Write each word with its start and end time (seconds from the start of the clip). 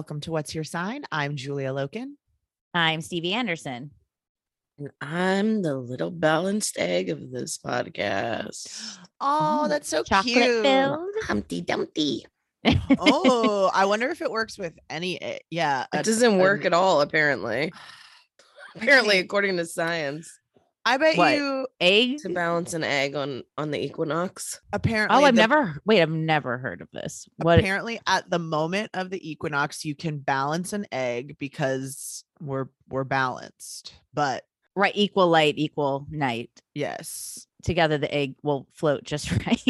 Welcome 0.00 0.20
to 0.22 0.30
What's 0.30 0.54
Your 0.54 0.64
Sign? 0.64 1.02
I'm 1.12 1.36
Julia 1.36 1.74
Loken. 1.74 2.12
I'm 2.72 3.02
Stevie 3.02 3.34
Anderson. 3.34 3.90
And 4.78 4.90
I'm 5.02 5.60
the 5.60 5.76
little 5.76 6.10
balanced 6.10 6.78
egg 6.78 7.10
of 7.10 7.30
this 7.30 7.58
podcast. 7.58 8.96
Oh, 9.20 9.68
that's 9.68 9.90
so 9.90 10.02
Chocolate 10.02 10.24
cute. 10.32 10.62
filled. 10.62 11.06
Humpty 11.24 11.60
Dumpty. 11.60 12.24
Oh, 12.98 13.70
I 13.74 13.84
wonder 13.84 14.08
if 14.08 14.22
it 14.22 14.30
works 14.30 14.56
with 14.56 14.72
any. 14.88 15.20
eh, 15.20 15.40
Yeah, 15.50 15.84
It 15.92 16.06
doesn't 16.06 16.38
work 16.38 16.64
at 16.64 16.72
all, 16.72 17.02
apparently. 17.02 17.70
Apparently, 18.76 19.18
according 19.18 19.58
to 19.58 19.66
science, 19.66 20.39
I 20.86 20.96
bet 20.96 21.16
What? 21.16 21.34
you. 21.36 21.66
Egg? 21.80 22.18
to 22.20 22.30
balance 22.30 22.72
an 22.74 22.82
egg 22.84 23.14
on 23.14 23.42
on 23.58 23.70
the 23.70 23.78
equinox. 23.84 24.60
Apparently, 24.72 25.16
Oh, 25.16 25.24
I've 25.24 25.34
the- 25.34 25.40
never, 25.42 25.76
wait, 25.84 26.00
I've 26.00 26.10
never 26.10 26.56
heard 26.58 26.80
of 26.80 26.88
this. 26.92 27.28
What? 27.36 27.58
Apparently, 27.58 28.00
at 28.06 28.28
the 28.30 28.38
moment 28.38 28.90
of 28.94 29.10
the 29.10 29.30
equinox, 29.30 29.84
you 29.84 29.94
can 29.94 30.18
balance 30.18 30.72
an 30.72 30.86
egg 30.90 31.36
because 31.38 32.24
we're 32.40 32.66
we're 32.88 33.04
balanced. 33.04 33.94
But 34.14 34.44
Right. 34.76 34.92
Equal 34.94 35.28
light, 35.28 35.54
equal 35.58 36.06
night. 36.10 36.50
yes, 36.74 37.46
Together, 37.62 37.98
the 37.98 38.12
egg 38.14 38.36
will 38.42 38.66
float 38.72 39.04
just 39.04 39.30
right. 39.46 39.60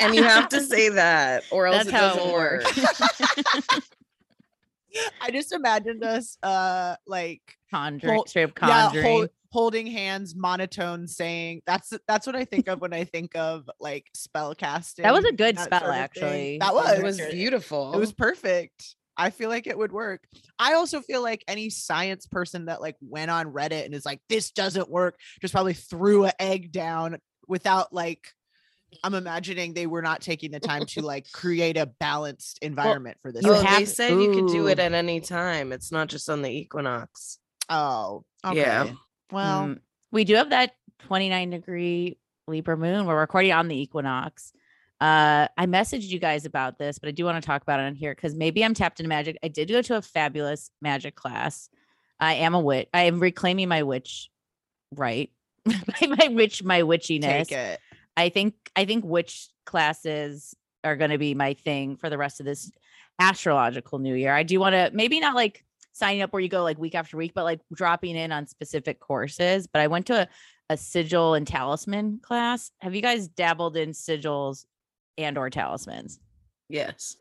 and 0.00 0.14
you 0.14 0.22
have 0.22 0.48
to 0.50 0.60
say 0.60 0.88
that, 0.90 1.42
or 1.50 1.66
else 1.66 1.86
That's 1.86 1.88
it 1.88 1.94
how 1.94 2.12
it 2.12 2.16
doesn't 2.16 2.32
work. 2.32 2.64
I 5.20 5.30
just 5.30 5.52
imagined 5.52 6.04
us, 6.04 6.36
uh, 6.42 6.96
like 7.06 7.56
Conjuring, 7.70 8.14
Hol- 8.14 8.26
straight 8.26 8.44
up 8.44 8.52
yeah, 8.62 8.86
conjuring. 8.86 9.04
hol- 9.04 9.28
holding 9.52 9.86
hands, 9.86 10.34
monotone, 10.34 11.06
saying 11.06 11.62
that's 11.66 11.92
that's 12.08 12.26
what 12.26 12.36
I 12.36 12.44
think 12.44 12.68
of 12.68 12.80
when 12.80 12.92
I 12.92 13.04
think 13.04 13.36
of 13.36 13.68
like 13.78 14.06
spell 14.14 14.54
casting. 14.54 15.04
that 15.04 15.14
was 15.14 15.24
a 15.24 15.32
good 15.32 15.58
spell, 15.58 15.80
sort 15.80 15.90
of 15.90 15.94
thing. 15.94 16.02
actually. 16.02 16.58
That 16.58 16.70
It 16.70 16.74
was. 16.74 16.98
It 16.98 17.04
was 17.04 17.20
beautiful. 17.32 17.94
It 17.94 17.98
was 17.98 18.12
perfect. 18.12 18.94
I 19.16 19.30
feel 19.30 19.50
like 19.50 19.66
it 19.66 19.76
would 19.76 19.92
work. 19.92 20.22
I 20.58 20.74
also 20.74 21.02
feel 21.02 21.22
like 21.22 21.44
any 21.46 21.68
science 21.68 22.26
person 22.26 22.66
that 22.66 22.80
like 22.80 22.96
went 23.02 23.30
on 23.30 23.52
Reddit 23.52 23.84
and 23.84 23.94
is 23.94 24.06
like, 24.06 24.20
this 24.30 24.50
doesn't 24.50 24.88
work, 24.88 25.16
just 25.42 25.52
probably 25.52 25.74
threw 25.74 26.24
an 26.24 26.32
egg 26.40 26.72
down 26.72 27.18
without 27.46 27.92
like 27.92 28.28
I'm 29.04 29.14
imagining 29.14 29.74
they 29.74 29.86
were 29.86 30.02
not 30.02 30.20
taking 30.20 30.50
the 30.50 30.60
time 30.60 30.84
to 30.86 31.02
like 31.02 31.30
create 31.32 31.76
a 31.76 31.86
balanced 31.86 32.58
environment 32.62 33.18
for 33.22 33.30
this. 33.30 33.44
you 33.44 33.52
oh, 33.52 33.62
have- 33.62 33.78
they 33.78 33.84
said 33.84 34.10
you 34.12 34.32
could 34.32 34.48
do 34.48 34.66
it 34.68 34.78
at 34.78 34.92
any 34.92 35.20
time. 35.20 35.72
It's 35.72 35.92
not 35.92 36.08
just 36.08 36.28
on 36.28 36.42
the 36.42 36.50
equinox. 36.50 37.38
Oh, 37.70 38.24
okay. 38.44 38.58
Yeah. 38.58 38.90
Well, 39.32 39.62
Mm, 39.68 39.78
we 40.12 40.24
do 40.24 40.34
have 40.34 40.50
that 40.50 40.72
29 41.06 41.50
degree 41.50 42.18
Libra 42.46 42.76
moon. 42.76 43.06
We're 43.06 43.18
recording 43.18 43.52
on 43.52 43.68
the 43.68 43.80
equinox. 43.80 44.52
Uh, 45.00 45.48
I 45.56 45.66
messaged 45.66 46.08
you 46.08 46.18
guys 46.18 46.44
about 46.44 46.78
this, 46.78 46.98
but 46.98 47.08
I 47.08 47.12
do 47.12 47.24
want 47.24 47.42
to 47.42 47.46
talk 47.46 47.62
about 47.62 47.80
it 47.80 47.84
on 47.84 47.94
here 47.94 48.14
because 48.14 48.34
maybe 48.34 48.62
I'm 48.64 48.74
tapped 48.74 49.00
into 49.00 49.08
magic. 49.08 49.38
I 49.42 49.48
did 49.48 49.68
go 49.68 49.80
to 49.80 49.96
a 49.96 50.02
fabulous 50.02 50.70
magic 50.82 51.14
class. 51.14 51.70
I 52.18 52.34
am 52.34 52.54
a 52.54 52.60
witch. 52.60 52.88
I 52.92 53.04
am 53.04 53.18
reclaiming 53.18 53.68
my 53.68 53.82
witch 53.82 54.28
right. 54.94 55.30
my, 55.64 56.06
my 56.18 56.28
witch, 56.28 56.62
my 56.62 56.82
witchiness. 56.82 57.22
take 57.48 57.52
it. 57.52 57.80
I 58.16 58.28
think 58.28 58.54
I 58.76 58.84
think 58.84 59.04
witch 59.04 59.48
classes 59.64 60.54
are 60.84 60.96
going 60.96 61.10
to 61.12 61.18
be 61.18 61.34
my 61.34 61.54
thing 61.54 61.96
for 61.96 62.10
the 62.10 62.18
rest 62.18 62.40
of 62.40 62.46
this 62.46 62.70
astrological 63.18 63.98
new 64.00 64.14
year. 64.14 64.34
I 64.34 64.42
do 64.42 64.58
want 64.60 64.74
to 64.74 64.90
maybe 64.92 65.20
not 65.20 65.34
like 65.34 65.64
signing 65.92 66.22
up 66.22 66.32
where 66.32 66.42
you 66.42 66.48
go 66.48 66.62
like 66.62 66.78
week 66.78 66.94
after 66.94 67.16
week, 67.16 67.32
but 67.34 67.44
like 67.44 67.60
dropping 67.72 68.16
in 68.16 68.32
on 68.32 68.46
specific 68.46 69.00
courses. 69.00 69.66
But 69.66 69.82
I 69.82 69.86
went 69.86 70.06
to 70.06 70.22
a, 70.22 70.28
a 70.70 70.76
sigil 70.76 71.34
and 71.34 71.46
talisman 71.46 72.20
class. 72.22 72.70
Have 72.80 72.94
you 72.94 73.02
guys 73.02 73.28
dabbled 73.28 73.76
in 73.76 73.90
sigils 73.90 74.64
and 75.18 75.36
or 75.36 75.50
talismans? 75.50 76.20
Yes. 76.68 77.16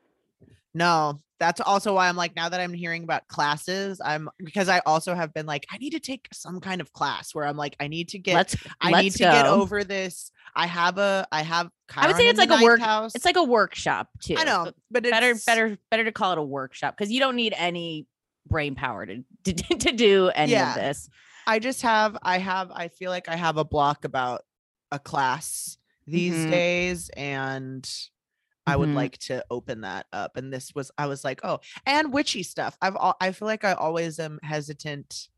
No, 0.73 1.19
that's 1.39 1.61
also 1.61 1.95
why 1.95 2.09
I'm 2.09 2.15
like 2.15 2.35
now 2.35 2.49
that 2.49 2.59
I'm 2.59 2.73
hearing 2.73 3.03
about 3.03 3.27
classes, 3.27 3.99
I'm 4.03 4.29
because 4.37 4.69
I 4.69 4.81
also 4.85 5.15
have 5.15 5.33
been 5.33 5.45
like 5.45 5.65
I 5.71 5.77
need 5.77 5.91
to 5.91 5.99
take 5.99 6.27
some 6.31 6.59
kind 6.59 6.81
of 6.81 6.93
class 6.93 7.33
where 7.33 7.45
I'm 7.45 7.57
like 7.57 7.75
I 7.79 7.87
need 7.87 8.09
to 8.09 8.19
get 8.19 8.35
let's 8.35 8.55
I 8.79 8.91
let's 8.91 9.03
need 9.03 9.11
to 9.13 9.19
get 9.19 9.45
over 9.45 9.83
this. 9.83 10.31
I 10.55 10.67
have 10.67 10.97
a 10.97 11.27
I 11.31 11.41
have 11.41 11.69
I 11.95 12.07
would 12.07 12.15
say 12.17 12.27
it's 12.27 12.37
like 12.37 12.49
a 12.51 12.61
work- 12.61 12.79
ninth 12.79 12.87
house. 12.87 13.15
It's 13.15 13.25
like 13.25 13.37
a 13.37 13.43
workshop 13.43 14.09
too. 14.21 14.35
I 14.37 14.43
know, 14.43 14.71
but 14.91 15.05
it's 15.05 15.11
better 15.11 15.35
better 15.45 15.77
better 15.89 16.03
to 16.03 16.11
call 16.11 16.33
it 16.33 16.37
a 16.37 16.43
workshop 16.43 16.95
because 16.95 17.11
you 17.11 17.19
don't 17.19 17.35
need 17.35 17.53
any 17.57 18.05
brain 18.49 18.75
power 18.75 19.05
to 19.05 19.23
to, 19.45 19.53
to 19.53 19.91
do 19.91 20.29
any 20.29 20.51
Yeah. 20.51 20.69
of 20.69 20.75
this. 20.75 21.09
I 21.47 21.59
just 21.59 21.81
have 21.83 22.17
I 22.21 22.37
have 22.39 22.71
I 22.71 22.87
feel 22.89 23.11
like 23.11 23.29
I 23.29 23.35
have 23.35 23.57
a 23.57 23.65
block 23.65 24.05
about 24.05 24.41
a 24.91 24.99
class 24.99 25.77
these 26.07 26.45
Mhm. 26.45 26.51
days 26.51 27.09
and 27.15 27.89
I 28.67 28.75
would 28.75 28.89
Mhm. 28.89 28.95
like 28.95 29.17
to 29.19 29.43
open 29.49 29.81
that 29.81 30.07
up 30.13 30.37
and 30.37 30.53
this 30.53 30.73
was 30.75 30.91
I 30.97 31.07
was 31.07 31.23
like, 31.23 31.41
"Oh, 31.43 31.59
and 31.85 32.13
witchy 32.13 32.43
stuff." 32.43 32.77
I've 32.81 32.97
I 33.21 33.31
feel 33.31 33.47
like 33.47 33.63
I 33.63 33.73
always 33.73 34.19
am 34.19 34.39
hesitant 34.43 35.29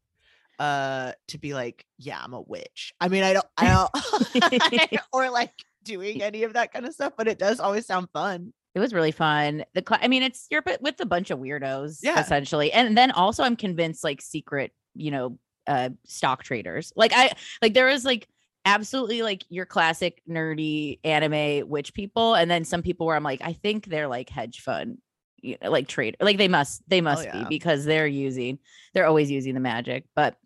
uh 0.60 1.14
to 1.30 1.38
be 1.38 1.54
like, 1.54 1.86
"Yeah, 1.98 2.22
I'm 2.24 2.34
a 2.34 2.42
witch." 2.42 2.94
I 3.02 3.10
mean, 3.10 3.24
I 3.24 3.34
don't 3.34 3.46
I 3.58 3.70
don't 3.70 3.92
or 5.14 5.30
like 5.30 5.54
doing 5.84 6.22
any 6.22 6.44
of 6.44 6.54
that 6.54 6.74
kind 6.74 6.86
of 6.86 6.94
stuff, 6.94 7.14
but 7.18 7.28
it 7.28 7.40
does 7.40 7.60
always 7.60 7.86
sound 7.88 8.10
fun. 8.14 8.54
It 8.74 8.80
was 8.80 8.94
really 8.94 9.12
fun. 9.12 9.66
The 9.74 9.82
cla- 9.82 10.00
I 10.02 10.08
mean, 10.08 10.24
it's 10.24 10.48
you're 10.50 10.62
but 10.62 10.82
with 10.82 11.00
a 11.02 11.06
bunch 11.06 11.30
of 11.30 11.40
weirdos, 11.40 12.00
Yeah. 12.02 12.20
essentially. 12.20 12.72
And 12.72 12.98
then 12.98 13.12
also, 13.12 13.44
I'm 13.44 13.56
convinced 13.56 14.04
like 14.04 14.22
secret, 14.22 14.72
you 14.96 15.12
know, 15.12 15.38
uh, 15.68 15.90
stock 16.06 16.44
traders. 16.44 16.94
Like 16.96 17.12
I 17.14 17.34
like 17.62 17.74
there 17.74 17.88
was 17.88 18.06
like 18.06 18.28
absolutely 18.66 19.24
like 19.24 19.44
your 19.50 19.66
classic 19.66 20.22
nerdy 20.30 21.00
anime 21.04 21.68
witch 21.68 21.94
people, 21.94 22.34
and 22.36 22.50
then 22.50 22.64
some 22.64 22.82
people 22.82 23.08
where 23.08 23.16
I'm 23.16 23.24
like, 23.24 23.42
I 23.44 23.54
think 23.54 23.86
they're 23.86 24.08
like 24.08 24.30
hedge 24.30 24.62
fund, 24.62 25.00
you 25.42 25.58
know, 25.62 25.70
like 25.70 25.88
trade, 25.88 26.16
like 26.22 26.38
they 26.38 26.48
must 26.48 26.82
they 26.88 27.02
must 27.02 27.26
yeah. 27.26 27.44
be 27.44 27.46
because 27.50 27.84
they're 27.86 28.08
using 28.08 28.60
they're 28.94 29.08
always 29.08 29.30
using 29.30 29.54
the 29.54 29.60
magic, 29.60 30.06
but 30.16 30.38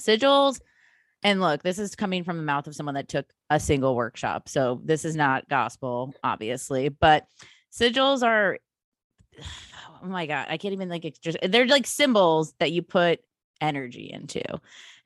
sigils. 0.00 0.60
And 1.22 1.40
look, 1.40 1.62
this 1.62 1.78
is 1.78 1.94
coming 1.94 2.24
from 2.24 2.36
the 2.36 2.42
mouth 2.42 2.66
of 2.66 2.74
someone 2.74 2.94
that 2.96 3.08
took 3.08 3.26
a 3.50 3.60
single 3.60 3.94
workshop. 3.94 4.48
So 4.48 4.80
this 4.84 5.04
is 5.04 5.14
not 5.14 5.48
gospel, 5.48 6.14
obviously, 6.24 6.88
but 6.88 7.26
sigils 7.72 8.22
are 8.22 8.58
oh 10.02 10.06
my 10.06 10.26
god, 10.26 10.46
I 10.50 10.56
can't 10.56 10.74
even 10.74 10.88
like 10.88 11.16
just 11.20 11.38
they're 11.42 11.66
like 11.66 11.86
symbols 11.86 12.54
that 12.58 12.72
you 12.72 12.82
put 12.82 13.20
energy 13.60 14.10
into. 14.12 14.42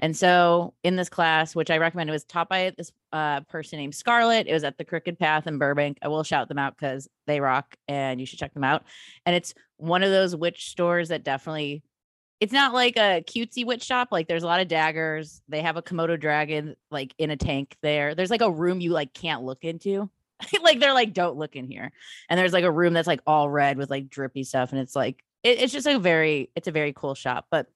And 0.00 0.16
so 0.16 0.74
in 0.82 0.96
this 0.96 1.08
class, 1.08 1.54
which 1.54 1.70
I 1.70 1.78
recommend, 1.78 2.08
it 2.08 2.12
was 2.12 2.24
taught 2.24 2.48
by 2.48 2.72
this 2.76 2.90
uh, 3.12 3.40
person 3.42 3.78
named 3.78 3.94
Scarlett. 3.94 4.46
It 4.48 4.52
was 4.52 4.64
at 4.64 4.78
the 4.78 4.84
Crooked 4.84 5.18
Path 5.18 5.46
in 5.46 5.58
Burbank. 5.58 5.98
I 6.02 6.08
will 6.08 6.22
shout 6.22 6.48
them 6.48 6.58
out 6.58 6.76
because 6.76 7.08
they 7.26 7.40
rock 7.40 7.76
and 7.86 8.18
you 8.18 8.26
should 8.26 8.38
check 8.38 8.54
them 8.54 8.64
out. 8.64 8.84
And 9.26 9.36
it's 9.36 9.54
one 9.76 10.02
of 10.02 10.10
those 10.10 10.34
witch 10.34 10.70
stores 10.70 11.08
that 11.10 11.22
definitely 11.22 11.82
it's 12.41 12.53
not 12.53 12.75
like 12.75 12.97
a 12.97 13.23
cutesy 13.27 13.65
witch 13.65 13.83
shop. 13.83 14.09
Like 14.11 14.29
there's 14.29 14.43
a 14.43 14.47
lot 14.47 14.61
of 14.61 14.69
daggers. 14.69 15.41
They 15.49 15.62
have 15.62 15.77
a 15.77 15.83
Komodo 15.83 16.19
dragon 16.21 16.77
like 16.91 17.15
in 17.19 17.31
a 17.31 17.37
tank 17.37 17.77
there. 17.83 18.15
There's 18.15 18.31
like 18.31 18.43
a 18.43 18.50
room 18.50 18.81
you 18.81 18.91
like 18.91 19.15
can't 19.15 19.43
look 19.43 19.65
into. 19.65 20.11
like 20.62 20.81
they're 20.81 20.93
like, 20.93 21.15
don't 21.15 21.37
look 21.37 21.56
in 21.56 21.67
here. 21.67 21.93
And 22.29 22.38
there's 22.38 22.53
like 22.53 22.65
a 22.65 22.71
room 22.71 22.93
that's 22.93 23.06
like 23.06 23.23
all 23.27 23.49
red 23.49 23.79
with 23.79 23.91
like 23.91 24.11
drippy 24.11 24.44
stuff. 24.44 24.73
And 24.73 24.81
it's 24.81 24.94
like 24.94 25.23
it, 25.43 25.61
it's 25.61 25.73
just 25.73 25.87
a 25.87 25.99
very 25.99 26.50
it's 26.55 26.69
a 26.69 26.73
very 26.73 26.93
cool 26.93 27.15
shop. 27.15 27.47
But 27.50 27.69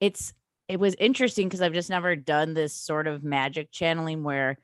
it's 0.00 0.32
it 0.68 0.80
was 0.80 0.94
interesting 0.98 1.48
because 1.48 1.60
I've 1.60 1.74
just 1.74 1.90
never 1.90 2.16
done 2.16 2.54
this 2.54 2.74
sort 2.74 3.06
of 3.06 3.22
magic 3.22 3.70
channeling 3.70 4.22
where 4.22 4.58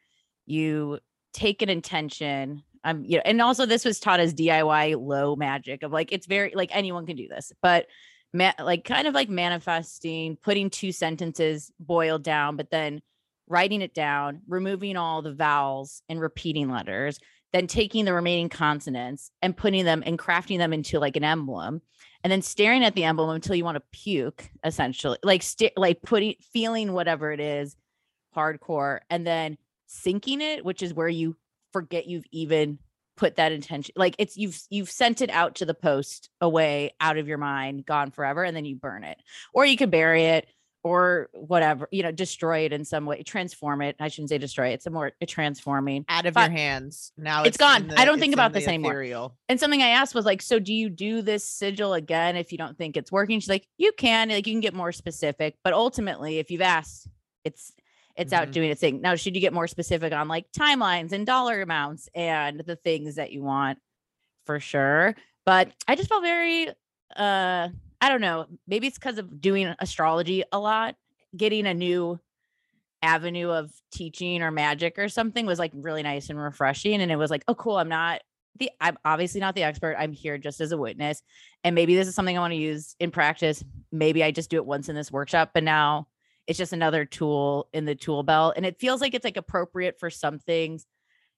you 0.47 1.01
take 1.35 1.61
an 1.61 1.69
intention. 1.69 2.63
Um, 2.85 3.05
you 3.05 3.17
know, 3.17 3.23
and 3.27 3.43
also 3.43 3.67
this 3.67 3.85
was 3.85 4.01
taught 4.01 4.21
as 4.21 4.33
DIY 4.33 4.99
low 4.99 5.37
magic 5.37 5.83
of 5.83 5.93
like 5.93 6.11
it's 6.11 6.27
very 6.27 6.53
like 6.55 6.75
anyone 6.75 7.05
can 7.05 7.17
do 7.17 7.29
this, 7.29 7.53
but 7.61 7.87
ma- 8.33 8.53
like 8.59 8.85
kind 8.85 9.07
of 9.07 9.15
like 9.15 9.29
manifesting, 9.29 10.37
putting 10.37 10.71
two 10.71 10.93
sentences 10.93 11.73
boiled 11.81 12.23
down, 12.23 12.57
but 12.57 12.71
then 12.71 13.01
writing 13.49 13.83
it 13.83 13.95
down, 13.95 14.43
removing 14.47 14.97
all 14.97 15.23
the 15.23 15.35
vowels 15.35 16.03
and 16.09 16.21
repeating 16.21 16.71
letters, 16.71 17.19
then 17.53 17.67
taking 17.67 18.05
the 18.05 18.13
remaining 18.13 18.49
consonants 18.49 19.31
and 19.41 19.57
putting 19.57 19.85
them 19.85 20.03
and 20.05 20.19
crafting 20.19 20.59
them 20.59 20.73
into 20.73 20.99
like 20.99 21.17
an 21.17 21.25
emblem, 21.25 21.81
and 22.23 22.31
then 22.31 22.43
staring 22.43 22.85
at 22.85 22.95
the 22.95 23.05
emblem 23.05 23.31
until 23.31 23.55
you 23.55 23.65
want 23.65 23.77
to 23.77 23.99
puke, 23.99 24.51
essentially, 24.65 25.19
like 25.23 25.43
st- 25.43 25.77
like 25.77 26.03
putting 26.03 26.35
feeling 26.53 26.93
whatever 26.93 27.33
it 27.33 27.41
is, 27.41 27.77
hardcore, 28.37 29.01
and 29.09 29.27
then 29.27 29.57
syncing 29.89 30.41
it, 30.41 30.65
which 30.65 30.83
is 30.83 30.93
where 30.93 31.09
you 31.09 31.37
forget 31.73 32.07
you've 32.07 32.27
even 32.31 32.79
put 33.19 33.37
that 33.37 33.53
intention 33.53 33.93
like 33.97 34.15
it's 34.19 34.37
you've 34.37 34.59
you've 34.71 34.91
sent 34.91 35.21
it 35.21 35.29
out 35.31 35.57
to 35.57 35.67
the 35.67 35.75
post 35.75 36.31
away 36.41 36.95
out 37.01 37.19
of 37.19 37.27
your 37.29 37.37
mind 37.37 37.85
gone 37.85 38.11
forever 38.11 38.45
and 38.45 38.57
then 38.57 38.65
you 38.65 38.77
burn 38.77 39.03
it 39.05 39.19
or 39.53 39.67
you 39.67 39.77
could 39.77 39.91
bury 39.91 40.25
it 40.25 40.49
or 40.85 41.29
whatever 41.33 41.89
you 41.91 42.05
know 42.05 42.13
destroy 42.13 42.61
it 42.61 42.73
in 42.73 42.85
some 42.85 43.05
way 43.05 43.21
transform 43.25 43.83
it 43.83 43.97
i 43.99 44.07
shouldn't 44.07 44.29
say 44.29 44.39
destroy 44.39 44.69
it 44.69 44.75
it's 44.75 44.87
a 44.87 44.91
more 44.91 45.11
a 45.21 45.27
transforming 45.27 46.05
Out 46.09 46.25
of 46.27 46.35
But 46.35 46.51
your 46.51 46.59
hands. 46.59 47.13
Now 47.19 47.43
it's 47.43 47.57
in 47.61 47.67
gone. 47.67 47.93
I 47.99 48.05
don't 48.05 48.21
think 48.21 48.33
about 48.33 48.53
the 48.53 48.61
this 48.61 48.69
anymore. 48.69 49.33
and 49.49 49.59
something 49.59 49.83
i 49.83 49.89
asked 49.89 50.15
was 50.15 50.25
like 50.25 50.41
so 50.41 50.61
do 50.61 50.73
you 50.73 50.89
do 50.89 51.21
this 51.21 51.45
sigil 51.45 51.95
again 51.95 52.37
if 52.37 52.53
you 52.53 52.59
don't 52.59 52.79
think 52.79 52.97
it's 52.97 53.11
working 53.11 53.41
she's 53.41 53.49
like 53.49 53.67
you 53.77 53.93
can 53.99 54.29
like 54.29 54.47
you 54.47 54.53
can 54.53 54.61
get 54.61 54.75
more 54.75 54.93
specific 54.93 55.57
but 55.65 55.73
ultimately 55.73 56.39
if 56.39 56.51
you've 56.53 56.63
asked 56.63 57.09
it's 57.45 57.73
it's 58.19 58.33
out 58.33 58.49
Mhm. 58.49 58.53
doing 58.53 58.71
its 58.71 58.81
thing 58.81 59.01
now 59.01 59.15
should 59.15 59.35
you 59.35 59.41
get 59.41 59.53
more 59.55 59.67
specific 59.67 60.13
on 60.13 60.29
like 60.29 60.45
timelines 60.53 61.13
and 61.13 61.25
dollar 61.27 61.63
amounts 61.63 62.09
and 62.15 62.61
the 62.61 62.77
things 62.77 63.15
that 63.15 63.33
you 63.33 63.43
want 63.43 63.79
for 64.45 64.61
sure 64.61 65.15
but 65.47 65.71
i 65.87 65.95
just 65.95 66.09
felt 66.09 66.23
very 66.23 66.69
uh 67.17 67.69
i 68.01 68.09
don't 68.09 68.21
know 68.21 68.47
maybe 68.67 68.87
it's 68.87 68.99
because 68.99 69.19
of 69.19 69.41
doing 69.41 69.75
astrology 69.79 70.43
a 70.53 70.59
lot 70.59 70.97
getting 71.37 71.67
a 71.67 71.73
new 71.75 72.19
avenue 73.03 73.51
of 73.51 73.71
teaching 73.93 74.43
or 74.43 74.51
magic 74.51 74.99
or 74.99 75.09
something 75.09 75.47
was 75.47 75.59
like 75.61 75.71
really 75.75 76.03
nice 76.03 76.31
and 76.31 76.39
refreshing 76.41 77.01
and 77.01 77.13
it 77.13 77.17
was 77.17 77.31
like 77.31 77.45
oh 77.47 77.55
cool 77.55 77.77
i'm 77.79 77.89
not 77.89 78.21
the 78.59 78.69
i'm 78.81 78.99
obviously 79.05 79.41
not 79.41 79.55
the 79.55 79.63
expert 79.63 79.95
i'm 79.99 80.13
here 80.13 80.37
just 80.37 80.61
as 80.61 80.73
a 80.73 80.77
witness 80.77 81.23
and 81.63 81.77
maybe 81.77 81.95
this 81.95 82.09
is 82.09 82.15
something 82.17 82.37
i 82.37 82.41
want 82.41 82.51
to 82.53 82.57
use 82.59 82.97
in 82.99 83.13
practice 83.13 83.63
maybe 83.93 84.25
i 84.25 84.33
just 84.33 84.51
do 84.51 84.57
it 84.57 84.67
once 84.67 84.89
in 84.89 84.97
this 84.97 85.13
workshop 85.13 85.51
but 85.55 85.63
now 85.63 86.09
it's 86.49 86.59
just 86.59 86.73
another 86.73 87.05
tool 87.05 87.69
in 87.73 87.85
the 87.85 87.95
tool 87.95 88.23
belt 88.23 88.55
and 88.57 88.67
it 88.67 88.81
feels 88.81 89.01
like 89.01 89.15
it's 89.15 89.25
like 89.25 89.37
appropriate 89.37 90.01
for 90.01 90.11
some 90.11 90.39
things 90.39 90.87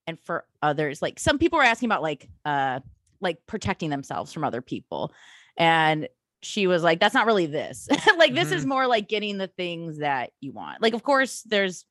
and 0.06 0.18
for 0.20 0.46
others 0.62 1.02
like 1.02 1.18
some 1.18 1.38
people 1.38 1.58
are 1.58 1.64
asking 1.64 1.88
about 1.88 2.00
like 2.00 2.30
uh 2.46 2.80
like 3.20 3.38
protecting 3.46 3.90
themselves 3.90 4.32
from 4.32 4.44
other 4.44 4.62
people 4.62 5.12
and 5.58 6.08
she 6.42 6.66
was 6.66 6.82
like 6.82 7.00
that's 7.00 7.12
not 7.12 7.26
really 7.26 7.46
this. 7.46 7.86
Like 8.16 8.34
this 8.34 8.52
is 8.52 8.64
more 8.64 8.86
like 8.86 9.08
getting 9.08 9.36
the 9.38 9.48
things 9.48 9.98
that 9.98 10.30
you 10.40 10.52
want 10.52 10.80
like 10.80 10.94
of 10.94 11.02
course 11.02 11.42
there's 11.42 11.84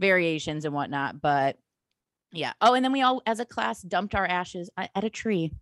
variations 0.00 0.64
and 0.64 0.74
whatnot 0.74 1.20
but 1.20 1.56
yeah. 2.32 2.52
Oh 2.60 2.74
and 2.74 2.84
then 2.84 2.92
we 2.92 3.02
all 3.02 3.22
as 3.26 3.38
a 3.40 3.44
class 3.44 3.82
dumped 3.82 4.14
our 4.14 4.26
ashes 4.26 4.70
at 4.76 5.04
a 5.04 5.10
tree 5.10 5.52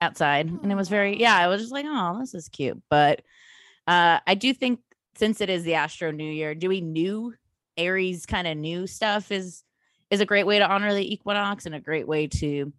outside 0.00 0.48
and 0.48 0.70
it 0.70 0.74
was 0.74 0.88
very 0.88 1.18
yeah 1.18 1.34
i 1.34 1.48
was 1.48 1.62
just 1.62 1.72
like 1.72 1.86
oh 1.88 2.18
this 2.20 2.34
is 2.34 2.48
cute 2.48 2.80
but 2.90 3.22
uh 3.86 4.18
i 4.26 4.34
do 4.34 4.52
think 4.52 4.80
since 5.16 5.40
it 5.40 5.50
is 5.50 5.64
the 5.64 5.74
astro 5.74 6.10
new 6.10 6.30
year 6.30 6.54
doing 6.54 6.92
new 6.92 7.34
aries 7.76 8.26
kind 8.26 8.46
of 8.46 8.56
new 8.56 8.86
stuff 8.86 9.30
is 9.32 9.64
is 10.10 10.20
a 10.20 10.26
great 10.26 10.46
way 10.46 10.58
to 10.58 10.68
honor 10.68 10.94
the 10.94 11.12
equinox 11.12 11.66
and 11.66 11.74
a 11.74 11.80
great 11.80 12.06
way 12.06 12.26
to 12.26 12.72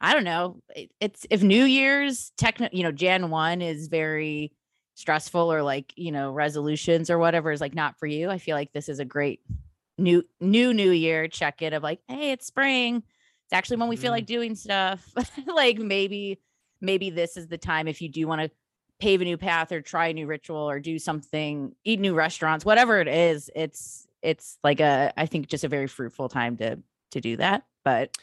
i 0.00 0.12
don't 0.14 0.24
know 0.24 0.60
it, 0.76 0.90
it's 1.00 1.26
if 1.30 1.42
new 1.42 1.64
year's 1.64 2.32
techno 2.36 2.68
you 2.72 2.82
know 2.82 2.92
jan 2.92 3.30
1 3.30 3.62
is 3.62 3.88
very 3.88 4.52
stressful 4.94 5.52
or 5.52 5.62
like 5.62 5.92
you 5.96 6.10
know 6.12 6.30
resolutions 6.32 7.10
or 7.10 7.18
whatever 7.18 7.50
is 7.52 7.60
like 7.60 7.74
not 7.74 7.98
for 7.98 8.06
you 8.06 8.30
i 8.30 8.38
feel 8.38 8.56
like 8.56 8.72
this 8.72 8.88
is 8.88 8.98
a 9.00 9.04
great 9.04 9.40
new 9.96 10.22
new 10.40 10.72
new 10.72 10.90
year 10.90 11.26
check 11.28 11.62
in 11.62 11.72
of 11.72 11.82
like 11.82 12.00
hey 12.08 12.30
it's 12.32 12.46
spring 12.46 12.96
it's 12.96 13.52
actually 13.52 13.76
when 13.76 13.88
we 13.88 13.96
feel 13.96 14.10
Mhm. 14.10 14.16
like 14.16 14.26
doing 14.26 14.54
stuff 14.54 15.12
like 15.46 15.78
maybe 15.78 16.40
maybe 16.80 17.10
this 17.10 17.36
is 17.36 17.48
the 17.48 17.58
time 17.58 17.88
if 17.88 18.00
you 18.00 18.08
do 18.08 18.26
want 18.26 18.40
to 18.42 18.50
pave 19.00 19.20
a 19.20 19.24
new 19.24 19.36
path 19.38 19.70
or 19.72 19.80
try 19.80 20.08
a 20.08 20.12
new 20.12 20.26
ritual 20.26 20.68
or 20.68 20.80
do 20.80 20.98
something 20.98 21.74
eat 21.84 22.00
new 22.00 22.14
restaurants 22.14 22.64
whatever 22.64 23.00
it 23.00 23.08
is 23.08 23.48
it's 23.54 24.06
it's 24.22 24.58
like 24.64 24.80
a 24.80 25.12
i 25.16 25.24
think 25.26 25.46
just 25.46 25.62
a 25.64 25.68
very 25.68 25.86
fruitful 25.86 26.28
time 26.28 26.56
to 26.56 26.78
to 27.12 27.20
do 27.20 27.36
that 27.36 27.62
but 27.84 28.16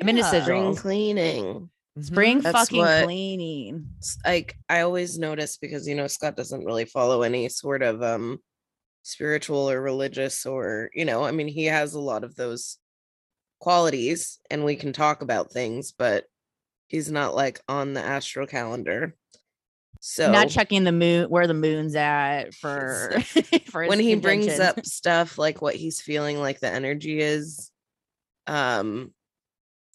i'm 0.00 0.08
into 0.08 0.22
Yeah. 0.22 0.42
Spring 0.42 0.74
cleaning. 0.76 1.68
Spring 2.00 2.40
That's 2.40 2.56
fucking 2.58 2.78
what- 2.78 3.04
cleaning 3.04 3.88
like 4.24 4.56
I 4.70 4.80
always 4.80 5.18
notice 5.18 5.58
because 5.58 5.86
you 5.86 5.94
know 5.94 6.06
Scott 6.06 6.36
doesn't 6.36 6.64
really 6.64 6.86
follow 6.86 7.20
any 7.20 7.50
sort 7.50 7.82
of 7.82 8.02
um 8.02 8.38
spiritual 9.02 9.68
or 9.68 9.82
religious 9.82 10.46
or 10.46 10.88
you 10.94 11.04
know 11.04 11.22
I 11.24 11.32
mean 11.32 11.48
he 11.48 11.66
has 11.66 11.92
a 11.92 12.00
lot 12.00 12.24
of 12.24 12.34
those 12.34 12.78
qualities 13.60 14.38
and 14.50 14.64
we 14.64 14.74
can 14.76 14.92
talk 14.94 15.20
about 15.22 15.52
things 15.52 15.92
but 15.92 16.24
he's 16.88 17.10
not 17.10 17.34
like 17.34 17.60
on 17.68 17.92
the 17.92 18.02
astral 18.02 18.46
calendar. 18.46 19.14
So 20.04 20.32
not 20.32 20.48
checking 20.48 20.82
the 20.82 20.90
moon 20.90 21.30
where 21.30 21.46
the 21.46 21.54
moon's 21.54 21.94
at 21.94 22.54
for 22.54 23.16
for 23.70 23.86
when 23.86 24.00
he 24.00 24.16
brings 24.16 24.58
up 24.58 24.84
stuff 24.84 25.38
like 25.38 25.62
what 25.62 25.76
he's 25.76 26.00
feeling 26.00 26.40
like 26.40 26.58
the 26.58 26.68
energy 26.68 27.20
is 27.20 27.70
um 28.48 29.14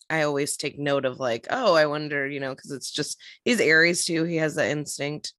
I 0.10 0.22
always 0.22 0.56
take 0.56 0.80
note 0.80 1.04
of 1.04 1.20
like, 1.20 1.48
oh, 1.50 1.76
I 1.76 1.86
wonder, 1.88 2.26
you 2.26 2.40
know, 2.40 2.56
because 2.56 2.72
it's 2.72 2.90
just 2.90 3.20
he's 3.44 3.60
Aries 3.60 4.06
too. 4.06 4.24
He 4.24 4.38
has 4.38 4.56
that 4.56 4.70
instinct. 4.70 5.34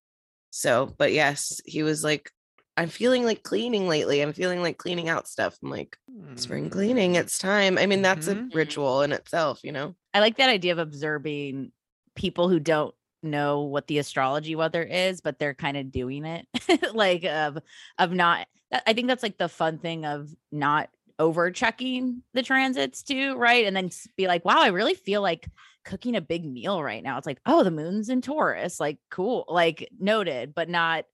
So, 0.50 0.94
but 0.98 1.14
yes, 1.14 1.62
he 1.64 1.82
was 1.82 2.04
like, 2.04 2.30
I'm 2.76 2.90
feeling 2.90 3.24
like 3.24 3.42
cleaning 3.42 3.88
lately. 3.88 4.20
I'm 4.20 4.34
feeling 4.34 4.60
like 4.60 4.76
cleaning 4.76 5.08
out 5.08 5.26
stuff. 5.26 5.56
I'm 5.62 5.70
like, 5.70 5.96
spring 6.34 6.68
cleaning, 6.68 7.14
it's 7.14 7.38
time. 7.38 7.78
I 7.78 7.86
mean, 7.86 8.02
that's 8.02 8.28
Mhm. 8.28 8.52
a 8.52 8.54
ritual 8.54 9.00
in 9.00 9.12
itself, 9.12 9.60
you 9.64 9.72
know? 9.72 9.96
I 10.12 10.20
like 10.20 10.36
that 10.36 10.50
idea 10.50 10.72
of 10.72 10.78
observing 10.78 11.72
people 12.14 12.50
who 12.50 12.60
don't 12.60 12.94
know 13.22 13.62
what 13.62 13.86
the 13.86 13.98
astrology 13.98 14.54
weather 14.54 14.82
is, 14.82 15.20
but 15.20 15.38
they're 15.38 15.54
kind 15.54 15.76
of 15.76 15.90
doing 15.90 16.24
it. 16.24 16.46
like 16.94 17.24
of 17.24 17.58
of 17.98 18.12
not 18.12 18.46
I 18.86 18.92
think 18.92 19.08
that's 19.08 19.22
like 19.22 19.38
the 19.38 19.48
fun 19.48 19.78
thing 19.78 20.04
of 20.04 20.28
not 20.52 20.90
over 21.18 21.50
checking 21.50 22.22
the 22.34 22.42
transits 22.42 23.02
too, 23.02 23.34
right? 23.36 23.66
And 23.66 23.76
then 23.76 23.90
be 24.16 24.26
like, 24.26 24.44
wow, 24.44 24.60
I 24.60 24.68
really 24.68 24.94
feel 24.94 25.20
like 25.20 25.48
cooking 25.84 26.14
a 26.14 26.20
big 26.20 26.44
meal 26.44 26.82
right 26.82 27.02
now. 27.02 27.18
It's 27.18 27.26
like, 27.26 27.40
oh, 27.46 27.64
the 27.64 27.70
moon's 27.70 28.08
in 28.08 28.20
Taurus. 28.20 28.78
Like, 28.78 28.98
cool, 29.10 29.44
like 29.48 29.88
noted, 29.98 30.54
but 30.54 30.68
not 30.68 31.04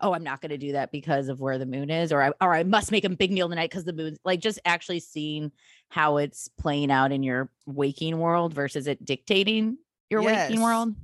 oh, 0.00 0.12
I'm 0.12 0.24
not 0.24 0.40
going 0.40 0.50
to 0.50 0.58
do 0.58 0.72
that 0.72 0.92
because 0.92 1.28
of 1.28 1.40
where 1.40 1.56
the 1.56 1.66
moon 1.66 1.88
is, 1.88 2.12
or 2.12 2.20
I 2.20 2.32
or 2.40 2.52
I 2.52 2.62
must 2.64 2.92
make 2.92 3.04
a 3.04 3.08
big 3.08 3.32
meal 3.32 3.48
tonight 3.48 3.70
because 3.70 3.84
the 3.84 3.92
moon's 3.92 4.18
like 4.24 4.40
just 4.40 4.58
actually 4.64 5.00
seeing 5.00 5.52
how 5.88 6.18
it's 6.18 6.48
playing 6.58 6.90
out 6.90 7.12
in 7.12 7.22
your 7.22 7.50
waking 7.66 8.18
world 8.18 8.52
versus 8.52 8.86
it 8.86 9.04
dictating 9.04 9.78
your 10.10 10.22
waking 10.22 10.60
world. 10.60 10.94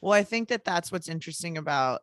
Well, 0.00 0.12
I 0.12 0.22
think 0.22 0.48
that 0.48 0.64
that's 0.64 0.90
what's 0.90 1.08
interesting 1.08 1.58
about, 1.58 2.00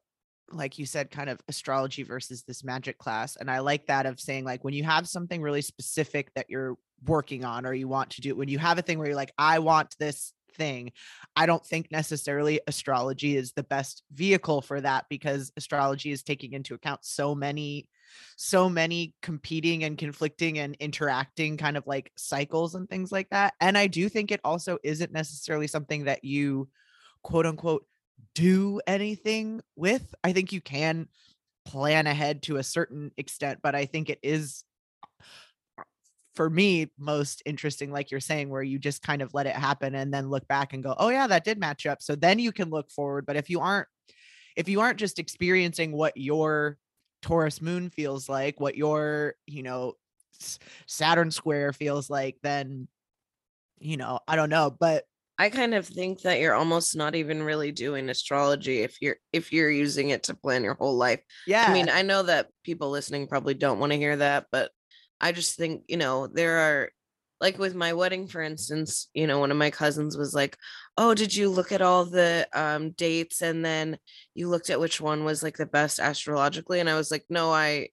like 0.51 0.77
you 0.77 0.85
said, 0.85 1.11
kind 1.11 1.29
of 1.29 1.41
astrology 1.47 2.03
versus 2.03 2.43
this 2.43 2.63
magic 2.63 2.97
class. 2.97 3.35
And 3.35 3.49
I 3.49 3.59
like 3.59 3.87
that 3.87 4.05
of 4.05 4.19
saying, 4.19 4.45
like, 4.45 4.63
when 4.63 4.73
you 4.73 4.83
have 4.83 5.07
something 5.07 5.41
really 5.41 5.61
specific 5.61 6.31
that 6.35 6.49
you're 6.49 6.77
working 7.05 7.43
on 7.43 7.65
or 7.65 7.73
you 7.73 7.87
want 7.87 8.11
to 8.11 8.21
do, 8.21 8.35
when 8.35 8.49
you 8.49 8.59
have 8.59 8.77
a 8.77 8.81
thing 8.81 8.97
where 8.97 9.07
you're 9.07 9.15
like, 9.15 9.33
I 9.37 9.59
want 9.59 9.95
this 9.99 10.33
thing, 10.53 10.91
I 11.35 11.45
don't 11.45 11.65
think 11.65 11.91
necessarily 11.91 12.61
astrology 12.67 13.35
is 13.35 13.53
the 13.53 13.63
best 13.63 14.03
vehicle 14.11 14.61
for 14.61 14.79
that 14.81 15.05
because 15.09 15.51
astrology 15.57 16.11
is 16.11 16.23
taking 16.23 16.53
into 16.53 16.73
account 16.73 17.03
so 17.03 17.35
many 17.35 17.87
so 18.37 18.69
many 18.69 19.13
competing 19.21 19.83
and 19.83 19.97
conflicting 19.97 20.59
and 20.59 20.75
interacting 20.79 21.57
kind 21.57 21.75
of 21.75 21.85
like 21.85 22.09
cycles 22.15 22.73
and 22.73 22.89
things 22.89 23.11
like 23.11 23.29
that 23.31 23.53
and 23.59 23.77
i 23.77 23.85
do 23.85 24.07
think 24.07 24.31
it 24.31 24.39
also 24.45 24.77
isn't 24.81 25.11
necessarily 25.11 25.67
something 25.67 26.05
that 26.05 26.23
you 26.23 26.69
quote 27.27 27.45
unquote 27.45 27.85
do 28.33 28.79
anything 28.87 29.61
with. 29.75 30.15
I 30.23 30.31
think 30.31 30.53
you 30.53 30.61
can 30.61 31.09
plan 31.65 32.07
ahead 32.07 32.41
to 32.43 32.55
a 32.55 32.63
certain 32.63 33.11
extent, 33.17 33.59
but 33.61 33.75
I 33.75 33.85
think 33.85 34.09
it 34.09 34.19
is 34.23 34.63
for 36.35 36.49
me 36.49 36.89
most 36.97 37.43
interesting 37.45 37.91
like 37.91 38.11
you're 38.11 38.21
saying 38.21 38.49
where 38.49 38.63
you 38.63 38.79
just 38.79 39.01
kind 39.01 39.21
of 39.21 39.33
let 39.33 39.45
it 39.45 39.57
happen 39.57 39.93
and 39.93 40.13
then 40.13 40.29
look 40.29 40.47
back 40.47 40.71
and 40.71 40.81
go, 40.81 40.95
"Oh 40.97 41.09
yeah, 41.09 41.27
that 41.27 41.43
did 41.43 41.59
match 41.59 41.85
up." 41.85 42.01
So 42.01 42.15
then 42.15 42.39
you 42.39 42.53
can 42.53 42.69
look 42.69 42.89
forward, 42.91 43.25
but 43.25 43.35
if 43.35 43.49
you 43.49 43.59
aren't 43.59 43.89
if 44.55 44.69
you 44.69 44.79
aren't 44.79 44.97
just 44.97 45.19
experiencing 45.19 45.91
what 45.91 46.15
your 46.15 46.77
Taurus 47.21 47.61
moon 47.61 47.89
feels 47.89 48.29
like, 48.29 48.61
what 48.61 48.77
your, 48.77 49.35
you 49.47 49.63
know, 49.63 49.95
Saturn 50.87 51.31
square 51.31 51.73
feels 51.73 52.09
like, 52.09 52.37
then 52.41 52.87
you 53.79 53.97
know, 53.97 54.21
I 54.29 54.37
don't 54.37 54.49
know, 54.49 54.71
but 54.71 55.03
I 55.39 55.49
kind 55.49 55.73
of 55.75 55.85
think 55.85 56.21
that 56.21 56.39
you're 56.39 56.55
almost 56.55 56.95
not 56.95 57.15
even 57.15 57.43
really 57.43 57.71
doing 57.71 58.09
astrology 58.09 58.79
if 58.81 58.97
you're 59.01 59.17
if 59.31 59.53
you're 59.53 59.69
using 59.69 60.09
it 60.09 60.23
to 60.23 60.35
plan 60.35 60.63
your 60.63 60.73
whole 60.73 60.95
life. 60.95 61.21
yeah. 61.45 61.65
I 61.67 61.73
mean, 61.73 61.89
I 61.89 62.01
know 62.01 62.23
that 62.23 62.47
people 62.63 62.89
listening 62.89 63.27
probably 63.27 63.53
don't 63.53 63.79
want 63.79 63.91
to 63.91 63.97
hear 63.97 64.15
that, 64.17 64.47
but 64.51 64.71
I 65.21 65.31
just 65.31 65.55
think, 65.55 65.83
you 65.87 65.97
know, 65.97 66.27
there 66.27 66.57
are 66.57 66.89
like 67.39 67.59
with 67.59 67.75
my 67.75 67.93
wedding, 67.93 68.27
for 68.27 68.41
instance, 68.41 69.09
you 69.13 69.27
know, 69.27 69.37
one 69.37 69.51
of 69.51 69.57
my 69.57 69.69
cousins 69.69 70.17
was 70.17 70.33
like, 70.33 70.57
Oh, 70.97 71.13
did 71.13 71.35
you 71.35 71.49
look 71.49 71.71
at 71.71 71.83
all 71.83 72.05
the 72.05 72.47
um 72.53 72.91
dates 72.91 73.41
and 73.41 73.63
then 73.63 73.99
you 74.33 74.49
looked 74.49 74.71
at 74.71 74.79
which 74.79 74.99
one 74.99 75.23
was 75.23 75.43
like 75.43 75.57
the 75.57 75.65
best 75.67 75.99
astrologically? 75.99 76.79
And 76.79 76.89
I 76.89 76.95
was 76.95 77.11
like, 77.11 77.25
No, 77.29 77.51
I 77.51 77.89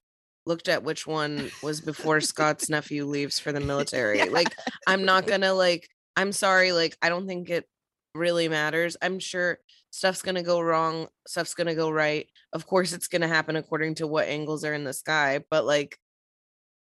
looked 0.46 0.68
at 0.68 0.82
which 0.82 1.06
one 1.06 1.50
was 1.62 1.80
before 1.80 2.20
Scott's 2.22 2.70
nephew 2.70 3.04
leaves 3.04 3.38
for 3.38 3.52
the 3.52 3.60
military. 3.60 4.18
Yeah. 4.18 4.26
Like, 4.30 4.54
I'm 4.86 5.04
not 5.04 5.26
gonna 5.26 5.52
like, 5.52 5.88
I'm 6.16 6.32
sorry, 6.32 6.72
like, 6.72 6.96
I 7.02 7.08
don't 7.08 7.26
think 7.26 7.50
it 7.50 7.66
really 8.14 8.48
matters. 8.48 8.96
I'm 9.02 9.18
sure 9.18 9.58
stuff's 9.90 10.22
going 10.22 10.36
to 10.36 10.42
go 10.42 10.60
wrong, 10.60 11.08
stuff's 11.26 11.54
going 11.54 11.66
to 11.66 11.74
go 11.74 11.90
right. 11.90 12.28
Of 12.52 12.66
course 12.66 12.92
it's 12.92 13.08
going 13.08 13.22
to 13.22 13.28
happen 13.28 13.56
according 13.56 13.96
to 13.96 14.06
what 14.06 14.28
angles 14.28 14.64
are 14.64 14.74
in 14.74 14.84
the 14.84 14.92
sky, 14.92 15.40
but 15.50 15.64
like 15.64 15.98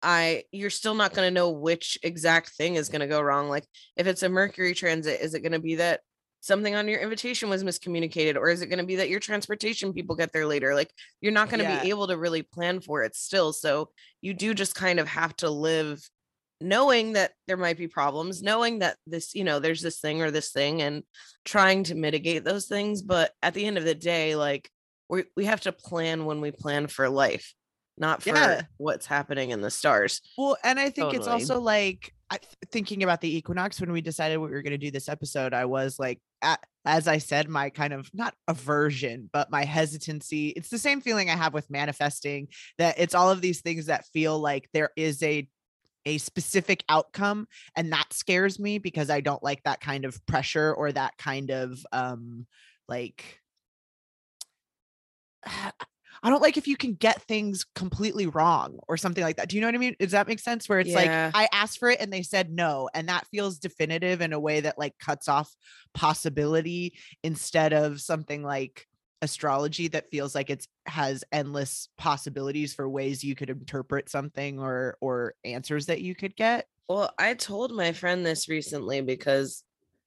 I 0.01 0.43
you're 0.51 0.69
still 0.69 0.93
not 0.93 1.13
going 1.13 1.27
to 1.27 1.33
know 1.33 1.49
which 1.51 1.97
exact 2.03 2.49
thing 2.55 2.75
is 2.75 2.89
going 2.89 3.01
to 3.01 3.07
go 3.07 3.21
wrong. 3.21 3.49
Like 3.49 3.65
if 3.95 4.05
it's 4.07 4.23
a 4.23 4.29
Mercury 4.29 4.73
transit, 4.73 5.21
is 5.21 5.33
it 5.33 5.41
going 5.41 5.53
to 5.53 5.59
be 5.59 5.75
that 5.75 6.01
something 6.41 6.75
on 6.75 6.87
your 6.87 6.99
invitation 6.99 7.49
was 7.49 7.63
miscommunicated 7.63 8.35
or 8.35 8.49
is 8.49 8.61
it 8.61 8.67
going 8.67 8.77
to 8.79 8.85
be 8.85 8.97
that 8.97 9.09
your 9.09 9.19
transportation 9.19 9.93
people 9.93 10.15
get 10.15 10.31
there 10.31 10.45
later? 10.45 10.75
Like 10.75 10.91
you're 11.19 11.31
not 11.33 11.49
going 11.49 11.59
to 11.65 11.65
Yeah. 11.65 11.81
be 11.81 11.89
able 11.89 12.07
to 12.07 12.17
really 12.17 12.43
plan 12.43 12.79
for 12.79 13.03
it 13.03 13.15
still. 13.15 13.53
So 13.53 13.89
you 14.21 14.33
do 14.35 14.53
just 14.53 14.75
kind 14.75 14.99
of 14.99 15.07
have 15.07 15.35
to 15.37 15.49
live 15.49 15.99
knowing 16.61 17.13
that 17.13 17.31
there 17.47 17.57
might 17.57 17.77
be 17.77 17.87
problems, 17.87 18.41
knowing 18.41 18.79
that 18.79 18.97
this, 19.05 19.35
you 19.35 19.43
know, 19.43 19.59
there's 19.59 19.81
this 19.81 19.99
thing 19.99 20.21
or 20.21 20.31
this 20.31 20.51
thing 20.51 20.81
and 20.81 21.03
trying 21.45 21.83
to 21.83 21.95
mitigate 21.95 22.43
those 22.43 22.67
things. 22.67 23.01
But 23.01 23.31
at 23.41 23.53
the 23.53 23.65
end 23.65 23.77
of 23.77 23.85
the 23.85 23.95
day, 23.95 24.35
like 24.35 24.69
we 25.09 25.23
we 25.35 25.45
have 25.45 25.61
to 25.61 25.71
plan 25.71 26.25
when 26.25 26.41
we 26.41 26.51
plan 26.51 26.87
for 26.87 27.09
life, 27.09 27.53
not 27.97 28.23
for 28.23 28.29
Yeah. 28.29 28.61
what's 28.77 29.05
happening 29.05 29.51
in 29.51 29.61
the 29.61 29.71
stars. 29.71 30.21
Well, 30.37 30.57
and 30.63 30.79
I 30.79 30.89
think 30.89 31.13
it's 31.13 31.27
also 31.27 31.59
like 31.59 32.13
I, 32.29 32.39
thinking 32.71 33.03
about 33.03 33.21
the 33.21 33.37
equinox 33.37 33.79
when 33.79 33.91
we 33.91 34.01
decided 34.01 34.37
what 34.37 34.49
we 34.49 34.55
were 34.55 34.61
going 34.63 34.71
to 34.71 34.77
do 34.77 34.91
this 34.91 35.07
episode. 35.07 35.53
I 35.53 35.65
was 35.65 35.97
like, 35.97 36.19
a 36.41 36.57
as 36.85 37.07
I 37.07 37.17
said, 37.17 37.49
my 37.49 37.69
kind 37.69 37.93
of 37.93 38.09
not 38.13 38.33
aversion, 38.47 39.29
but 39.31 39.51
my 39.51 39.65
hesitancy. 39.65 40.49
It's 40.49 40.69
the 40.69 40.77
same 40.77 41.01
feeling 41.01 41.29
I 41.29 41.35
have 41.35 41.53
with 41.53 41.69
manifesting 41.69 42.47
that 42.77 42.95
it's 42.97 43.13
all 43.13 43.29
of 43.29 43.41
these 43.41 43.61
things 43.61 43.87
that 43.87 44.05
feel 44.07 44.39
like 44.39 44.69
there 44.73 44.91
is 44.95 45.21
a 45.21 45.47
a 46.07 46.17
specific 46.17 46.83
outcome 46.87 47.47
and 47.75 47.91
that 47.91 48.13
scares 48.13 48.59
me 48.59 48.77
because 48.79 49.09
I 49.09 49.19
don't 49.19 49.43
like 49.43 49.61
that 49.63 49.81
kind 49.81 50.05
of 50.05 50.25
pressure 50.25 50.73
or 50.73 50.91
that 50.93 51.17
kind 51.17 51.51
of 51.51 51.85
um 51.91 52.47
like 52.87 53.41
I 56.23 56.31
don't 56.31 56.41
like 56.41 56.57
if 56.57 56.67
you 56.67 56.75
can 56.75 56.95
get 56.95 57.21
things 57.23 57.63
completely 57.75 58.25
wrong 58.25 58.79
or 58.87 58.97
something 58.97 59.23
like 59.23 59.37
that. 59.37 59.49
Do 59.49 59.55
you 59.55 59.61
know 59.61 59.67
what 59.67 59.75
I 59.75 59.77
mean? 59.77 59.95
Does 59.99 60.11
that 60.11 60.27
make 60.27 60.39
sense? 60.39 60.67
Where 60.67 60.79
it's 60.79 60.89
Yeah. 60.89 61.29
like 61.31 61.35
I 61.35 61.47
asked 61.53 61.77
for 61.77 61.91
it 61.91 62.01
and 62.01 62.11
they 62.11 62.23
said 62.23 62.49
no, 62.49 62.89
and 62.95 63.07
that 63.07 63.27
feels 63.27 63.59
definitive 63.59 64.19
in 64.21 64.33
a 64.33 64.39
way 64.39 64.61
that 64.61 64.79
like 64.79 64.97
cuts 64.97 65.27
off 65.27 65.53
possibility 65.93 66.97
instead 67.23 67.71
of 67.71 68.01
something 68.01 68.41
like 68.41 68.87
astrology 69.21 69.87
that 69.87 70.09
feels 70.11 70.35
like 70.35 70.49
it's 70.49 70.67
has 70.85 71.23
endless 71.31 71.89
possibilities 71.97 72.73
for 72.73 72.87
ways 72.87 73.23
you 73.23 73.35
could 73.35 73.49
interpret 73.49 74.09
something 74.09 74.59
or 74.59 74.97
or 75.01 75.33
answers 75.43 75.87
that 75.87 76.01
you 76.01 76.15
could 76.15 76.35
get. 76.35 76.67
Well, 76.87 77.11
I 77.17 77.33
told 77.33 77.71
my 77.71 77.91
friend 77.91 78.25
this 78.25 78.47
recently 78.47 79.01
because 79.01 79.63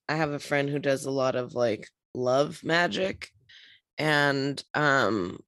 I 0.09 0.17
have 0.17 0.31
a 0.31 0.39
friend 0.39 0.69
who 0.69 0.79
does 0.79 1.07
a 1.07 1.11
lot 1.11 1.37
of 1.37 1.55
like 1.55 1.89
love 2.15 2.61
magic 2.65 3.31
and 3.99 4.63
um 4.75 5.39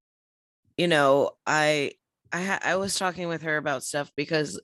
you 0.76 0.88
know, 0.88 1.32
I 1.46 1.92
I 2.32 2.42
ha- 2.42 2.60
I 2.62 2.76
was 2.76 2.98
talking 2.98 3.28
with 3.28 3.42
her 3.42 3.56
about 3.56 3.84
stuff 3.84 4.10
because 4.16 4.60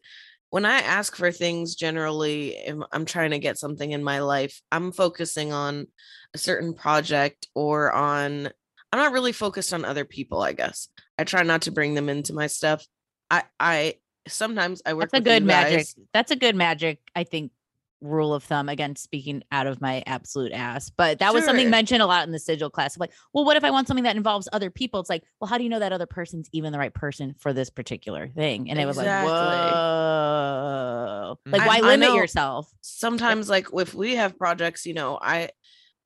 when 0.50 0.64
I 0.64 0.80
ask 0.80 1.14
for 1.14 1.30
things 1.30 1.74
generally 1.74 2.56
I'm 2.92 3.04
trying 3.04 3.30
to 3.32 3.38
get 3.38 3.58
something 3.58 3.92
in 3.92 4.02
my 4.02 4.20
life, 4.20 4.60
I'm 4.72 4.92
focusing 4.92 5.52
on 5.52 5.86
a 6.34 6.38
certain 6.38 6.74
project 6.74 7.48
or 7.54 7.92
on 7.92 8.50
I'm 8.92 8.98
not 8.98 9.12
really 9.12 9.32
focused 9.32 9.74
on 9.74 9.84
other 9.84 10.04
people, 10.04 10.40
I 10.40 10.52
guess. 10.52 10.88
I 11.18 11.24
try 11.24 11.42
not 11.42 11.62
to 11.62 11.72
bring 11.72 11.94
them 11.94 12.08
into 12.08 12.32
my 12.32 12.46
stuff. 12.46 12.86
I 13.30 13.42
I 13.60 13.94
sometimes 14.26 14.80
I 14.86 14.94
work 14.94 15.10
That's 15.10 15.20
a 15.20 15.24
good 15.24 15.44
magic. 15.44 15.86
That's 16.12 16.30
a 16.30 16.36
good 16.36 16.56
magic, 16.56 17.00
I 17.14 17.24
think, 17.24 17.52
rule 18.00 18.32
of 18.32 18.44
thumb. 18.44 18.68
Again, 18.68 18.96
speaking 18.96 19.42
out 19.52 19.66
of 19.66 19.80
my 19.80 20.02
absolute 20.06 20.52
ass. 20.52 20.90
But 20.90 21.18
that 21.18 21.34
was 21.34 21.44
something 21.44 21.68
mentioned 21.68 22.00
a 22.00 22.06
lot 22.06 22.26
in 22.26 22.32
the 22.32 22.38
sigil 22.38 22.70
class. 22.70 22.96
Like, 22.96 23.12
well, 23.34 23.44
what 23.44 23.56
if 23.56 23.64
I 23.64 23.70
want 23.70 23.88
something 23.88 24.04
that 24.04 24.16
involves 24.16 24.48
other 24.52 24.70
people? 24.70 25.00
It's 25.00 25.10
like, 25.10 25.24
well, 25.40 25.48
how 25.48 25.58
do 25.58 25.64
you 25.64 25.70
know 25.70 25.80
that 25.80 25.92
other 25.92 26.06
person's 26.06 26.48
even 26.52 26.72
the 26.72 26.78
right 26.78 26.94
person 26.94 27.34
for 27.38 27.52
this 27.52 27.70
particular 27.70 28.28
thing? 28.28 28.70
And 28.70 28.78
it 28.78 28.86
was 28.86 28.96
like, 28.96 29.04
Exactly. 29.06 29.32
whoa. 29.32 31.38
Like, 31.46 31.66
why 31.66 31.76
I- 31.76 31.78
I 31.78 31.80
limit 31.82 32.08
know. 32.10 32.14
yourself? 32.16 32.70
sometimes 32.80 33.48
like 33.50 33.66
if 33.74 33.92
we 33.94 34.14
have 34.16 34.38
projects 34.38 34.86
you 34.86 34.94
know 34.94 35.18
i 35.20 35.50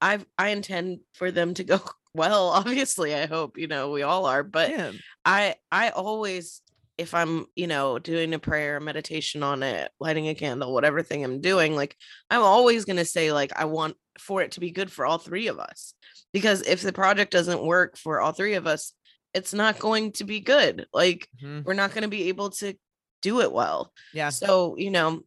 i 0.00 0.18
i 0.36 0.48
intend 0.48 0.98
for 1.14 1.30
them 1.30 1.54
to 1.54 1.62
go 1.64 1.80
well 2.14 2.48
obviously 2.50 3.14
i 3.14 3.26
hope 3.26 3.58
you 3.58 3.66
know 3.66 3.90
we 3.90 4.02
all 4.02 4.26
are 4.26 4.42
but 4.42 4.70
Yeah. 4.70 4.92
i 5.24 5.54
i 5.70 5.90
always 5.90 6.62
if 6.98 7.14
i'm 7.14 7.46
you 7.56 7.66
know 7.66 7.98
doing 7.98 8.34
a 8.34 8.38
prayer 8.38 8.80
meditation 8.80 9.42
on 9.42 9.62
it 9.62 9.90
lighting 9.98 10.28
a 10.28 10.34
candle 10.34 10.72
whatever 10.74 11.02
thing 11.02 11.24
i'm 11.24 11.40
doing 11.40 11.74
like 11.74 11.96
i'm 12.30 12.42
always 12.42 12.84
going 12.84 12.96
to 12.98 13.04
say 13.04 13.32
like 13.32 13.52
i 13.56 13.64
want 13.64 13.96
for 14.18 14.42
it 14.42 14.52
to 14.52 14.60
be 14.60 14.70
good 14.70 14.90
for 14.92 15.06
all 15.06 15.18
three 15.18 15.46
of 15.48 15.58
us 15.58 15.94
because 16.32 16.60
if 16.62 16.82
the 16.82 16.92
project 16.92 17.32
doesn't 17.32 17.64
work 17.64 17.96
for 17.96 18.20
all 18.20 18.32
three 18.32 18.54
of 18.54 18.66
us 18.66 18.92
it's 19.32 19.54
not 19.54 19.78
going 19.78 20.12
to 20.12 20.24
be 20.24 20.40
good 20.40 20.86
like 20.92 21.26
Mhm. 21.42 21.64
we're 21.64 21.72
not 21.72 21.92
going 21.94 22.02
to 22.02 22.08
be 22.08 22.28
able 22.28 22.50
to 22.50 22.74
do 23.22 23.40
it 23.40 23.50
well 23.52 23.92
Yeah. 24.12 24.28
so, 24.30 24.76
you 24.76 24.90
know, 24.90 25.22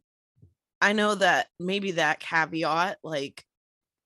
I 0.82 0.92
know 0.92 1.14
that 1.14 1.46
maybe 1.58 1.92
that 1.92 2.20
caveat 2.20 2.98
like 3.02 3.42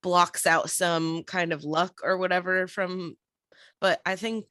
blocks 0.01 0.45
out 0.47 0.69
some 0.69 1.23
kind 1.23 1.53
of 1.53 1.63
luck 1.63 2.01
or 2.03 2.17
whatever 2.17 2.67
from 2.67 3.15
but 3.79 3.99
I 4.05 4.15
think 4.15 4.45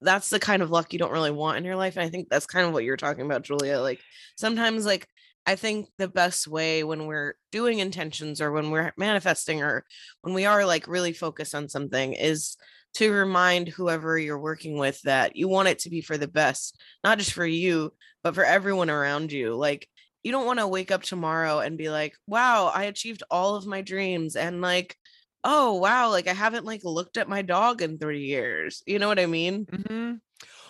that's 0.00 0.30
the 0.30 0.38
kind 0.38 0.62
of 0.62 0.70
luck 0.70 0.92
you 0.92 0.98
don't 0.98 1.12
really 1.12 1.30
want 1.30 1.58
in 1.58 1.64
your 1.64 1.76
life. 1.76 1.96
And 1.96 2.04
I 2.04 2.08
think 2.08 2.28
that's 2.28 2.46
kind 2.46 2.66
of 2.66 2.72
what 2.72 2.84
you're 2.84 2.96
talking 2.96 3.24
about, 3.24 3.42
Julia. 3.42 3.80
Like 3.80 4.00
sometimes 4.36 4.86
like 4.86 5.06
I 5.46 5.56
think 5.56 5.88
the 5.98 6.08
best 6.08 6.46
way 6.46 6.84
when 6.84 7.06
we're 7.06 7.34
doing 7.50 7.78
intentions 7.78 8.40
or 8.40 8.52
when 8.52 8.70
we're 8.70 8.92
manifesting 8.96 9.62
or 9.62 9.84
when 10.22 10.34
we 10.34 10.44
are 10.44 10.64
like 10.64 10.86
really 10.86 11.12
focused 11.12 11.54
on 11.54 11.68
something 11.68 12.12
is 12.12 12.56
to 12.94 13.12
remind 13.12 13.68
whoever 13.68 14.18
you're 14.18 14.38
working 14.38 14.76
with 14.76 15.00
that 15.02 15.36
you 15.36 15.48
want 15.48 15.68
it 15.68 15.78
to 15.80 15.90
be 15.90 16.00
for 16.00 16.18
the 16.18 16.28
best, 16.28 16.80
not 17.02 17.18
just 17.18 17.32
for 17.32 17.46
you, 17.46 17.92
but 18.22 18.34
for 18.34 18.44
everyone 18.44 18.90
around 18.90 19.32
you. 19.32 19.54
Like 19.54 19.88
you 20.22 20.32
don't 20.32 20.46
want 20.46 20.58
to 20.58 20.66
wake 20.68 20.90
up 20.90 21.02
tomorrow 21.02 21.60
and 21.60 21.78
be 21.78 21.90
like, 21.90 22.14
wow, 22.26 22.66
I 22.74 22.84
achieved 22.84 23.22
all 23.30 23.56
of 23.56 23.66
my 23.66 23.80
dreams. 23.80 24.36
And 24.36 24.60
like, 24.60 24.96
oh, 25.44 25.74
wow, 25.74 26.10
like 26.10 26.28
I 26.28 26.34
haven't 26.34 26.66
like 26.66 26.84
looked 26.84 27.16
at 27.16 27.28
my 27.28 27.42
dog 27.42 27.82
in 27.82 27.98
three 27.98 28.24
years. 28.26 28.82
You 28.86 28.98
know 28.98 29.08
what 29.08 29.18
I 29.18 29.26
mean? 29.26 29.66
hmm 29.66 30.14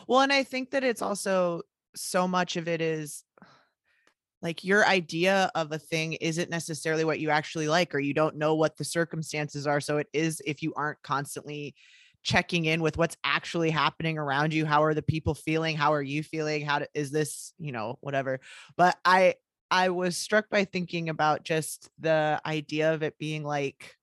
Well, 0.06 0.20
and 0.20 0.32
I 0.32 0.44
think 0.44 0.70
that 0.70 0.84
it's 0.84 1.02
also 1.02 1.62
so 1.96 2.28
much 2.28 2.56
of 2.56 2.68
it 2.68 2.80
is 2.80 3.24
like 4.42 4.64
your 4.64 4.86
idea 4.86 5.50
of 5.54 5.72
a 5.72 5.78
thing 5.78 6.14
isn't 6.14 6.48
necessarily 6.50 7.04
what 7.04 7.20
you 7.20 7.30
actually 7.30 7.68
like, 7.68 7.94
or 7.94 7.98
you 7.98 8.14
don't 8.14 8.36
know 8.36 8.54
what 8.54 8.76
the 8.76 8.84
circumstances 8.84 9.66
are. 9.66 9.80
So 9.80 9.98
it 9.98 10.06
is 10.12 10.40
if 10.46 10.62
you 10.62 10.72
aren't 10.76 11.02
constantly 11.02 11.74
checking 12.22 12.66
in 12.66 12.82
with 12.82 12.96
what's 12.98 13.16
actually 13.24 13.70
happening 13.70 14.18
around 14.18 14.52
you. 14.52 14.66
How 14.66 14.82
are 14.84 14.94
the 14.94 15.02
people 15.02 15.34
feeling? 15.34 15.76
How 15.76 15.92
are 15.92 16.02
you 16.02 16.22
feeling? 16.22 16.64
How 16.64 16.82
is 16.94 17.10
this, 17.10 17.52
you 17.58 17.72
know, 17.72 17.98
whatever. 18.00 18.40
But 18.76 18.98
I, 19.04 19.34
I 19.70 19.90
was 19.90 20.16
struck 20.16 20.50
by 20.50 20.64
thinking 20.64 21.08
about 21.08 21.44
just 21.44 21.88
the 21.98 22.40
idea 22.44 22.92
of 22.92 23.02
it 23.02 23.16
being 23.18 23.44
like, 23.44 23.96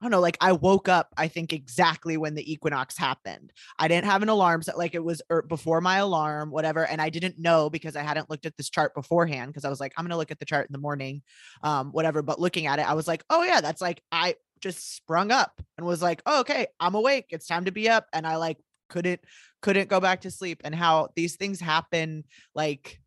I 0.00 0.06
don't 0.06 0.12
know, 0.12 0.20
like 0.20 0.38
I 0.40 0.52
woke 0.52 0.88
up, 0.88 1.12
I 1.18 1.28
think 1.28 1.52
exactly 1.52 2.16
when 2.16 2.34
the 2.34 2.50
equinox 2.50 2.96
happened. 2.96 3.52
I 3.78 3.86
didn't 3.86 4.06
have 4.06 4.22
an 4.22 4.30
alarm 4.30 4.62
set, 4.62 4.78
like 4.78 4.94
it 4.94 5.04
was 5.04 5.20
er, 5.30 5.42
before 5.42 5.82
my 5.82 5.98
alarm, 5.98 6.50
whatever. 6.50 6.86
And 6.86 7.02
I 7.02 7.10
didn't 7.10 7.38
know 7.38 7.68
because 7.68 7.96
I 7.96 8.02
hadn't 8.02 8.30
looked 8.30 8.46
at 8.46 8.56
this 8.56 8.70
chart 8.70 8.94
beforehand 8.94 9.50
because 9.50 9.66
I 9.66 9.68
was 9.68 9.78
like, 9.78 9.92
I'm 9.96 10.04
going 10.04 10.12
to 10.12 10.16
look 10.16 10.30
at 10.30 10.38
the 10.38 10.46
chart 10.46 10.66
in 10.66 10.72
the 10.72 10.78
morning, 10.78 11.20
um, 11.62 11.92
whatever. 11.92 12.22
But 12.22 12.40
looking 12.40 12.66
at 12.66 12.78
it, 12.78 12.88
I 12.88 12.94
was 12.94 13.06
like, 13.06 13.22
oh, 13.28 13.42
yeah, 13.42 13.60
that's 13.60 13.82
like, 13.82 14.02
I 14.10 14.36
just 14.60 14.96
sprung 14.96 15.30
up 15.30 15.60
and 15.76 15.86
was 15.86 16.02
like, 16.02 16.22
oh, 16.26 16.40
okay, 16.40 16.66
I'm 16.78 16.94
awake. 16.94 17.26
It's 17.30 17.46
time 17.46 17.64
to 17.64 17.72
be 17.72 17.88
up. 17.88 18.06
And 18.12 18.26
I 18.26 18.36
like 18.36 18.58
couldn't, 18.88 19.20
couldn't 19.62 19.88
go 19.88 20.00
back 20.00 20.22
to 20.22 20.30
sleep. 20.30 20.62
And 20.64 20.74
how 20.74 21.08
these 21.16 21.36
things 21.36 21.60
happen, 21.60 22.24
like, 22.54 23.00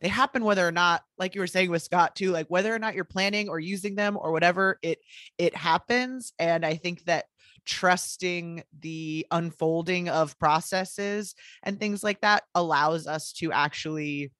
they 0.00 0.08
happen 0.08 0.44
whether 0.44 0.66
or 0.66 0.72
not 0.72 1.02
like 1.18 1.34
you 1.34 1.40
were 1.40 1.46
saying 1.46 1.70
with 1.70 1.82
scott 1.82 2.14
too 2.14 2.30
like 2.30 2.46
whether 2.48 2.74
or 2.74 2.78
not 2.78 2.94
you're 2.94 3.04
planning 3.04 3.48
or 3.48 3.58
using 3.58 3.94
them 3.94 4.18
or 4.20 4.32
whatever 4.32 4.78
it 4.82 4.98
it 5.38 5.56
happens 5.56 6.32
and 6.38 6.64
i 6.64 6.74
think 6.74 7.02
that 7.04 7.24
trusting 7.64 8.62
the 8.80 9.26
unfolding 9.30 10.08
of 10.08 10.38
processes 10.38 11.34
and 11.62 11.78
things 11.78 12.02
like 12.02 12.20
that 12.20 12.42
allows 12.54 13.06
us 13.06 13.32
to 13.32 13.52
actually 13.52 14.32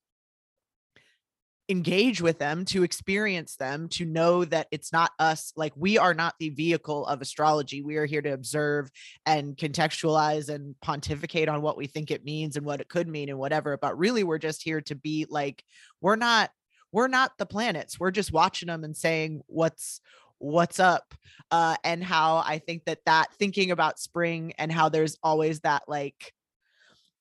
engage 1.68 2.22
with 2.22 2.38
them 2.38 2.64
to 2.64 2.82
experience 2.82 3.56
them 3.56 3.88
to 3.90 4.06
know 4.06 4.44
that 4.44 4.68
it's 4.70 4.92
not 4.92 5.10
us 5.18 5.52
like 5.54 5.72
we 5.76 5.98
are 5.98 6.14
not 6.14 6.34
the 6.38 6.48
vehicle 6.50 7.06
of 7.06 7.20
astrology. 7.20 7.82
We 7.82 7.96
are 7.96 8.06
here 8.06 8.22
to 8.22 8.32
observe 8.32 8.90
and 9.26 9.56
contextualize 9.56 10.48
and 10.48 10.74
pontificate 10.80 11.48
on 11.48 11.60
what 11.60 11.76
we 11.76 11.86
think 11.86 12.10
it 12.10 12.24
means 12.24 12.56
and 12.56 12.64
what 12.64 12.80
it 12.80 12.88
could 12.88 13.06
mean 13.06 13.28
and 13.28 13.38
whatever 13.38 13.76
but 13.76 13.98
really 13.98 14.24
we're 14.24 14.38
just 14.38 14.62
here 14.62 14.80
to 14.82 14.94
be 14.94 15.26
like 15.28 15.62
we're 16.00 16.16
not 16.16 16.50
we're 16.90 17.08
not 17.08 17.36
the 17.36 17.44
planets. 17.44 18.00
We're 18.00 18.10
just 18.10 18.32
watching 18.32 18.68
them 18.68 18.82
and 18.82 18.96
saying 18.96 19.42
what's 19.46 20.00
what's 20.38 20.80
up? 20.80 21.14
Uh 21.50 21.76
and 21.84 22.02
how 22.04 22.42
i 22.46 22.58
think 22.58 22.84
that 22.84 23.04
that 23.06 23.32
thinking 23.34 23.70
about 23.70 23.98
spring 23.98 24.52
and 24.58 24.70
how 24.70 24.88
there's 24.88 25.16
always 25.22 25.60
that 25.60 25.82
like 25.88 26.32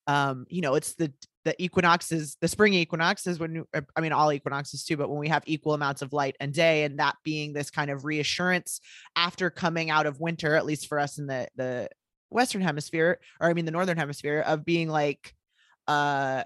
um 0.05 0.45
you 0.49 0.61
know 0.61 0.75
it's 0.75 0.95
the 0.95 1.11
the 1.47 1.63
equinoxes 1.63 2.35
the 2.41 2.47
spring 2.47 2.73
equinox 2.73 3.25
is 3.25 3.39
when 3.39 3.63
uh, 3.73 3.79
i 3.95 4.01
mean 4.01 4.11
all 4.11 4.33
equinoxes 4.33 4.83
too 4.83 4.97
but 4.97 5.09
when 5.09 5.17
we 5.17 5.29
have 5.29 5.43
equal 5.45 5.73
amounts 5.73 6.01
of 6.01 6.11
light 6.11 6.35
and 6.41 6.53
day 6.53 6.83
and 6.83 6.99
that 6.99 7.15
being 7.23 7.53
this 7.53 7.69
kind 7.69 7.89
of 7.89 8.03
reassurance 8.03 8.81
after 9.15 9.49
coming 9.49 9.89
out 9.89 10.05
of 10.05 10.19
winter 10.19 10.55
at 10.55 10.65
least 10.65 10.87
for 10.87 10.99
us 10.99 11.17
in 11.17 11.25
the 11.25 11.47
the 11.55 11.87
western 12.29 12.61
hemisphere 12.61 13.17
or 13.39 13.49
i 13.49 13.53
mean 13.53 13.63
the 13.63 13.71
northern 13.71 13.95
hemisphere 13.95 14.43
of 14.45 14.65
being 14.65 14.89
like 14.89 15.33
uh 15.87 16.43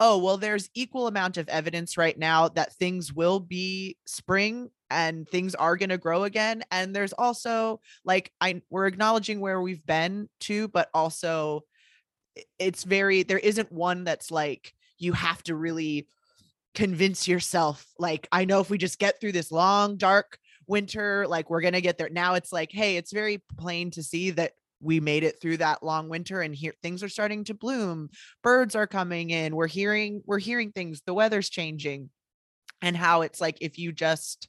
oh 0.00 0.18
well 0.18 0.36
there's 0.36 0.68
equal 0.74 1.06
amount 1.06 1.38
of 1.38 1.48
evidence 1.48 1.96
right 1.96 2.18
now 2.18 2.46
that 2.46 2.74
things 2.74 3.14
will 3.14 3.40
be 3.40 3.96
spring 4.06 4.68
and 4.90 5.26
things 5.30 5.54
are 5.54 5.78
going 5.78 5.88
to 5.88 5.96
grow 5.96 6.24
again 6.24 6.62
and 6.70 6.94
there's 6.94 7.14
also 7.14 7.80
like 8.04 8.30
i 8.42 8.60
we're 8.68 8.86
acknowledging 8.86 9.40
where 9.40 9.62
we've 9.62 9.86
been 9.86 10.28
to 10.40 10.68
but 10.68 10.90
also 10.92 11.62
it's 12.58 12.84
very 12.84 13.22
there 13.22 13.38
isn't 13.38 13.72
one 13.72 14.04
that's 14.04 14.30
like 14.30 14.74
you 14.98 15.12
have 15.12 15.42
to 15.42 15.54
really 15.54 16.06
convince 16.74 17.26
yourself 17.26 17.86
like 17.98 18.28
i 18.32 18.44
know 18.44 18.60
if 18.60 18.68
we 18.68 18.76
just 18.76 18.98
get 18.98 19.20
through 19.20 19.32
this 19.32 19.50
long 19.50 19.96
dark 19.96 20.38
winter 20.66 21.26
like 21.28 21.48
we're 21.48 21.60
going 21.60 21.74
to 21.74 21.80
get 21.80 21.98
there. 21.98 22.08
Now 22.08 22.34
it's 22.34 22.52
like 22.52 22.72
hey 22.72 22.96
it's 22.96 23.12
very 23.12 23.42
plain 23.58 23.90
to 23.92 24.02
see 24.02 24.30
that 24.32 24.52
we 24.80 25.00
made 25.00 25.24
it 25.24 25.40
through 25.40 25.56
that 25.56 25.82
long 25.82 26.08
winter 26.08 26.42
and 26.42 26.54
here 26.54 26.74
things 26.82 27.02
are 27.02 27.08
starting 27.08 27.44
to 27.44 27.54
bloom. 27.54 28.10
Birds 28.42 28.74
are 28.74 28.86
coming 28.86 29.30
in. 29.30 29.56
We're 29.56 29.66
hearing 29.66 30.22
we're 30.26 30.38
hearing 30.38 30.72
things. 30.72 31.02
The 31.06 31.14
weather's 31.14 31.48
changing. 31.48 32.10
And 32.82 32.96
how 32.96 33.22
it's 33.22 33.40
like 33.40 33.58
if 33.60 33.78
you 33.78 33.92
just 33.92 34.48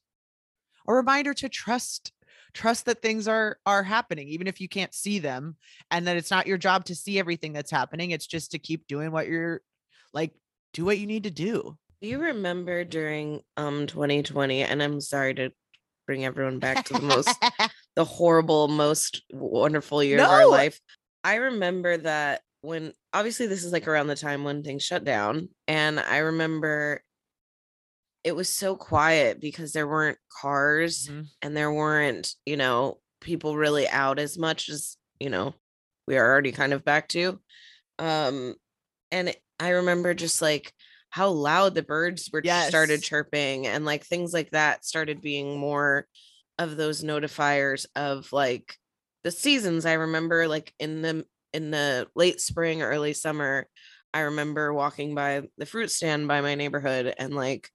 a 0.87 0.93
reminder 0.93 1.33
to 1.35 1.49
trust 1.49 2.11
trust 2.57 2.87
that 2.87 3.03
things 3.03 3.27
are 3.27 3.59
are 3.67 3.83
happening 3.83 4.27
even 4.29 4.47
if 4.47 4.59
you 4.59 4.67
can't 4.67 4.91
see 4.91 5.19
them 5.19 5.55
and 5.91 6.07
that 6.07 6.17
it's 6.17 6.31
not 6.31 6.47
your 6.47 6.57
job 6.57 6.83
to 6.83 6.95
see 6.95 7.19
everything 7.19 7.53
that's 7.53 7.69
happening 7.69 8.09
it's 8.09 8.25
just 8.25 8.49
to 8.49 8.57
keep 8.57 8.87
doing 8.87 9.11
what 9.11 9.27
you're 9.27 9.61
like 10.11 10.33
do 10.73 10.83
what 10.83 10.97
you 10.97 11.05
need 11.05 11.23
to 11.23 11.29
do 11.29 11.77
Do 12.01 12.07
you 12.07 12.17
remember 12.17 12.83
during 12.83 13.41
um 13.57 13.85
2020 13.85 14.63
and 14.63 14.81
I'm 14.81 14.99
sorry 14.99 15.35
to 15.35 15.51
bring 16.07 16.25
everyone 16.25 16.57
back 16.57 16.85
to 16.85 16.93
the 16.93 17.01
most 17.01 17.29
the 17.95 18.05
horrible 18.05 18.67
most 18.67 19.21
wonderful 19.31 20.01
year 20.01 20.19
of 20.19 20.27
our 20.27 20.47
life. 20.47 20.79
I 21.23 21.35
remember 21.35 21.97
that 21.97 22.41
when 22.61 22.91
obviously 23.13 23.45
this 23.45 23.63
is 23.63 23.71
like 23.71 23.87
around 23.87 24.07
the 24.07 24.15
time 24.15 24.43
when 24.43 24.63
things 24.63 24.81
shut 24.81 25.03
down 25.03 25.49
and 25.67 25.99
I 25.99 26.17
remember 26.17 27.03
it 28.27 28.35
was 28.35 28.49
so 28.49 28.75
quiet 28.75 29.39
because 29.41 29.73
there 29.73 29.87
weren't 29.87 30.19
cars 30.41 31.07
Mhm. 31.07 31.27
and 31.41 31.57
there 31.57 31.71
weren't, 31.73 32.35
you 32.45 32.57
know, 32.57 33.01
people 33.21 33.57
really 33.57 33.87
out 33.89 34.19
as 34.19 34.37
much 34.37 34.69
as, 34.69 34.97
you 35.19 35.29
know, 35.29 35.55
we 36.07 36.17
are 36.17 36.25
already 36.31 36.51
kind 36.51 36.73
of 36.73 36.85
back 36.85 37.09
to. 37.09 37.39
Um 37.99 38.55
and 39.11 39.35
I 39.59 39.69
remember 39.69 40.13
just 40.13 40.41
like 40.41 40.73
how 41.09 41.29
loud 41.29 41.75
the 41.75 41.83
birds 41.83 42.29
were 42.31 42.43
started 42.43 43.01
chirping 43.03 43.67
and 43.67 43.85
like 43.85 44.05
things 44.05 44.33
like 44.33 44.51
that 44.51 44.85
started 44.85 45.21
being 45.21 45.57
more 45.57 46.07
of 46.59 46.77
those 46.77 47.03
notifiers 47.03 47.85
of 47.95 48.31
like 48.33 48.77
the 49.23 49.31
seasons 49.31 49.85
i 49.85 49.93
remember 49.93 50.47
like 50.47 50.73
in 50.79 51.01
the 51.01 51.25
in 51.53 51.71
the 51.71 52.07
late 52.15 52.41
spring 52.41 52.81
early 52.81 53.13
summer 53.13 53.67
i 54.13 54.21
remember 54.21 54.73
walking 54.73 55.15
by 55.15 55.43
the 55.57 55.65
fruit 55.65 55.91
stand 55.91 56.27
by 56.27 56.41
my 56.41 56.55
neighborhood 56.55 57.13
and 57.17 57.35
like 57.35 57.69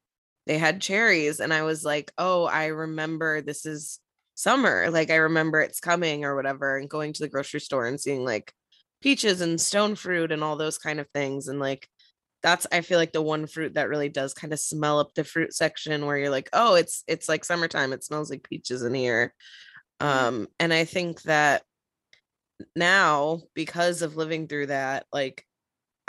they 0.46 0.59
had 0.59 0.81
cherries 0.81 1.40
and 1.40 1.52
i 1.52 1.62
was 1.62 1.85
like 1.85 2.12
oh 2.18 2.44
i 2.44 2.66
remember 2.66 3.40
this 3.40 3.66
is 3.66 3.98
summer 4.35 4.90
like 4.90 5.11
i 5.11 5.16
remember 5.16 5.61
it's 5.61 5.81
coming 5.81 6.24
or 6.24 6.35
whatever 6.35 6.76
and 6.76 6.88
going 6.88 7.12
to 7.12 7.22
the 7.22 7.28
grocery 7.28 7.61
store 7.61 7.87
and 7.87 8.00
seeing 8.00 8.24
like 8.24 8.52
peaches 9.00 9.40
and 9.40 9.61
stone 9.61 9.94
fruit 9.94 10.33
and 10.33 10.42
all 10.42 10.57
those 10.57 10.78
kind 10.78 11.00
of 11.00 11.09
things 11.14 11.48
and 11.48 11.61
like 11.61 11.88
that's 12.42 12.66
i 12.72 12.81
feel 12.81 12.98
like 12.98 13.12
the 13.12 13.22
one 13.22 13.46
fruit 13.46 13.74
that 13.74 13.88
really 13.88 14.09
does 14.09 14.35
kind 14.35 14.52
of 14.52 14.59
smell 14.59 14.98
up 14.98 15.12
the 15.14 15.24
fruit 15.24 15.52
section 15.52 16.07
where 16.07 16.16
you're 16.16 16.31
like 16.31 16.48
oh 16.52 16.74
it's 16.74 17.05
it's 17.07 17.28
like 17.28 17.44
summertime 17.44 17.92
it 17.92 18.02
smells 18.02 18.31
like 18.31 18.42
peaches 18.42 18.83
in 18.83 18.94
here. 18.94 19.35
Um 20.00 20.48
and 20.59 20.72
i 20.72 20.85
think 20.85 21.22
that 21.22 21.62
now 22.74 23.40
because 23.55 24.02
of 24.02 24.16
living 24.16 24.48
through 24.48 24.66
that 24.66 25.07
like 25.12 25.44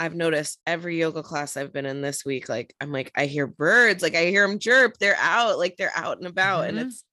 i've 0.00 0.14
noticed 0.14 0.60
every 0.66 0.98
yoga 0.98 1.22
class 1.22 1.56
i've 1.56 1.72
been 1.72 1.86
in 1.86 2.02
this 2.02 2.24
week 2.24 2.48
like 2.48 2.74
i'm 2.80 2.92
like 2.92 3.10
i 3.16 3.26
hear 3.26 3.46
birds 3.46 4.02
like 4.02 4.14
i 4.14 4.26
hear 4.26 4.46
them 4.46 4.58
chirp 4.58 4.94
they're 4.98 5.16
out 5.18 5.58
like 5.58 5.76
they're 5.76 5.96
out 5.96 6.18
and 6.18 6.26
about 6.26 6.68
and 6.68 6.78
Mhm. 6.78 6.86
it's 6.86 7.04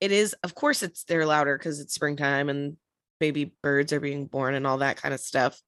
it 0.00 0.12
is 0.12 0.34
of 0.44 0.54
course 0.54 0.82
it's 0.82 1.04
they're 1.04 1.26
louder 1.26 1.58
because 1.58 1.80
it's 1.80 1.94
springtime 1.94 2.48
and 2.48 2.76
baby 3.20 3.54
birds 3.62 3.92
are 3.92 4.00
being 4.00 4.26
born 4.26 4.54
and 4.54 4.66
all 4.66 4.78
that 4.78 4.96
kind 4.96 5.14
of 5.14 5.20
stuff 5.20 5.60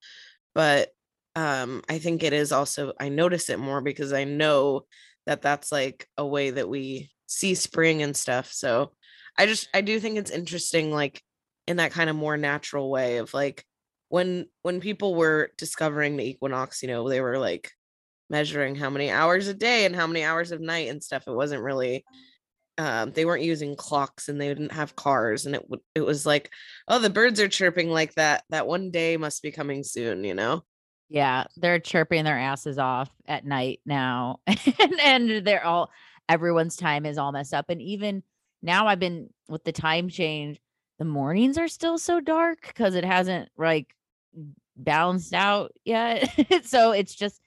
but 0.55 0.91
um 1.37 1.83
i 1.89 1.99
think 1.99 2.23
it 2.23 2.33
is 2.33 2.53
also 2.53 2.93
i 3.01 3.09
notice 3.09 3.49
it 3.51 3.59
more 3.59 3.81
because 3.81 4.13
i 4.13 4.25
know 4.25 4.83
that 5.27 5.43
that's 5.43 5.73
like 5.73 6.09
a 6.17 6.27
way 6.27 6.51
that 6.51 6.69
we 6.69 7.11
see 7.27 7.55
spring 7.55 8.03
and 8.03 8.17
stuff 8.17 8.53
so 8.53 8.93
i 9.39 9.47
just 9.47 9.69
i 9.75 9.81
do 9.81 9.99
think 9.99 10.17
it's 10.19 10.31
interesting 10.31 10.91
like 10.93 11.23
in 11.67 11.79
that 11.79 11.93
kind 11.93 12.11
of 12.11 12.17
more 12.17 12.37
natural 12.37 12.91
way 12.91 13.17
of 13.19 13.33
like 13.35 13.65
when 14.15 14.47
when 14.63 14.81
people 14.81 15.17
were 15.17 15.51
discovering 15.59 16.17
the 16.17 16.29
equinox 16.31 16.83
you 16.83 16.89
know 16.89 17.09
they 17.09 17.21
were 17.21 17.39
like 17.39 17.73
measuring 18.31 18.75
how 18.77 18.89
many 18.89 19.11
hours 19.11 19.49
a 19.49 19.55
day 19.55 19.85
and 19.85 19.95
how 19.95 20.07
many 20.07 20.25
hours 20.25 20.53
of 20.53 20.61
night 20.61 20.89
and 20.89 21.03
stuff. 21.03 21.25
It 21.27 21.35
wasn't 21.35 21.63
really 21.63 22.05
um 22.79 23.11
they 23.13 23.25
weren't 23.25 23.43
using 23.43 23.77
clocks 23.77 24.29
and 24.29 24.41
they 24.41 24.49
didn't 24.49 24.73
have 24.73 24.97
cars 24.97 25.47
and 25.47 25.55
it 25.57 25.65
it 25.95 26.01
was 26.01 26.27
like 26.27 26.51
oh 26.89 26.99
the 26.99 27.11
birds 27.11 27.41
are 27.41 27.49
chirping 27.49 27.91
like 27.91 28.15
that 28.15 28.45
that 28.51 28.67
one 28.67 28.91
day 28.91 29.17
must 29.17 29.43
be 29.43 29.53
coming 29.53 29.85
soon 29.85 30.25
you 30.25 30.35
know 30.35 30.63
Yeah, 31.09 31.45
they're 31.57 31.79
chirping 31.79 32.25
their 32.25 32.39
asses 32.39 32.79
off 32.79 33.11
at 33.27 33.45
night 33.45 33.81
now. 33.87 34.41
and, 34.47 35.01
and 35.01 35.47
they're 35.47 35.65
all 35.65 35.91
everyone's 36.29 36.77
time 36.77 37.07
is 37.07 37.19
all 37.19 37.33
messed 37.33 37.55
up. 37.55 37.67
And 37.69 37.81
even 37.83 38.23
now 38.63 38.87
I've 38.87 38.99
been 39.01 39.31
with 39.49 39.65
the 39.65 39.73
time 39.73 40.09
change, 40.09 40.61
the 40.99 41.05
mornings 41.05 41.59
are 41.59 41.69
still 41.69 41.99
so 41.99 42.21
dark 42.21 42.67
because 42.67 42.95
it 42.95 43.05
hasn't 43.05 43.51
like 43.59 43.95
balanced 44.77 45.35
out 45.35 45.73
yet. 45.85 46.31
so 46.65 46.93
it's 46.93 47.15
just 47.15 47.41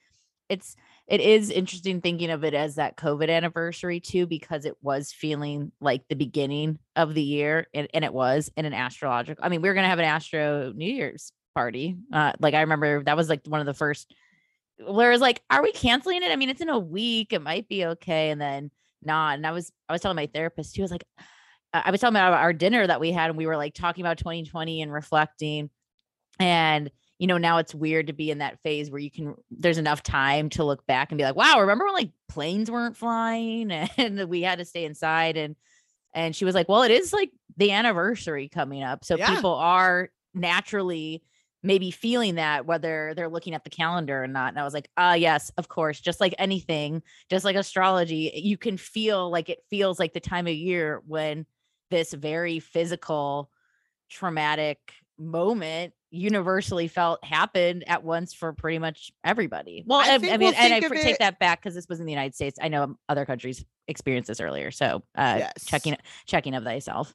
it's 0.48 0.76
it 1.06 1.20
is 1.20 1.50
interesting 1.50 2.00
thinking 2.00 2.30
of 2.30 2.44
it 2.44 2.52
as 2.52 2.74
that 2.74 2.96
COVID 2.96 3.30
anniversary 3.30 3.98
too, 4.00 4.26
because 4.26 4.64
it 4.64 4.76
was 4.82 5.12
feeling 5.12 5.72
like 5.80 6.06
the 6.08 6.16
beginning 6.16 6.78
of 6.96 7.14
the 7.14 7.22
year, 7.22 7.66
and, 7.72 7.88
and 7.94 8.04
it 8.04 8.12
was 8.12 8.50
in 8.56 8.66
an 8.66 8.74
astrological. 8.74 9.42
I 9.42 9.48
mean, 9.48 9.62
we 9.62 9.68
were 9.68 9.74
gonna 9.74 9.88
have 9.88 9.98
an 9.98 10.04
astro 10.04 10.72
New 10.74 10.92
Year's 10.92 11.32
party. 11.54 11.96
Uh, 12.12 12.32
like 12.40 12.54
I 12.54 12.60
remember 12.60 13.02
that 13.04 13.16
was 13.16 13.28
like 13.28 13.40
one 13.46 13.60
of 13.60 13.66
the 13.66 13.74
first 13.74 14.14
where 14.86 15.08
it 15.08 15.14
was 15.14 15.20
like, 15.20 15.42
are 15.50 15.62
we 15.62 15.72
canceling 15.72 16.22
it? 16.22 16.30
I 16.30 16.36
mean, 16.36 16.50
it's 16.50 16.60
in 16.60 16.68
a 16.68 16.78
week, 16.78 17.32
it 17.32 17.42
might 17.42 17.68
be 17.68 17.84
okay, 17.84 18.30
and 18.30 18.40
then 18.40 18.70
not. 19.02 19.36
And 19.36 19.46
I 19.46 19.52
was 19.52 19.72
I 19.88 19.92
was 19.92 20.02
telling 20.02 20.16
my 20.16 20.28
therapist, 20.32 20.76
he 20.76 20.82
was 20.82 20.90
like, 20.90 21.04
I 21.72 21.90
was 21.90 22.00
telling 22.00 22.16
about 22.16 22.34
our 22.34 22.52
dinner 22.52 22.86
that 22.86 23.00
we 23.00 23.12
had, 23.12 23.30
and 23.30 23.38
we 23.38 23.46
were 23.46 23.56
like 23.56 23.74
talking 23.74 24.04
about 24.04 24.18
2020 24.18 24.82
and 24.82 24.92
reflecting, 24.92 25.70
and 26.38 26.90
you 27.18 27.26
know, 27.26 27.36
now 27.38 27.58
it's 27.58 27.74
weird 27.74 28.06
to 28.06 28.12
be 28.12 28.30
in 28.30 28.38
that 28.38 28.60
phase 28.62 28.90
where 28.92 29.00
you 29.00 29.10
can, 29.10 29.34
there's 29.50 29.78
enough 29.78 30.04
time 30.04 30.48
to 30.50 30.62
look 30.62 30.86
back 30.86 31.10
and 31.10 31.18
be 31.18 31.24
like, 31.24 31.34
wow, 31.34 31.58
remember 31.60 31.84
when 31.84 31.94
like 31.94 32.12
planes 32.28 32.70
weren't 32.70 32.96
flying 32.96 33.72
and 33.96 34.28
we 34.28 34.42
had 34.42 34.60
to 34.60 34.64
stay 34.64 34.84
inside? 34.84 35.36
And, 35.36 35.56
and 36.14 36.34
she 36.34 36.44
was 36.44 36.54
like, 36.54 36.68
well, 36.68 36.82
it 36.82 36.90
is 36.90 37.12
like 37.12 37.30
the 37.56 37.72
anniversary 37.72 38.48
coming 38.48 38.82
up. 38.82 39.04
So 39.04 39.18
Yeah. 39.18 39.28
people 39.28 39.54
are 39.54 40.10
naturally 40.34 41.22
maybe 41.62 41.90
feeling 41.90 42.36
that 42.36 42.66
whether 42.66 43.14
they're 43.16 43.28
looking 43.28 43.54
at 43.54 43.64
the 43.64 43.70
calendar 43.70 44.22
or 44.22 44.28
not. 44.28 44.50
And 44.50 44.60
I 44.60 44.64
was 44.64 44.74
like, 44.74 44.88
ah, 44.96 45.14
yes, 45.14 45.50
of 45.58 45.68
course. 45.68 46.00
Just 46.00 46.20
like 46.20 46.34
anything, 46.38 47.02
just 47.28 47.44
like 47.44 47.56
astrology, 47.56 48.30
you 48.34 48.56
can 48.56 48.76
feel 48.76 49.28
like 49.28 49.48
it 49.48 49.64
feels 49.68 49.98
like 49.98 50.12
the 50.12 50.20
time 50.20 50.46
of 50.46 50.54
year 50.54 51.02
when 51.06 51.46
this 51.90 52.12
very 52.12 52.60
physical, 52.60 53.50
traumatic 54.08 54.92
moment 55.18 55.94
universally 56.10 56.88
felt 56.88 57.22
happened 57.24 57.84
at 57.86 58.02
once 58.02 58.32
for 58.32 58.52
pretty 58.52 58.78
much 58.78 59.10
everybody. 59.24 59.84
Well, 59.86 60.00
I 60.00 60.14
I, 60.14 60.18
mean, 60.18 60.40
we'll 60.40 60.54
and 60.56 60.72
I 60.72 60.80
take 60.80 60.92
it- 61.06 61.18
that 61.18 61.38
back 61.38 61.60
because 61.60 61.74
this 61.74 61.86
was 61.88 62.00
in 62.00 62.06
the 62.06 62.12
United 62.12 62.34
States. 62.34 62.58
I 62.60 62.68
know 62.68 62.96
other 63.08 63.26
countries 63.26 63.64
experienced 63.88 64.28
this 64.28 64.40
earlier. 64.40 64.70
So 64.70 65.02
uh 65.16 65.48
checking 65.66 65.96
checking 66.26 66.54
of 66.54 66.64
thyself. 66.64 67.14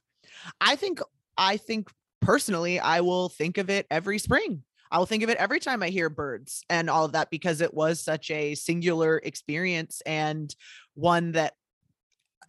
I 0.60 0.76
think 0.76 1.00
I 1.36 1.56
think 1.56 1.90
personally 2.20 2.78
I 2.78 3.00
will 3.00 3.28
think 3.28 3.58
of 3.58 3.70
it 3.70 3.86
every 3.90 4.18
spring. 4.18 4.62
I 4.90 4.98
will 4.98 5.06
think 5.06 5.24
of 5.24 5.30
it 5.30 5.38
every 5.38 5.58
time 5.58 5.82
I 5.82 5.88
hear 5.88 6.08
birds 6.08 6.64
and 6.70 6.88
all 6.88 7.04
of 7.04 7.12
that 7.12 7.30
because 7.30 7.60
it 7.60 7.74
was 7.74 8.00
such 8.00 8.30
a 8.30 8.54
singular 8.54 9.18
experience 9.18 10.02
and 10.06 10.54
one 10.94 11.32
that 11.32 11.54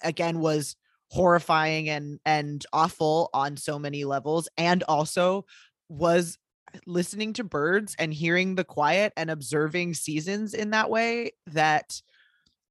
again 0.03 0.39
was 0.39 0.75
horrifying 1.11 1.89
and 1.89 2.19
and 2.25 2.65
awful 2.73 3.29
on 3.33 3.57
so 3.57 3.79
many 3.79 4.05
levels 4.05 4.49
and 4.57 4.83
also 4.83 5.45
was 5.89 6.37
listening 6.85 7.33
to 7.33 7.43
birds 7.43 7.95
and 7.99 8.13
hearing 8.13 8.55
the 8.55 8.63
quiet 8.63 9.13
and 9.15 9.29
observing 9.29 9.93
seasons 9.93 10.53
in 10.53 10.71
that 10.71 10.89
way 10.89 11.31
that 11.47 12.01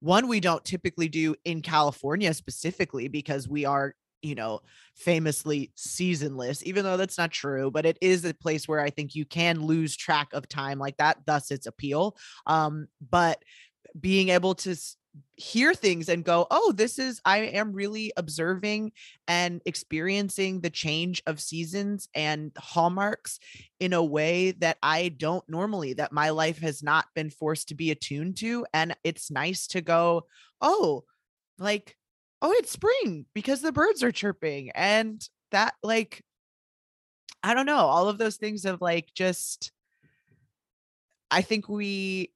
one 0.01 0.29
we 0.29 0.41
don't 0.41 0.65
typically 0.65 1.09
do 1.09 1.35
in 1.45 1.63
California 1.63 2.35
specifically 2.35 3.09
because 3.09 3.49
we 3.49 3.65
are 3.65 3.95
you 4.25 4.35
know 4.35 4.61
famously 4.97 5.71
seasonless 5.75 6.63
even 6.65 6.83
though 6.83 6.97
that's 6.97 7.19
not 7.19 7.31
true 7.31 7.71
but 7.71 7.85
it 7.85 7.99
is 8.01 8.25
a 8.25 8.33
place 8.33 8.67
where 8.67 8.81
i 8.81 8.89
think 8.89 9.15
you 9.15 9.27
can 9.27 9.67
lose 9.67 9.95
track 9.95 10.29
of 10.33 10.49
time 10.49 10.79
like 10.79 10.97
that 10.97 11.19
thus 11.27 11.51
its 11.51 11.67
appeal. 11.67 12.17
Um 12.47 12.87
but 13.11 13.43
being 13.99 14.31
able 14.31 14.55
to 14.57 14.75
hear 15.37 15.75
things 15.75 16.09
and 16.09 16.25
go 16.25 16.47
oh 16.51 16.73
this 16.73 16.99
is 16.99 17.21
i 17.25 17.39
am 17.39 17.73
really 17.73 18.13
observing 18.17 18.93
and 19.27 19.61
experiencing 19.67 20.61
the 20.61 20.71
change 20.71 21.23
of 21.27 21.41
seasons 21.41 22.09
and 22.15 22.53
hallmarks 22.57 23.41
in 23.81 23.93
a 23.93 24.03
way 24.03 24.53
that 24.53 24.79
i 24.83 25.09
don't 25.09 25.45
normally 25.49 25.93
that 25.93 26.13
my 26.13 26.31
life 26.31 26.59
has 26.59 26.83
not 26.83 27.07
been 27.15 27.31
forced 27.31 27.69
to 27.69 27.75
be 27.75 27.91
attuned 27.91 28.37
to 28.37 28.65
and 28.73 28.97
it's 29.03 29.31
nice 29.31 29.67
to 29.67 29.81
go 29.81 30.23
oh 30.61 31.03
like 31.59 31.97
oh 32.41 32.53
it's 32.53 32.71
spring 32.71 33.27
because 33.35 33.61
the 33.61 33.73
birds 33.73 34.05
are 34.05 34.13
chirping 34.13 34.71
and 34.71 35.29
that 35.51 35.75
like 35.83 36.23
i 37.43 37.55
don't 37.55 37.67
know 37.67 37.77
all 37.77 38.09
of 38.09 38.19
those 38.19 38.37
things 38.37 38.65
of 38.65 38.81
like 38.81 39.09
just 39.15 39.73
i 41.31 41.43
think 41.43 41.69
we 41.69 42.31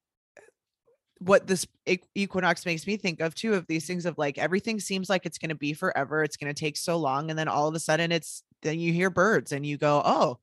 what 1.20 1.46
this 1.46 1.66
equinox 2.14 2.64
makes 2.64 2.87
me 2.87 2.96
think 2.96 3.20
of 3.20 3.35
too 3.35 3.54
of 3.54 3.66
these 3.66 3.87
things 3.87 4.07
of 4.07 4.16
like 4.18 4.38
everything 4.38 4.78
seems 4.78 5.11
like 5.11 5.26
it's 5.26 5.38
going 5.38 5.48
to 5.48 5.54
be 5.54 5.72
forever 5.72 6.22
it's 6.22 6.37
going 6.37 6.52
to 6.52 6.59
take 6.59 6.76
so 6.76 6.96
long 6.96 7.31
and 7.31 7.38
then 7.38 7.48
all 7.48 7.66
of 7.66 7.74
a 7.74 7.81
sudden 7.81 8.12
it's 8.12 8.42
then 8.62 8.78
you 8.78 8.92
hear 8.92 9.11
birds 9.11 9.52
and 9.52 9.66
you 9.66 9.76
go 9.76 10.00
oh 10.04 10.38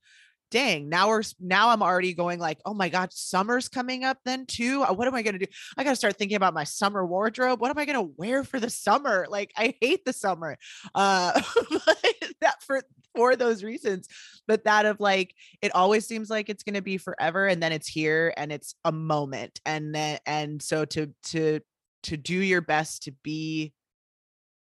dang 0.51 0.89
now 0.89 1.09
we're 1.09 1.23
now 1.39 1.69
i'm 1.69 1.81
already 1.81 2.13
going 2.13 2.39
like 2.39 2.59
oh 2.65 2.73
my 2.73 2.89
god 2.89 3.11
summer's 3.11 3.69
coming 3.69 4.03
up 4.03 4.17
then 4.25 4.45
too? 4.45 4.83
Uh, 4.83 4.93
what 4.93 5.07
am 5.07 5.15
i 5.15 5.21
going 5.21 5.37
to 5.37 5.45
do? 5.45 5.51
I 5.77 5.83
got 5.83 5.91
to 5.91 5.95
start 5.95 6.17
thinking 6.17 6.37
about 6.37 6.53
my 6.53 6.63
summer 6.63 7.05
wardrobe. 7.05 7.59
What 7.59 7.71
am 7.71 7.77
i 7.77 7.85
going 7.85 7.97
to 7.97 8.13
wear 8.17 8.43
for 8.43 8.59
the 8.59 8.69
summer? 8.69 9.25
Like 9.29 9.51
i 9.57 9.75
hate 9.81 10.05
the 10.05 10.13
summer 10.13 10.57
uh 10.93 11.31
that 12.41 12.61
for 12.61 12.81
for 13.15 13.35
those 13.35 13.63
reasons 13.63 14.07
but 14.47 14.65
that 14.65 14.85
of 14.85 14.99
like 14.99 15.33
it 15.61 15.73
always 15.73 16.05
seems 16.05 16.29
like 16.29 16.49
it's 16.49 16.63
going 16.63 16.75
to 16.75 16.81
be 16.81 16.97
forever 16.97 17.47
and 17.47 17.63
then 17.63 17.71
it's 17.71 17.87
here 17.87 18.33
and 18.35 18.51
it's 18.51 18.75
a 18.83 18.91
moment 18.91 19.61
and 19.65 19.95
then 19.95 20.19
and 20.25 20.61
so 20.61 20.85
to 20.85 21.13
to 21.23 21.59
to 22.03 22.17
do 22.17 22.35
your 22.35 22.61
best 22.61 23.03
to 23.03 23.11
be 23.23 23.73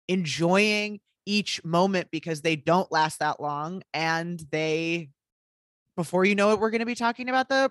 enjoying 0.08 1.00
each 1.26 1.63
moment 1.63 2.08
because 2.10 2.42
they 2.42 2.56
don't 2.56 2.92
last 2.92 3.20
that 3.20 3.40
long 3.40 3.84
and 3.94 4.42
they 4.50 5.10
before 5.98 6.24
you 6.24 6.36
know 6.36 6.52
it 6.52 6.60
we're 6.60 6.70
going 6.70 6.80
to 6.80 6.86
be 6.86 6.96
talking 6.96 7.28
about 7.28 7.50
the 7.50 7.70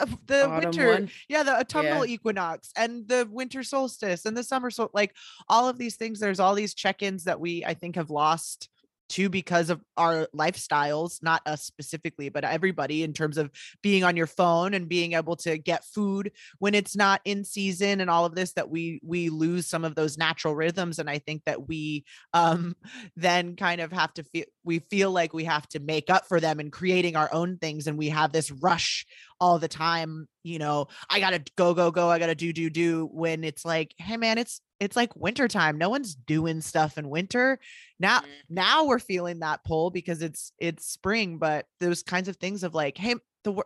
uh, 0.00 0.06
the 0.26 0.46
Autumn 0.46 0.64
winter 0.64 0.92
one. 0.92 1.10
yeah 1.28 1.42
the 1.42 1.60
autumnal 1.60 2.06
equinox 2.06 2.72
and 2.76 3.06
the 3.06 3.28
winter 3.30 3.62
solstice 3.62 4.24
and 4.24 4.34
the 4.36 4.42
summer 4.42 4.70
sol 4.70 4.90
like 4.94 5.14
all 5.48 5.68
of 5.68 5.76
these 5.76 5.96
things 5.96 6.18
there's 6.18 6.40
all 6.40 6.54
these 6.54 6.72
check-ins 6.72 7.24
that 7.24 7.38
we 7.38 7.64
i 7.66 7.74
think 7.74 7.96
have 7.96 8.10
lost 8.10 8.70
too 9.10 9.28
because 9.28 9.68
of 9.68 9.82
our 9.96 10.28
lifestyles 10.34 11.22
not 11.22 11.42
us 11.46 11.62
specifically 11.62 12.28
but 12.28 12.44
everybody 12.44 13.02
in 13.02 13.12
terms 13.12 13.36
of 13.36 13.50
being 13.82 14.04
on 14.04 14.16
your 14.16 14.26
phone 14.26 14.72
and 14.72 14.88
being 14.88 15.12
able 15.12 15.36
to 15.36 15.58
get 15.58 15.84
food 15.84 16.30
when 16.58 16.74
it's 16.74 16.96
not 16.96 17.20
in 17.24 17.44
season 17.44 18.00
and 18.00 18.08
all 18.08 18.24
of 18.24 18.34
this 18.34 18.52
that 18.52 18.70
we 18.70 19.00
we 19.04 19.28
lose 19.28 19.66
some 19.66 19.84
of 19.84 19.94
those 19.94 20.16
natural 20.16 20.54
rhythms 20.54 20.98
and 20.98 21.10
i 21.10 21.18
think 21.18 21.42
that 21.44 21.68
we 21.68 22.04
um 22.32 22.74
then 23.16 23.56
kind 23.56 23.80
of 23.80 23.92
have 23.92 24.14
to 24.14 24.22
feel 24.22 24.44
we 24.64 24.78
feel 24.78 25.10
like 25.10 25.32
we 25.32 25.44
have 25.44 25.66
to 25.68 25.80
make 25.80 26.08
up 26.08 26.26
for 26.26 26.40
them 26.40 26.60
in 26.60 26.70
creating 26.70 27.16
our 27.16 27.32
own 27.32 27.58
things 27.58 27.86
and 27.86 27.98
we 27.98 28.08
have 28.08 28.32
this 28.32 28.50
rush 28.50 29.06
all 29.40 29.58
the 29.58 29.68
time 29.68 30.28
you 30.42 30.58
know 30.58 30.86
i 31.08 31.18
gotta 31.18 31.42
go 31.56 31.74
go 31.74 31.90
go 31.90 32.08
i 32.08 32.18
gotta 32.18 32.34
do 32.34 32.52
do 32.52 32.68
do 32.70 33.08
when 33.12 33.42
it's 33.44 33.64
like 33.64 33.94
hey 33.98 34.16
man 34.16 34.38
it's 34.38 34.60
it's 34.78 34.96
like 34.96 35.14
winter 35.16 35.48
time 35.48 35.78
no 35.78 35.88
one's 35.88 36.14
doing 36.14 36.60
stuff 36.60 36.98
in 36.98 37.08
winter 37.08 37.58
now 37.98 38.20
mm. 38.20 38.26
now 38.48 38.84
we're 38.84 38.98
feeling 38.98 39.40
that 39.40 39.64
pull 39.64 39.90
because 39.90 40.22
it's 40.22 40.52
it's 40.58 40.86
spring 40.86 41.38
but 41.38 41.66
those 41.80 42.02
kinds 42.02 42.28
of 42.28 42.36
things 42.36 42.62
of 42.62 42.74
like 42.74 42.98
hey 42.98 43.14
the 43.44 43.62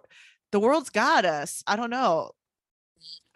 the 0.53 0.61
world's 0.61 0.91
got 0.91 1.25
us 1.25 1.63
i 1.67 1.77
don't 1.77 1.91
know 1.91 2.31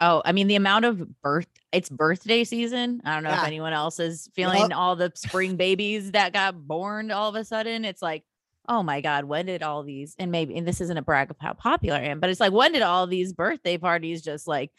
Oh, 0.01 0.21
I 0.23 0.31
mean 0.31 0.47
the 0.47 0.55
amount 0.55 0.85
of 0.85 1.21
birth 1.21 1.47
it's 1.71 1.89
birthday 1.89 2.43
season. 2.43 3.01
I 3.05 3.13
don't 3.13 3.23
know 3.23 3.29
Yeah. 3.29 3.41
if 3.41 3.47
anyone 3.47 3.73
else 3.73 3.99
is 3.99 4.29
feeling 4.33 4.73
all 4.73 4.95
the 4.95 5.11
spring 5.15 5.55
babies 5.55 6.11
that 6.11 6.33
got 6.33 6.55
born 6.67 7.11
all 7.11 7.29
of 7.29 7.35
a 7.35 7.45
sudden. 7.45 7.85
It's 7.85 8.01
like, 8.01 8.23
oh 8.69 8.83
my 8.83 9.01
God, 9.01 9.25
when 9.25 9.47
did 9.47 9.63
all 9.63 9.83
these 9.83 10.15
and 10.19 10.31
maybe 10.31 10.55
and 10.57 10.67
this 10.67 10.79
isn't 10.81 10.97
a 10.97 11.01
brag 11.01 11.31
of 11.31 11.37
how 11.39 11.53
popular 11.53 11.97
I 11.97 12.03
am, 12.05 12.19
but 12.21 12.29
it's 12.29 12.39
like 12.39 12.53
when 12.53 12.71
did 12.71 12.83
all 12.83 13.07
these 13.07 13.33
birthday 13.33 13.77
parties 13.77 14.21
just 14.21 14.47
like 14.47 14.71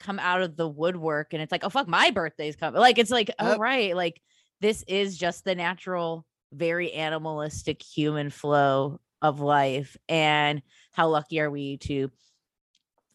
come 0.00 0.20
out 0.20 0.42
of 0.42 0.56
the 0.56 0.68
woodwork 0.68 1.32
and 1.32 1.42
it's 1.42 1.50
like, 1.50 1.64
oh 1.64 1.70
fuck, 1.70 1.88
my 1.88 2.10
birthday's 2.12 2.56
coming. 2.56 2.80
Like 2.80 2.98
it's 2.98 3.10
like, 3.10 3.30
oh 3.40 3.52
Yep. 3.52 3.58
right, 3.58 3.96
like 3.96 4.20
this 4.60 4.84
is 4.86 5.18
just 5.18 5.44
the 5.44 5.54
natural, 5.56 6.26
very 6.52 6.92
animalistic 6.92 7.82
human 7.82 8.30
flow 8.30 9.00
of 9.22 9.40
life. 9.40 9.96
And 10.08 10.62
how 10.92 11.08
lucky 11.08 11.40
are 11.40 11.50
we 11.50 11.78
to 11.78 12.10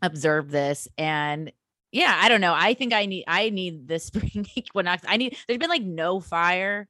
observe 0.02 0.52
this 0.52 0.88
and 0.98 1.52
yeah 1.92 2.18
i 2.22 2.28
don't 2.28 2.42
know 2.42 2.54
i 2.54 2.74
think 2.74 2.92
i 2.94 3.06
need 3.06 3.24
i 3.28 3.50
need 3.50 3.88
this 3.88 4.06
spring 4.08 4.46
equinox 4.56 5.02
i 5.08 5.16
need 5.18 5.38
there's 5.48 5.60
been 5.60 5.70
like 5.70 5.84
no 5.84 6.20
fire 6.20 6.90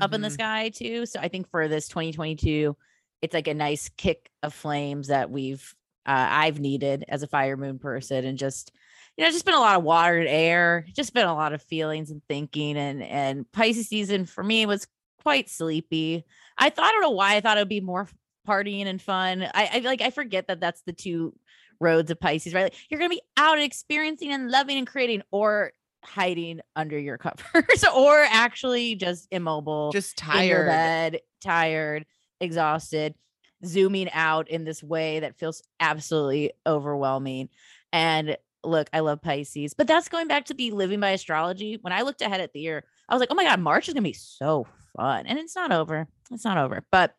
up 0.00 0.12
in 0.12 0.20
the 0.20 0.28
Mhm. 0.28 0.32
sky 0.32 0.68
too 0.70 1.06
so 1.06 1.20
i 1.20 1.28
think 1.28 1.48
for 1.50 1.68
this 1.68 1.88
2022 1.88 2.76
it's 3.20 3.34
like 3.34 3.48
a 3.48 3.54
nice 3.54 3.88
kick 3.90 4.30
of 4.42 4.52
flames 4.54 5.08
that 5.08 5.30
we've 5.30 5.74
uh, 6.06 6.26
i've 6.30 6.58
needed 6.60 7.04
as 7.08 7.22
a 7.22 7.28
fire 7.28 7.56
moon 7.56 7.78
person 7.78 8.24
and 8.24 8.38
just 8.38 8.72
you 9.18 9.24
know, 9.24 9.30
just 9.30 9.44
been 9.44 9.52
a 9.54 9.60
lot 9.60 9.76
of 9.76 9.84
water 9.84 10.18
and 10.18 10.26
air, 10.28 10.86
just 10.96 11.12
been 11.12 11.26
a 11.28 11.34
lot 11.34 11.52
of 11.52 11.62
feelings 11.62 12.10
and 12.10 12.22
thinking. 12.30 12.78
And 12.78 13.02
and 13.02 13.52
Pisces 13.52 13.86
season 13.90 14.24
for 14.24 14.42
me 14.42 14.64
was 14.64 14.86
quite 15.22 15.50
sleepy. 15.50 16.24
I 16.56 16.70
thought 16.70 16.86
I 16.86 16.92
don't 16.92 17.02
know 17.02 17.10
why 17.10 17.36
I 17.36 17.40
thought 17.42 17.58
it 17.58 17.60
would 17.60 17.68
be 17.68 17.82
more 17.82 18.08
partying 18.48 18.86
and 18.86 19.00
fun. 19.02 19.42
I, 19.54 19.68
I 19.74 19.78
like 19.80 20.00
I 20.00 20.08
forget 20.08 20.46
that 20.48 20.60
that's 20.60 20.80
the 20.86 20.94
two 20.94 21.34
roads 21.78 22.10
of 22.10 22.20
Pisces, 22.20 22.54
right? 22.54 22.62
Like, 22.64 22.76
you're 22.88 22.98
gonna 22.98 23.10
be 23.10 23.20
out 23.36 23.60
experiencing 23.60 24.32
and 24.32 24.50
loving 24.50 24.78
and 24.78 24.86
creating, 24.86 25.22
or 25.30 25.72
hiding 26.04 26.60
under 26.76 26.98
your 26.98 27.18
covers, 27.18 27.84
or 27.96 28.18
actually 28.28 28.94
just 28.96 29.28
immobile, 29.30 29.92
Just 29.92 30.16
tired. 30.16 30.66
bed, 30.66 31.20
tired, 31.40 32.06
exhausted, 32.40 33.14
zooming 33.64 34.10
out 34.12 34.48
in 34.48 34.64
this 34.64 34.82
way 34.82 35.20
that 35.20 35.36
feels 35.38 35.62
absolutely 35.80 36.52
overwhelming. 36.66 37.48
And 37.92 38.36
look, 38.64 38.88
I 38.92 39.00
love 39.00 39.22
Pisces, 39.22 39.74
but 39.74 39.86
that's 39.86 40.08
going 40.08 40.28
back 40.28 40.46
to 40.46 40.54
be 40.54 40.70
living 40.70 41.00
by 41.00 41.10
astrology. 41.10 41.78
When 41.80 41.92
I 41.92 42.02
looked 42.02 42.22
ahead 42.22 42.40
at 42.40 42.52
the 42.52 42.60
year, 42.60 42.84
I 43.08 43.14
was 43.14 43.20
like, 43.20 43.30
oh 43.30 43.34
my 43.34 43.44
God, 43.44 43.60
March 43.60 43.88
is 43.88 43.94
going 43.94 44.04
to 44.04 44.08
be 44.08 44.14
so 44.14 44.66
fun. 44.96 45.26
And 45.26 45.38
it's 45.38 45.56
not 45.56 45.72
over. 45.72 46.06
It's 46.30 46.44
not 46.44 46.58
over. 46.58 46.84
But 46.90 47.14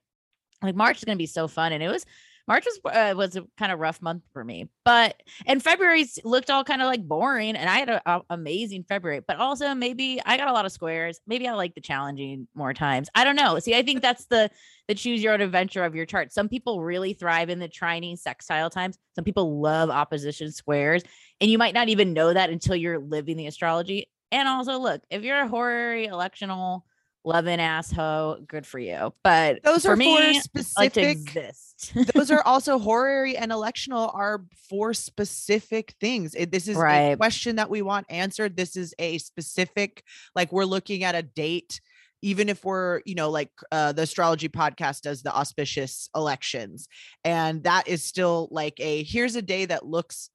like 0.61 0.75
March 0.75 0.97
is 0.97 1.03
going 1.03 1.17
to 1.17 1.21
be 1.21 1.27
so 1.27 1.47
fun. 1.47 1.71
And 1.73 1.83
it 1.83 1.89
was, 1.89 2.05
March 2.47 2.65
was 2.65 2.79
uh, 2.93 3.13
was 3.15 3.35
a 3.37 3.45
kind 3.57 3.71
of 3.71 3.79
rough 3.79 4.01
month 4.01 4.23
for 4.33 4.43
me, 4.43 4.69
but 4.83 5.21
and 5.45 5.63
February 5.63 6.05
looked 6.25 6.49
all 6.49 6.63
kind 6.63 6.81
of 6.81 6.87
like 6.87 7.07
boring, 7.07 7.55
and 7.55 7.69
I 7.69 7.77
had 7.79 8.01
an 8.05 8.21
amazing 8.29 8.83
February. 8.83 9.21
But 9.25 9.37
also 9.37 9.73
maybe 9.73 10.21
I 10.25 10.35
got 10.35 10.49
a 10.49 10.51
lot 10.51 10.65
of 10.65 10.73
squares. 10.73 11.21
Maybe 11.25 11.47
I 11.47 11.53
like 11.53 11.73
the 11.73 11.81
challenging 11.81 12.47
more 12.53 12.73
times. 12.73 13.09
I 13.15 13.23
don't 13.23 13.37
know. 13.37 13.59
See, 13.59 13.75
I 13.75 13.81
think 13.81 14.01
that's 14.01 14.25
the 14.25 14.49
the 14.89 14.95
choose 14.95 15.23
your 15.23 15.33
own 15.33 15.41
adventure 15.41 15.85
of 15.85 15.95
your 15.95 16.05
chart. 16.05 16.33
Some 16.33 16.49
people 16.49 16.83
really 16.83 17.13
thrive 17.13 17.49
in 17.49 17.59
the 17.59 17.69
trining 17.69 18.17
sextile 18.17 18.69
times. 18.69 18.97
Some 19.15 19.23
people 19.23 19.61
love 19.61 19.89
opposition 19.89 20.51
squares, 20.51 21.03
and 21.39 21.49
you 21.49 21.57
might 21.57 21.73
not 21.73 21.87
even 21.87 22.13
know 22.13 22.33
that 22.33 22.49
until 22.49 22.75
you're 22.75 22.99
living 22.99 23.37
the 23.37 23.47
astrology. 23.47 24.09
And 24.33 24.49
also, 24.49 24.79
look, 24.79 25.01
if 25.09 25.23
you're 25.23 25.41
a 25.41 25.47
horary 25.47 26.07
electional 26.07 26.81
loving 27.25 27.59
asshole, 27.59 28.39
good 28.47 28.65
for 28.65 28.79
you. 28.79 29.13
But 29.23 29.63
Those 29.63 29.83
for 29.83 29.91
are 29.93 29.95
me, 29.95 30.15
for 30.15 30.21
like 30.33 30.41
specific. 30.43 31.05
exist. 31.07 31.93
those 32.13 32.31
are 32.31 32.41
also 32.45 32.79
horary 32.79 33.37
and 33.37 33.51
electional 33.51 34.13
are 34.13 34.43
for 34.69 34.93
specific 34.93 35.93
things. 35.99 36.33
This 36.33 36.67
is 36.67 36.77
a 36.77 37.15
question 37.17 37.55
that 37.57 37.69
we 37.69 37.81
want 37.81 38.05
answered. 38.09 38.55
This 38.57 38.75
is 38.75 38.93
a 38.99 39.17
specific, 39.19 40.03
like 40.35 40.51
we're 40.51 40.65
looking 40.65 41.03
at 41.03 41.15
a 41.15 41.23
date. 41.23 41.79
Even 42.21 42.47
if 42.47 42.63
we're, 42.63 43.01
you 43.05 43.15
know, 43.15 43.29
like 43.29 43.49
uh, 43.69 43.91
the 43.91 44.03
astrology 44.03 44.47
podcast 44.47 45.01
does 45.01 45.23
the 45.23 45.35
auspicious 45.35 46.09
elections, 46.15 46.87
and 47.25 47.63
that 47.65 47.85
is 47.89 48.01
still 48.01 48.47
like 48.49 48.75
a 48.79 49.03
here's 49.03 49.35
a 49.35 49.41
day 49.41 49.65
that 49.65 49.85
looks 49.85 50.29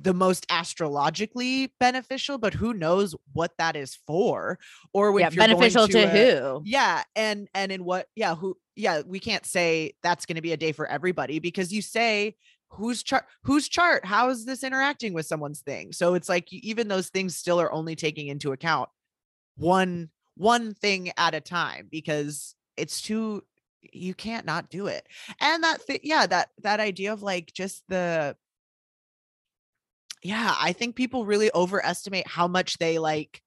the 0.00 0.14
most 0.14 0.46
astrologically 0.50 1.72
beneficial, 1.80 2.38
but 2.38 2.54
who 2.54 2.74
knows 2.74 3.14
what 3.32 3.52
that 3.58 3.76
is 3.76 3.98
for, 4.06 4.58
or 4.92 5.18
yeah, 5.18 5.30
beneficial 5.30 5.88
to, 5.88 6.02
a- 6.04 6.08
who? 6.08 6.62
yeah 6.64 7.02
and 7.14 7.48
and 7.54 7.72
in 7.72 7.84
what 7.84 8.08
yeah 8.14 8.34
who 8.34 8.56
yeah 8.74 9.02
we 9.06 9.18
can't 9.18 9.46
say 9.46 9.92
that's 10.02 10.26
going 10.26 10.36
to 10.36 10.42
be 10.42 10.52
a 10.52 10.56
day 10.56 10.72
for 10.72 10.86
everybody 10.86 11.38
because 11.38 11.72
you 11.72 11.80
say 11.80 12.36
whose 12.68 13.02
chart 13.02 13.24
whose 13.42 13.68
chart? 13.68 14.04
How 14.04 14.28
is 14.28 14.44
this 14.44 14.62
interacting 14.64 15.14
with 15.14 15.26
someone's 15.26 15.60
thing? 15.60 15.92
So 15.92 16.14
it's 16.14 16.28
like 16.28 16.52
even 16.52 16.88
those 16.88 17.08
things 17.08 17.36
still 17.36 17.60
are 17.60 17.72
only 17.72 17.96
taking 17.96 18.28
into 18.28 18.52
account 18.52 18.88
one 19.56 20.10
one 20.36 20.74
thing 20.74 21.10
at 21.16 21.34
a 21.34 21.40
time 21.40 21.88
because 21.90 22.54
it's 22.76 23.00
too 23.00 23.42
you 23.92 24.14
can't 24.14 24.44
not 24.44 24.68
do 24.68 24.88
it. 24.88 25.06
And 25.40 25.62
that 25.62 25.80
thi- 25.80 26.00
yeah 26.02 26.26
that 26.26 26.50
that 26.62 26.80
idea 26.80 27.12
of 27.12 27.22
like 27.22 27.52
just 27.54 27.84
the 27.88 28.36
yeah 30.26 30.54
i 30.58 30.72
think 30.72 30.96
people 30.96 31.24
really 31.24 31.50
overestimate 31.54 32.26
how 32.26 32.48
much 32.48 32.78
they 32.78 32.98
like 32.98 33.42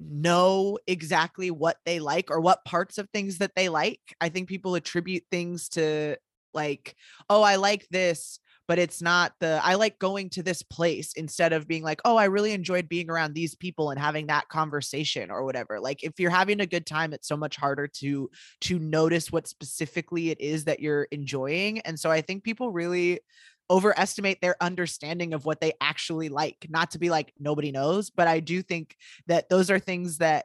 know 0.00 0.78
exactly 0.86 1.50
what 1.50 1.78
they 1.84 2.00
like 2.00 2.30
or 2.30 2.40
what 2.40 2.64
parts 2.64 2.98
of 2.98 3.08
things 3.10 3.38
that 3.38 3.52
they 3.54 3.68
like. 3.68 4.00
I 4.20 4.28
think 4.28 4.48
people 4.48 4.74
attribute 4.74 5.24
things 5.30 5.68
to 5.70 6.16
like, 6.52 6.94
oh, 7.28 7.42
I 7.42 7.56
like 7.56 7.86
this, 7.90 8.38
but 8.66 8.78
it's 8.78 9.02
not 9.02 9.32
the 9.40 9.60
I 9.62 9.74
like 9.74 9.98
going 9.98 10.30
to 10.30 10.42
this 10.42 10.62
place 10.62 11.12
instead 11.14 11.52
of 11.52 11.68
being 11.68 11.82
like, 11.82 12.00
oh, 12.04 12.16
I 12.16 12.24
really 12.26 12.52
enjoyed 12.52 12.88
being 12.88 13.10
around 13.10 13.34
these 13.34 13.54
people 13.54 13.90
and 13.90 14.00
having 14.00 14.28
that 14.28 14.48
conversation 14.48 15.30
or 15.30 15.44
whatever. 15.44 15.80
Like 15.80 16.02
if 16.02 16.18
you're 16.18 16.30
having 16.30 16.60
a 16.60 16.66
good 16.66 16.86
time, 16.86 17.12
it's 17.12 17.28
so 17.28 17.36
much 17.36 17.56
harder 17.56 17.88
to 17.98 18.30
to 18.62 18.78
notice 18.78 19.30
what 19.30 19.48
specifically 19.48 20.30
it 20.30 20.40
is 20.40 20.64
that 20.64 20.80
you're 20.80 21.04
enjoying. 21.10 21.80
And 21.80 21.98
so 21.98 22.10
I 22.10 22.20
think 22.20 22.44
people 22.44 22.70
really 22.70 23.20
overestimate 23.70 24.40
their 24.40 24.56
understanding 24.60 25.32
of 25.32 25.44
what 25.44 25.60
they 25.60 25.72
actually 25.80 26.28
like 26.28 26.66
not 26.68 26.90
to 26.90 26.98
be 26.98 27.08
like 27.08 27.32
nobody 27.38 27.72
knows 27.72 28.10
but 28.10 28.28
i 28.28 28.40
do 28.40 28.62
think 28.62 28.94
that 29.26 29.48
those 29.48 29.70
are 29.70 29.78
things 29.78 30.18
that 30.18 30.44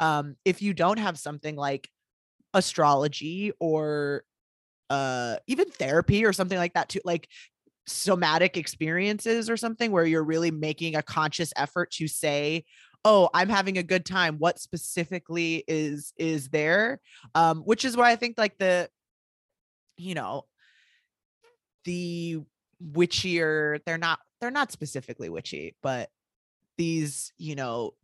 um 0.00 0.34
if 0.44 0.60
you 0.62 0.74
don't 0.74 0.98
have 0.98 1.18
something 1.18 1.54
like 1.54 1.88
astrology 2.54 3.52
or 3.60 4.24
uh 4.90 5.36
even 5.46 5.68
therapy 5.70 6.24
or 6.24 6.32
something 6.32 6.58
like 6.58 6.74
that 6.74 6.88
too 6.88 7.00
like 7.04 7.28
somatic 7.86 8.56
experiences 8.56 9.48
or 9.48 9.56
something 9.56 9.92
where 9.92 10.04
you're 10.04 10.24
really 10.24 10.50
making 10.50 10.96
a 10.96 11.02
conscious 11.02 11.52
effort 11.56 11.90
to 11.90 12.08
say 12.08 12.64
oh 13.04 13.30
i'm 13.32 13.48
having 13.48 13.78
a 13.78 13.82
good 13.82 14.04
time. 14.04 14.36
What 14.38 14.58
specifically 14.58 15.62
is 15.68 16.12
is 16.16 16.48
there? 16.48 17.00
Um 17.34 17.62
which 17.62 17.84
is 17.84 17.96
why 17.96 18.10
i 18.10 18.16
think 18.16 18.36
like 18.36 18.58
the 18.58 18.88
you 19.96 20.14
know 20.14 20.44
the 21.84 22.40
witchier 22.82 23.80
they're 23.86 23.98
not 23.98 24.18
they're 24.40 24.50
not 24.50 24.70
specifically 24.72 25.28
witchy 25.28 25.74
but 25.82 26.10
these 26.76 27.32
you 27.38 27.54
know 27.54 27.94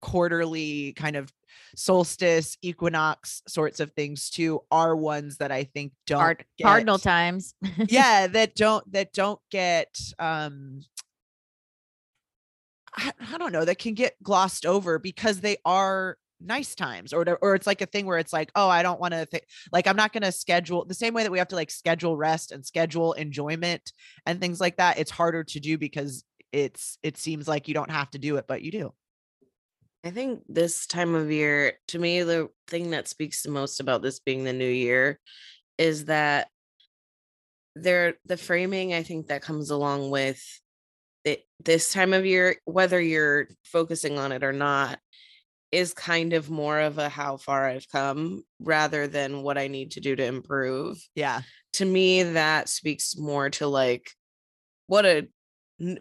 quarterly 0.00 0.92
kind 0.92 1.16
of 1.16 1.32
solstice 1.74 2.56
equinox 2.62 3.42
sorts 3.48 3.80
of 3.80 3.90
things 3.92 4.30
too 4.30 4.60
are 4.70 4.94
ones 4.94 5.38
that 5.38 5.50
i 5.50 5.64
think 5.64 5.92
don't 6.06 6.20
Card- 6.20 6.44
cardinal 6.62 6.98
times. 6.98 7.54
yeah 7.88 8.26
that 8.26 8.54
don't 8.54 8.90
that 8.92 9.12
don't 9.12 9.40
get 9.50 9.98
um 10.18 10.80
I, 12.96 13.12
I 13.32 13.38
don't 13.38 13.52
know 13.52 13.64
that 13.64 13.78
can 13.78 13.94
get 13.94 14.20
glossed 14.22 14.66
over 14.66 14.98
because 14.98 15.40
they 15.40 15.56
are 15.64 16.16
nice 16.40 16.74
times 16.74 17.12
or 17.12 17.38
or 17.42 17.54
it's 17.54 17.66
like 17.66 17.80
a 17.80 17.86
thing 17.86 18.06
where 18.06 18.18
it's 18.18 18.32
like 18.32 18.50
oh 18.54 18.68
i 18.68 18.82
don't 18.82 19.00
want 19.00 19.12
to 19.12 19.26
th- 19.26 19.42
like 19.72 19.88
i'm 19.88 19.96
not 19.96 20.12
going 20.12 20.22
to 20.22 20.30
schedule 20.30 20.84
the 20.84 20.94
same 20.94 21.12
way 21.12 21.24
that 21.24 21.32
we 21.32 21.38
have 21.38 21.48
to 21.48 21.56
like 21.56 21.70
schedule 21.70 22.16
rest 22.16 22.52
and 22.52 22.64
schedule 22.64 23.12
enjoyment 23.14 23.92
and 24.24 24.40
things 24.40 24.60
like 24.60 24.76
that 24.76 24.98
it's 24.98 25.10
harder 25.10 25.42
to 25.42 25.58
do 25.58 25.76
because 25.76 26.24
it's 26.52 26.98
it 27.02 27.16
seems 27.16 27.48
like 27.48 27.68
you 27.68 27.74
don't 27.74 27.90
have 27.90 28.10
to 28.10 28.18
do 28.18 28.36
it 28.36 28.46
but 28.46 28.62
you 28.62 28.70
do. 28.70 28.92
I 30.04 30.10
think 30.10 30.42
this 30.48 30.86
time 30.86 31.14
of 31.14 31.30
year, 31.30 31.74
to 31.88 31.98
me, 31.98 32.22
the 32.22 32.48
thing 32.68 32.90
that 32.90 33.08
speaks 33.08 33.42
the 33.42 33.50
most 33.50 33.80
about 33.80 34.00
this 34.00 34.20
being 34.20 34.44
the 34.44 34.52
new 34.52 34.68
year 34.68 35.18
is 35.76 36.04
that 36.04 36.48
there 37.74 38.14
the 38.24 38.36
framing 38.36 38.94
I 38.94 39.02
think 39.02 39.28
that 39.28 39.42
comes 39.42 39.70
along 39.70 40.10
with 40.10 40.42
it 41.24 41.44
this 41.64 41.92
time 41.92 42.12
of 42.12 42.24
year, 42.24 42.56
whether 42.64 43.00
you're 43.00 43.48
focusing 43.64 44.18
on 44.18 44.32
it 44.32 44.44
or 44.44 44.52
not, 44.52 44.98
is 45.70 45.92
kind 45.94 46.32
of 46.32 46.50
more 46.50 46.80
of 46.80 46.98
a 46.98 47.08
how 47.08 47.36
far 47.36 47.66
I've 47.66 47.88
come 47.88 48.42
rather 48.60 49.06
than 49.06 49.42
what 49.42 49.58
I 49.58 49.68
need 49.68 49.92
to 49.92 50.00
do 50.00 50.16
to 50.16 50.24
improve. 50.24 50.98
yeah 51.14 51.42
To 51.74 51.84
me, 51.84 52.22
that 52.22 52.68
speaks 52.68 53.16
more 53.16 53.50
to 53.50 53.66
like 53.66 54.10
what 54.86 55.04
a 55.04 55.28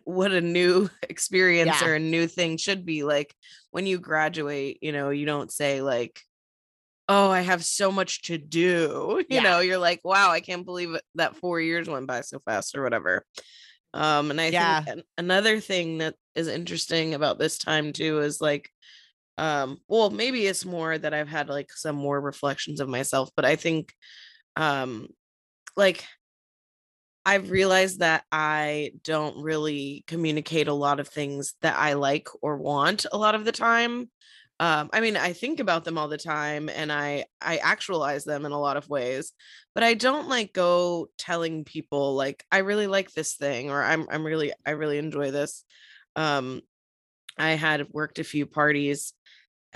what 0.06 0.32
a 0.32 0.42
new 0.42 0.90
experience 1.04 1.82
Yeah. 1.82 1.88
or 1.88 1.96
a 1.96 2.00
new 2.00 2.28
thing 2.28 2.58
should 2.58 2.86
be 2.86 3.04
like 3.04 3.36
when 3.72 3.86
you 3.86 4.00
graduate 4.00 4.80
you 4.82 4.92
know 4.92 5.10
you 5.12 5.26
don't 5.26 5.52
say 5.52 5.82
like 5.82 6.20
oh 7.10 7.30
i 7.30 7.42
have 7.42 7.64
so 7.64 7.92
much 7.92 8.24
to 8.24 8.38
do 8.40 9.24
you 9.30 9.36
Yeah. 9.36 9.44
know 9.44 9.60
you're 9.60 9.78
like 9.78 10.02
wow 10.04 10.32
i 10.32 10.40
can't 10.40 10.66
believe 10.66 10.98
that 11.16 11.36
four 11.36 11.62
years 11.62 11.88
went 11.88 12.08
by 12.08 12.22
so 12.22 12.40
fast 12.40 12.76
or 12.76 12.82
whatever 12.82 13.24
um 13.94 14.32
and 14.32 14.42
i 14.42 14.50
Yeah. 14.50 14.82
think 14.82 15.04
another 15.18 15.60
thing 15.60 16.00
that 16.00 16.16
is 16.34 16.48
interesting 16.48 17.14
about 17.14 17.38
this 17.38 17.58
time 17.60 17.94
too 17.94 18.22
is 18.22 18.42
like 18.42 18.70
um 19.38 19.78
well 19.88 20.10
maybe 20.10 20.46
it's 20.48 20.66
more 20.66 20.98
that 20.98 21.14
i've 21.14 21.28
had 21.30 21.50
like 21.50 21.72
some 21.72 21.96
more 21.96 22.20
reflections 22.20 22.80
of 22.80 22.90
myself 22.90 23.30
but 23.36 23.46
i 23.46 23.56
think 23.56 23.94
um 24.56 25.08
like 25.78 26.06
I've 27.26 27.52
realized 27.52 28.00
that 28.00 28.24
I 28.32 28.92
don't 29.04 29.42
really 29.44 30.04
communicate 30.08 30.68
a 30.70 30.74
lot 30.74 31.00
of 31.00 31.10
things 31.10 31.56
that 31.62 31.76
I 31.78 31.94
like 31.94 32.30
or 32.42 32.56
want 32.58 33.06
a 33.12 33.18
lot 33.18 33.36
of 33.36 33.44
the 33.44 33.52
time. 33.52 34.10
Um, 34.60 34.90
I 34.94 35.02
mean, 35.02 35.18
I 35.18 35.34
think 35.34 35.60
about 35.60 35.84
them 35.84 35.98
all 35.98 36.08
the 36.08 36.18
time 36.18 36.70
and 36.70 36.92
I 36.92 37.26
I 37.42 37.58
actualize 37.58 38.24
them 38.24 38.46
in 38.46 38.54
a 38.54 38.60
lot 38.60 38.78
of 38.78 38.90
ways, 38.90 39.34
but 39.76 39.84
I 39.84 39.94
don't 39.94 40.30
like 40.30 40.54
go 40.54 41.10
telling 41.18 41.64
people 41.66 42.16
like 42.16 42.44
I 42.52 42.60
really 42.60 42.88
like 42.88 43.12
this 43.12 43.36
thing 43.36 43.70
or 43.70 43.84
I'm 43.84 44.08
I'm 44.10 44.26
really 44.26 44.54
I 44.66 44.72
really 44.72 44.98
enjoy 44.98 45.30
this. 45.32 45.64
Um, 46.16 46.62
I 47.38 47.52
had 47.52 47.90
worked 47.92 48.20
a 48.20 48.24
few 48.24 48.46
parties 48.46 49.14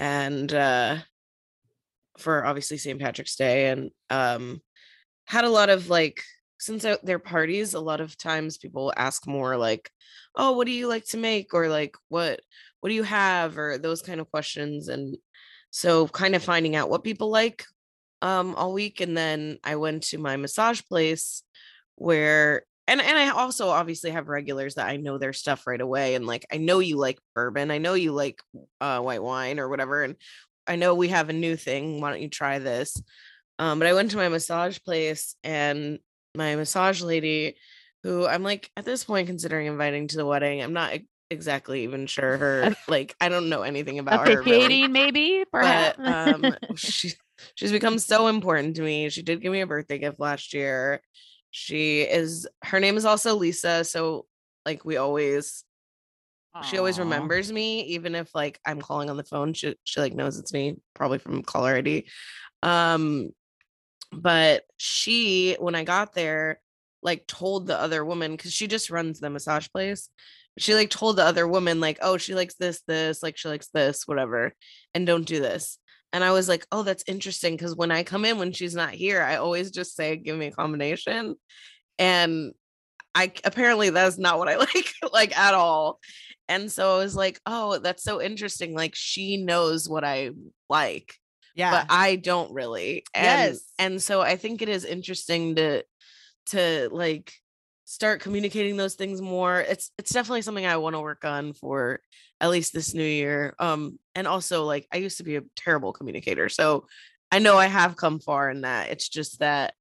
and 0.02 0.54
uh 0.54 0.98
for 2.18 2.46
obviously 2.46 2.78
St. 2.78 3.00
Patrick's 3.00 3.36
Day 3.36 3.70
and 3.70 3.92
um 4.10 4.62
had 5.26 5.46
a 5.46 5.50
lot 5.50 5.70
of 5.70 5.90
like 5.90 6.24
since 6.60 6.86
they're 7.04 7.20
parties, 7.20 7.74
a 7.74 7.80
lot 7.82 8.02
of 8.02 8.18
times 8.18 8.58
people 8.58 8.94
ask 8.98 9.28
more 9.28 9.58
like, 9.58 9.92
"Oh, 10.36 10.54
what 10.54 10.68
do 10.68 10.74
you 10.74 10.88
like 10.88 11.06
to 11.08 11.18
make?" 11.18 11.54
or 11.54 11.70
like, 11.70 11.96
"What 12.10 12.42
what 12.82 12.90
do 12.90 12.96
you 12.96 13.04
have?" 13.04 13.58
or 13.58 13.78
those 13.80 14.02
kind 14.04 14.22
of 14.22 14.32
questions. 14.32 14.88
And 14.90 15.18
so, 15.72 16.08
kind 16.10 16.36
of 16.36 16.44
finding 16.44 16.76
out 16.76 16.90
what 16.90 17.04
people 17.04 17.30
like 17.32 17.66
um 18.22 18.56
all 18.56 18.74
week, 18.74 19.02
and 19.02 19.18
then 19.18 19.60
I 19.64 19.76
went 19.78 20.04
to 20.06 20.18
my 20.20 20.38
massage 20.38 20.82
place 20.90 21.44
where. 21.96 22.64
And, 22.88 23.00
and 23.00 23.18
I 23.18 23.30
also 23.30 23.70
obviously 23.70 24.12
have 24.12 24.28
regulars 24.28 24.76
that 24.76 24.88
I 24.88 24.98
know 24.98 25.18
their 25.18 25.34
stuff 25.34 25.68
right 25.68 25.80
away. 25.80 26.16
And 26.16 26.26
like, 26.26 26.46
I 26.52 26.58
know 26.58 26.80
you 26.80 26.98
like 26.98 27.20
bourbon. 27.36 27.72
I 27.72 27.78
know 27.78 27.94
you 27.94 28.12
like 28.12 28.42
uh, 28.82 29.00
white 29.00 29.24
wine 29.24 29.60
or 29.60 29.70
whatever. 29.70 30.04
And 30.04 30.16
I 30.68 30.76
know 30.76 30.96
we 30.96 31.10
have 31.10 31.30
a 31.30 31.34
new 31.34 31.56
thing. 31.56 32.02
Why 32.02 32.12
don't 32.12 32.22
you 32.22 32.30
try 32.30 32.60
this? 32.60 33.02
Um, 33.60 33.80
but 33.80 33.88
I 33.88 33.94
went 33.94 34.12
to 34.12 34.18
my 34.18 34.28
massage 34.28 34.80
place 34.80 35.36
and 35.44 36.00
my 36.36 36.56
massage 36.56 37.02
lady, 37.02 37.58
who 38.04 38.26
I'm 38.26 38.44
like 38.44 38.72
at 38.76 38.86
this 38.86 39.04
point 39.04 39.28
considering 39.28 39.68
inviting 39.68 40.08
to 40.08 40.18
the 40.18 40.26
wedding. 40.26 40.62
I'm 40.62 40.74
not 40.74 40.94
exactly 41.30 41.84
even 41.84 42.08
sure 42.08 42.38
her. 42.38 42.76
Like 42.88 43.16
I 43.22 43.30
don't 43.30 43.50
know 43.50 43.62
anything 43.62 44.00
about 44.00 44.28
her. 44.28 44.42
really, 44.42 44.88
maybe, 44.88 45.46
perhaps. 45.52 45.98
But 45.98 46.08
um, 46.08 46.56
she 46.76 47.14
she's 47.56 47.72
become 47.72 48.00
so 48.00 48.28
important 48.28 48.76
to 48.76 48.82
me. 48.82 49.10
She 49.10 49.22
did 49.22 49.42
give 49.42 49.52
me 49.52 49.62
a 49.62 49.68
birthday 49.68 49.98
gift 49.98 50.20
last 50.20 50.54
year. 50.54 51.02
She 51.52 52.02
is 52.02 52.48
her 52.64 52.80
name 52.80 52.98
is 52.98 53.06
also 53.06 53.36
Lisa. 53.36 53.84
So 53.84 54.26
like 54.66 54.86
we 54.86 54.98
always 54.98 55.64
she 56.64 56.78
always 56.78 57.00
remembers 57.00 57.52
me 57.52 57.82
even 57.84 58.14
if 58.14 58.34
like 58.36 58.60
i'm 58.66 58.82
calling 58.82 59.10
on 59.10 59.18
the 59.18 59.24
phone 59.24 59.54
she, 59.54 59.76
she 59.84 60.02
like 60.02 60.14
knows 60.14 60.38
it's 60.38 60.54
me 60.54 60.76
probably 60.94 61.18
from 61.18 61.44
caller 61.44 61.76
id 61.76 62.06
um 62.62 63.30
but 64.12 64.64
she 64.78 65.56
when 65.60 65.76
i 65.76 65.84
got 65.84 66.14
there 66.14 66.60
like 67.02 67.26
told 67.26 67.68
the 67.68 67.80
other 67.80 68.04
woman 68.04 68.32
because 68.32 68.52
she 68.52 68.68
just 68.68 68.90
runs 68.90 69.20
the 69.20 69.30
massage 69.30 69.68
place 69.70 70.10
she 70.58 70.76
like 70.76 70.90
told 70.90 71.16
the 71.16 71.24
other 71.24 71.48
woman 71.48 71.80
like 71.80 71.98
oh 72.02 72.18
she 72.18 72.36
likes 72.36 72.56
this 72.56 72.82
this 72.86 73.24
like 73.24 73.38
she 73.38 73.48
likes 73.48 73.70
this 73.74 74.06
whatever 74.06 74.54
and 74.94 75.08
don't 75.08 75.26
do 75.26 75.40
this 75.40 75.80
and 76.14 76.24
i 76.24 76.32
was 76.32 76.48
like 76.48 76.66
oh 76.72 76.84
that's 76.84 77.04
interesting 77.08 77.56
because 77.56 77.76
when 77.76 77.92
i 77.92 78.04
come 78.04 78.26
in 78.26 78.38
when 78.38 78.52
she's 78.52 78.76
not 78.76 78.92
here 78.92 79.22
i 79.22 79.36
always 79.38 79.72
just 79.72 79.96
say 79.96 80.16
give 80.16 80.38
me 80.38 80.48
a 80.48 80.52
combination 80.52 81.36
and 82.00 82.54
I 83.14 83.34
apparently 83.44 83.90
that's 83.90 84.18
not 84.18 84.38
what 84.40 84.48
I 84.48 84.56
like 84.74 84.94
like 85.12 85.38
at 85.38 85.54
all. 85.54 86.00
And 86.48 86.72
so 86.72 86.96
I 86.96 86.98
was 87.00 87.14
like, 87.16 87.40
oh, 87.46 87.78
that's 87.80 88.04
so 88.04 88.22
interesting. 88.22 88.74
Like 88.74 88.96
she 88.96 89.36
knows 89.38 89.90
what 89.90 90.06
I 90.06 90.32
like, 90.70 91.16
Yeah. 91.54 91.72
but 91.72 91.88
I 91.90 92.16
don't 92.16 92.54
really. 92.54 93.04
And 93.14 93.52
Yes. 93.54 93.64
and 93.78 94.02
so 94.02 94.22
I 94.22 94.38
think 94.38 94.62
it 94.62 94.70
is 94.70 94.86
interesting 94.86 95.56
to 95.56 95.84
to 96.48 96.90
like 96.92 97.34
start 97.92 98.22
communicating 98.22 98.78
those 98.78 98.96
things 98.96 99.22
more. 99.22 99.60
It's 99.60 99.92
it's 99.98 100.12
definitely 100.12 100.44
something 100.44 100.66
I 100.66 100.78
want 100.78 100.96
to 100.96 101.02
work 101.02 101.26
on 101.26 101.52
for 101.52 102.00
at 102.40 102.50
least 102.50 102.74
this 102.74 102.94
new 102.94 103.04
year. 103.04 103.54
Um 103.60 104.00
and 104.16 104.28
also 104.28 104.64
like 104.64 104.88
I 104.94 104.98
used 104.98 105.18
to 105.18 105.26
be 105.26 105.36
a 105.36 105.44
terrible 105.58 105.92
communicator. 105.92 106.48
So 106.48 106.86
I 107.34 107.40
know 107.40 107.58
I 107.58 107.66
have 107.66 107.98
come 107.98 108.20
far 108.22 108.50
in 108.50 108.62
that. 108.62 108.92
It's 108.92 109.10
just 109.10 109.40
that 109.40 109.74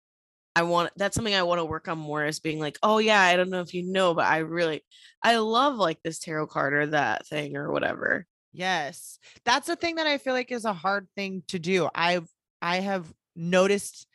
I 0.56 0.62
want 0.62 0.90
that's 0.96 1.14
something 1.14 1.34
I 1.34 1.44
want 1.44 1.60
to 1.60 1.64
work 1.64 1.86
on 1.86 1.98
more 1.98 2.24
is 2.24 2.40
being 2.40 2.58
like, 2.58 2.78
oh 2.82 2.98
yeah, 2.98 3.20
I 3.20 3.36
don't 3.36 3.50
know 3.50 3.60
if 3.60 3.74
you 3.74 3.84
know, 3.84 4.12
but 4.12 4.26
I 4.26 4.38
really 4.38 4.84
I 5.22 5.36
love 5.36 5.76
like 5.76 6.02
this 6.02 6.18
tarot 6.18 6.48
card 6.48 6.74
or 6.74 6.86
that 6.88 7.28
thing 7.28 7.56
or 7.56 7.70
whatever. 7.70 8.26
Yes. 8.52 9.20
That's 9.44 9.68
a 9.68 9.76
thing 9.76 9.96
that 9.96 10.08
I 10.08 10.18
feel 10.18 10.34
like 10.34 10.50
is 10.50 10.64
a 10.64 10.72
hard 10.72 11.06
thing 11.14 11.44
to 11.48 11.60
do. 11.60 11.88
I've 11.94 12.28
I 12.60 12.80
have 12.80 13.06
noticed 13.36 14.08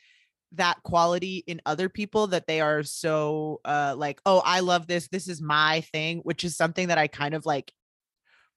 that 0.52 0.82
quality 0.84 1.44
in 1.46 1.60
other 1.66 1.88
people 1.88 2.28
that 2.28 2.46
they 2.46 2.60
are 2.60 2.82
so 2.82 3.60
uh 3.64 3.94
like, 3.96 4.20
"Oh, 4.26 4.42
I 4.44 4.60
love 4.60 4.86
this. 4.86 5.08
This 5.08 5.28
is 5.28 5.40
my 5.42 5.82
thing," 5.92 6.20
which 6.20 6.44
is 6.44 6.56
something 6.56 6.88
that 6.88 6.98
I 6.98 7.08
kind 7.08 7.34
of 7.34 7.46
like 7.46 7.72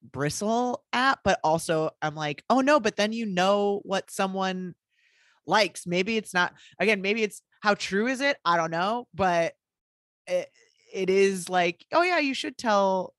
bristle 0.04 0.84
at, 0.94 1.20
but 1.24 1.40
also 1.44 1.92
I'm 2.02 2.16
like, 2.16 2.44
"Oh 2.50 2.62
no, 2.62 2.80
but 2.80 2.96
then 2.98 3.14
you 3.14 3.26
know 3.26 3.82
what 3.84 4.12
someone 4.12 4.76
likes. 5.48 5.88
Maybe 5.88 6.18
it's 6.18 6.34
not 6.34 6.54
again, 6.80 7.02
maybe 7.02 7.24
it's 7.24 7.42
how 7.62 7.76
true 7.76 8.08
is 8.08 8.22
it? 8.22 8.38
I 8.46 8.58
don't 8.58 8.72
know, 8.72 9.08
but 9.14 9.54
it, 10.28 10.50
it 10.94 11.10
is 11.10 11.50
like, 11.50 11.86
"Oh 11.94 12.04
yeah, 12.04 12.20
you 12.20 12.34
should 12.34 12.58
tell 12.58 13.14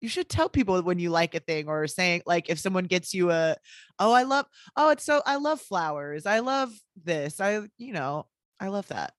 you 0.00 0.08
should 0.08 0.28
tell 0.28 0.48
people 0.48 0.80
when 0.82 0.98
you 0.98 1.10
like 1.10 1.34
a 1.34 1.40
thing 1.40 1.68
or 1.68 1.86
saying 1.86 2.22
like 2.26 2.48
if 2.48 2.58
someone 2.58 2.84
gets 2.84 3.12
you 3.14 3.30
a 3.30 3.56
oh 3.98 4.12
i 4.12 4.22
love 4.22 4.46
oh 4.76 4.90
it's 4.90 5.04
so 5.04 5.22
i 5.26 5.36
love 5.36 5.60
flowers 5.60 6.26
i 6.26 6.38
love 6.38 6.72
this 7.04 7.40
i 7.40 7.60
you 7.78 7.92
know 7.92 8.26
i 8.60 8.68
love 8.68 8.86
that 8.88 9.12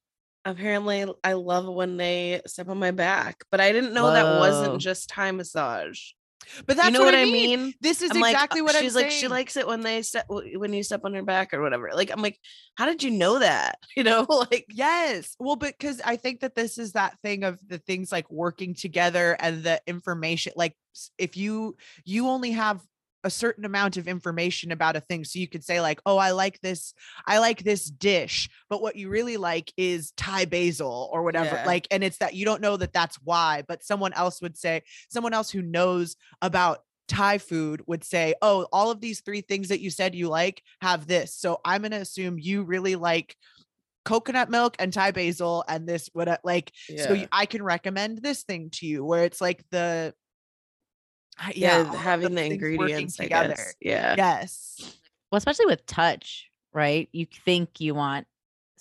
Apparently 0.45 1.05
I 1.23 1.33
love 1.33 1.67
when 1.67 1.97
they 1.97 2.41
step 2.47 2.69
on 2.69 2.79
my 2.79 2.91
back, 2.91 3.43
but 3.51 3.59
I 3.59 3.73
didn't 3.73 3.93
know 3.93 4.11
that 4.11 4.39
wasn't 4.39 4.79
just 4.79 5.09
Thai 5.09 5.31
massage. 5.31 5.99
But 6.65 6.77
that's 6.77 6.87
you 6.87 6.93
know 6.93 7.03
what, 7.03 7.15
i 7.15 7.25
mean, 7.25 7.73
this 7.81 8.01
is 8.01 8.11
I'm 8.11 8.17
exactly 8.17 8.61
uh, 8.61 8.63
what 8.65 8.75
she's 8.75 8.95
i'm 8.95 9.03
like. 9.03 9.11
She 9.11 9.27
likes 9.27 9.57
it 9.57 9.67
when 9.67 9.81
they 9.81 10.01
step 10.01 10.25
when 10.27 10.73
you 10.73 10.83
step 10.83 11.01
on 11.03 11.13
her 11.13 11.23
back 11.23 11.53
or 11.53 11.61
whatever. 11.61 11.91
Like 11.93 12.11
I'm 12.11 12.21
like, 12.21 12.39
how 12.75 12.85
did 12.85 13.03
you 13.03 13.11
know 13.11 13.39
that? 13.39 13.77
You 13.95 14.03
know, 14.05 14.25
like 14.29 14.65
Yes. 14.69 15.35
Well, 15.39 15.57
but 15.57 15.77
because 15.77 15.99
I 16.05 16.15
think 16.15 16.39
that 16.39 16.55
this 16.55 16.77
is 16.77 16.93
that 16.93 17.19
thing 17.19 17.43
of 17.43 17.59
the 17.67 17.79
things 17.79 18.13
like 18.13 18.29
working 18.31 18.73
together 18.73 19.35
and 19.39 19.63
the 19.63 19.81
information. 19.87 20.53
Like, 20.55 20.75
if 21.17 21.35
you 21.35 21.75
you 22.05 22.27
only 22.27 22.51
have 22.51 22.81
a 23.23 23.29
certain 23.29 23.65
amount 23.65 23.97
of 23.97 24.07
information 24.07 24.71
about 24.71 24.95
a 24.95 25.01
thing, 25.01 25.23
so 25.23 25.39
you 25.39 25.47
could 25.47 25.63
say 25.63 25.81
like, 25.81 25.99
"Oh, 26.05 26.17
I 26.17 26.31
like 26.31 26.59
this. 26.61 26.93
I 27.25 27.39
like 27.39 27.63
this 27.63 27.85
dish," 27.85 28.49
but 28.69 28.81
what 28.81 28.95
you 28.95 29.09
really 29.09 29.37
like 29.37 29.71
is 29.77 30.11
Thai 30.11 30.45
basil 30.45 31.09
or 31.11 31.23
whatever. 31.23 31.55
Yeah. 31.55 31.65
Like, 31.65 31.87
and 31.91 32.03
it's 32.03 32.17
that 32.17 32.33
you 32.33 32.45
don't 32.45 32.61
know 32.61 32.77
that 32.77 32.93
that's 32.93 33.17
why, 33.23 33.63
but 33.67 33.83
someone 33.83 34.13
else 34.13 34.41
would 34.41 34.57
say, 34.57 34.83
someone 35.09 35.33
else 35.33 35.49
who 35.49 35.61
knows 35.61 36.15
about 36.41 36.79
Thai 37.07 37.39
food 37.39 37.81
would 37.87 38.03
say, 38.03 38.35
"Oh, 38.41 38.67
all 38.71 38.91
of 38.91 39.01
these 39.01 39.21
three 39.21 39.41
things 39.41 39.69
that 39.69 39.81
you 39.81 39.89
said 39.89 40.15
you 40.15 40.29
like 40.29 40.61
have 40.81 41.07
this." 41.07 41.33
So 41.35 41.59
I'm 41.65 41.81
going 41.81 41.91
to 41.91 41.97
assume 41.97 42.39
you 42.39 42.63
really 42.63 42.95
like 42.95 43.35
coconut 44.05 44.49
milk 44.49 44.75
and 44.79 44.93
Thai 44.93 45.11
basil 45.11 45.63
and 45.67 45.87
this 45.87 46.09
what 46.13 46.27
uh, 46.27 46.37
like 46.43 46.71
so 46.87 47.13
yeah. 47.13 47.13
you, 47.13 47.27
I 47.31 47.45
can 47.45 47.61
recommend 47.61 48.19
this 48.19 48.43
thing 48.43 48.69
to 48.73 48.87
you 48.87 49.03
where 49.03 49.23
it's 49.23 49.41
like 49.41 49.63
the 49.71 50.13
I- 51.39 51.53
yeah, 51.55 51.93
having 51.95 52.35
the 52.35 52.41
those 52.41 52.51
ingredients 52.51 53.15
together. 53.17 53.55
guess. 53.55 53.75
Yeah. 53.81 54.15
Yes. 54.17 54.93
well, 55.31 55.37
especially 55.37 55.67
with 55.67 55.85
touch, 55.85 56.49
right? 56.73 57.07
You 57.11 57.27
think 57.45 57.79
you 57.79 57.95
want 57.95 58.27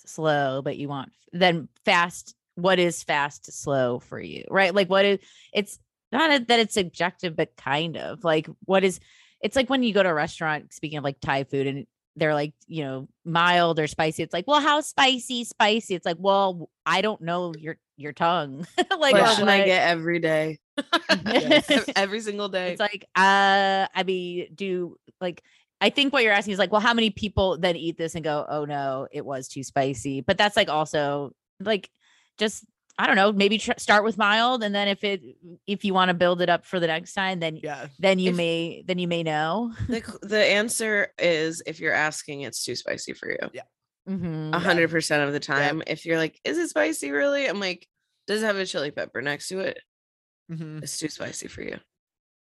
slow, 0.05 0.61
but 0.61 0.77
you 0.77 0.87
want 0.87 1.11
then 1.31 1.69
fast. 1.85 2.35
What 2.55 2.77
is 2.77 3.03
fast 3.03 3.45
to 3.45 3.53
slow 3.53 3.99
for 3.99 4.19
you, 4.19 4.43
right? 4.49 4.75
Like 4.75 4.89
what 4.89 5.05
is 5.05 5.19
it's 5.53 5.79
not 6.11 6.47
that 6.47 6.59
it's 6.59 6.73
subjective, 6.73 7.35
but 7.35 7.55
kind 7.55 7.95
of 7.95 8.23
like 8.25 8.49
what 8.65 8.83
is 8.83 8.99
it's 9.41 9.55
like 9.55 9.69
when 9.69 9.83
you 9.83 9.93
go 9.93 10.03
to 10.03 10.09
a 10.09 10.13
restaurant, 10.13 10.73
speaking 10.73 10.97
of 10.97 11.03
like 11.05 11.21
Thai 11.21 11.45
food, 11.45 11.67
and 11.67 11.87
they're 12.15 12.33
like, 12.33 12.53
you 12.67 12.83
know, 12.83 13.07
mild 13.23 13.79
or 13.79 13.87
spicy. 13.87 14.23
It's 14.23 14.33
like, 14.33 14.45
well, 14.47 14.59
how 14.59 14.81
spicy, 14.81 15.45
spicy? 15.45 15.95
It's 15.95 16.05
like, 16.05 16.17
well, 16.19 16.69
I 16.85 17.01
don't 17.01 17.21
know 17.21 17.53
your 17.57 17.77
your 17.95 18.13
tongue. 18.13 18.65
like, 18.77 19.13
What 19.13 19.21
or 19.21 19.35
should 19.35 19.47
I 19.47 19.65
get 19.65 19.87
every 19.87 20.19
day? 20.19 20.59
Ev- 21.25 21.89
every 21.95 22.21
single 22.21 22.49
day. 22.49 22.71
it's 22.71 22.79
like, 22.79 23.05
uh, 23.15 23.87
I 23.93 24.03
mean, 24.05 24.47
do 24.55 24.97
like 25.21 25.43
I 25.81 25.89
think 25.89 26.11
what 26.13 26.23
you're 26.23 26.33
asking 26.33 26.53
is 26.53 26.59
like, 26.59 26.71
well, 26.71 26.81
how 26.81 26.93
many 26.93 27.09
people 27.09 27.57
then 27.57 27.75
eat 27.75 27.97
this 27.97 28.15
and 28.15 28.23
go, 28.23 28.45
oh 28.49 28.65
no, 28.65 29.07
it 29.11 29.25
was 29.25 29.47
too 29.47 29.63
spicy? 29.63 30.21
But 30.21 30.37
that's 30.37 30.57
like 30.57 30.69
also 30.69 31.31
like 31.59 31.89
just 32.37 32.65
I 32.97 33.07
don't 33.07 33.15
know, 33.15 33.31
maybe 33.31 33.57
tr- 33.59 33.71
start 33.77 34.03
with 34.03 34.17
mild, 34.17 34.61
and 34.61 34.75
then 34.75 34.89
if 34.89 35.05
it 35.05 35.21
if 35.67 35.85
you 35.85 35.93
want 35.93 36.09
to 36.09 36.13
build 36.13 36.41
it 36.41 36.49
up 36.49 36.65
for 36.65 36.81
the 36.81 36.87
next 36.87 37.13
time, 37.13 37.39
then 37.39 37.55
Yeah. 37.63 37.87
then 37.97 38.19
you 38.19 38.31
If- 38.31 38.35
may 38.35 38.83
then 38.85 38.99
you 38.99 39.07
may 39.07 39.23
know. 39.23 39.73
the, 39.87 40.01
the 40.21 40.43
answer 40.43 41.13
is 41.17 41.63
if 41.65 41.79
you're 41.79 41.93
asking, 41.93 42.41
it's 42.41 42.63
too 42.63 42.75
spicy 42.75 43.13
for 43.13 43.29
you. 43.31 43.37
Yeah, 43.53 43.61
A 44.05 44.59
hundred 44.59 44.89
percent 44.89 45.23
of 45.23 45.31
the 45.31 45.39
time. 45.39 45.81
If 45.87 46.05
you're 46.05 46.17
like, 46.17 46.39
is 46.43 46.57
it 46.57 46.69
spicy 46.69 47.11
really? 47.11 47.45
I'm 47.45 47.59
like, 47.61 47.87
does 48.27 48.43
it 48.43 48.45
have 48.45 48.57
a 48.57 48.65
chili 48.65 48.91
pepper 48.91 49.21
next 49.21 49.47
to 49.47 49.59
it? 49.59 49.79
Mhm. 50.49 50.83
It's 50.83 50.97
too 50.99 51.09
spicy 51.09 51.47
for 51.47 51.61
you. 51.61 51.77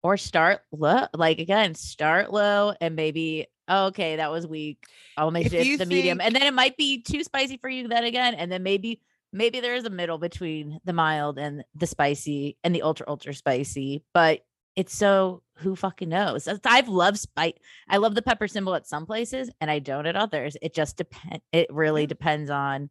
Or 0.03 0.15
start 0.15 0.61
low, 0.71 1.07
like 1.13 1.39
again, 1.39 1.73
start 1.75 2.31
low, 2.31 2.73
and 2.79 2.95
maybe 2.95 3.47
oh, 3.67 3.87
okay, 3.87 4.15
that 4.17 4.31
was 4.31 4.47
weak. 4.47 4.77
I'll 5.17 5.31
make 5.31 5.47
If 5.47 5.53
it 5.53 5.65
you 5.65 5.77
the 5.77 5.85
medium, 5.85 6.21
and 6.21 6.33
then 6.35 6.43
it 6.43 6.53
might 6.53 6.77
be 6.77 7.01
too 7.01 7.23
spicy 7.23 7.57
for 7.57 7.69
you 7.69 7.87
then 7.87 8.03
again, 8.05 8.33
and 8.35 8.51
then 8.51 8.63
maybe 8.63 9.01
maybe 9.33 9.59
there 9.59 9.75
is 9.75 9.83
a 9.83 9.89
middle 9.89 10.17
between 10.17 10.79
the 10.85 10.93
mild 10.93 11.37
and 11.37 11.63
the 11.75 11.87
spicy 11.87 12.57
and 12.63 12.73
the 12.73 12.83
ultra 12.83 13.05
ultra 13.09 13.33
spicy, 13.33 14.03
but 14.13 14.41
it's 14.75 14.95
so 14.95 15.41
who 15.57 15.75
fucking 15.75 16.09
knows? 16.09 16.47
I've 16.63 16.87
loved 16.87 17.17
spice. 17.17 17.53
I 17.89 17.97
love 17.97 18.13
the 18.13 18.21
pepper 18.21 18.47
symbol 18.47 18.75
at 18.75 18.87
some 18.87 19.07
places, 19.07 19.49
and 19.59 19.71
I 19.71 19.79
don't 19.79 20.05
at 20.05 20.15
others. 20.15 20.55
It 20.61 20.73
just 20.75 20.95
depends. 20.97 21.43
It 21.51 21.67
really 21.73 22.05
depends 22.05 22.51
on 22.51 22.89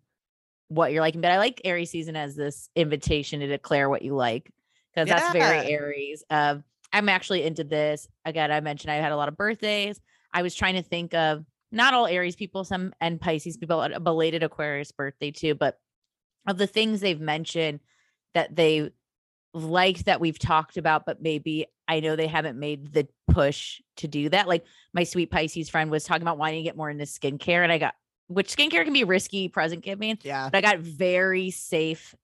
what 0.68 0.92
you're 0.92 1.02
liking. 1.02 1.20
But 1.20 1.30
I 1.30 1.38
like 1.38 1.60
Aries 1.64 1.90
season 1.90 2.16
as 2.16 2.34
this 2.34 2.68
invitation 2.74 3.40
to 3.40 3.46
declare 3.46 3.88
what 3.88 4.02
you 4.02 4.14
like 4.14 4.50
because 5.04 5.08
that's 5.08 5.32
very 5.32 5.70
Aries. 5.70 6.24
Um, 6.30 6.64
I'm 6.92 7.08
actually 7.08 7.42
into 7.44 7.64
this. 7.64 8.08
Again, 8.24 8.50
I 8.50 8.60
mentioned 8.60 8.90
I 8.90 8.96
had 8.96 9.12
a 9.12 9.16
lot 9.16 9.28
of 9.28 9.36
birthdays. 9.36 10.00
I 10.32 10.42
was 10.42 10.54
trying 10.54 10.74
to 10.74 10.82
think 10.82 11.14
of 11.14 11.44
not 11.70 11.94
all 11.94 12.06
Aries 12.06 12.36
people, 12.36 12.64
some 12.64 12.92
and 13.00 13.20
Pisces 13.20 13.56
people, 13.56 13.82
a 13.82 14.00
belated 14.00 14.42
Aquarius 14.42 14.92
birthday 14.92 15.30
too, 15.30 15.54
but 15.54 15.78
of 16.48 16.58
the 16.58 16.66
things 16.66 17.00
they've 17.00 17.20
mentioned 17.20 17.80
that 18.34 18.54
they 18.54 18.90
liked 19.52 20.04
that 20.06 20.20
we've 20.20 20.38
talked 20.38 20.76
about, 20.76 21.04
but 21.06 21.20
maybe 21.20 21.66
I 21.88 22.00
know 22.00 22.16
they 22.16 22.26
haven't 22.26 22.58
made 22.58 22.92
the 22.92 23.08
push 23.28 23.80
to 23.96 24.08
do 24.08 24.28
that. 24.28 24.46
Like 24.48 24.64
my 24.92 25.04
sweet 25.04 25.30
Pisces 25.30 25.68
friend 25.68 25.90
was 25.90 26.04
talking 26.04 26.22
about 26.22 26.38
wanting 26.38 26.60
to 26.60 26.62
get 26.62 26.76
more 26.76 26.90
into 26.90 27.04
skincare, 27.04 27.62
and 27.62 27.72
I 27.72 27.78
got 27.78 27.94
which 28.28 28.54
skincare 28.54 28.84
can 28.84 28.92
be 28.92 29.04
risky 29.04 29.48
present 29.48 29.84
giving, 29.84 30.18
Yeah. 30.22 30.48
but 30.50 30.58
I 30.58 30.60
got 30.60 30.80
very 30.80 31.50
safe, 31.50 32.14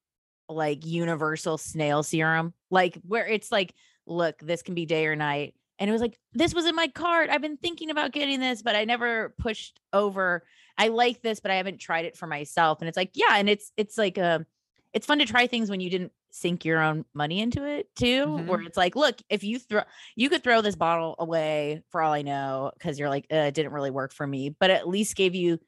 like 0.54 0.86
universal 0.86 1.58
snail 1.58 2.02
serum, 2.02 2.54
like 2.70 2.98
where 3.06 3.26
it's 3.26 3.52
like, 3.52 3.74
look, 4.06 4.38
this 4.40 4.62
can 4.62 4.74
be 4.74 4.86
day 4.86 5.06
or 5.06 5.16
night. 5.16 5.54
And 5.78 5.88
it 5.88 5.92
was 5.92 6.02
like, 6.02 6.18
this 6.32 6.54
was 6.54 6.66
in 6.66 6.76
my 6.76 6.88
cart. 6.88 7.30
I've 7.30 7.42
been 7.42 7.56
thinking 7.56 7.90
about 7.90 8.12
getting 8.12 8.40
this, 8.40 8.62
but 8.62 8.76
I 8.76 8.84
never 8.84 9.34
pushed 9.38 9.80
over. 9.92 10.44
I 10.78 10.88
like 10.88 11.22
this, 11.22 11.40
but 11.40 11.50
I 11.50 11.56
haven't 11.56 11.80
tried 11.80 12.04
it 12.04 12.16
for 12.16 12.26
myself. 12.26 12.80
And 12.80 12.88
it's 12.88 12.96
like, 12.96 13.10
yeah, 13.14 13.36
and 13.36 13.48
it's 13.48 13.72
it's 13.76 13.98
like 13.98 14.18
a 14.18 14.46
it's 14.92 15.06
fun 15.06 15.18
to 15.18 15.24
try 15.24 15.46
things 15.46 15.70
when 15.70 15.80
you 15.80 15.90
didn't 15.90 16.12
sink 16.30 16.64
your 16.64 16.80
own 16.80 17.04
money 17.14 17.40
into 17.40 17.64
it 17.64 17.94
too. 17.96 18.26
Where 18.46 18.62
it's 18.62 18.76
like, 18.76 18.94
look, 18.94 19.20
if 19.28 19.42
you 19.44 19.58
throw 19.58 19.82
you 20.14 20.28
could 20.28 20.44
throw 20.44 20.60
this 20.60 20.76
bottle 20.76 21.16
away 21.18 21.82
for 21.90 22.00
all 22.00 22.12
I 22.12 22.22
know, 22.22 22.70
because 22.78 22.98
you're 22.98 23.08
like, 23.08 23.26
uh, 23.32 23.36
it 23.36 23.54
didn't 23.54 23.72
really 23.72 23.90
work 23.90 24.12
for 24.12 24.26
me, 24.26 24.50
but 24.50 24.70
at 24.70 24.88
least 24.88 25.16
gave 25.16 25.34
you 25.34 25.58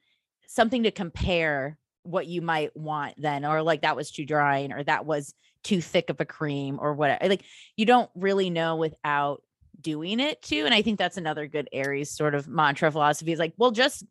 something 0.47 0.83
to 0.83 0.91
compare 0.91 1.77
what 2.05 2.27
you 2.27 2.41
might 2.41 2.75
want 2.75 3.15
then, 3.17 3.45
or 3.45 3.61
like 3.61 3.81
that 3.81 3.95
was 3.95 4.11
too 4.11 4.25
drying, 4.25 4.71
or 4.71 4.83
that 4.83 5.05
was 5.05 5.33
too 5.63 5.81
thick 5.81 6.09
of 6.09 6.19
a 6.21 6.25
cream, 6.25 6.79
or 6.81 6.93
whatever. 6.93 7.27
Like 7.27 7.43
you 7.75 7.85
don't 7.85 8.09
really 8.15 8.49
know 8.49 8.75
without 8.75 9.41
doing 9.81 10.19
it 10.19 10.41
too. 10.41 10.65
And 10.65 10.73
I 10.73 10.81
think 10.81 10.97
that's 10.97 11.17
another 11.17 11.47
good 11.47 11.69
Aries 11.71 12.09
sort 12.09 12.35
of 12.35 12.47
mantra 12.47 12.91
philosophy 12.91 13.31
is 13.31 13.39
like, 13.39 13.53
well, 13.57 13.71
just 13.71 14.03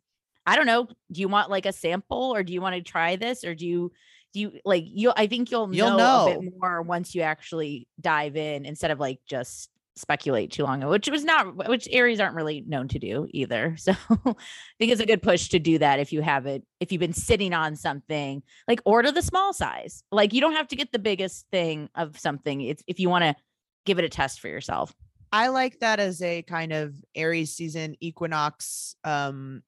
I 0.46 0.56
don't 0.56 0.66
know. 0.66 0.88
Do 1.10 1.20
you 1.20 1.28
want 1.28 1.50
like 1.50 1.66
a 1.66 1.72
sample 1.72 2.34
or 2.34 2.42
do 2.42 2.52
you 2.52 2.60
want 2.60 2.76
to 2.76 2.82
try 2.82 3.16
this 3.16 3.44
or 3.44 3.54
do 3.54 3.66
you 3.66 3.92
do 4.32 4.40
you 4.40 4.60
like 4.64 4.84
you 4.86 5.12
I 5.16 5.26
think 5.26 5.50
you'll, 5.50 5.74
You'll 5.74 5.96
know, 5.96 6.28
a 6.28 6.38
bit 6.40 6.52
more 6.58 6.82
once 6.82 7.14
you 7.14 7.22
actually 7.22 7.88
dive 8.00 8.36
in 8.36 8.66
instead 8.66 8.90
of 8.90 9.00
like 9.00 9.20
just 9.26 9.70
speculate 9.96 10.50
too 10.50 10.64
long, 10.64 10.84
which 10.86 11.08
was 11.08 11.24
not 11.24 11.68
which 11.68 11.88
Aries 11.90 12.20
aren't 12.20 12.34
really 12.34 12.64
known 12.66 12.88
to 12.88 12.98
do 12.98 13.26
either. 13.30 13.76
So 13.84 13.92
I 13.92 14.34
think 14.78 14.92
it's 14.92 15.00
a 15.00 15.06
good 15.06 15.22
push 15.22 15.50
to 15.50 15.58
do 15.58 15.78
that 15.78 16.00
if 16.00 16.12
you 16.12 16.22
haven't, 16.22 16.64
if 16.80 16.90
you've 16.90 17.00
been 17.00 17.12
sitting 17.12 17.52
on 17.52 17.76
something, 17.76 18.42
like 18.66 18.80
order 18.84 19.12
the 19.12 19.22
small 19.22 19.52
size. 19.52 20.02
Like 20.10 20.32
you 20.32 20.40
don't 20.40 20.54
have 20.54 20.68
to 20.68 20.76
get 20.76 20.90
the 20.90 20.98
biggest 20.98 21.46
thing 21.52 21.90
of 21.94 22.18
something. 22.18 22.60
It's 22.62 22.82
if 22.86 22.98
you 22.98 23.10
want 23.10 23.24
to 23.24 23.36
give 23.84 23.98
it 23.98 24.04
a 24.04 24.08
test 24.08 24.40
for 24.40 24.48
yourself. 24.48 24.94
I 25.30 25.48
like 25.48 25.80
that 25.80 26.00
as 26.00 26.22
a 26.22 26.42
kind 26.42 26.72
of 26.72 26.94
Aries 27.14 27.54
season 27.54 27.96
equinox 28.00 28.96
um 29.04 29.62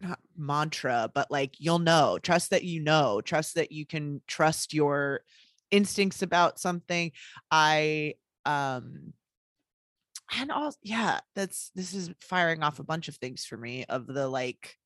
not 0.00 0.18
mantra, 0.36 1.10
but 1.14 1.30
like 1.30 1.54
you'll 1.58 1.78
know, 1.78 2.18
trust 2.22 2.50
that 2.50 2.64
you 2.64 2.80
know, 2.80 3.20
trust 3.20 3.54
that 3.54 3.70
you 3.70 3.86
can 3.86 4.22
trust 4.26 4.74
your 4.74 5.20
instincts 5.70 6.22
about 6.22 6.58
something. 6.58 7.12
I 7.50 8.14
um 8.44 9.12
and 10.38 10.50
also 10.50 10.78
yeah, 10.82 11.20
that's 11.34 11.70
this 11.74 11.94
is 11.94 12.10
firing 12.20 12.62
off 12.62 12.78
a 12.78 12.84
bunch 12.84 13.08
of 13.08 13.16
things 13.16 13.44
for 13.44 13.56
me 13.56 13.84
of 13.88 14.06
the 14.06 14.28
like 14.28 14.76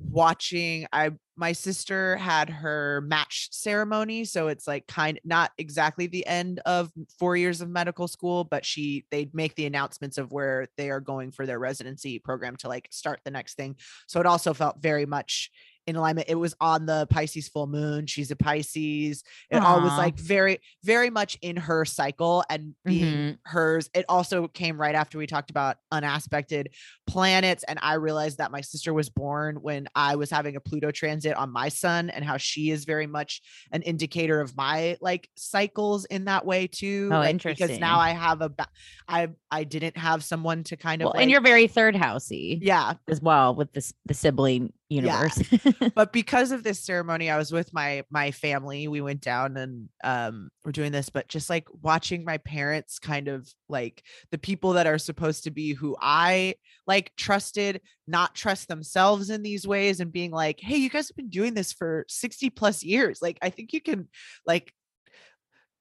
watching 0.00 0.86
i 0.92 1.10
my 1.36 1.52
sister 1.52 2.16
had 2.16 2.48
her 2.48 3.00
match 3.06 3.48
ceremony 3.50 4.24
so 4.24 4.46
it's 4.46 4.66
like 4.66 4.86
kind 4.86 5.18
not 5.24 5.50
exactly 5.58 6.06
the 6.06 6.24
end 6.26 6.60
of 6.66 6.90
four 7.18 7.36
years 7.36 7.60
of 7.60 7.68
medical 7.68 8.06
school 8.06 8.44
but 8.44 8.64
she 8.64 9.04
they'd 9.10 9.34
make 9.34 9.54
the 9.56 9.66
announcements 9.66 10.16
of 10.16 10.30
where 10.30 10.68
they 10.76 10.90
are 10.90 11.00
going 11.00 11.32
for 11.32 11.46
their 11.46 11.58
residency 11.58 12.18
program 12.18 12.54
to 12.56 12.68
like 12.68 12.88
start 12.90 13.20
the 13.24 13.30
next 13.30 13.54
thing. 13.54 13.76
So 14.06 14.20
it 14.20 14.26
also 14.26 14.54
felt 14.54 14.80
very 14.80 15.06
much 15.06 15.50
in 15.88 15.96
alignment 15.96 16.28
it 16.28 16.34
was 16.34 16.54
on 16.60 16.84
the 16.86 17.06
pisces 17.10 17.48
full 17.48 17.66
moon 17.66 18.06
she's 18.06 18.30
a 18.30 18.36
pisces 18.36 19.24
it 19.50 19.56
all 19.56 19.80
was 19.80 19.96
like 19.96 20.16
very 20.18 20.60
very 20.84 21.08
much 21.10 21.36
in 21.40 21.56
her 21.56 21.84
cycle 21.84 22.44
and 22.50 22.74
being 22.84 23.08
Mhm. 23.14 23.38
hers 23.44 23.88
it 23.94 24.04
also 24.08 24.48
came 24.48 24.78
right 24.78 24.94
after 24.94 25.16
we 25.18 25.26
talked 25.26 25.50
about 25.50 25.76
unaspected 25.90 26.70
planets 27.06 27.64
and 27.66 27.78
i 27.82 27.94
realized 27.94 28.36
that 28.38 28.50
my 28.50 28.60
sister 28.60 28.92
was 28.92 29.08
born 29.08 29.56
when 29.62 29.88
i 29.94 30.14
was 30.16 30.30
having 30.30 30.56
a 30.56 30.60
pluto 30.60 30.90
transit 30.90 31.34
on 31.36 31.50
my 31.50 31.68
sun 31.70 32.10
and 32.10 32.24
how 32.24 32.36
she 32.36 32.70
is 32.70 32.84
very 32.84 33.06
much 33.06 33.40
an 33.72 33.80
indicator 33.82 34.40
of 34.40 34.54
my 34.56 34.96
like 35.00 35.28
cycles 35.36 36.04
in 36.06 36.26
that 36.26 36.44
way 36.44 36.66
too 36.66 37.08
Oh, 37.10 37.18
like, 37.18 37.42
because 37.42 37.78
now 37.78 37.98
i 37.98 38.10
have 38.10 38.42
a 38.42 38.50
ba- 38.50 38.68
i 39.08 39.28
i 39.50 39.64
didn't 39.64 39.96
have 39.96 40.22
someone 40.22 40.64
to 40.64 40.76
kind 40.76 41.00
of 41.00 41.06
Well, 41.06 41.12
like, 41.14 41.22
and 41.22 41.30
you're 41.30 41.40
very 41.40 41.66
third 41.66 41.94
housey 41.94 42.58
yeah. 42.60 42.94
as 43.08 43.22
well 43.22 43.54
with 43.54 43.72
this 43.72 43.94
the 44.04 44.14
sibling 44.14 44.72
universe. 44.88 45.42
but 45.94 46.12
because 46.12 46.50
of 46.50 46.62
this 46.62 46.80
ceremony 46.80 47.30
i 47.30 47.36
was 47.36 47.52
with 47.52 47.72
my 47.74 48.02
my 48.10 48.30
family 48.30 48.88
we 48.88 49.00
went 49.00 49.20
down 49.20 49.56
and 49.56 49.88
um 50.02 50.48
we're 50.64 50.72
doing 50.72 50.92
this 50.92 51.10
but 51.10 51.28
just 51.28 51.50
like 51.50 51.66
watching 51.82 52.24
my 52.24 52.38
parents 52.38 52.98
kind 52.98 53.28
of 53.28 53.46
like 53.68 54.02
the 54.30 54.38
people 54.38 54.72
that 54.72 54.86
are 54.86 54.98
supposed 54.98 55.44
to 55.44 55.50
be 55.50 55.74
who 55.74 55.96
i 56.00 56.54
like 56.86 57.12
trusted 57.16 57.80
not 58.06 58.34
trust 58.34 58.68
themselves 58.68 59.28
in 59.28 59.42
these 59.42 59.66
ways 59.66 60.00
and 60.00 60.12
being 60.12 60.30
like 60.30 60.58
hey 60.60 60.76
you 60.76 60.88
guys 60.88 61.08
have 61.08 61.16
been 61.16 61.28
doing 61.28 61.52
this 61.52 61.72
for 61.72 62.06
60 62.08 62.48
plus 62.50 62.82
years 62.82 63.20
like 63.20 63.38
i 63.42 63.50
think 63.50 63.72
you 63.72 63.82
can 63.82 64.08
like 64.46 64.72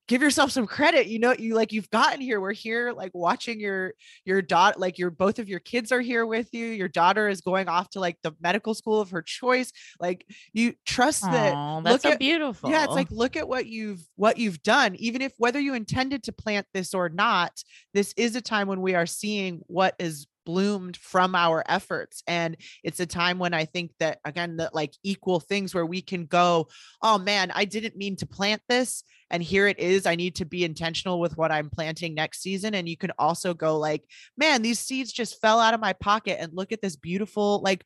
give 0.07 0.21
yourself 0.21 0.51
some 0.51 0.65
credit 0.65 1.07
you 1.07 1.19
know 1.19 1.33
you 1.37 1.53
like 1.53 1.71
you've 1.71 1.89
gotten 1.89 2.19
here 2.21 2.39
we're 2.39 2.53
here 2.53 2.91
like 2.93 3.11
watching 3.13 3.59
your 3.59 3.93
your 4.25 4.41
daughter 4.41 4.79
like 4.79 4.97
your 4.97 5.11
both 5.11 5.39
of 5.39 5.49
your 5.49 5.59
kids 5.59 5.91
are 5.91 6.01
here 6.01 6.25
with 6.25 6.47
you 6.53 6.65
your 6.65 6.87
daughter 6.87 7.27
is 7.27 7.41
going 7.41 7.67
off 7.67 7.89
to 7.89 7.99
like 7.99 8.17
the 8.23 8.31
medical 8.41 8.73
school 8.73 8.99
of 9.01 9.09
her 9.09 9.21
choice 9.21 9.71
like 9.99 10.25
you 10.53 10.73
trust 10.85 11.21
that 11.23 11.53
that's 11.83 11.93
look 11.93 12.01
so 12.01 12.11
at- 12.11 12.19
beautiful. 12.19 12.69
yeah 12.69 12.83
it's 12.83 12.93
like 12.93 13.11
look 13.11 13.35
at 13.35 13.47
what 13.47 13.65
you've 13.65 14.01
what 14.15 14.37
you've 14.37 14.61
done 14.63 14.95
even 14.95 15.21
if 15.21 15.33
whether 15.37 15.59
you 15.59 15.73
intended 15.73 16.23
to 16.23 16.31
plant 16.31 16.65
this 16.73 16.93
or 16.93 17.09
not 17.09 17.51
this 17.93 18.13
is 18.17 18.35
a 18.35 18.41
time 18.41 18.67
when 18.67 18.81
we 18.81 18.95
are 18.95 19.05
seeing 19.05 19.61
what 19.67 19.95
is 19.99 20.27
bloomed 20.47 20.95
from 20.95 21.35
our 21.35 21.61
efforts 21.67 22.23
and 22.25 22.55
it's 22.81 23.01
a 23.01 23.05
time 23.05 23.37
when 23.37 23.53
i 23.53 23.65
think 23.65 23.91
that 23.99 24.17
again 24.23 24.55
that 24.55 24.73
like 24.73 24.93
equal 25.03 25.41
things 25.41 25.75
where 25.75 25.85
we 25.85 26.01
can 26.01 26.25
go 26.25 26.65
oh 27.01 27.17
man 27.17 27.51
i 27.53 27.65
didn't 27.65 27.97
mean 27.97 28.15
to 28.15 28.25
plant 28.25 28.61
this 28.69 29.03
and 29.29 29.43
here 29.43 29.67
it 29.67 29.77
is 29.77 30.05
i 30.05 30.15
need 30.15 30.35
to 30.35 30.45
be 30.45 30.63
intentional 30.63 31.19
with 31.19 31.35
what 31.35 31.51
i'm 31.51 31.69
planting 31.69 32.15
next 32.15 32.41
season 32.41 32.75
and 32.75 32.87
you 32.87 32.95
can 32.95 33.11
also 33.19 33.53
go 33.53 33.77
like 33.77 34.05
man 34.37 34.61
these 34.61 34.79
seeds 34.79 35.11
just 35.11 35.41
fell 35.41 35.59
out 35.59 35.73
of 35.73 35.81
my 35.81 35.91
pocket 35.91 36.37
and 36.39 36.53
look 36.53 36.71
at 36.71 36.81
this 36.81 36.95
beautiful 36.95 37.61
like 37.61 37.83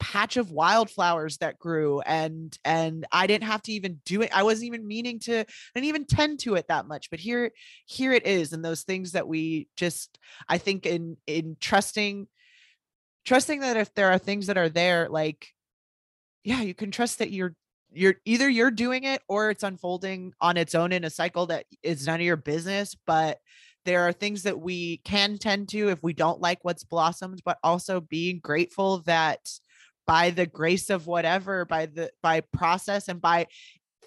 patch 0.00 0.36
of 0.36 0.50
wildflowers 0.50 1.36
that 1.38 1.58
grew 1.58 2.00
and 2.00 2.58
and 2.64 3.06
I 3.12 3.26
didn't 3.26 3.46
have 3.46 3.62
to 3.62 3.72
even 3.72 4.00
do 4.04 4.22
it. 4.22 4.34
I 4.34 4.42
wasn't 4.42 4.66
even 4.66 4.88
meaning 4.88 5.20
to 5.20 5.40
I 5.40 5.44
didn't 5.74 5.88
even 5.88 6.06
tend 6.06 6.40
to 6.40 6.54
it 6.54 6.68
that 6.68 6.86
much. 6.86 7.10
But 7.10 7.20
here 7.20 7.52
here 7.86 8.12
it 8.12 8.26
is. 8.26 8.52
And 8.52 8.64
those 8.64 8.82
things 8.82 9.12
that 9.12 9.28
we 9.28 9.68
just 9.76 10.18
I 10.48 10.58
think 10.58 10.86
in 10.86 11.18
in 11.26 11.56
trusting 11.60 12.26
trusting 13.24 13.60
that 13.60 13.76
if 13.76 13.94
there 13.94 14.10
are 14.10 14.18
things 14.18 14.46
that 14.46 14.58
are 14.58 14.70
there, 14.70 15.08
like 15.08 15.48
yeah, 16.42 16.62
you 16.62 16.74
can 16.74 16.90
trust 16.90 17.18
that 17.18 17.30
you're 17.30 17.54
you're 17.92 18.14
either 18.24 18.48
you're 18.48 18.70
doing 18.70 19.04
it 19.04 19.20
or 19.28 19.50
it's 19.50 19.62
unfolding 19.62 20.32
on 20.40 20.56
its 20.56 20.74
own 20.74 20.92
in 20.92 21.04
a 21.04 21.10
cycle 21.10 21.46
that 21.46 21.66
is 21.82 22.06
none 22.06 22.20
of 22.20 22.26
your 22.26 22.36
business. 22.36 22.96
But 23.06 23.38
there 23.84 24.02
are 24.02 24.12
things 24.12 24.44
that 24.44 24.60
we 24.60 24.98
can 24.98 25.38
tend 25.38 25.68
to 25.70 25.88
if 25.88 26.02
we 26.02 26.12
don't 26.12 26.40
like 26.40 26.58
what's 26.62 26.84
blossomed, 26.84 27.42
but 27.44 27.58
also 27.62 28.00
being 28.00 28.38
grateful 28.38 28.98
that 29.02 29.40
by 30.10 30.30
the 30.30 30.44
grace 30.44 30.90
of 30.90 31.06
whatever, 31.06 31.64
by 31.64 31.86
the 31.86 32.10
by 32.20 32.40
process 32.40 33.06
and 33.06 33.20
by 33.20 33.46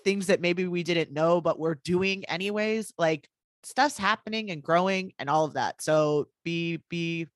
things 0.04 0.28
that 0.28 0.42
maybe 0.42 0.68
we 0.68 0.84
didn't 0.84 1.14
know, 1.14 1.40
but 1.40 1.58
we're 1.58 1.76
doing 1.76 2.26
anyways, 2.26 2.94
like 2.98 3.30
stuff's 3.64 3.98
happening 3.98 4.52
and 4.52 4.62
growing 4.62 5.14
and 5.18 5.30
all 5.30 5.46
of 5.46 5.54
that. 5.54 5.82
So 5.82 6.28
be 6.44 6.82
be 6.90 7.28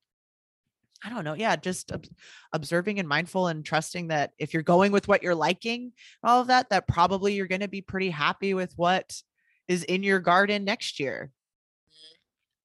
I 1.02 1.08
don't 1.08 1.24
know. 1.24 1.32
Yeah, 1.32 1.56
just 1.56 1.92
ob- 1.92 2.04
observing 2.52 2.98
and 2.98 3.08
mindful 3.08 3.46
and 3.46 3.64
trusting 3.64 4.08
that 4.08 4.32
if 4.36 4.52
you're 4.52 4.62
going 4.62 4.92
with 4.92 5.08
what 5.08 5.22
you're 5.22 5.34
liking, 5.34 5.92
all 6.22 6.42
of 6.42 6.48
that, 6.48 6.68
that 6.68 6.86
probably 6.86 7.32
you're 7.32 7.46
going 7.46 7.62
to 7.62 7.68
be 7.68 7.80
pretty 7.80 8.10
happy 8.10 8.52
with 8.52 8.74
what 8.76 9.22
is 9.66 9.82
in 9.84 10.02
your 10.02 10.18
garden 10.18 10.64
next 10.64 11.00
year. 11.00 11.30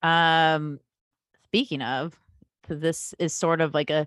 Um, 0.02 0.80
speaking 1.46 1.82
of, 1.82 2.14
this 2.68 3.14
is 3.20 3.34
sort 3.34 3.62
of 3.62 3.74
like 3.74 3.90
a 3.90 4.06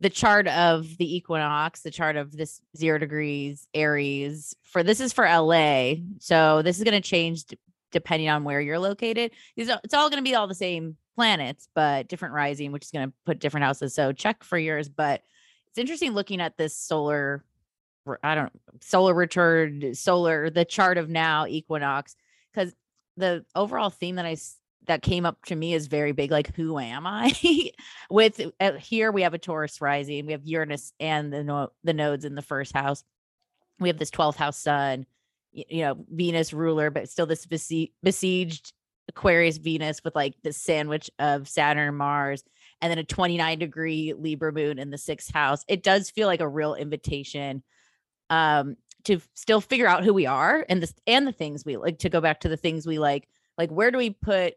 the 0.00 0.10
chart 0.10 0.46
of 0.48 0.96
the 0.98 1.16
equinox, 1.16 1.80
the 1.80 1.90
chart 1.90 2.16
of 2.16 2.36
this 2.36 2.60
zero 2.76 2.98
degrees 2.98 3.66
Aries. 3.74 4.54
For 4.62 4.82
this 4.82 5.00
is 5.00 5.12
for 5.12 5.24
LA, 5.24 5.94
so 6.18 6.62
this 6.62 6.78
is 6.78 6.84
going 6.84 7.00
to 7.00 7.06
change 7.06 7.44
d- 7.44 7.58
depending 7.90 8.28
on 8.28 8.44
where 8.44 8.60
you're 8.60 8.78
located. 8.78 9.32
These 9.56 9.70
are, 9.70 9.80
it's 9.82 9.94
all 9.94 10.08
going 10.10 10.22
to 10.22 10.28
be 10.28 10.34
all 10.34 10.46
the 10.46 10.54
same 10.54 10.96
planets, 11.16 11.68
but 11.74 12.06
different 12.06 12.34
rising, 12.34 12.70
which 12.70 12.84
is 12.84 12.90
going 12.90 13.08
to 13.08 13.14
put 13.26 13.40
different 13.40 13.64
houses. 13.64 13.94
So 13.94 14.12
check 14.12 14.44
for 14.44 14.58
yours. 14.58 14.88
But 14.88 15.22
it's 15.68 15.78
interesting 15.78 16.12
looking 16.12 16.40
at 16.40 16.56
this 16.56 16.76
solar. 16.76 17.44
I 18.22 18.34
don't 18.34 18.52
solar 18.80 19.12
return 19.12 19.94
solar 19.94 20.48
the 20.48 20.64
chart 20.64 20.96
of 20.96 21.10
now 21.10 21.46
equinox 21.46 22.16
because 22.52 22.72
the 23.18 23.44
overall 23.54 23.90
theme 23.90 24.14
that 24.14 24.24
I 24.24 24.36
that 24.86 25.02
came 25.02 25.26
up 25.26 25.44
to 25.46 25.56
me 25.56 25.74
is 25.74 25.86
very 25.86 26.12
big. 26.12 26.30
Like, 26.30 26.54
who 26.54 26.78
am 26.78 27.06
I? 27.06 27.32
With 28.10 28.40
uh, 28.60 28.72
here 28.74 29.12
we 29.12 29.22
have 29.22 29.34
a 29.34 29.38
Taurus 29.38 29.80
rising, 29.80 30.26
we 30.26 30.32
have 30.32 30.44
Uranus 30.44 30.92
and 30.98 31.32
the 31.32 31.44
no- 31.44 31.72
the 31.84 31.92
nodes 31.92 32.24
in 32.24 32.34
the 32.34 32.42
first 32.42 32.72
house, 32.72 33.04
we 33.78 33.88
have 33.88 33.98
this 33.98 34.10
12th 34.10 34.36
house 34.36 34.58
sun, 34.58 35.06
y- 35.54 35.64
you 35.68 35.82
know, 35.82 36.04
Venus 36.10 36.52
ruler, 36.52 36.90
but 36.90 37.08
still 37.08 37.26
this 37.26 37.46
besi- 37.46 37.92
besieged 38.02 38.72
Aquarius 39.08 39.58
Venus 39.58 40.02
with 40.04 40.14
like 40.14 40.34
the 40.42 40.52
sandwich 40.52 41.10
of 41.18 41.48
Saturn 41.48 41.94
Mars, 41.94 42.44
and 42.80 42.90
then 42.90 42.98
a 42.98 43.04
29 43.04 43.58
degree 43.58 44.14
Libra 44.16 44.52
moon 44.52 44.78
in 44.78 44.90
the 44.90 44.98
sixth 44.98 45.32
house. 45.32 45.64
It 45.68 45.82
does 45.82 46.10
feel 46.10 46.26
like 46.28 46.40
a 46.40 46.48
real 46.48 46.74
invitation 46.74 47.62
um 48.30 48.76
to 49.04 49.20
still 49.34 49.60
figure 49.60 49.86
out 49.86 50.04
who 50.04 50.12
we 50.12 50.26
are 50.26 50.66
and 50.68 50.82
this 50.82 50.92
and 51.06 51.26
the 51.26 51.32
things 51.32 51.64
we 51.64 51.76
like 51.78 51.98
to 51.98 52.10
go 52.10 52.20
back 52.20 52.40
to 52.40 52.48
the 52.48 52.56
things 52.58 52.86
we 52.86 52.98
like 52.98 53.26
like 53.56 53.70
where 53.70 53.90
do 53.90 53.96
we 53.96 54.10
put 54.10 54.54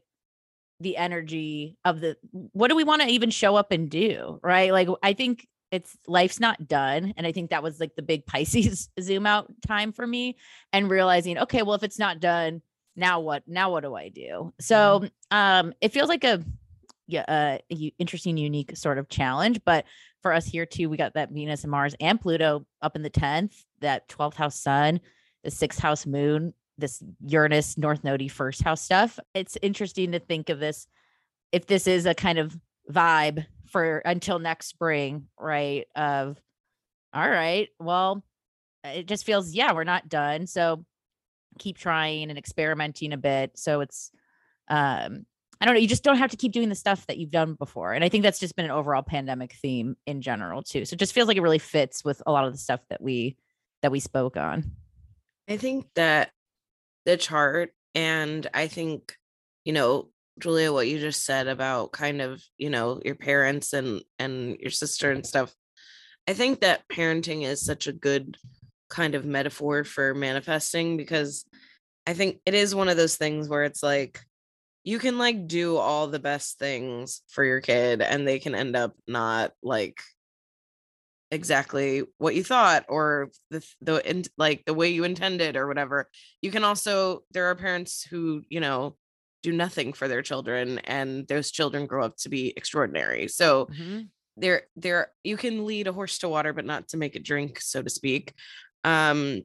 the 0.82 0.98
energy 0.98 1.78
of 1.86 2.00
the 2.00 2.18
what 2.32 2.70
do 2.70 2.76
we 2.76 2.84
want 2.84 3.02
to 3.02 3.08
even 3.08 3.30
show 3.30 3.56
up 3.56 3.72
and 3.72 3.90
do 3.90 4.40
right? 4.44 4.72
Like 4.72 4.90
i 5.04 5.14
think 5.14 5.48
it's 5.72 5.96
life's 6.06 6.40
not 6.40 6.68
done 6.68 7.14
and 7.16 7.26
i 7.26 7.32
think 7.32 7.50
that 7.50 7.64
was 7.64 7.80
like 7.80 7.96
the 7.96 8.02
big 8.02 8.26
pisces 8.28 8.90
zoom 9.00 9.26
out 9.26 9.48
time 9.66 9.92
for 9.92 10.06
me 10.06 10.38
and 10.74 10.90
realizing 10.90 11.38
okay 11.38 11.62
well 11.62 11.76
if 11.76 11.84
it's 11.84 12.00
not 12.00 12.20
done 12.20 12.62
now 12.96 13.20
what 13.20 13.44
now 13.48 13.72
what 13.72 13.84
do 13.84 13.96
i 13.96 14.10
do? 14.10 14.54
So 14.60 15.06
um 15.32 15.74
it 15.82 15.94
feels 15.94 16.10
like 16.10 16.24
a 16.24 16.44
yeah 17.08 17.26
uh, 17.28 17.58
interesting 18.00 18.38
unique 18.38 18.76
sort 18.78 18.98
of 18.98 19.10
challenge 19.10 19.60
but 19.66 19.86
for 20.22 20.34
us 20.34 20.46
here 20.46 20.66
too 20.66 20.90
we 20.90 20.98
got 20.98 21.14
that 21.16 21.32
venus 21.32 21.64
and 21.64 21.72
mars 21.72 21.96
and 22.00 22.22
pluto 22.22 22.66
up 22.82 22.96
in 22.96 23.02
the 23.02 23.10
10th 23.10 23.54
that 23.80 24.08
12th 24.08 24.36
house 24.36 24.62
sun 24.62 25.02
the 25.44 25.52
sixth 25.52 25.80
house 25.80 26.06
moon 26.06 26.54
this 26.82 27.02
uranus 27.26 27.78
north 27.78 28.04
node 28.04 28.32
first 28.32 28.62
house 28.62 28.82
stuff 28.82 29.20
it's 29.34 29.58
interesting 29.62 30.12
to 30.12 30.20
think 30.20 30.50
of 30.50 30.60
this 30.60 30.88
if 31.52 31.66
this 31.68 31.88
is 31.88 32.06
a 32.06 32.14
kind 32.14 32.38
of 32.38 32.58
vibe 32.90 33.46
for 33.68 34.00
until 34.00 34.40
next 34.40 34.68
spring 34.68 35.28
right 35.40 35.88
of 35.96 36.42
all 37.14 37.30
right 37.30 37.70
well 37.80 38.24
it 38.84 39.06
just 39.06 39.26
feels 39.26 39.54
yeah 39.54 39.74
we're 39.74 39.84
not 39.84 40.10
done 40.10 40.48
so 40.48 40.84
keep 41.60 41.78
trying 41.78 42.30
and 42.30 42.40
experimenting 42.40 43.12
a 43.12 43.18
bit. 43.18 43.52
So 43.58 43.82
it's 43.82 44.12
um 44.70 45.26
i 45.60 45.66
don't 45.66 45.74
know 45.76 45.82
you 45.82 45.88
just 45.88 46.04
don't 46.04 46.18
have 46.18 46.32
to 46.32 46.38
keep 46.38 46.54
doing 46.54 46.70
the 46.70 46.76
stuff 46.76 47.06
that 47.08 47.18
you've 47.18 47.32
done 47.32 47.56
before 47.56 47.94
and 47.94 48.06
i 48.06 48.10
think 48.10 48.24
that's 48.24 48.40
just 48.40 48.56
been 48.56 48.66
an 48.66 48.72
overall 48.72 49.02
pandemic 49.02 49.54
theme 49.54 49.98
in 50.06 50.22
general 50.22 50.62
too 50.62 50.86
so 50.86 50.94
it 50.94 51.00
just 51.00 51.14
feels 51.14 51.28
like 51.28 51.36
it 51.36 51.42
really 51.42 51.60
fits 51.60 52.06
with 52.06 52.22
a 52.26 52.32
lot 52.32 52.46
of 52.46 52.54
the 52.54 52.58
stuff 52.58 52.80
that 52.90 53.02
we 53.02 53.36
that 53.82 53.92
we 53.92 54.00
spoke 54.00 54.38
on. 54.38 54.72
I 55.50 55.58
think 55.58 55.88
that 55.96 56.32
the 57.06 57.18
chart, 57.18 57.72
and 57.96 58.48
I 58.54 58.68
think, 58.68 59.16
you 59.66 59.74
know, 59.74 60.10
Julia, 60.40 60.72
what 60.72 60.88
you 60.88 61.00
just 61.00 61.26
said 61.26 61.48
about 61.48 61.92
kind 61.92 62.22
of, 62.22 62.42
you 62.58 62.70
know, 62.70 63.02
your 63.04 63.16
parents 63.16 63.74
and 63.74 64.02
and 64.18 64.58
your 64.60 64.72
sister 64.72 65.12
and 65.12 65.26
stuff. 65.26 65.54
I 66.28 66.34
think 66.34 66.62
that 66.62 66.88
parenting 66.88 67.44
is 67.44 67.66
such 67.66 67.88
a 67.88 67.94
good 67.94 68.38
kind 68.90 69.16
of 69.16 69.26
metaphor 69.26 69.84
for 69.84 70.14
manifesting 70.14 70.98
because 70.98 71.46
I 72.06 72.14
think 72.14 72.40
it 72.46 72.54
is 72.54 72.76
one 72.76 72.90
of 72.90 72.98
those 72.98 73.16
things 73.16 73.48
where 73.48 73.64
it's 73.64 73.84
like 73.84 74.20
you 74.84 75.00
can 75.00 75.18
like 75.18 75.48
do 75.48 75.78
all 75.78 76.08
the 76.08 76.20
best 76.20 76.58
things 76.58 77.22
for 77.30 77.44
your 77.44 77.62
kid 77.62 78.02
and 78.02 78.28
they 78.28 78.40
can 78.40 78.56
end 78.56 78.76
up 78.76 78.94
not 79.08 79.52
like 79.62 80.00
exactly 81.32 82.04
what 82.18 82.36
you 82.36 82.44
thought 82.44 82.86
or 82.90 83.32
the 83.50 83.66
the 83.82 84.08
in, 84.10 84.24
like 84.38 84.66
the 84.66 84.74
way 84.74 84.90
you 84.90 85.04
intended 85.04 85.56
or 85.56 85.68
whatever. 85.68 86.10
You 86.42 86.52
can 86.52 86.64
also 86.64 87.24
there 87.32 87.46
are 87.46 87.56
parents 87.56 88.04
who 88.04 88.44
you 88.50 88.60
know 88.60 88.98
do 89.44 89.52
nothing 89.52 89.94
for 89.94 90.08
their 90.08 90.22
children 90.22 90.80
and 90.80 91.28
those 91.28 91.50
children 91.52 91.88
grow 91.88 92.06
up 92.06 92.18
to 92.18 92.30
be 92.30 92.54
extraordinary. 92.58 93.28
So 93.28 93.70
Mhm. 93.70 94.12
there 94.38 94.64
there 94.76 95.14
you 95.24 95.38
can 95.38 95.66
lead 95.66 95.88
a 95.88 95.94
horse 95.94 96.18
to 96.20 96.30
water 96.30 96.54
but 96.54 96.66
not 96.66 96.90
to 96.90 96.98
make 96.98 97.16
it 97.16 97.24
drink 97.24 97.60
so 97.62 97.82
to 97.82 97.90
speak. 97.90 98.34
Um 98.84 99.44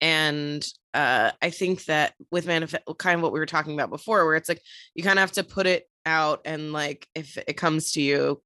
and 0.00 0.66
uh 0.94 1.30
i 1.42 1.50
think 1.50 1.84
that 1.86 2.14
with 2.30 2.46
manifest 2.46 2.84
kind 2.98 3.16
of 3.16 3.22
what 3.22 3.32
we 3.32 3.38
were 3.38 3.46
talking 3.46 3.74
about 3.74 3.90
before 3.90 4.24
where 4.24 4.36
it's 4.36 4.48
like 4.48 4.62
you 4.94 5.02
kind 5.02 5.18
of 5.18 5.22
have 5.22 5.32
to 5.32 5.44
put 5.44 5.66
it 5.66 5.88
out 6.06 6.40
and 6.44 6.72
like 6.72 7.08
if 7.14 7.36
it 7.36 7.54
comes 7.54 7.92
to 7.92 8.02
you 8.02 8.42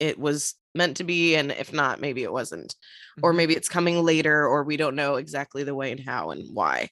it 0.00 0.18
was 0.18 0.54
meant 0.74 0.96
to 0.96 1.04
be 1.04 1.36
and 1.36 1.52
if 1.52 1.72
not 1.72 2.00
maybe 2.00 2.22
it 2.22 2.32
wasn't 2.32 2.74
or 3.22 3.32
Mhm. 3.32 3.36
maybe 3.36 3.54
it's 3.56 3.68
coming 3.68 4.02
later 4.02 4.46
or 4.46 4.64
we 4.64 4.76
don't 4.76 4.96
know 4.96 5.16
exactly 5.16 5.62
the 5.62 5.74
way 5.74 5.92
and 5.92 6.00
how 6.00 6.30
and 6.30 6.44
why 6.54 6.88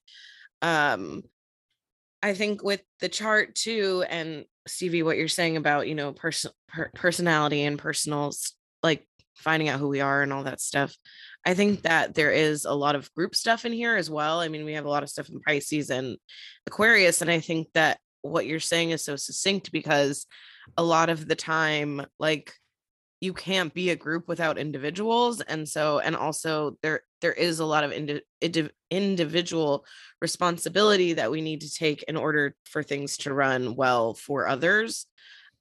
um 0.63 1.23
i 2.23 2.35
think 2.35 2.63
with 2.63 2.83
the 3.01 3.09
chart 3.09 3.55
too 3.55 4.05
and 4.09 4.45
stevie 4.67 5.03
what 5.03 5.17
you're 5.17 5.29
saying 5.29 5.57
about 5.57 5.89
you 5.89 5.95
know 5.95 6.13
person 6.13 6.51
per- 6.69 6.91
personality 6.95 7.63
and 7.63 7.79
personals 7.79 8.53
like 8.83 9.07
finding 9.37 9.69
out 9.69 9.79
who 9.79 9.89
we 9.89 10.01
are 10.01 10.23
and 10.23 10.33
all 10.33 10.43
that 10.43 10.61
stuff 10.61 10.95
i 11.47 11.55
think 11.55 11.83
that 11.83 12.15
there 12.15 12.33
is 12.33 12.65
a 12.65 12.75
lot 12.75 12.97
of 12.97 13.13
group 13.15 13.37
stuff 13.37 13.65
in 13.65 13.73
here 13.73 13.97
as 13.97 14.11
well 14.11 14.41
i 14.41 14.49
mean 14.49 14.65
we 14.65 14.73
have 14.73 14.85
a 14.85 14.91
lot 14.91 15.05
of 15.05 15.09
stuff 15.09 15.29
in 15.29 15.41
pisces 15.41 15.91
and 15.91 16.17
aquarius 16.67 17.23
and 17.23 17.31
i 17.31 17.39
think 17.39 17.69
that 17.73 17.99
what 18.23 18.47
you're 18.47 18.59
saying 18.59 18.91
is 18.91 19.05
so 19.05 19.15
succinct 19.15 19.71
because 19.71 20.27
a 20.77 20.83
lot 20.83 21.09
of 21.09 21.29
the 21.29 21.37
time 21.37 22.05
like 22.19 22.53
you 23.21 23.33
can't 23.33 23.75
be 23.75 23.91
a 23.91 23.97
group 23.97 24.29
without 24.29 24.59
individuals 24.59 25.41
and 25.41 25.69
so 25.69 25.99
and 25.99 26.15
also 26.15 26.77
there 26.83 27.01
there 27.21 27.33
is 27.33 27.59
a 27.59 27.65
lot 27.65 27.83
of 27.83 27.93
indi- 27.93 28.23
indi- 28.41 28.71
individual 28.91 29.85
responsibility 30.21 31.15
that 31.15 31.31
we 31.31 31.41
need 31.41 31.63
to 31.63 31.73
take 31.73 32.05
in 32.05 32.17
order 32.17 32.55
for 32.65 32.83
things 32.83 33.17
to 33.17 33.35
run 33.35 33.75
well 33.75 34.15
for 34.15 34.47
others. 34.47 35.07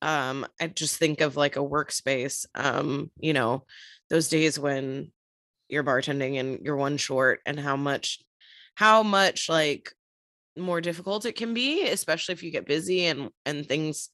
Um 0.01 0.45
i 0.61 0.67
just 0.67 0.97
think 0.97 1.21
of 1.21 1.35
like 1.35 1.55
a 1.55 1.59
workspace 1.59 2.45
um 2.55 3.11
you 3.19 3.33
know 3.33 3.65
those 4.09 4.29
days 4.29 4.59
when 4.59 5.11
you're 5.69 5.83
bartending 5.83 6.39
and 6.39 6.59
you're 6.63 6.77
one 6.77 6.97
short 6.97 7.39
and 7.45 7.59
how 7.59 7.75
much 7.75 8.19
how 8.75 9.03
much 9.03 9.49
like 9.49 9.91
more 10.57 10.81
difficult 10.81 11.25
it 11.25 11.35
can 11.35 11.53
be 11.53 11.87
especially 11.87 12.33
if 12.33 12.43
you 12.43 12.51
get 12.51 12.65
busy 12.67 13.05
and 13.05 13.29
and 13.45 13.67
things 13.67 14.09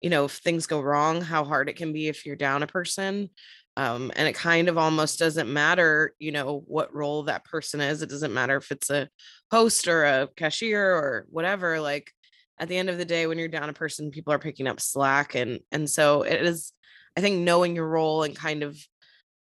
you 0.00 0.10
know 0.10 0.24
if 0.26 0.32
things 0.32 0.66
go 0.66 0.80
wrong 0.80 1.20
how 1.20 1.44
hard 1.44 1.68
it 1.68 1.76
can 1.76 1.92
be 1.92 2.08
if 2.08 2.26
you're 2.26 2.36
down 2.36 2.62
a 2.62 2.66
person 2.66 3.30
um 3.76 4.12
and 4.16 4.28
it 4.28 4.34
kind 4.34 4.68
of 4.68 4.78
almost 4.78 5.18
doesn't 5.18 5.52
matter 5.52 6.14
you 6.18 6.32
know 6.32 6.62
what 6.66 6.94
role 6.94 7.24
that 7.24 7.44
person 7.44 7.80
is 7.80 8.02
it 8.02 8.10
doesn't 8.10 8.34
matter 8.34 8.56
if 8.56 8.70
it's 8.70 8.90
a 8.90 9.08
host 9.50 9.88
or 9.88 10.04
a 10.04 10.28
cashier 10.36 10.94
or 10.94 11.26
whatever 11.30 11.80
like 11.80 12.12
at 12.58 12.68
the 12.68 12.76
end 12.76 12.88
of 12.88 12.98
the 12.98 13.04
day 13.04 13.26
when 13.26 13.38
you're 13.38 13.48
down 13.48 13.68
a 13.68 13.74
person 13.74 14.10
people 14.10 14.32
are 14.32 14.38
picking 14.38 14.66
up 14.66 14.80
slack 14.80 15.34
and 15.34 15.60
and 15.72 15.88
so 15.88 16.22
it 16.22 16.42
is 16.42 16.72
i 17.16 17.20
think 17.20 17.38
knowing 17.38 17.74
your 17.74 17.88
role 17.88 18.22
and 18.22 18.36
kind 18.36 18.62
of 18.62 18.78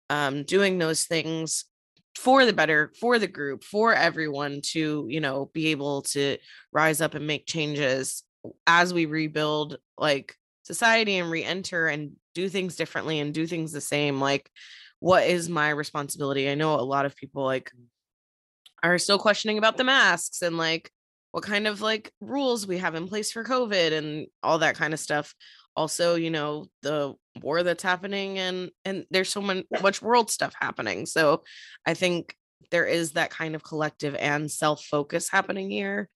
um 0.09 0.43
doing 0.43 0.77
those 0.77 1.03
things 1.05 1.65
for 2.15 2.45
the 2.45 2.53
better 2.53 2.91
for 2.99 3.17
the 3.17 3.27
group 3.27 3.63
for 3.63 3.93
everyone 3.93 4.61
to 4.61 5.05
you 5.09 5.19
know 5.19 5.49
be 5.53 5.67
able 5.67 6.01
to 6.03 6.37
rise 6.71 7.01
up 7.01 7.15
and 7.15 7.25
make 7.25 7.45
changes 7.45 8.23
as 8.67 8.93
we 8.93 9.05
rebuild 9.05 9.77
like 9.97 10.35
society 10.63 11.17
and 11.17 11.29
re-enter 11.29 11.87
and 11.87 12.13
do 12.33 12.49
things 12.49 12.75
differently 12.75 13.19
and 13.19 13.33
do 13.33 13.45
things 13.45 13.71
the 13.71 13.81
same 13.81 14.19
like 14.19 14.49
what 15.03 15.27
is 15.27 15.49
my 15.49 15.69
responsibility? 15.69 16.49
I 16.49 16.55
know 16.55 16.75
a 16.75 16.81
lot 16.81 17.05
of 17.05 17.13
people 17.13 17.43
like 17.43 17.73
mm. 17.77 17.83
are 18.81 18.97
still 18.97 19.19
questioning 19.19 19.57
about 19.57 19.75
the 19.75 19.83
masks 19.83 20.41
and 20.41 20.57
like 20.57 20.89
what 21.31 21.43
kind 21.43 21.67
of 21.67 21.81
like 21.81 22.13
rules 22.21 22.65
we 22.65 22.77
have 22.77 22.95
in 22.95 23.09
place 23.09 23.29
for 23.29 23.43
covid 23.43 23.91
and 23.91 24.27
all 24.41 24.59
that 24.59 24.75
kind 24.77 24.93
of 24.93 25.01
stuff. 25.01 25.35
Also 25.75 26.15
you 26.15 26.29
know 26.29 26.67
the 26.83 27.15
war 27.41 27.63
that's 27.63 27.83
happening 27.83 28.39
and 28.39 28.71
and 28.85 29.05
there's 29.11 29.29
so 29.29 29.41
much 29.41 29.65
much 29.81 30.01
world 30.01 30.31
stuff 30.31 30.53
happening. 30.57 31.05
So 31.05 31.43
i 31.85 31.93
think 31.93 32.37
there 32.71 32.85
is 32.85 33.11
that 33.11 33.29
kind 33.29 33.55
of 33.55 33.63
collective 33.63 34.15
and 34.15 34.49
self 34.49 34.85
focus 34.85 35.29
happening 35.29 35.69
here 35.69 36.09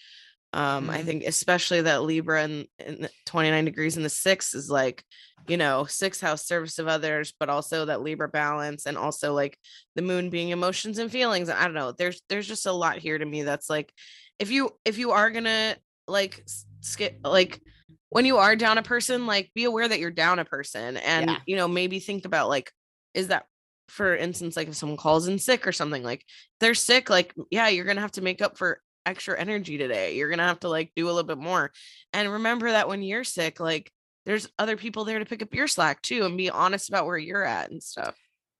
um 0.57 0.89
i 0.89 0.97
Mhm. 0.99 1.05
think 1.05 1.23
especially 1.23 1.81
that 1.81 2.03
libra 2.03 2.43
and, 2.43 2.67
and 2.79 3.09
29 3.25 3.63
degrees 3.65 3.95
in 3.95 4.03
the 4.03 4.09
six 4.09 4.53
is 4.55 4.69
like 4.69 5.03
you 5.47 5.55
know 5.55 5.85
six 5.85 6.19
house 6.19 6.45
service 6.45 6.79
of 6.79 6.87
others 6.87 7.33
but 7.39 7.49
also 7.49 7.85
that 7.85 8.01
libra 8.01 8.27
balance 8.27 8.85
and 8.87 8.97
also 8.97 9.33
like 9.33 9.57
the 9.95 10.01
moon 10.01 10.29
being 10.29 10.49
emotions 10.49 10.97
and 10.97 11.11
feelings 11.11 11.49
i 11.49 11.63
don't 11.63 11.73
know 11.73 11.91
there's 11.91 12.21
there's 12.27 12.47
just 12.47 12.65
a 12.65 12.71
lot 12.71 12.97
here 12.97 13.17
to 13.17 13.25
me 13.25 13.43
that's 13.43 13.69
like 13.69 13.93
if 14.39 14.49
you 14.51 14.71
if 14.83 14.97
you 14.97 15.11
are 15.11 15.29
gonna 15.31 15.75
like 16.07 16.43
skip 16.81 17.19
like 17.23 17.61
when 18.09 18.25
you 18.25 18.37
are 18.37 18.55
down 18.55 18.77
a 18.77 18.83
person 18.83 19.27
like 19.27 19.51
be 19.53 19.65
aware 19.65 19.87
that 19.87 19.99
you're 19.99 20.11
down 20.11 20.39
a 20.39 20.45
person 20.45 20.97
and 20.97 21.29
Yeah. 21.29 21.39
you 21.45 21.55
know 21.55 21.67
maybe 21.67 21.99
think 21.99 22.25
about 22.25 22.49
like 22.49 22.71
is 23.13 23.27
that 23.27 23.45
for 23.89 24.15
instance 24.15 24.57
like 24.57 24.67
if 24.67 24.75
someone 24.75 24.97
calls 24.97 25.27
in 25.27 25.37
sick 25.39 25.65
or 25.67 25.71
something 25.71 26.03
like 26.03 26.25
they're 26.59 26.73
sick 26.73 27.09
like 27.09 27.33
yeah 27.51 27.67
you're 27.69 27.85
gonna 27.85 28.01
have 28.01 28.11
to 28.11 28.21
make 28.21 28.41
up 28.41 28.57
for 28.57 28.81
extra 29.07 29.39
energy 29.39 29.77
today 29.77 30.15
you're 30.15 30.29
gonna 30.29 30.43
have 30.43 30.59
to 30.59 30.69
like 30.69 30.91
do 30.95 31.05
a 31.05 31.11
little 31.11 31.23
bit 31.23 31.37
more 31.37 31.71
and 32.13 32.31
remember 32.31 32.69
that 32.69 32.87
when 32.87 33.01
you're 33.01 33.23
sick 33.23 33.59
like 33.59 33.91
there's 34.25 34.49
other 34.59 34.75
people 34.75 35.05
there 35.05 35.19
to 35.19 35.25
pick 35.25 35.41
up 35.41 35.53
your 35.53 35.67
slack 35.67 36.01
too 36.01 36.25
and 36.25 36.37
be 36.37 36.49
honest 36.49 36.89
about 36.89 37.05
where 37.05 37.17
you're 37.17 37.45
at 37.45 37.71
and 37.71 37.81
stuff 37.81 38.15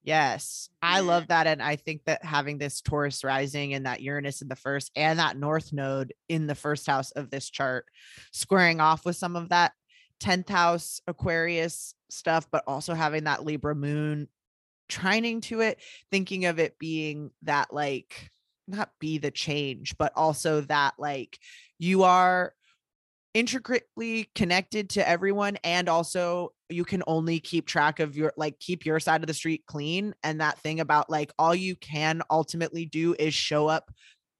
Yes, 0.07 0.69
I 0.81 1.01
love 1.01 1.27
that. 1.27 1.47
And 1.47 1.61
I 1.61 1.75
think 1.75 2.05
that 2.05 2.23
having 2.23 2.57
this 2.57 2.79
Taurus 2.79 3.25
rising 3.25 3.73
and 3.73 3.85
that 3.85 4.01
Uranus 4.01 4.41
in 4.41 4.47
the 4.47 4.55
first 4.55 4.89
and 4.95 5.19
that 5.19 5.35
North 5.35 5.73
node 5.73 6.13
in 6.29 6.47
the 6.47 6.55
first 6.55 6.87
house 6.87 7.11
of 7.11 7.29
this 7.29 7.49
chart, 7.49 7.87
squaring 8.31 8.79
off 8.79 9.03
with 9.03 9.17
some 9.17 9.35
of 9.35 9.49
that 9.49 9.73
10th 10.21 10.47
house 10.47 11.01
Aquarius 11.07 11.93
stuff, 12.09 12.47
but 12.49 12.63
also 12.67 12.93
having 12.93 13.25
that 13.25 13.43
Libra 13.43 13.75
moon 13.75 14.29
trining 14.89 15.41
to 15.41 15.59
it, 15.59 15.77
thinking 16.09 16.45
of 16.45 16.57
it 16.57 16.79
being 16.79 17.31
that 17.41 17.73
like 17.73 18.31
not 18.67 18.89
be 18.99 19.17
the 19.17 19.31
change, 19.31 19.95
but 19.97 20.11
also 20.15 20.61
that 20.61 20.93
like 20.97 21.37
you 21.79 22.03
are 22.03 22.53
intricately 23.33 24.29
connected 24.33 24.89
to 24.89 25.07
everyone 25.07 25.57
and 25.63 25.87
also 25.87 26.51
you 26.69 26.83
can 26.83 27.03
only 27.05 27.39
keep 27.39 27.67
track 27.67 27.99
of 27.99 28.17
your 28.17 28.33
like 28.35 28.57
keep 28.59 28.85
your 28.85 28.99
side 28.99 29.21
of 29.21 29.27
the 29.27 29.33
street 29.33 29.63
clean 29.67 30.13
and 30.23 30.41
that 30.41 30.57
thing 30.59 30.79
about 30.79 31.09
like 31.09 31.31
all 31.37 31.53
you 31.53 31.75
can 31.75 32.21
ultimately 32.31 32.85
do 32.85 33.15
is 33.19 33.35
show 33.35 33.67
up 33.67 33.91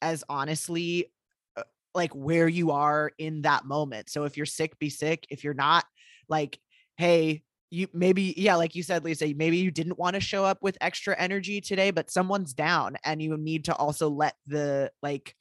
as 0.02 0.24
honestly 0.30 1.12
uh, 1.58 1.64
like 1.94 2.12
where 2.14 2.48
you 2.48 2.72
are 2.72 3.12
in 3.20 3.44
that 3.44 3.66
moment. 3.66 4.10
So 4.10 4.24
if 4.24 4.36
you're 4.36 4.48
sick 4.48 4.80
be 4.80 4.90
sick. 4.90 5.28
If 5.30 5.44
you're 5.44 5.54
not 5.54 5.86
like 6.28 6.58
hey 6.98 7.44
you 7.70 7.88
maybe 7.94 8.34
yeah 8.38 8.56
like 8.56 8.76
you 8.76 8.84
said 8.84 9.04
lisa 9.04 9.34
maybe 9.36 9.58
you 9.58 9.72
didn't 9.72 10.00
want 10.00 10.14
to 10.14 10.20
show 10.20 10.46
up 10.46 10.60
with 10.62 10.78
extra 10.80 11.16
energy 11.18 11.60
today 11.60 11.92
but 11.92 12.10
someone's 12.10 12.54
down 12.54 12.96
and 13.04 13.22
you 13.22 13.36
need 13.38 13.66
to 13.66 13.76
also 13.76 14.10
let 14.10 14.36
the 14.48 14.92
like 15.02 15.36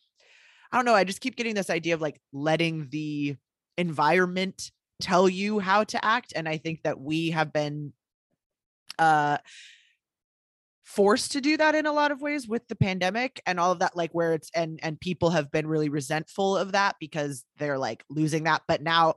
i 0.73 0.77
don't 0.77 0.85
know 0.85 0.95
i 0.95 1.05
just 1.05 1.21
keep 1.21 1.37
getting 1.37 1.55
this 1.55 1.71
idea 1.71 1.95
of 1.95 2.01
like 2.01 2.21
letting 2.33 2.89
the 2.91 3.37
environment 3.79 4.71
tell 5.01 5.29
you 5.29 5.59
how 5.59 5.85
to 5.85 6.03
act 6.05 6.33
and 6.35 6.49
i 6.49 6.57
think 6.57 6.83
that 6.83 7.01
we 7.01 7.31
have 7.31 7.53
been 7.53 7.93
uh 8.99 9.39
forced 10.83 11.33
to 11.33 11.41
do 11.41 11.57
that 11.57 11.75
in 11.75 11.85
a 11.85 11.93
lot 11.93 12.13
of 12.13 12.23
ways 12.23 12.49
with 12.49 12.67
the 12.69 12.77
pandemic 12.77 13.43
and 13.45 13.59
all 13.61 13.73
of 13.73 13.81
that 13.81 13.97
like 13.97 14.13
where 14.13 14.33
it's 14.33 14.51
and 14.55 14.79
and 14.83 15.01
people 15.01 15.31
have 15.31 15.51
been 15.51 15.67
really 15.67 15.89
resentful 15.89 16.57
of 16.57 16.73
that 16.73 16.95
because 17.01 17.45
they're 17.59 17.77
like 17.77 18.05
losing 18.09 18.45
that 18.45 18.63
but 18.69 18.81
now 18.83 19.15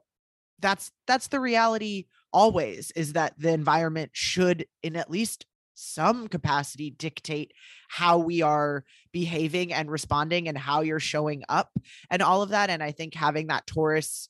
that's 0.60 0.92
that's 1.08 1.28
the 1.28 1.40
reality 1.40 2.06
always 2.32 2.92
is 2.92 3.14
that 3.14 3.34
the 3.38 3.52
environment 3.52 4.12
should 4.14 4.66
in 4.84 4.96
at 4.96 5.10
least 5.10 5.46
some 5.82 6.28
capacity 6.28 6.92
dictate 6.92 7.54
how 7.88 8.18
we 8.18 8.42
are 8.42 8.84
behaving 9.14 9.74
and 9.74 9.90
responding 9.90 10.50
and 10.50 10.58
how 10.58 10.82
you're 10.82 11.00
showing 11.00 11.42
up 11.48 11.72
and 12.10 12.22
all 12.22 12.42
of 12.42 12.50
that 12.50 12.70
and 12.70 12.84
i 12.84 12.92
think 12.92 13.16
having 13.16 13.48
that 13.48 13.66
taurus 13.66 14.28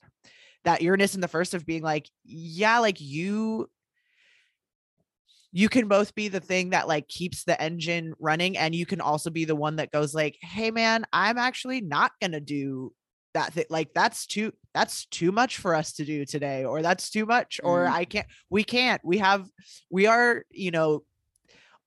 that 0.64 0.82
uranus 0.82 1.16
in 1.16 1.22
the 1.22 1.28
first 1.28 1.54
of 1.54 1.66
being 1.66 1.82
like 1.82 2.08
yeah 2.24 2.80
like 2.80 3.02
you 3.02 3.68
you 5.52 5.68
can 5.68 5.88
both 5.88 6.14
be 6.14 6.28
the 6.28 6.40
thing 6.40 6.70
that 6.70 6.88
like 6.88 7.08
keeps 7.08 7.44
the 7.44 7.60
engine 7.60 8.14
running 8.20 8.56
and 8.56 8.76
you 8.76 8.86
can 8.86 9.02
also 9.02 9.32
be 9.32 9.46
the 9.46 9.56
one 9.56 9.78
that 9.78 9.92
goes 9.92 10.14
like 10.14 10.38
hey 10.42 10.70
man 10.70 11.04
i'm 11.14 11.38
actually 11.38 11.82
not 11.82 12.12
going 12.22 12.32
to 12.32 12.40
do 12.40 12.94
that 13.34 13.54
thing 13.54 13.66
like 13.70 13.90
that's 13.94 14.26
too 14.26 14.52
that's 14.74 15.06
too 15.08 15.32
much 15.32 15.58
for 15.58 15.76
us 15.76 15.94
to 15.94 16.06
do 16.06 16.26
today 16.26 16.66
or 16.66 16.82
that's 16.82 17.10
too 17.10 17.26
much 17.26 17.60
or 17.64 17.86
Mm. 17.86 17.92
i 17.92 18.06
can't 18.06 18.28
we 18.50 18.64
can't 18.64 19.02
we 19.04 19.18
have 19.20 19.48
we 19.90 20.08
are 20.08 20.44
you 20.52 20.72
know 20.72 21.04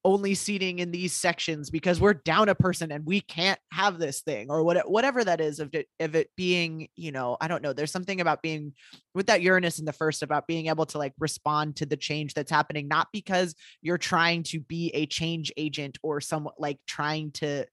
only 0.04 0.34
seating 0.34 0.80
in 0.80 0.90
these 0.90 1.12
sections 1.12 1.70
because 1.70 2.00
we're 2.00 2.14
down 2.14 2.48
a 2.48 2.56
person 2.56 2.90
and 2.90 3.06
we 3.06 3.20
can't 3.20 3.60
have 3.70 4.00
this 4.00 4.20
thing 4.22 4.50
or 4.50 4.64
what 4.64 4.90
whatever 4.90 5.22
that 5.22 5.40
is 5.40 5.60
of 5.60 5.72
it 5.74 5.86
of 6.00 6.16
it 6.16 6.28
being 6.36 6.88
you 6.96 7.12
know 7.12 7.36
i 7.40 7.46
don't 7.46 7.62
know 7.62 7.72
there's 7.72 7.92
something 7.92 8.20
about 8.20 8.42
being 8.42 8.72
with 9.14 9.26
that 9.26 9.42
uranus 9.42 9.78
in 9.78 9.84
the 9.84 9.92
first 9.92 10.24
about 10.24 10.48
being 10.48 10.66
able 10.66 10.86
to 10.86 10.98
like 10.98 11.12
respond 11.20 11.76
to 11.76 11.86
the 11.86 11.96
change 11.96 12.34
that's 12.34 12.50
happening 12.50 12.88
not 12.88 13.06
because 13.12 13.54
you're 13.80 13.98
trying 13.98 14.42
to 14.42 14.58
be 14.58 14.90
a 14.92 15.06
change 15.06 15.52
agent 15.56 15.98
or 16.02 16.20
somewhat 16.20 16.54
like 16.58 16.78
trying 16.84 17.30
to 17.30 17.64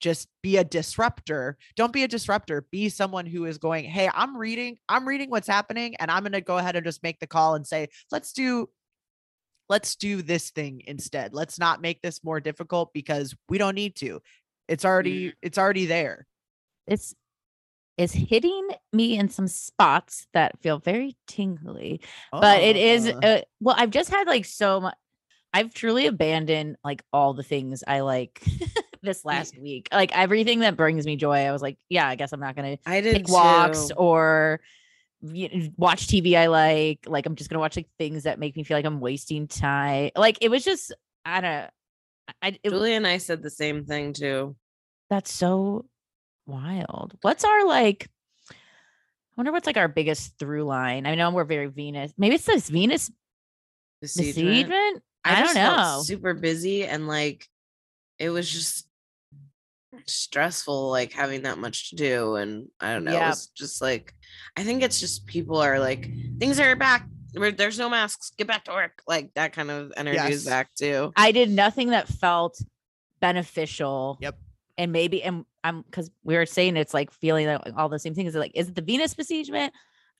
just 0.00 0.28
be 0.42 0.56
a 0.56 0.64
disruptor. 0.64 1.56
Don't 1.76 1.92
be 1.92 2.02
a 2.04 2.08
disruptor. 2.08 2.66
Be 2.72 2.88
someone 2.88 3.26
who 3.26 3.44
is 3.44 3.58
going 3.58 3.84
hey 3.84 4.08
i'm 4.12 4.36
reading 4.36 4.76
i'm 4.88 5.06
reading 5.06 5.30
what's 5.30 5.46
happening 5.48 5.94
and 5.96 6.10
i'm 6.10 6.22
going 6.22 6.32
to 6.32 6.40
go 6.40 6.58
ahead 6.58 6.74
and 6.76 6.84
just 6.84 7.02
make 7.02 7.18
the 7.20 7.26
call 7.26 7.54
and 7.54 7.66
say 7.66 7.88
let's 8.10 8.32
do 8.32 8.68
let's 9.68 9.94
do 9.94 10.20
this 10.20 10.50
thing 10.50 10.82
instead. 10.88 11.32
Let's 11.32 11.56
not 11.56 11.80
make 11.80 12.02
this 12.02 12.24
more 12.24 12.40
difficult 12.40 12.90
because 12.92 13.36
we 13.48 13.56
don't 13.58 13.76
need 13.76 13.94
to 13.96 14.20
it's 14.66 14.84
already 14.84 15.32
it's 15.42 15.58
already 15.58 15.86
there. 15.86 16.26
It's 16.86 17.14
it's 17.98 18.12
hitting 18.12 18.68
me 18.92 19.16
in 19.18 19.28
some 19.28 19.46
spots 19.46 20.26
that 20.32 20.58
feel 20.62 20.78
very 20.78 21.16
tingly. 21.28 22.00
but 22.32 22.62
it 22.62 22.76
is 22.76 23.06
Oh. 23.08 23.18
uh, 23.22 23.40
well 23.60 23.74
i've 23.78 23.90
just 23.90 24.08
had 24.10 24.26
like 24.26 24.44
so 24.46 24.80
much 24.80 24.94
i've 25.52 25.74
truly 25.74 26.06
abandoned 26.06 26.76
like 26.82 27.02
all 27.12 27.34
the 27.34 27.42
things 27.42 27.84
i 27.86 28.00
like 28.00 28.42
this 29.02 29.24
last 29.24 29.58
week 29.58 29.88
like 29.92 30.16
everything 30.16 30.60
that 30.60 30.76
brings 30.76 31.06
me 31.06 31.16
joy 31.16 31.38
i 31.46 31.52
was 31.52 31.62
like 31.62 31.78
yeah 31.88 32.06
i 32.06 32.14
guess 32.14 32.32
i'm 32.32 32.40
not 32.40 32.54
gonna 32.54 32.76
I 32.86 33.00
did 33.00 33.14
take 33.16 33.28
walks 33.28 33.88
too. 33.88 33.94
or 33.94 34.60
y- 35.22 35.70
watch 35.76 36.06
tv 36.06 36.34
i 36.36 36.46
like 36.48 37.00
like 37.06 37.24
i'm 37.26 37.34
just 37.34 37.48
gonna 37.48 37.60
watch 37.60 37.76
like 37.76 37.88
things 37.98 38.24
that 38.24 38.38
make 38.38 38.56
me 38.56 38.62
feel 38.64 38.76
like 38.76 38.84
i'm 38.84 39.00
wasting 39.00 39.46
time 39.48 40.10
like 40.16 40.38
it 40.42 40.50
was 40.50 40.64
just 40.64 40.92
i 41.24 41.40
don't 41.40 41.70
i 42.42 42.58
it, 42.62 42.68
Julie 42.70 42.94
and 42.94 43.06
I 43.06 43.16
said 43.18 43.42
the 43.42 43.50
same 43.50 43.84
thing 43.86 44.12
too. 44.12 44.54
that's 45.08 45.32
so 45.32 45.86
wild 46.46 47.16
what's 47.22 47.44
our 47.44 47.64
like 47.66 48.08
i 48.50 48.54
wonder 49.36 49.52
what's 49.52 49.66
like 49.66 49.76
our 49.78 49.88
biggest 49.88 50.38
through 50.38 50.64
line 50.64 51.06
i 51.06 51.14
know 51.14 51.30
we're 51.30 51.44
very 51.44 51.66
venus 51.68 52.12
maybe 52.18 52.34
it's 52.34 52.44
this 52.44 52.68
venus 52.68 53.10
Besiegement. 54.02 54.36
besiegement 54.68 55.02
i, 55.24 55.40
just 55.40 55.54
don't 55.54 55.64
know 55.64 56.02
super 56.04 56.34
busy 56.34 56.84
and 56.84 57.06
like 57.08 57.46
it 58.18 58.28
was 58.30 58.50
just 58.50 58.86
stressful 60.06 60.90
like 60.90 61.12
having 61.12 61.42
that 61.42 61.58
much 61.58 61.90
to 61.90 61.96
do 61.96 62.36
and 62.36 62.68
i 62.80 62.92
don't 62.92 63.04
know 63.04 63.12
Yeah. 63.12 63.26
it 63.26 63.30
was 63.30 63.46
just 63.48 63.82
like 63.82 64.14
i 64.56 64.62
think 64.62 64.82
it's 64.82 65.00
just 65.00 65.26
people 65.26 65.56
are 65.56 65.78
like 65.80 66.08
things 66.38 66.60
are 66.60 66.76
back 66.76 67.06
There- 67.32 67.50
there's 67.52 67.78
no 67.78 67.88
masks 67.90 68.30
get 68.38 68.46
back 68.46 68.64
to 68.64 68.72
work 68.72 69.02
like 69.08 69.34
that 69.34 69.52
kind 69.52 69.70
of 69.70 69.92
energy 69.96 70.32
is 70.32 70.44
back 70.46 70.72
too 70.74 71.12
I 71.16 71.32
did 71.32 71.50
nothing 71.50 71.90
that 71.90 72.08
felt 72.08 72.60
beneficial. 73.20 74.18
Yep. 74.20 74.38
And 74.78 74.92
maybe, 74.92 75.22
and 75.22 75.44
I'm 75.62 75.82
because 75.82 76.10
we 76.24 76.36
were 76.36 76.46
saying 76.46 76.76
it's 76.76 76.94
like 76.94 77.12
feeling 77.12 77.46
like 77.46 77.60
all 77.76 77.88
the 77.90 77.98
same 77.98 78.14
things. 78.14 78.34
Like, 78.34 78.52
is 78.54 78.68
it 78.70 78.74
the 78.74 78.80
Venus 78.82 79.12
besiegement? 79.14 79.72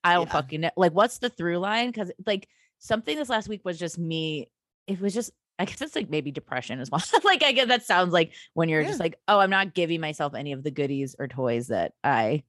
I 0.04 0.14
don't 0.14 0.26
Yeah. 0.26 0.32
fucking 0.32 0.60
know. 0.60 0.70
Like, 0.76 0.92
what's 0.92 1.18
the 1.18 1.30
through 1.30 1.58
line? 1.58 1.88
Because 1.88 2.12
like 2.26 2.46
something 2.78 3.16
this 3.16 3.30
last 3.30 3.48
week 3.48 3.62
was 3.64 3.78
just 3.78 3.98
me. 3.98 4.50
It 4.86 5.00
was 5.00 5.14
just, 5.14 5.30
I 5.60 5.66
guess 5.66 5.82
it's 5.82 5.94
like 5.94 6.08
maybe 6.08 6.32
depression 6.32 6.80
as 6.80 6.90
well. 6.90 7.02
like, 7.24 7.42
I 7.42 7.52
guess 7.52 7.68
that 7.68 7.84
sounds 7.84 8.14
like 8.14 8.32
when 8.54 8.70
you're 8.70 8.82
just 8.82 8.98
like, 8.98 9.16
oh, 9.28 9.38
I'm 9.38 9.50
not 9.50 9.74
giving 9.74 10.00
myself 10.00 10.34
any 10.34 10.52
of 10.52 10.62
the 10.62 10.70
goodies 10.70 11.14
or 11.18 11.28
toys 11.28 11.68
that 11.68 11.92
I 12.02 12.44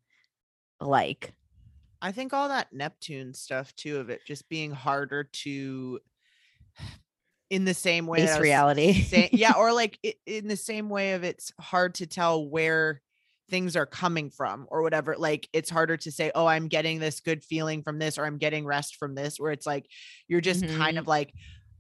like. 0.80 1.34
I 2.02 2.14
think 2.14 2.32
all 2.32 2.48
that 2.48 2.72
Neptune 2.72 3.34
stuff 3.34 3.76
too 3.76 3.98
of 3.98 4.10
it 4.10 4.22
just 4.26 4.48
being 4.48 4.72
harder 4.72 5.26
to 5.26 6.00
in 7.50 7.66
the 7.66 7.74
same 7.74 8.08
way 8.08 8.20
Face 8.20 8.30
that 8.30 8.36
I 8.36 8.40
was 8.40 8.44
reality. 8.44 9.04
say- 9.04 9.30
yeah, 9.34 9.56
or 9.58 9.74
like 9.74 10.00
in 10.26 10.48
the 10.48 10.56
same 10.56 10.88
way 10.88 11.12
of 11.12 11.26
it's 11.26 11.52
hard 11.60 11.96
to 11.96 12.08
tell 12.08 12.48
where 12.48 13.02
things 13.50 13.76
are 13.76 13.86
coming 13.86 14.30
from 14.30 14.68
or 14.70 14.84
whatever. 14.84 15.16
Like 15.18 15.50
it's 15.52 15.70
harder 15.70 15.98
to 15.98 16.12
say, 16.14 16.32
oh, 16.34 16.48
I'm 16.48 16.70
getting 16.70 17.00
this 17.00 17.20
good 17.20 17.44
feeling 17.44 17.84
from 17.84 18.00
this, 18.00 18.18
or 18.18 18.26
I'm 18.26 18.38
getting 18.38 18.66
rest 18.66 18.96
from 18.96 19.16
this, 19.16 19.38
where 19.38 19.52
it's 19.52 19.66
like 19.68 19.88
you're 20.30 20.40
just 20.40 20.66
kind 20.66 20.98
of 20.98 21.08
like 21.08 21.34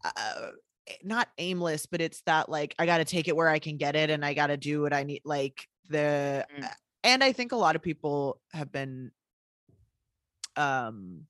uh 0.04 0.50
not 1.04 1.28
aimless, 1.38 1.86
but 1.86 2.02
it's 2.02 2.22
that 2.22 2.50
like 2.50 2.76
I 2.80 2.86
gotta 2.86 3.06
take 3.06 3.28
it 3.28 3.36
where 3.36 3.50
I 3.50 3.60
can 3.60 3.78
get 3.78 3.96
it 3.96 4.10
and 4.10 4.24
I 4.26 4.34
gotta 4.34 4.58
do 4.58 4.82
what 4.82 4.94
I 4.94 5.04
need. 5.04 5.22
Like 5.26 5.68
the 5.90 6.46
Mm. 6.58 6.70
and 7.04 7.24
I 7.24 7.32
think 7.34 7.52
a 7.52 7.56
lot 7.58 7.76
of 7.76 7.82
people 7.82 8.40
have 8.54 8.72
been 8.72 9.12
um 10.58 11.22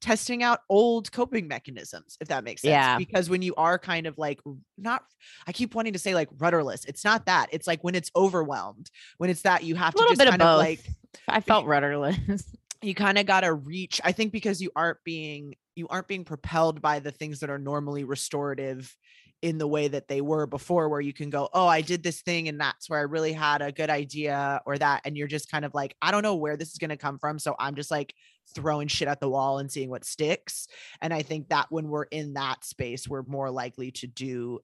testing 0.00 0.42
out 0.44 0.60
old 0.68 1.10
coping 1.10 1.48
mechanisms 1.48 2.16
if 2.20 2.28
that 2.28 2.44
makes 2.44 2.62
sense 2.62 2.70
Yeah. 2.70 2.98
because 2.98 3.28
when 3.28 3.42
you 3.42 3.52
are 3.56 3.78
kind 3.80 4.06
of 4.06 4.16
like 4.16 4.40
not 4.78 5.02
i 5.48 5.52
keep 5.52 5.74
wanting 5.74 5.92
to 5.92 5.98
say 5.98 6.14
like 6.14 6.28
rudderless 6.38 6.84
it's 6.84 7.04
not 7.04 7.26
that 7.26 7.48
it's 7.50 7.66
like 7.66 7.82
when 7.82 7.96
it's 7.96 8.08
overwhelmed 8.14 8.90
when 9.18 9.28
it's 9.28 9.42
that 9.42 9.64
you 9.64 9.74
have 9.74 9.94
A 9.96 9.98
to 9.98 10.04
just 10.04 10.18
bit 10.18 10.28
of 10.28 10.32
kind 10.32 10.40
both. 10.40 10.52
of 10.52 10.58
like 10.58 10.80
I 11.28 11.40
felt 11.40 11.66
rudderless. 11.66 12.44
You 12.82 12.94
kind 12.94 13.18
of 13.18 13.26
got 13.26 13.40
to 13.40 13.52
reach 13.52 14.00
i 14.04 14.12
think 14.12 14.32
because 14.32 14.60
you 14.60 14.70
aren't 14.76 15.02
being 15.04 15.54
you 15.74 15.86
aren't 15.88 16.08
being 16.08 16.24
propelled 16.24 16.80
by 16.80 16.98
the 16.98 17.10
things 17.10 17.40
that 17.40 17.50
are 17.50 17.58
normally 17.58 18.04
restorative 18.04 18.94
in 19.40 19.56
the 19.58 19.68
way 19.68 19.86
that 19.86 20.08
they 20.08 20.20
were 20.20 20.46
before 20.46 20.88
where 20.88 21.00
you 21.00 21.12
can 21.12 21.30
go 21.30 21.48
oh 21.52 21.66
i 21.66 21.80
did 21.80 22.02
this 22.02 22.22
thing 22.22 22.48
and 22.48 22.60
that's 22.60 22.90
where 22.90 22.98
i 22.98 23.02
really 23.02 23.32
had 23.32 23.62
a 23.62 23.72
good 23.72 23.90
idea 23.90 24.60
or 24.66 24.76
that 24.76 25.00
and 25.04 25.16
you're 25.16 25.28
just 25.28 25.50
kind 25.50 25.64
of 25.64 25.74
like 25.74 25.94
i 26.02 26.10
don't 26.10 26.22
know 26.22 26.34
where 26.34 26.56
this 26.56 26.72
is 26.72 26.78
going 26.78 26.90
to 26.90 26.96
come 26.96 27.18
from 27.18 27.38
so 27.38 27.54
i'm 27.58 27.74
just 27.74 27.90
like 27.90 28.12
throwing 28.54 28.88
shit 28.88 29.08
at 29.08 29.20
the 29.20 29.28
wall 29.28 29.58
and 29.58 29.70
seeing 29.70 29.90
what 29.90 30.04
sticks 30.04 30.66
and 31.00 31.14
i 31.14 31.22
think 31.22 31.48
that 31.48 31.66
when 31.70 31.88
we're 31.88 32.04
in 32.04 32.34
that 32.34 32.64
space 32.64 33.06
we're 33.06 33.22
more 33.22 33.50
likely 33.50 33.90
to 33.92 34.06
do 34.06 34.58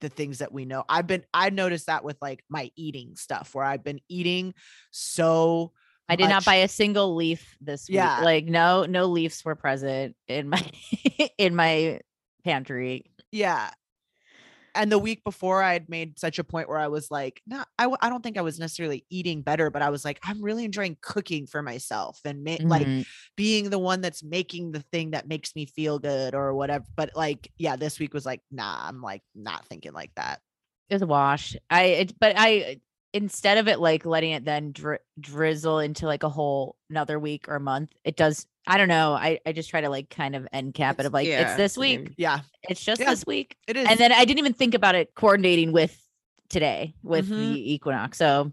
the 0.00 0.08
things 0.08 0.38
that 0.38 0.50
we 0.50 0.64
know. 0.64 0.84
I've 0.88 1.06
been 1.06 1.24
i've 1.32 1.52
noticed 1.52 1.86
that 1.86 2.04
with 2.04 2.16
like 2.20 2.42
my 2.48 2.70
eating 2.76 3.16
stuff 3.16 3.54
where 3.54 3.64
i've 3.64 3.84
been 3.84 4.00
eating 4.08 4.54
so 4.90 5.72
I 6.10 6.16
did 6.16 6.28
not 6.28 6.44
buy 6.44 6.56
a 6.56 6.68
single 6.68 7.14
leaf 7.14 7.56
this 7.60 7.88
week. 7.88 7.94
Yeah. 7.96 8.20
Like 8.22 8.46
no, 8.46 8.84
no 8.84 9.06
leaves 9.06 9.44
were 9.44 9.54
present 9.54 10.16
in 10.28 10.48
my 10.48 10.64
in 11.38 11.54
my 11.54 12.00
pantry. 12.44 13.04
Yeah. 13.32 13.70
And 14.72 14.90
the 14.92 15.00
week 15.00 15.24
before, 15.24 15.64
I 15.64 15.72
had 15.72 15.88
made 15.88 16.16
such 16.18 16.38
a 16.38 16.44
point 16.44 16.68
where 16.68 16.78
I 16.78 16.86
was 16.86 17.10
like, 17.10 17.42
no, 17.44 17.64
I, 17.76 17.84
w- 17.84 17.96
I 18.00 18.08
don't 18.08 18.22
think 18.22 18.38
I 18.38 18.42
was 18.42 18.60
necessarily 18.60 19.04
eating 19.10 19.42
better, 19.42 19.68
but 19.68 19.82
I 19.82 19.90
was 19.90 20.04
like, 20.04 20.20
I'm 20.22 20.40
really 20.40 20.64
enjoying 20.64 20.96
cooking 21.02 21.48
for 21.48 21.60
myself 21.60 22.20
and 22.24 22.44
ma- 22.44 22.56
like 22.62 22.86
Mhm. 22.86 23.04
being 23.36 23.70
the 23.70 23.80
one 23.80 24.00
that's 24.00 24.22
making 24.22 24.70
the 24.70 24.82
thing 24.92 25.10
that 25.10 25.26
makes 25.26 25.56
me 25.56 25.66
feel 25.66 25.98
good 25.98 26.36
or 26.36 26.54
whatever. 26.54 26.84
But 26.94 27.10
like, 27.16 27.50
yeah, 27.58 27.74
this 27.74 27.98
week 27.98 28.14
was 28.14 28.24
like, 28.24 28.42
nah, 28.52 28.86
I'm 28.86 29.02
like 29.02 29.22
not 29.34 29.66
thinking 29.66 29.92
like 29.92 30.12
that. 30.14 30.40
it 30.88 30.94
was 30.94 31.02
a 31.02 31.06
wash. 31.06 31.56
I 31.68 31.82
it, 31.84 32.14
but 32.20 32.34
I 32.38 32.80
instead 33.12 33.58
of 33.58 33.68
it 33.68 33.80
like 33.80 34.04
letting 34.06 34.32
it 34.32 34.44
then 34.44 34.72
dri- 34.72 34.98
drizzle 35.18 35.78
into 35.80 36.06
like 36.06 36.22
a 36.22 36.28
whole 36.28 36.76
another 36.90 37.18
week 37.18 37.48
or 37.48 37.58
month, 37.58 37.90
it 38.04 38.16
does. 38.16 38.46
I 38.66 38.76
don't 38.78 38.88
know. 38.88 39.12
I 39.14 39.40
I 39.46 39.52
just 39.52 39.70
try 39.70 39.80
to 39.80 39.88
like 39.88 40.10
kind 40.10 40.36
of 40.36 40.46
end 40.52 40.74
cap 40.74 41.00
it 41.00 41.06
of 41.06 41.12
like 41.12 41.26
yeah, 41.26 41.42
it's 41.48 41.56
this 41.56 41.76
week. 41.76 42.12
Yeah, 42.18 42.40
It's 42.68 42.82
just 42.84 43.00
Yeah. 43.00 43.10
this 43.10 43.24
week, 43.26 43.56
it 43.66 43.76
is. 43.76 43.88
and 43.88 43.98
then 43.98 44.12
I 44.12 44.24
didn't 44.24 44.38
even 44.38 44.52
think 44.54 44.74
about 44.74 44.94
it 44.94 45.14
coordinating 45.14 45.72
with 45.72 45.98
today 46.48 46.94
with 47.02 47.28
Mhm. 47.28 47.54
the 47.54 47.72
equinox. 47.74 48.18
So 48.18 48.52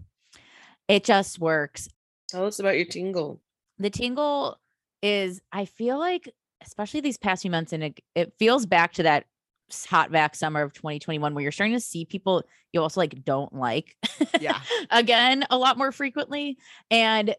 it 0.88 1.03
just 1.03 1.39
works. 1.39 1.89
Tell 2.30 2.45
us 2.45 2.60
about 2.60 2.76
your 2.78 2.86
tingle. 2.86 3.41
the 3.80 3.89
tingle 3.91 4.58
is 5.03 5.39
i 5.51 5.64
feel 5.66 5.99
like 5.99 6.28
especially 6.66 6.99
these 6.99 7.18
past 7.20 7.43
few 7.43 7.51
months 7.51 7.72
and 7.72 7.84
it, 7.84 7.99
it 8.16 8.34
feels 8.39 8.66
back 8.66 8.91
to 8.93 9.03
that 9.03 9.26
hot 9.70 10.11
back 10.11 10.36
summer 10.36 10.61
of 10.61 10.74
2021 10.74 11.34
where 11.34 11.41
you're 11.41 11.51
starting 11.51 11.76
to 11.76 11.80
see 11.80 12.05
people 12.05 12.43
you 12.74 12.82
also 12.82 12.99
like 13.01 13.24
don't 13.24 13.53
like 13.53 13.95
Yeah. 14.39 14.59
again 14.89 15.45
a 15.49 15.57
lot 15.57 15.78
more 15.78 15.91
frequently 15.91 16.57
and 16.89 17.36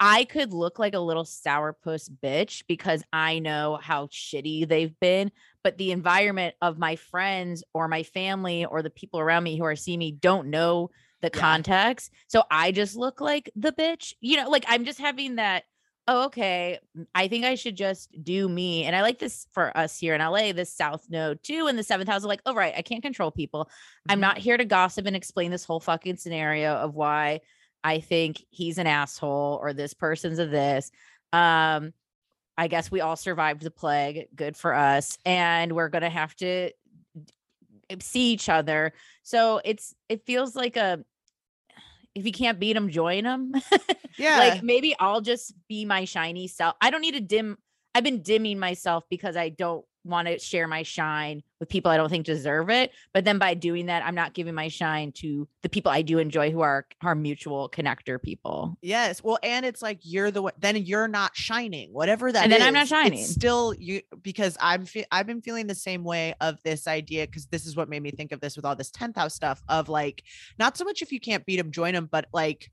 i 0.00 0.24
could 0.24 0.52
look 0.52 0.78
like 0.78 0.94
a 0.94 0.98
little 0.98 1.24
sourpuss 1.24 2.10
bitch 2.22 2.64
because 2.68 3.02
i 3.12 3.38
know 3.38 3.78
how 3.80 4.06
shitty 4.08 4.68
they've 4.68 4.98
been 5.00 5.30
but 5.64 5.78
the 5.78 5.92
environment 5.92 6.54
of 6.60 6.78
my 6.78 6.96
friends 6.96 7.62
or 7.72 7.88
my 7.88 8.02
family 8.02 8.64
or 8.64 8.82
the 8.82 8.90
people 8.90 9.20
around 9.20 9.44
me 9.44 9.56
who 9.56 9.64
are 9.64 9.76
seeing 9.76 9.98
me 9.98 10.12
don't 10.12 10.48
know 10.48 10.90
the 11.22 11.30
Yeah. 11.32 11.40
context 11.40 12.10
so 12.28 12.42
i 12.50 12.72
just 12.72 12.96
look 12.96 13.20
like 13.20 13.50
the 13.56 13.72
bitch 13.72 14.14
you 14.20 14.36
know 14.36 14.50
like 14.50 14.64
i'm 14.68 14.84
just 14.84 14.98
having 14.98 15.36
that 15.36 15.64
oh 16.08 16.24
okay 16.24 16.78
I 17.14 17.28
think 17.28 17.44
i 17.44 17.54
should 17.54 17.76
just 17.76 18.10
do 18.24 18.48
me 18.48 18.84
and 18.84 18.96
i 18.96 19.02
like 19.02 19.18
this 19.18 19.46
for 19.52 19.76
us 19.76 19.98
here 19.98 20.14
in 20.14 20.20
la 20.20 20.52
this 20.52 20.74
south 20.74 21.06
node 21.08 21.42
too 21.42 21.66
and 21.68 21.78
the 21.78 21.84
seventh 21.84 22.08
house 22.08 22.22
of 22.22 22.28
like 22.28 22.42
oh 22.46 22.54
right 22.54 22.74
i 22.76 22.82
can't 22.82 23.02
control 23.02 23.30
people. 23.30 23.70
I'm 24.08 24.18
Mhm. 24.18 24.22
not 24.22 24.38
here 24.38 24.56
to 24.56 24.64
gossip 24.64 25.06
and 25.06 25.14
explain 25.16 25.50
this 25.50 25.64
whole 25.64 25.80
fucking 25.80 26.16
scenario 26.16 26.74
of 26.74 26.94
why 26.94 27.40
i 27.84 28.00
think 28.00 28.42
he's 28.50 28.78
an 28.78 28.86
asshole 28.86 29.58
or 29.62 29.72
this 29.72 29.94
person's 29.94 30.38
a 30.38 30.46
this. 30.46 30.90
Um 31.32 31.92
i 32.58 32.68
guess 32.68 32.90
we 32.90 33.00
all 33.00 33.16
survived 33.16 33.62
the 33.62 33.70
plague 33.70 34.26
good 34.34 34.56
for 34.56 34.74
us 34.74 35.16
and 35.24 35.72
we're 35.72 35.88
gonna 35.88 36.10
have 36.10 36.34
to 36.36 36.70
see 38.00 38.32
each 38.32 38.48
other. 38.48 38.92
So 39.22 39.60
it's 39.64 39.94
it 40.08 40.24
feels 40.24 40.56
like 40.56 40.76
a 40.76 41.04
if 42.14 42.26
you 42.26 42.32
can't 42.32 42.58
beat 42.60 42.74
them 42.74 42.90
join 42.90 43.24
them 43.24 43.52
Yeah. 44.18 44.38
like 44.38 44.62
maybe 44.62 44.94
I'll 44.98 45.20
just 45.22 45.54
be 45.68 45.84
my 45.84 46.04
shiny 46.04 46.46
self. 46.48 46.76
I 46.80 46.90
don't 46.90 47.00
need 47.00 47.14
to 47.14 47.20
dim. 47.20 47.58
I've 47.94 48.04
been 48.04 48.22
dimming 48.22 48.58
myself 48.58 49.04
because 49.10 49.36
I 49.36 49.48
don't 49.48 49.84
want 50.04 50.28
to 50.28 50.38
share 50.38 50.66
my 50.66 50.82
shine 50.82 51.42
with 51.60 51.68
people 51.68 51.90
I 51.90 51.96
don't 51.96 52.08
think 52.08 52.26
deserve 52.26 52.70
it. 52.70 52.90
But 53.14 53.24
then 53.24 53.38
by 53.38 53.54
doing 53.54 53.86
that, 53.86 54.04
I'm 54.04 54.14
not 54.14 54.34
giving 54.34 54.54
my 54.54 54.68
shine 54.68 55.12
to 55.16 55.46
the 55.62 55.68
people 55.68 55.92
I 55.92 56.02
do 56.02 56.18
enjoy 56.18 56.50
who 56.50 56.60
are 56.60 56.86
our 57.02 57.14
mutual 57.14 57.68
connector 57.68 58.20
people. 58.20 58.76
Yes. 58.82 59.22
Well, 59.22 59.38
and 59.42 59.64
it's 59.64 59.80
like 59.80 59.98
you're 60.02 60.30
the 60.30 60.42
one. 60.42 60.52
Then 60.58 60.76
you're 60.76 61.08
not 61.08 61.36
shining. 61.36 61.92
Whatever 61.92 62.32
that. 62.32 62.44
And 62.44 62.52
then 62.52 62.62
I'm 62.62 62.74
not 62.74 62.88
shining. 62.88 63.20
It's 63.20 63.28
still 63.28 63.74
you 63.74 64.02
because 64.22 64.56
I'm. 64.60 64.86
Fe- 64.86 65.06
I've 65.12 65.26
been 65.26 65.40
feeling 65.42 65.66
the 65.66 65.74
same 65.74 66.02
way 66.04 66.34
of 66.40 66.58
this 66.64 66.86
idea 66.86 67.26
because 67.26 67.46
this 67.46 67.66
is 67.66 67.76
what 67.76 67.88
made 67.88 68.02
me 68.02 68.10
think 68.10 68.32
of 68.32 68.40
this 68.40 68.56
with 68.56 68.64
all 68.64 68.74
this 68.74 68.90
tenth 68.90 69.16
house 69.16 69.34
stuff 69.34 69.62
of 69.68 69.88
like 69.88 70.24
not 70.58 70.76
so 70.76 70.84
much 70.84 71.02
if 71.02 71.12
you 71.12 71.20
can't 71.20 71.46
beat 71.46 71.56
them, 71.58 71.70
join 71.70 71.94
them, 71.94 72.08
but 72.10 72.26
like. 72.32 72.70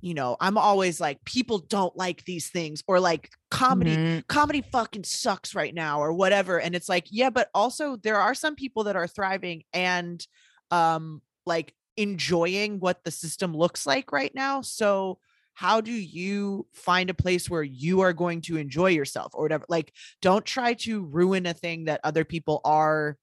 You 0.00 0.14
know, 0.14 0.36
I'm 0.40 0.58
always 0.58 1.00
like, 1.00 1.24
people 1.24 1.58
don't 1.58 1.96
like 1.96 2.24
these 2.24 2.48
things, 2.50 2.82
or 2.86 3.00
like 3.00 3.30
comedy 3.50 3.96
Mhm. 3.96 4.24
comedy 4.28 4.62
fucking 4.62 5.04
sucks 5.04 5.54
right 5.54 5.74
now 5.74 6.00
or 6.00 6.12
whatever 6.12 6.58
and 6.60 6.74
it's 6.74 6.88
like 6.88 7.06
yeah 7.10 7.30
but 7.30 7.48
also 7.54 7.96
there 7.96 8.16
are 8.18 8.34
some 8.34 8.56
people 8.56 8.84
that 8.84 8.96
are 8.96 9.06
thriving 9.06 9.62
and 9.72 10.26
um 10.72 11.22
like 11.46 11.72
enjoying 11.96 12.80
what 12.80 13.04
the 13.04 13.10
system 13.10 13.54
looks 13.56 13.86
like 13.86 14.10
right 14.12 14.34
now 14.34 14.60
so 14.60 15.18
how 15.54 15.80
do 15.80 15.92
you 15.92 16.66
find 16.74 17.08
a 17.08 17.14
place 17.14 17.48
where 17.48 17.62
you 17.62 18.00
are 18.00 18.12
going 18.12 18.40
to 18.42 18.56
enjoy 18.58 18.88
yourself 18.90 19.32
or 19.34 19.44
whatever 19.44 19.64
like 19.68 19.92
don't 20.20 20.44
try 20.44 20.74
to 20.74 21.04
ruin 21.04 21.46
a 21.46 21.54
thing 21.54 21.84
that 21.84 22.00
other 22.04 22.24
people 22.24 22.60
are 22.64 23.16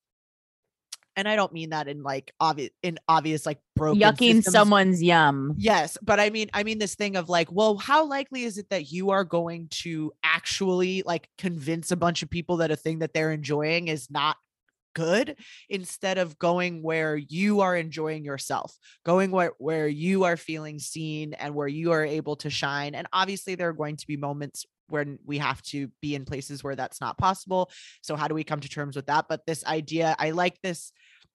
and 1.15 1.27
i 1.27 1.35
don't 1.35 1.53
mean 1.53 1.69
that 1.69 1.87
in 1.87 2.03
like 2.03 2.33
obvious 2.39 2.71
in 2.81 2.97
obvious 3.07 3.45
like 3.45 3.59
broken 3.75 4.01
yucking 4.01 4.35
systems. 4.35 4.53
someone's 4.53 5.03
yum. 5.03 5.55
Yes, 5.57 5.97
but 6.01 6.19
I 6.19 6.29
mean, 6.29 6.49
I 6.53 6.63
mean 6.63 6.79
this 6.79 6.95
thing 6.95 7.15
of 7.15 7.29
like, 7.29 7.51
well, 7.51 7.77
how 7.77 8.05
likely 8.05 8.43
is 8.43 8.57
it 8.57 8.69
that 8.69 8.91
you 8.91 9.11
are 9.11 9.23
going 9.23 9.67
to 9.83 10.11
actually 10.23 11.03
like 11.05 11.29
convince 11.37 11.91
a 11.91 11.95
bunch 11.95 12.23
of 12.23 12.29
people 12.29 12.57
that 12.57 12.71
a 12.71 12.75
thing 12.75 12.99
that 12.99 13.13
they're 13.13 13.31
enjoying 13.31 13.87
is 13.87 14.09
not 14.09 14.37
good 14.93 15.35
instead 15.69 16.19
of 16.19 16.37
going 16.37 16.83
where 16.83 17.15
you 17.17 17.61
are 17.61 17.75
enjoying 17.75 18.23
yourself, 18.23 18.77
going 19.03 19.31
where 19.31 19.53
where 19.57 19.87
you 19.87 20.23
are 20.23 20.37
feeling 20.37 20.79
seen 20.79 21.33
and 21.33 21.55
where 21.55 21.67
you 21.67 21.91
are 21.91 22.05
able 22.05 22.35
to 22.37 22.49
shine. 22.49 22.93
And 22.95 23.07
obviously 23.11 23.55
there 23.55 23.69
are 23.69 23.73
going 23.73 23.97
to 23.97 24.07
be 24.07 24.17
moments 24.17 24.65
when 24.89 25.19
we 25.25 25.37
have 25.37 25.61
to 25.63 25.89
be 26.01 26.15
in 26.15 26.25
places 26.25 26.63
where 26.63 26.75
that's 26.75 27.01
not 27.01 27.17
possible. 27.17 27.71
So 28.01 28.15
how 28.15 28.27
do 28.27 28.35
we 28.35 28.43
come 28.43 28.59
to 28.59 28.69
terms 28.69 28.95
with 28.95 29.07
that? 29.07 29.25
But 29.29 29.45
this 29.45 29.65
idea, 29.65 30.15
I 30.19 30.31
like 30.31 30.59
this 30.61 30.91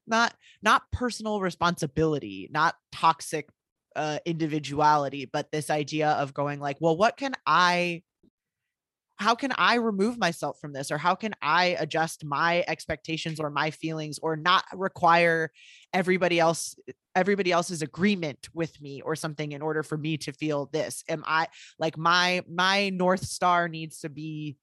not 0.07 0.35
not 0.63 0.83
personal 0.93 1.41
responsibility, 1.41 2.49
not 2.51 2.75
toxic 2.93 3.49
uh 3.97 4.19
individuality, 4.25 5.29
but 5.31 5.51
this 5.53 5.71
idea 5.71 6.11
of 6.11 6.35
going 6.35 6.61
like, 6.61 6.77
well, 6.81 6.97
what 6.97 7.17
can 7.17 7.35
I 7.47 8.03
how 9.19 9.35
can 9.35 9.53
I 9.57 9.75
remove 9.77 10.19
myself 10.19 10.61
from 10.61 10.73
this 10.73 10.91
or 10.91 10.99
how 10.99 11.15
can 11.15 11.35
I 11.43 11.77
adjust 11.79 12.25
my 12.25 12.65
expectations 12.69 13.41
or 13.41 13.51
my 13.51 13.71
feelings 13.71 14.19
or 14.21 14.37
not 14.37 14.65
require 14.73 15.51
everybody 15.93 16.39
else 16.39 16.77
everybody 17.15 17.51
else's 17.51 17.83
agreement 17.83 18.49
with 18.55 18.81
me 18.81 19.03
or 19.03 19.17
something 19.17 19.51
in 19.51 19.61
order 19.61 19.83
for 19.83 19.99
me 19.99 20.17
to 20.19 20.33
feel 20.33 20.67
this? 20.73 21.03
Am 21.09 21.25
I 21.27 21.49
like 21.79 21.99
my 21.99 22.43
my 22.49 22.91
north 22.91 23.25
star 23.25 23.69
needs 23.69 24.01
to 24.01 24.09
be 24.09 24.57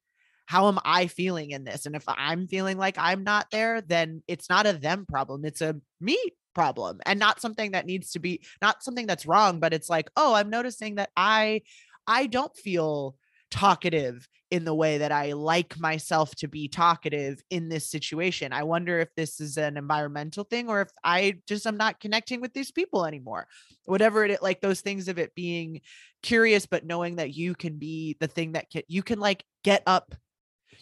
how 0.47 0.68
am 0.68 0.80
I 0.86 1.08
feeling 1.08 1.51
in 1.51 1.64
this? 1.64 1.86
And 1.88 1.95
if 1.95 2.03
I'm 2.08 2.47
feeling 2.47 2.78
like 2.78 2.95
I'm 2.97 3.24
not 3.24 3.51
there 3.51 3.82
then 3.82 4.24
it's 4.28 4.49
not 4.49 4.68
a 4.68 4.74
them 4.74 5.06
problem 5.06 5.43
it's 5.43 5.62
a 5.62 5.76
me 5.99 6.18
problem 6.53 6.99
and 7.06 7.20
not 7.20 7.41
something 7.41 7.72
that 7.72 7.86
needs 7.86 8.12
to 8.12 8.20
be 8.20 8.41
not 8.62 8.82
something 8.82 9.06
that's 9.06 9.26
wrong 9.26 9.60
but 9.60 9.74
it's 9.74 9.89
like 9.89 10.10
oh 10.16 10.34
I'm 10.34 10.49
noticing 10.49 10.95
that 10.95 11.10
I 11.18 11.64
I 12.08 12.28
don't 12.28 12.56
feel 12.56 13.18
talkative 13.56 14.28
in 14.51 14.66
the 14.66 14.76
way 14.76 14.97
that 14.97 15.14
I 15.14 15.32
like 15.32 15.80
myself 15.80 16.36
to 16.36 16.47
be 16.49 16.68
talkative 16.68 17.41
in 17.49 17.70
this 17.70 17.89
situation. 17.89 18.51
I 18.51 18.64
wonder 18.64 18.99
if 18.99 19.08
this 19.16 19.39
is 19.39 19.58
an 19.58 19.78
environmental 19.78 20.43
thing 20.43 20.68
or 20.68 20.82
if 20.82 20.89
I 21.06 21.36
just 21.47 21.66
am 21.66 21.78
not 21.78 22.01
connecting 22.01 22.41
with 22.41 22.53
these 22.53 22.70
people 22.70 23.06
anymore. 23.06 23.47
Whatever 23.86 24.26
it 24.26 24.43
like 24.43 24.60
those 24.60 24.82
things 24.82 25.08
of 25.08 25.18
it 25.18 25.34
being 25.36 25.80
curious 26.22 26.66
but 26.66 26.86
knowing 26.86 27.16
that 27.16 27.34
you 27.34 27.56
can 27.56 27.78
be 27.78 28.18
the 28.20 28.28
thing 28.28 28.51
that 28.53 28.70
can, 28.70 28.82
you 28.89 29.01
can 29.01 29.22
like 29.22 29.45
get 29.64 29.84
up 29.88 30.14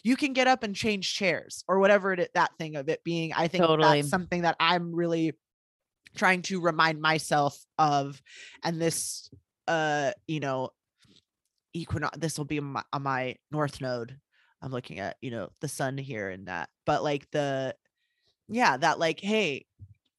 you 0.02 0.16
can 0.16 0.32
get 0.32 0.48
up 0.48 0.64
and 0.64 0.74
change 0.74 1.14
chairs 1.14 1.62
or 1.68 1.78
whatever 1.78 2.12
it 2.12 2.30
that 2.34 2.50
thing 2.58 2.74
of 2.74 2.88
it 2.88 3.04
being 3.04 3.32
I 3.32 3.46
think 3.46 3.62
Totally. 3.62 4.00
that's 4.00 4.10
something 4.10 4.42
that 4.42 4.56
I'm 4.58 4.92
really 4.92 5.34
trying 6.16 6.42
to 6.42 6.60
remind 6.60 7.00
myself 7.00 7.56
of 7.78 8.20
and 8.64 8.80
this 8.80 9.30
uh 9.68 10.10
you 10.26 10.40
know 10.40 10.70
equinox 11.74 12.16
this 12.18 12.38
will 12.38 12.44
be 12.44 12.58
on 12.58 12.64
my, 12.64 12.82
on 12.92 13.02
my 13.02 13.36
north 13.50 13.80
node 13.80 14.16
i'm 14.62 14.72
looking 14.72 14.98
at 14.98 15.16
you 15.20 15.30
know 15.30 15.48
the 15.60 15.68
sun 15.68 15.98
here 15.98 16.30
and 16.30 16.46
that 16.46 16.68
but 16.86 17.02
like 17.02 17.30
the 17.32 17.74
yeah 18.48 18.76
that 18.76 18.98
like 18.98 19.20
hey 19.20 19.66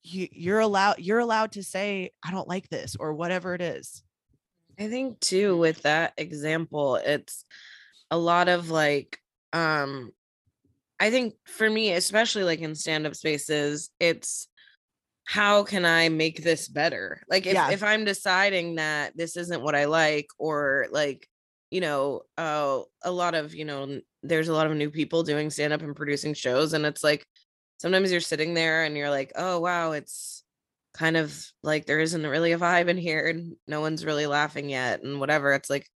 you, 0.03 0.27
you're 0.31 0.59
allowed 0.59 0.99
you're 0.99 1.19
allowed 1.19 1.51
to 1.53 1.63
say 1.63 2.11
i 2.23 2.29
don't 2.29 2.47
like 2.47 2.69
this 2.69 2.95
or 2.99 3.13
whatever 3.13 3.55
it 3.55 3.61
is 3.61 4.03
I 4.79 4.89
think 4.89 5.19
too 5.19 5.57
with 5.57 5.83
that 5.83 6.13
example, 6.17 6.97
it's 6.97 7.45
a 8.11 8.17
lot 8.17 8.49
of 8.49 8.69
like 8.69 9.19
um 9.53 10.11
I 10.99 11.09
think 11.11 11.35
for 11.45 11.69
me, 11.69 11.91
especially 11.93 12.43
like 12.43 12.59
in 12.59 12.75
stand-up 12.75 13.15
spaces, 13.15 13.89
it's 13.99 14.47
how 15.25 15.63
can 15.63 15.85
I 15.85 16.09
make 16.09 16.43
this 16.43 16.67
better? 16.67 17.21
Like 17.29 17.45
if, 17.45 17.53
Yeah. 17.53 17.71
if 17.71 17.83
I'm 17.83 18.05
deciding 18.05 18.75
that 18.75 19.15
this 19.17 19.35
isn't 19.37 19.61
what 19.61 19.75
I 19.75 19.85
like, 19.85 20.27
or 20.37 20.87
like, 20.91 21.27
you 21.71 21.81
know, 21.81 22.21
uh, 22.37 22.81
a 23.03 23.11
lot 23.11 23.35
of, 23.35 23.53
you 23.55 23.65
know, 23.65 24.01
there's 24.23 24.47
a 24.47 24.53
lot 24.53 24.67
of 24.67 24.75
new 24.77 24.89
people 24.91 25.23
doing 25.23 25.49
stand-up 25.49 25.81
and 25.81 25.95
producing 25.95 26.33
shows, 26.33 26.73
and 26.73 26.85
it's 26.85 27.03
like 27.03 27.25
sometimes 27.79 28.11
you're 28.11 28.21
sitting 28.21 28.53
there 28.53 28.83
and 28.83 28.97
you're 28.97 29.09
like, 29.09 29.31
oh 29.35 29.59
wow, 29.59 29.91
it's 29.91 30.43
kind 30.93 31.17
of 31.17 31.45
like 31.63 31.85
there 31.85 31.99
isn't 31.99 32.25
really 32.25 32.53
a 32.53 32.57
vibe 32.59 32.87
in 32.87 32.97
here 32.97 33.27
and 33.27 33.55
no 33.67 33.81
one's 33.81 34.05
really 34.05 34.27
laughing 34.27 34.69
yet 34.69 35.03
and 35.03 35.19
whatever 35.19 35.51
it's 35.51 35.69
like 35.69 35.89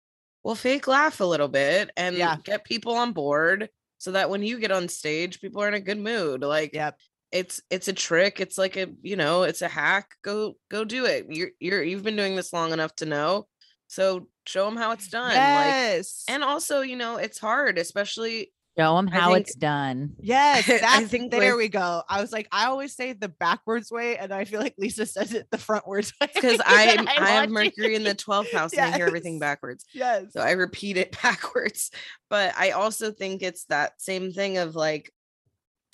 well 0.43 0.55
fake 0.55 0.87
laugh 0.87 1.21
a 1.21 1.25
little 1.25 1.47
bit 1.47 1.89
and 1.97 2.17
Yeah. 2.17 2.37
get 2.43 2.65
people 2.65 2.93
on 2.95 3.13
board 3.13 3.69
so 3.97 4.11
that 4.11 4.29
when 4.29 4.43
you 4.43 4.59
get 4.59 4.71
on 4.71 4.89
stage 4.89 5.39
people 5.41 5.61
are 5.61 5.67
in 5.69 5.73
a 5.73 5.79
good 5.79 5.97
mood 5.99 6.41
like 6.41 6.73
yep 6.73 6.99
it's 7.31 7.61
it's 7.69 7.87
a 7.87 7.93
trick 7.93 8.39
it's 8.41 8.57
like 8.57 8.75
a 8.77 8.87
you 9.01 9.15
know 9.15 9.43
it's 9.43 9.61
a 9.61 9.67
hack 9.69 10.15
go 10.23 10.55
go 10.69 10.83
do 10.83 11.05
it 11.05 11.27
you're 11.29 11.51
you're 11.59 11.83
you've 11.83 12.03
been 12.03 12.15
doing 12.17 12.35
this 12.35 12.53
long 12.53 12.73
enough 12.73 12.95
to 12.95 13.05
know 13.05 13.47
so 13.89 14.27
show 14.45 14.65
them 14.65 14.77
how 14.77 14.91
it's 14.91 15.09
done 15.09 15.27
like 15.29 15.35
yes 15.35 16.23
and 16.29 16.43
also 16.43 16.81
you 16.81 16.95
know 16.95 17.17
it's 17.17 17.39
hard 17.39 17.77
especially 17.77 18.51
Show 18.79 18.95
them 18.95 19.07
how 19.07 19.33
think- 19.33 19.47
it's 19.47 19.55
done. 19.55 20.15
Yes, 20.21 20.69
I 20.87 21.03
think 21.03 21.31
there 21.31 21.57
with- 21.57 21.65
we 21.65 21.67
go. 21.67 22.01
I 22.07 22.21
was 22.21 22.31
like, 22.31 22.47
I 22.49 22.67
always 22.67 22.95
say 22.95 23.11
the 23.11 23.27
backwards 23.27 23.91
way, 23.91 24.17
and 24.17 24.33
I 24.33 24.45
feel 24.45 24.61
like 24.61 24.75
Lisa 24.77 25.05
says 25.05 25.33
it 25.33 25.51
the 25.51 25.57
frontwards 25.57 26.13
way. 26.21 26.27
because 26.33 26.61
I 26.65 26.95
And 26.97 27.09
I 27.09 27.31
have 27.31 27.49
Mercury 27.49 27.95
in 27.95 28.05
the 28.05 28.15
12th 28.15 28.53
house 28.53 28.71
and 28.71 28.81
I 28.81 28.95
hear 28.95 29.05
everything 29.05 29.37
backwards. 29.37 29.85
Yes. 29.93 30.31
So 30.31 30.39
I 30.39 30.51
repeat 30.51 30.95
it 30.95 31.17
backwards. 31.21 31.91
But 32.29 32.53
I 32.57 32.71
also 32.71 33.11
think 33.11 33.41
it's 33.41 33.65
that 33.65 34.01
same 34.01 34.31
thing 34.31 34.59
of 34.59 34.77
like 34.77 35.11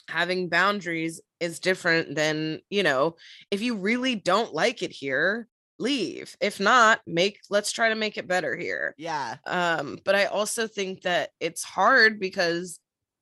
having 0.08 0.50
boundaries 0.50 1.22
is 1.40 1.60
different 1.60 2.14
than, 2.14 2.60
you 2.70 2.84
know, 2.84 3.16
if 3.50 3.64
you 3.64 3.78
really 3.78 4.14
don't 4.14 4.54
like 4.54 4.84
it 4.84 4.92
here, 4.92 5.48
leave. 5.80 6.36
If 6.40 6.60
not, 6.60 7.02
make 7.06 7.40
let's 7.50 7.72
try 7.72 7.90
to 7.90 7.96
make 7.96 8.18
it 8.18 8.28
better 8.28 8.56
here. 8.56 8.94
Yeah. 8.98 9.36
Um, 9.46 10.00
but 10.06 10.16
I 10.16 10.26
also 10.26 10.68
think 10.68 11.02
that 11.02 11.32
it's 11.40 11.64
hard 11.64 12.20
because 12.20 12.80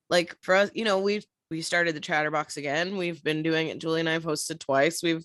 like 0.09 0.35
for 0.41 0.55
us, 0.55 0.71
you 0.73 0.85
know, 0.85 0.99
we've 0.99 1.25
we 1.49 1.61
started 1.61 1.95
the 1.95 1.99
chatterbox 1.99 2.57
again. 2.57 2.97
We've 2.97 3.23
been 3.23 3.43
doing 3.43 3.67
it. 3.67 3.79
Julie 3.79 3.99
and 3.99 4.09
I 4.09 4.13
have 4.13 4.23
hosted 4.23 4.59
twice. 4.59 5.03
We've, 5.03 5.23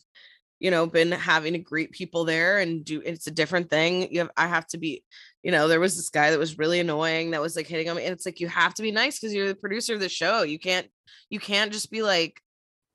you 0.60 0.70
know, 0.70 0.86
been 0.86 1.12
having 1.12 1.54
to 1.54 1.58
greet 1.58 1.92
people 1.92 2.24
there 2.24 2.58
and 2.58 2.84
do 2.84 3.00
it's 3.04 3.26
a 3.26 3.32
different 3.32 3.70
thing. 3.70 4.12
You 4.12 4.20
have 4.20 4.30
I 4.36 4.46
have 4.46 4.66
to 4.68 4.78
be, 4.78 5.04
you 5.42 5.52
know, 5.52 5.68
there 5.68 5.80
was 5.80 5.96
this 5.96 6.10
guy 6.10 6.30
that 6.30 6.38
was 6.38 6.58
really 6.58 6.80
annoying 6.80 7.30
that 7.30 7.40
was 7.40 7.56
like 7.56 7.66
hitting 7.66 7.88
on 7.88 7.96
me. 7.96 8.04
And 8.04 8.12
it's 8.12 8.26
like 8.26 8.40
you 8.40 8.48
have 8.48 8.74
to 8.74 8.82
be 8.82 8.90
nice 8.90 9.18
because 9.18 9.34
you're 9.34 9.48
the 9.48 9.54
producer 9.54 9.94
of 9.94 10.00
the 10.00 10.08
show. 10.08 10.42
You 10.42 10.58
can't 10.58 10.88
you 11.30 11.40
can't 11.40 11.72
just 11.72 11.90
be 11.90 12.02
like, 12.02 12.40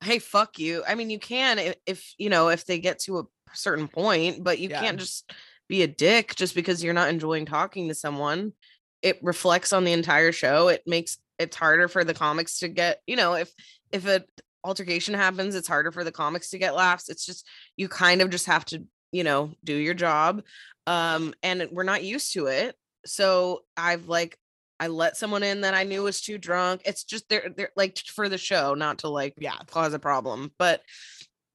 hey, 0.01 0.19
fuck 0.19 0.59
you. 0.59 0.83
I 0.87 0.95
mean, 0.95 1.09
you 1.09 1.19
can 1.19 1.59
if, 1.59 1.75
if 1.85 2.13
you 2.17 2.29
know, 2.29 2.49
if 2.49 2.65
they 2.65 2.79
get 2.79 2.99
to 2.99 3.19
a 3.19 3.23
certain 3.53 3.87
point, 3.87 4.43
but 4.43 4.59
you 4.59 4.69
Yeah. 4.69 4.81
can't 4.81 4.99
just 4.99 5.31
be 5.67 5.83
a 5.83 5.87
dick 5.87 6.35
just 6.35 6.55
because 6.55 6.83
you're 6.83 6.93
not 6.93 7.09
enjoying 7.09 7.45
talking 7.45 7.87
to 7.87 7.95
someone. 7.95 8.53
It 9.01 9.19
reflects 9.21 9.73
on 9.73 9.83
the 9.83 9.91
entire 9.93 10.31
show. 10.31 10.67
It 10.69 10.83
makes 10.85 11.17
it's 11.39 11.55
harder 11.57 11.87
for 11.87 12.03
the 12.03 12.13
comics 12.13 12.59
to 12.59 12.67
get, 12.69 13.01
you 13.07 13.15
know, 13.15 13.33
if 13.33 13.51
if 13.91 14.05
a 14.05 14.23
altercation 14.63 15.13
happens, 15.13 15.55
it's 15.55 15.67
harder 15.67 15.91
for 15.91 16.03
the 16.03 16.11
comics 16.11 16.49
to 16.51 16.57
get 16.57 16.75
laughs. 16.75 17.09
It's 17.09 17.25
just 17.25 17.47
you 17.75 17.89
kind 17.89 18.21
of 18.21 18.29
just 18.29 18.45
have 18.45 18.65
to, 18.65 18.85
you 19.11 19.23
know, 19.23 19.53
do 19.63 19.75
your 19.75 19.93
job. 19.93 20.43
Um, 20.87 21.33
and 21.43 21.67
we're 21.71 21.83
not 21.83 22.03
used 22.03 22.33
to 22.33 22.47
it. 22.47 22.75
So 23.05 23.63
I've 23.75 24.07
like 24.07 24.37
I 24.79 24.87
let 24.87 25.17
someone 25.17 25.43
in 25.43 25.61
that 25.61 25.73
I 25.73 25.83
knew 25.83 26.03
was 26.03 26.21
too 26.21 26.37
drunk. 26.37 26.81
It's 26.85 27.03
just 27.03 27.29
they're 27.29 27.49
they're 27.55 27.71
like 27.75 27.97
for 27.99 28.29
the 28.29 28.37
show, 28.37 28.73
not 28.73 28.99
to 28.99 29.09
like 29.09 29.33
Yeah. 29.37 29.57
cause 29.67 29.93
a 29.93 29.99
problem. 29.99 30.51
But 30.57 30.81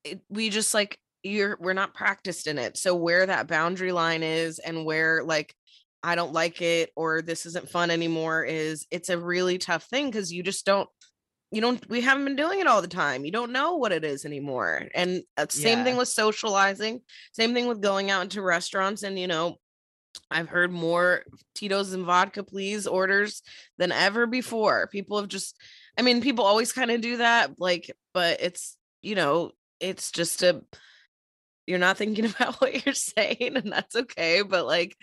it, 0.05 0.21
we 0.29 0.51
just 0.51 0.75
like 0.75 0.99
you're 1.23 1.57
we're 1.61 1.73
not 1.73 1.95
practiced 1.95 2.47
in 2.47 2.59
it. 2.59 2.77
So 2.77 2.95
where 2.95 3.27
that 3.27 3.49
boundary 3.49 3.93
line 3.93 4.23
is 4.23 4.59
and 4.59 4.85
where 4.85 5.23
like 5.25 5.55
I 6.03 6.15
don't 6.15 6.33
like 6.33 6.63
it 6.63 6.91
or 6.97 7.23
this 7.23 7.47
isn't 7.47 7.71
fun 7.71 7.91
anymore 7.91 8.45
is 8.45 8.87
it's 8.91 9.09
a 9.09 9.19
really 9.19 9.59
tough 9.59 9.85
thing 9.85 10.07
because 10.07 10.33
you 10.33 10.43
just 10.43 10.65
don't 10.65 10.89
you 11.51 11.61
don't 11.61 11.89
we 11.89 12.03
haven't 12.03 12.25
been 12.25 12.37
doing 12.37 12.61
it 12.61 12.67
all 12.67 12.83
the 12.83 12.89
time. 12.89 13.25
You 13.25 13.33
don't 13.33 13.53
know 13.53 13.77
what 13.77 13.93
it 13.93 14.05
is 14.05 14.25
anymore. 14.25 14.87
And 14.95 15.23
uh, 15.37 15.47
same 15.49 15.83
thing 15.83 15.97
with 15.97 16.09
socializing, 16.09 17.01
same 17.33 17.55
thing 17.55 17.67
with 17.67 17.81
going 17.81 18.11
out 18.11 18.23
into 18.23 18.43
restaurants 18.43 19.03
and 19.03 19.19
you 19.19 19.27
know 19.27 19.57
I've 20.31 20.49
heard 20.49 20.73
more 20.73 21.25
Tito's 21.55 21.93
and 21.93 22.05
vodka 22.05 22.43
please 22.43 22.87
orders 22.87 23.43
than 23.79 23.93
ever 23.93 24.27
before. 24.27 24.89
People 24.89 25.19
have 25.19 25.29
just 25.29 25.57
I 25.99 26.03
mean 26.03 26.21
people 26.21 26.45
always 26.45 26.73
kind 26.73 26.91
of 26.91 27.01
do 27.01 27.17
that 27.17 27.53
like 27.59 27.91
but 28.15 28.41
it's 28.41 28.77
you 29.03 29.15
know 29.15 29.53
it's 29.81 30.11
just 30.11 30.43
a 30.43 30.63
you're 31.69 31.79
not 31.79 31.97
thinking 31.97 32.25
about 32.37 32.61
what 32.61 32.85
you're 32.85 32.95
saying 32.95 33.57
and 33.57 33.71
that's 33.73 33.95
okay 33.95 34.43
but 34.43 34.67
like 34.67 34.97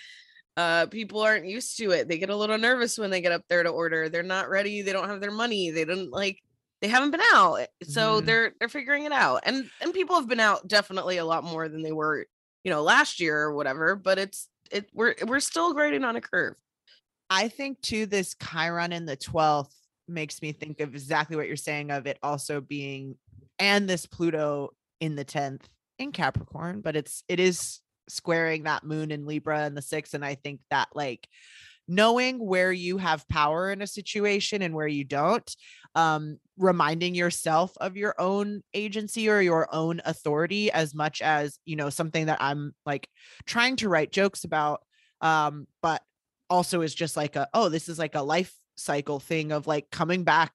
uh 0.58 0.86
people 0.88 1.20
aren't 1.22 1.46
used 1.46 1.78
to 1.78 1.92
it. 1.92 2.08
They 2.08 2.18
get 2.18 2.30
a 2.30 2.36
little 2.36 2.58
nervous 2.58 2.98
when 2.98 3.10
they 3.12 3.20
get 3.22 3.34
up 3.34 3.44
there 3.50 3.62
to 3.64 3.70
order. 3.70 4.08
They're 4.08 4.24
not 4.24 4.50
ready. 4.50 4.82
They 4.82 4.94
don't 4.94 5.10
have 5.10 5.20
their 5.20 5.32
money. 5.32 5.70
They 5.72 5.84
don't 5.86 6.10
like 6.12 6.42
they 6.82 6.88
haven't 6.88 7.12
been 7.12 7.22
out 7.34 7.56
eh, 7.56 7.68
so 7.84 8.22
Mhm. 8.22 8.26
they're 8.26 8.54
they're 8.60 8.70
figuring 8.70 9.06
it 9.06 9.12
out 9.12 9.42
and 9.44 9.70
and 9.82 9.94
people 9.94 10.16
have 10.16 10.28
been 10.30 10.40
out 10.40 10.68
definitely 10.68 11.18
a 11.18 11.26
lot 11.26 11.44
more 11.44 11.68
than 11.68 11.82
they 11.84 11.92
were 11.92 12.26
you 12.64 12.72
know 12.72 12.82
last 12.84 13.20
year 13.20 13.38
or 13.42 13.54
whatever 13.54 13.96
but 13.96 14.18
it's 14.18 14.48
it 14.72 14.90
we're 14.94 15.16
we're 15.28 15.40
still 15.42 15.74
grading 15.74 16.04
on 16.06 16.16
a 16.16 16.22
curve. 16.22 16.56
I 17.30 17.50
think 17.50 17.82
too 17.82 18.06
this 18.06 18.36
Chiron 18.36 18.94
in 18.94 19.06
the 19.06 19.18
12th 19.18 19.74
makes 20.08 20.42
me 20.42 20.52
think 20.54 20.80
of 20.80 20.94
exactly 20.94 21.36
what 21.36 21.48
you're 21.48 21.58
saying 21.58 21.92
of 21.92 22.08
it 22.08 22.18
also 22.24 22.62
being 22.62 23.18
and 23.60 23.90
this 23.90 24.06
Pluto 24.06 24.74
in 25.02 25.16
the 25.16 25.26
10th 25.26 25.64
in 26.00 26.12
Capricorn, 26.12 26.82
but 26.82 26.96
it's 26.96 27.24
it 27.28 27.40
is 27.40 27.80
squaring 28.08 28.64
that 28.64 28.84
moon 28.84 29.12
in 29.12 29.26
Libra 29.26 29.62
and 29.62 29.76
the 29.76 29.82
six. 29.82 30.14
and 30.14 30.24
I 30.24 30.36
think 30.36 30.60
that 30.70 30.90
like 30.94 31.28
knowing 31.88 32.44
where 32.44 32.72
you 32.72 32.98
have 32.98 33.28
power 33.28 33.72
in 33.72 33.82
a 33.82 33.88
situation 33.88 34.62
and 34.62 34.74
where 34.74 34.88
you 34.88 35.04
don't 35.04 35.56
um 35.94 36.38
reminding 36.58 37.14
yourself 37.14 37.74
of 37.80 37.96
your 37.96 38.16
own 38.18 38.64
agency 38.74 39.30
or 39.30 39.40
your 39.42 39.68
own 39.74 40.02
authority 40.06 40.72
as 40.72 40.96
much 40.96 41.22
as 41.22 41.60
you 41.66 41.76
know 41.76 41.90
something 41.90 42.26
that 42.26 42.42
i'm 42.42 42.74
like 42.86 43.08
trying 43.46 43.76
to 43.76 43.90
write 43.90 44.12
jokes 44.12 44.44
about 44.44 44.82
um 45.22 45.68
but 45.82 46.02
also 46.50 46.82
is 46.82 46.96
just 46.96 47.16
like 47.16 47.36
a 47.36 47.48
oh 47.54 47.70
this 47.70 47.88
is 47.88 48.00
like 48.00 48.16
a 48.16 48.22
life 48.22 48.56
cycle 48.76 49.20
thing 49.20 49.52
of 49.52 49.68
like 49.68 49.90
coming 49.92 50.24
back 50.24 50.54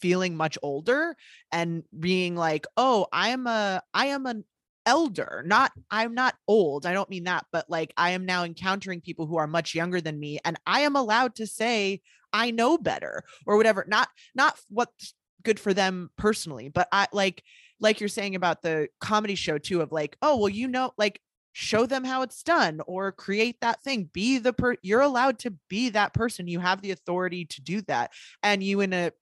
feeling 0.00 0.36
much 0.36 0.56
older 0.62 1.16
and 1.50 1.82
being 1.98 2.36
like 2.36 2.66
oh 2.76 3.06
i 3.12 3.30
am 3.30 3.46
a 3.46 3.82
i 3.92 4.06
am 4.06 4.26
an 4.26 4.44
elder 4.88 5.42
not 5.44 5.70
i'm 5.90 6.14
not 6.14 6.34
old 6.48 6.86
i 6.86 6.94
don't 6.94 7.10
mean 7.10 7.24
that 7.24 7.44
but 7.52 7.68
like 7.68 7.92
i 7.98 8.10
am 8.10 8.24
now 8.24 8.42
encountering 8.42 9.02
people 9.02 9.26
who 9.26 9.36
are 9.36 9.46
much 9.46 9.74
younger 9.74 10.00
than 10.00 10.18
me 10.18 10.38
and 10.46 10.58
i 10.66 10.80
am 10.80 10.96
allowed 10.96 11.34
to 11.34 11.46
say 11.46 12.00
i 12.32 12.50
know 12.50 12.78
better 12.78 13.22
or 13.44 13.58
whatever 13.58 13.84
not 13.86 14.08
not 14.34 14.58
what's 14.70 15.12
good 15.44 15.60
for 15.60 15.74
them 15.74 16.08
personally 16.16 16.70
but 16.70 16.88
i 16.90 17.06
like 17.12 17.42
like 17.80 18.00
you're 18.00 18.08
saying 18.08 18.34
about 18.34 18.62
the 18.62 18.88
comedy 18.98 19.34
show 19.34 19.58
too 19.58 19.82
of 19.82 19.92
like 19.92 20.16
oh 20.22 20.38
well 20.38 20.48
you 20.48 20.66
know 20.66 20.90
like 20.96 21.20
show 21.52 21.84
them 21.84 22.02
how 22.02 22.22
it's 22.22 22.42
done 22.42 22.80
or 22.86 23.12
create 23.12 23.60
that 23.60 23.82
thing 23.82 24.08
be 24.14 24.38
the 24.38 24.54
per 24.54 24.74
you're 24.80 25.02
allowed 25.02 25.38
to 25.38 25.52
be 25.68 25.90
that 25.90 26.14
person 26.14 26.48
you 26.48 26.60
have 26.60 26.80
the 26.80 26.92
authority 26.92 27.44
to 27.44 27.60
do 27.60 27.82
that 27.82 28.10
and 28.42 28.62
you 28.62 28.80
in 28.80 28.94
a 28.94 29.12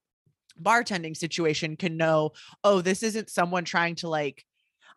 bartending 0.62 1.16
situation 1.16 1.76
can 1.76 1.96
know 1.96 2.30
oh 2.62 2.80
this 2.80 3.02
isn't 3.02 3.28
someone 3.28 3.64
trying 3.64 3.96
to 3.96 4.08
like 4.08 4.44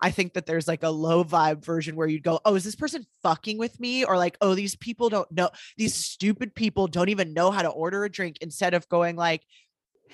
I 0.01 0.11
think 0.11 0.33
that 0.33 0.45
there's 0.45 0.67
like 0.67 0.83
a 0.83 0.89
low 0.89 1.23
vibe 1.23 1.63
version 1.63 1.95
where 1.95 2.07
you'd 2.07 2.23
go, 2.23 2.39
Oh, 2.45 2.55
is 2.55 2.63
this 2.63 2.75
person 2.75 3.05
fucking 3.21 3.57
with 3.57 3.79
me? 3.79 4.05
Or 4.05 4.17
like, 4.17 4.37
Oh, 4.41 4.55
these 4.55 4.75
people 4.75 5.09
don't 5.09 5.31
know, 5.31 5.49
these 5.77 5.95
stupid 5.95 6.55
people 6.55 6.87
don't 6.87 7.09
even 7.09 7.33
know 7.33 7.51
how 7.51 7.61
to 7.61 7.69
order 7.69 8.03
a 8.05 8.09
drink 8.09 8.37
instead 8.41 8.73
of 8.73 8.87
going 8.89 9.15
like, 9.15 9.43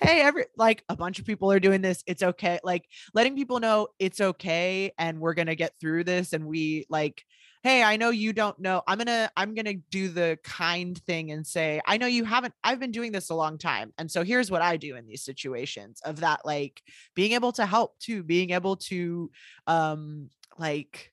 Hey, 0.01 0.21
every 0.21 0.45
like 0.57 0.83
a 0.89 0.95
bunch 0.95 1.19
of 1.19 1.25
people 1.25 1.51
are 1.51 1.59
doing 1.59 1.81
this. 1.81 2.03
It's 2.05 2.23
okay. 2.23 2.59
Like 2.63 2.86
letting 3.13 3.36
people 3.36 3.59
know 3.59 3.88
it's 3.97 4.19
okay 4.19 4.91
and 4.97 5.19
we're 5.19 5.33
going 5.33 5.47
to 5.47 5.55
get 5.55 5.73
through 5.79 6.03
this. 6.03 6.33
And 6.33 6.45
we 6.45 6.86
like, 6.89 7.23
Hey, 7.66 7.82
I 7.82 7.97
know 7.97 8.11
you 8.11 8.32
don't 8.32 8.59
know. 8.59 8.84
I'm 8.88 8.99
to, 8.99 9.32
I'm 9.36 9.55
to 9.55 9.74
do 9.89 10.07
the 10.09 10.38
kind 10.43 10.95
thing 10.95 11.32
and 11.32 11.47
say, 11.47 11.82
I 11.88 11.97
know 11.97 12.05
you 12.05 12.24
haven't, 12.24 12.53
I've 12.63 12.80
been 12.80 12.91
doing 12.91 13.11
this 13.11 13.32
a 13.32 13.34
long 13.34 13.57
time. 13.57 13.91
And 13.97 14.11
so 14.11 14.24
here's 14.24 14.51
what 14.51 14.61
I 14.61 14.78
do 14.78 14.95
in 14.95 15.07
these 15.07 15.24
situations 15.24 15.99
of 16.05 16.20
that, 16.20 16.45
like 16.45 16.84
being 17.16 17.32
able 17.32 17.51
to 17.53 17.66
help 17.66 17.97
too, 17.97 18.22
being 18.22 18.51
able 18.51 18.76
to, 18.76 19.32
um 19.66 20.30
like 20.59 21.11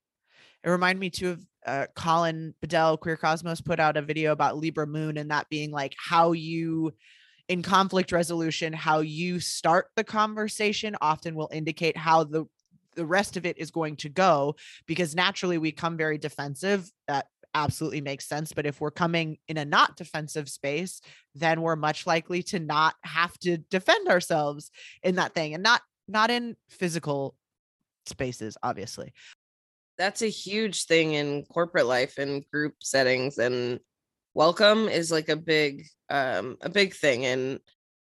it 0.63 0.69
reminded 0.69 1.01
me 1.01 1.09
too 1.09 1.31
of 1.31 1.47
uh, 1.67 1.87
Colin 1.97 2.55
Bedell, 2.61 2.99
Queer 2.99 3.17
Cosmos, 3.17 3.63
put 3.63 3.81
out 3.81 3.97
a 3.97 4.03
video 4.03 4.33
about 4.33 4.59
Libra 4.59 4.87
Moon 4.87 5.17
and 5.17 5.31
that 5.31 5.49
being 5.49 5.71
like 5.71 5.95
how 5.97 6.33
you, 6.33 6.93
in 7.49 7.63
conflict 7.63 8.13
resolution, 8.13 8.75
how 8.75 9.01
you 9.01 9.41
start 9.41 9.87
the 9.97 10.05
conversation 10.05 10.97
often 11.01 11.35
will 11.35 11.49
indicate 11.51 11.97
how 11.97 12.25
the 12.25 12.45
the 12.95 13.07
rest 13.07 13.37
of 13.37 13.47
it 13.47 13.59
is 13.59 13.71
going 13.71 13.97
to 13.97 14.09
go 14.09 14.57
because 14.87 15.15
naturally 15.15 15.59
we 15.59 15.73
come 15.73 15.97
very 15.97 16.19
defensive. 16.19 16.91
That 17.09 17.27
absolutely 17.55 18.01
makes 18.01 18.27
sense. 18.27 18.53
But 18.53 18.67
if 18.67 18.81
we're 18.81 18.91
coming 18.91 19.39
in 19.49 19.57
a 19.59 19.65
not 19.65 19.97
defensive 19.97 20.49
space, 20.49 21.01
then 21.35 21.61
we're 21.63 21.77
much 21.77 22.07
likely 22.07 22.43
to 22.45 22.59
not 22.59 22.95
have 23.03 23.37
to 23.41 23.59
defend 23.59 24.09
ourselves 24.09 24.71
in 25.03 25.17
that 25.17 25.35
thing 25.35 25.55
and 25.55 25.63
not 25.63 25.83
not 26.09 26.31
in 26.31 26.57
physical 26.69 27.37
spaces, 28.07 28.57
obviously. 28.63 29.13
that's 29.99 30.23
a 30.23 30.27
huge 30.29 30.87
thing 30.87 31.15
in 31.15 31.45
corporate 31.45 31.87
life 31.87 32.19
and 32.19 32.45
group 32.51 32.75
settings 32.81 33.39
and 33.39 33.79
welcome 34.35 34.89
is 34.89 35.13
like 35.13 35.29
a 35.29 35.37
big 35.37 35.85
um 36.11 36.57
a 36.63 36.69
big 36.69 36.95
thing 36.95 37.25
in 37.25 37.59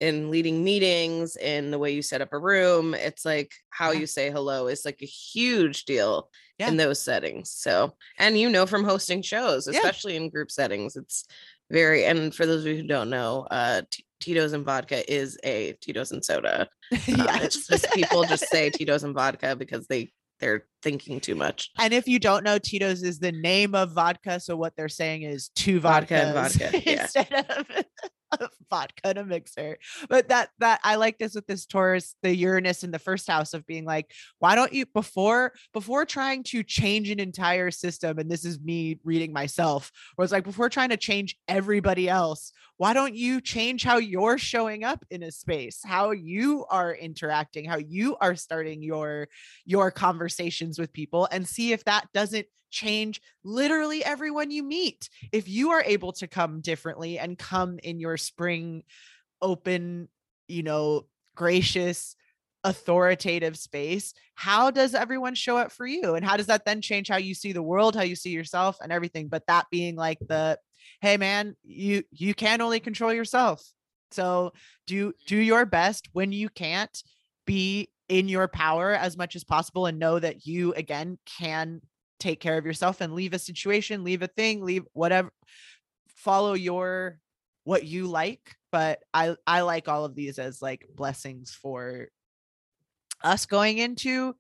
in 0.03 0.31
leading 0.31 0.65
meetings 0.65 1.37
in 1.37 1.71
the 1.71 1.79
way 1.79 1.91
you 1.93 2.03
set 2.03 2.21
up 2.21 2.33
a 2.33 2.39
room 2.39 2.93
it's 2.95 3.25
like 3.25 3.53
how 3.71 3.93
Yeah. 3.93 4.01
you 4.01 4.07
say 4.07 4.31
hello 4.31 4.67
is 4.67 4.85
like 4.85 5.01
a 5.03 5.07
huge 5.07 5.85
deal 5.85 6.29
Yeah. 6.59 6.69
in 6.69 6.77
those 6.77 7.01
settings 7.01 7.51
so 7.51 7.95
and 8.19 8.39
you 8.39 8.49
know 8.51 8.67
from 8.67 8.85
hosting 8.85 9.23
shows 9.23 9.67
Yeah. 9.67 9.79
especially 9.79 10.17
in 10.17 10.29
group 10.29 10.51
settings 10.51 10.97
it's 10.97 11.25
very 11.71 12.05
and 12.05 12.35
for 12.35 12.45
those 12.47 12.63
of 12.63 12.67
you 12.73 12.79
who 12.83 12.89
don't 12.89 13.11
know 13.11 13.47
uh 13.51 13.83
T- 13.91 14.05
tito's 14.21 14.53
and 14.53 14.65
vodka 14.65 14.99
is 15.13 15.39
a 15.45 15.73
tito's 15.81 16.11
and 16.13 16.25
soda 16.25 16.69
uh, 16.93 17.39
just 17.39 17.87
people 17.95 18.25
just 18.25 18.49
say 18.49 18.71
tito's 18.79 19.05
and 19.05 19.15
vodka 19.15 19.55
because 19.57 19.87
they 19.87 20.13
they're 20.41 20.67
thinking 20.83 21.21
too 21.21 21.37
much 21.37 21.71
And 21.79 21.93
if 21.95 22.09
you 22.09 22.19
don't 22.19 22.43
know, 22.43 22.59
Tito's 22.59 23.05
is 23.05 23.21
the 23.21 23.31
name 23.31 23.77
of 23.77 23.93
vodka. 23.93 24.41
So 24.41 24.57
what 24.57 24.73
they're 24.77 24.89
saying 24.89 25.23
is 25.23 25.51
two 25.55 25.79
Vodka 25.79 26.17
and 26.17 26.35
vodka, 26.35 26.83
yeah. 26.85 27.03
instead 27.03 27.33
of 27.49 27.67
vodka 28.71 29.11
in 29.11 29.19
a 29.19 29.25
mixer. 29.25 29.79
But 30.09 30.29
that 30.29 30.51
that 30.59 30.81
I 30.85 30.97
like 30.97 31.19
this 31.19 31.35
with 31.35 31.47
this 31.47 31.67
Taurus, 31.67 32.15
the 32.23 32.35
Uranus 32.35 32.85
in 32.85 32.91
the 32.91 32.99
first 32.99 33.29
house 33.29 33.55
of 33.55 33.67
being 33.67 33.85
like, 33.85 34.11
why 34.39 34.55
don't 34.55 34.73
you 34.73 34.87
before 34.87 35.53
before 35.73 36.05
trying 36.05 36.43
to 36.45 36.63
change 36.63 37.11
an 37.11 37.21
entire 37.21 37.71
system? 37.71 38.19
And 38.19 38.31
this 38.31 38.45
is 38.45 38.61
me 38.61 38.99
reading 39.05 39.33
myself, 39.33 39.91
was 40.19 40.33
like 40.33 40.45
before 40.45 40.69
trying 40.69 40.91
to 40.91 40.97
change 40.97 41.37
everybody 41.49 42.09
else, 42.09 42.53
why 42.83 42.93
don't 42.93 43.15
you 43.15 43.41
change 43.41 43.85
how 43.85 43.99
you're 43.99 44.39
showing 44.39 44.83
up 44.83 45.05
in 45.09 45.23
a 45.23 45.31
space, 45.31 45.85
how 45.85 46.11
you 46.11 46.67
are 46.69 46.93
interacting, 46.93 47.65
how 47.65 47.77
you 47.77 48.17
are 48.21 48.35
starting 48.35 48.83
your 48.83 49.29
your 49.65 49.93
conversations 49.93 50.81
with 50.81 50.93
people, 50.93 51.29
and 51.31 51.47
see 51.47 51.71
if 51.71 51.85
that 51.85 52.09
doesn't 52.13 52.49
change 52.71 53.21
literally 53.45 54.05
everyone 54.05 54.51
you 54.51 54.65
meet. 54.65 55.09
If 55.31 55.49
you 55.49 55.71
are 55.71 55.85
able 55.87 56.11
to 56.15 56.27
come 56.27 56.61
differently 56.61 57.21
and 57.21 57.39
come 57.39 57.79
in 57.85 58.01
your 58.01 58.17
spring, 58.17 58.83
open, 59.41 60.09
you 60.49 60.65
know, 60.65 61.07
gracious, 61.37 62.17
authoritative 62.65 63.57
space, 63.57 64.13
how 64.35 64.73
does 64.73 64.97
everyone 64.97 65.37
show 65.37 65.57
up 65.57 65.71
for 65.71 65.87
you? 65.87 66.17
And 66.17 66.25
how 66.25 66.37
does 66.37 66.47
that 66.47 66.65
then 66.65 66.81
change 66.81 67.07
how 67.07 67.19
you 67.19 67.35
see 67.35 67.53
the 67.53 67.63
world, 67.63 67.95
how 67.95 68.03
you 68.03 68.17
see 68.17 68.31
yourself, 68.31 68.79
and 68.83 68.91
everything? 68.91 69.29
But 69.29 69.47
that 69.47 69.67
being 69.71 69.95
like 69.95 70.19
the, 70.19 70.59
hey 71.01 71.17
man, 71.17 71.57
you 71.63 72.05
you 72.11 72.35
can 72.35 72.61
only 72.61 72.81
control 72.81 73.13
yourself. 73.13 73.65
So 74.11 74.53
do 74.87 75.13
do 75.27 75.37
your 75.37 75.65
best 75.65 76.09
when 76.13 76.33
you 76.33 76.49
can't 76.49 77.03
be 77.47 77.89
in 78.09 78.29
your 78.29 78.49
power 78.49 78.93
as 78.93 79.17
much 79.17 79.37
as 79.37 79.45
possible 79.45 79.87
and 79.87 79.99
know 79.99 80.19
that 80.19 80.47
you 80.47 80.75
again 80.75 81.19
can 81.39 81.81
take 82.21 82.41
care 82.41 82.59
of 82.59 82.67
yourself 82.67 83.01
and 83.01 83.15
leave 83.15 83.33
a 83.33 83.39
situation, 83.39 84.05
leave 84.05 84.23
a 84.23 84.29
thing, 84.29 84.63
leave 84.63 84.85
whatever, 84.93 85.33
follow 86.09 86.53
your 86.53 87.19
what 87.65 87.85
you 87.85 88.07
like. 88.07 88.55
But 88.71 89.01
I 89.13 89.37
I 89.47 89.63
like 89.63 89.89
all 89.89 90.05
of 90.05 90.15
these 90.15 90.39
as 90.39 90.63
like 90.63 90.87
blessings 90.95 91.53
for 91.53 92.09
us 93.23 93.47
going 93.47 93.79
into 93.79 94.35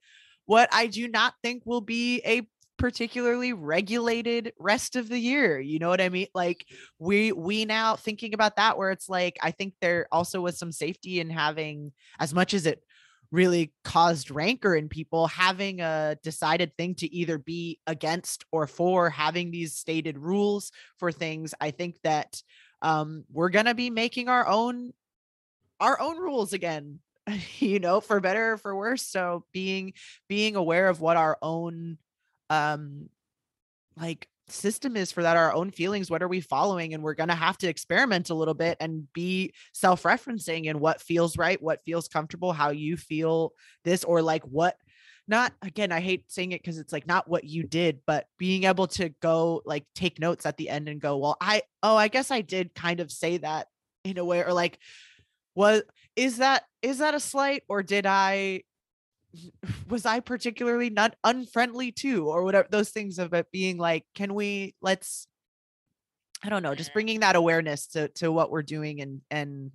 what 0.46 0.68
I 0.72 0.86
do 0.86 1.08
not 1.08 1.34
think 1.42 1.62
will 1.64 1.80
be 1.80 2.20
a 2.24 2.46
particularly 2.82 3.52
regulated 3.52 4.52
rest 4.58 4.96
of 4.96 5.08
the 5.08 5.16
year 5.16 5.60
you 5.60 5.78
know 5.78 5.88
what 5.88 6.00
i 6.00 6.08
mean? 6.08 6.26
Like 6.34 6.66
we 6.98 7.30
we 7.30 7.64
now 7.64 7.94
thinking 7.94 8.34
about 8.34 8.56
that 8.56 8.76
where 8.76 8.90
it's 8.90 9.08
like 9.08 9.38
i 9.40 9.52
think 9.52 9.74
there 9.80 10.08
also 10.10 10.40
was 10.40 10.58
some 10.58 10.72
safety 10.72 11.20
in 11.20 11.30
having 11.30 11.92
as 12.18 12.34
much 12.34 12.54
as 12.54 12.66
it 12.66 12.82
really 13.30 13.72
caused 13.84 14.32
rancor 14.32 14.74
in 14.74 14.88
people 14.88 15.28
having 15.28 15.80
a 15.80 16.16
decided 16.24 16.76
thing 16.76 16.96
to 16.96 17.14
either 17.14 17.38
be 17.38 17.78
against 17.86 18.44
or 18.50 18.66
for 18.66 19.10
having 19.10 19.52
these 19.52 19.76
stated 19.76 20.18
rules 20.18 20.72
for 20.98 21.12
things 21.12 21.54
i 21.60 21.70
think 21.70 22.00
that 22.02 22.42
um 22.82 23.22
we're 23.30 23.48
going 23.48 23.66
to 23.66 23.76
be 23.76 23.90
making 23.90 24.28
our 24.28 24.48
own 24.48 24.92
our 25.78 26.00
own 26.00 26.18
rules 26.18 26.52
again 26.52 26.98
you 27.58 27.78
know 27.78 28.00
for 28.00 28.20
better 28.20 28.54
or 28.54 28.56
for 28.56 28.74
worse. 28.74 29.02
So 29.02 29.44
being 29.52 29.92
being 30.28 30.56
aware 30.56 30.88
of 30.88 31.00
what 31.00 31.16
our 31.16 31.38
own 31.40 31.98
um 32.52 33.08
like 33.98 34.28
system 34.48 34.96
is 34.96 35.10
for 35.10 35.22
that 35.22 35.36
our 35.36 35.52
own 35.52 35.70
feelings 35.70 36.10
what 36.10 36.22
are 36.22 36.28
we 36.28 36.40
following 36.40 36.92
and 36.92 37.02
we're 37.02 37.14
going 37.14 37.28
to 37.28 37.34
have 37.34 37.56
to 37.56 37.68
experiment 37.68 38.28
a 38.28 38.34
little 38.34 38.54
bit 38.54 38.76
and 38.80 39.10
be 39.14 39.52
self-referencing 39.72 40.68
and 40.68 40.78
what 40.78 41.00
feels 41.00 41.38
right 41.38 41.62
what 41.62 41.82
feels 41.84 42.08
comfortable 42.08 42.52
how 42.52 42.70
you 42.70 42.96
feel 42.96 43.52
this 43.84 44.04
or 44.04 44.20
like 44.20 44.42
what 44.42 44.76
not 45.26 45.52
again 45.62 45.92
i 45.92 46.00
hate 46.00 46.30
saying 46.30 46.52
it 46.52 46.60
because 46.60 46.78
it's 46.78 46.92
like 46.92 47.06
not 47.06 47.28
what 47.28 47.44
you 47.44 47.62
did 47.62 48.00
but 48.06 48.26
being 48.38 48.64
able 48.64 48.86
to 48.86 49.08
go 49.22 49.62
like 49.64 49.84
take 49.94 50.18
notes 50.18 50.44
at 50.44 50.56
the 50.58 50.68
end 50.68 50.88
and 50.88 51.00
go 51.00 51.16
well 51.16 51.36
i 51.40 51.62
oh 51.82 51.96
i 51.96 52.08
guess 52.08 52.30
i 52.30 52.42
did 52.42 52.74
kind 52.74 53.00
of 53.00 53.10
say 53.10 53.38
that 53.38 53.68
in 54.04 54.18
a 54.18 54.24
way 54.24 54.42
or 54.42 54.52
like 54.52 54.78
was 55.54 55.82
is 56.16 56.38
that 56.38 56.64
is 56.82 56.98
that 56.98 57.14
a 57.14 57.20
slight 57.20 57.62
or 57.68 57.82
did 57.82 58.04
i 58.04 58.60
was 59.88 60.06
I 60.06 60.20
particularly 60.20 60.90
not 60.90 61.16
unfriendly 61.24 61.92
too, 61.92 62.28
or 62.28 62.44
whatever 62.44 62.68
those 62.70 62.90
things 62.90 63.18
of 63.18 63.32
it 63.34 63.50
being 63.52 63.78
like, 63.78 64.04
can 64.14 64.34
we 64.34 64.74
let's 64.82 65.26
I 66.44 66.48
don't 66.48 66.62
know, 66.62 66.74
just 66.74 66.92
bringing 66.92 67.20
that 67.20 67.36
awareness 67.36 67.86
to 67.88 68.08
to 68.08 68.32
what 68.32 68.50
we're 68.50 68.62
doing 68.62 69.00
and 69.00 69.20
and 69.30 69.70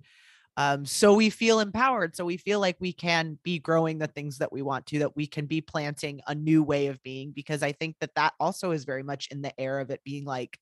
um 0.56 0.84
so 0.84 1.14
we 1.14 1.30
feel 1.30 1.60
empowered, 1.60 2.14
so 2.16 2.24
we 2.24 2.36
feel 2.36 2.60
like 2.60 2.76
we 2.80 2.92
can 2.92 3.38
be 3.42 3.58
growing 3.58 3.98
the 3.98 4.06
things 4.08 4.38
that 4.38 4.52
we 4.52 4.62
want 4.62 4.86
to, 4.86 4.98
that 5.00 5.16
we 5.16 5.26
can 5.26 5.46
be 5.46 5.60
planting 5.60 6.20
a 6.26 6.34
new 6.34 6.62
way 6.62 6.88
of 6.88 7.02
being 7.02 7.32
because 7.32 7.62
I 7.62 7.72
think 7.72 7.96
that 8.00 8.14
that 8.16 8.34
also 8.40 8.72
is 8.72 8.84
very 8.84 9.02
much 9.02 9.28
in 9.30 9.42
the 9.42 9.58
air 9.60 9.80
of 9.80 9.90
it 9.90 10.00
being 10.04 10.24
like, 10.24 10.58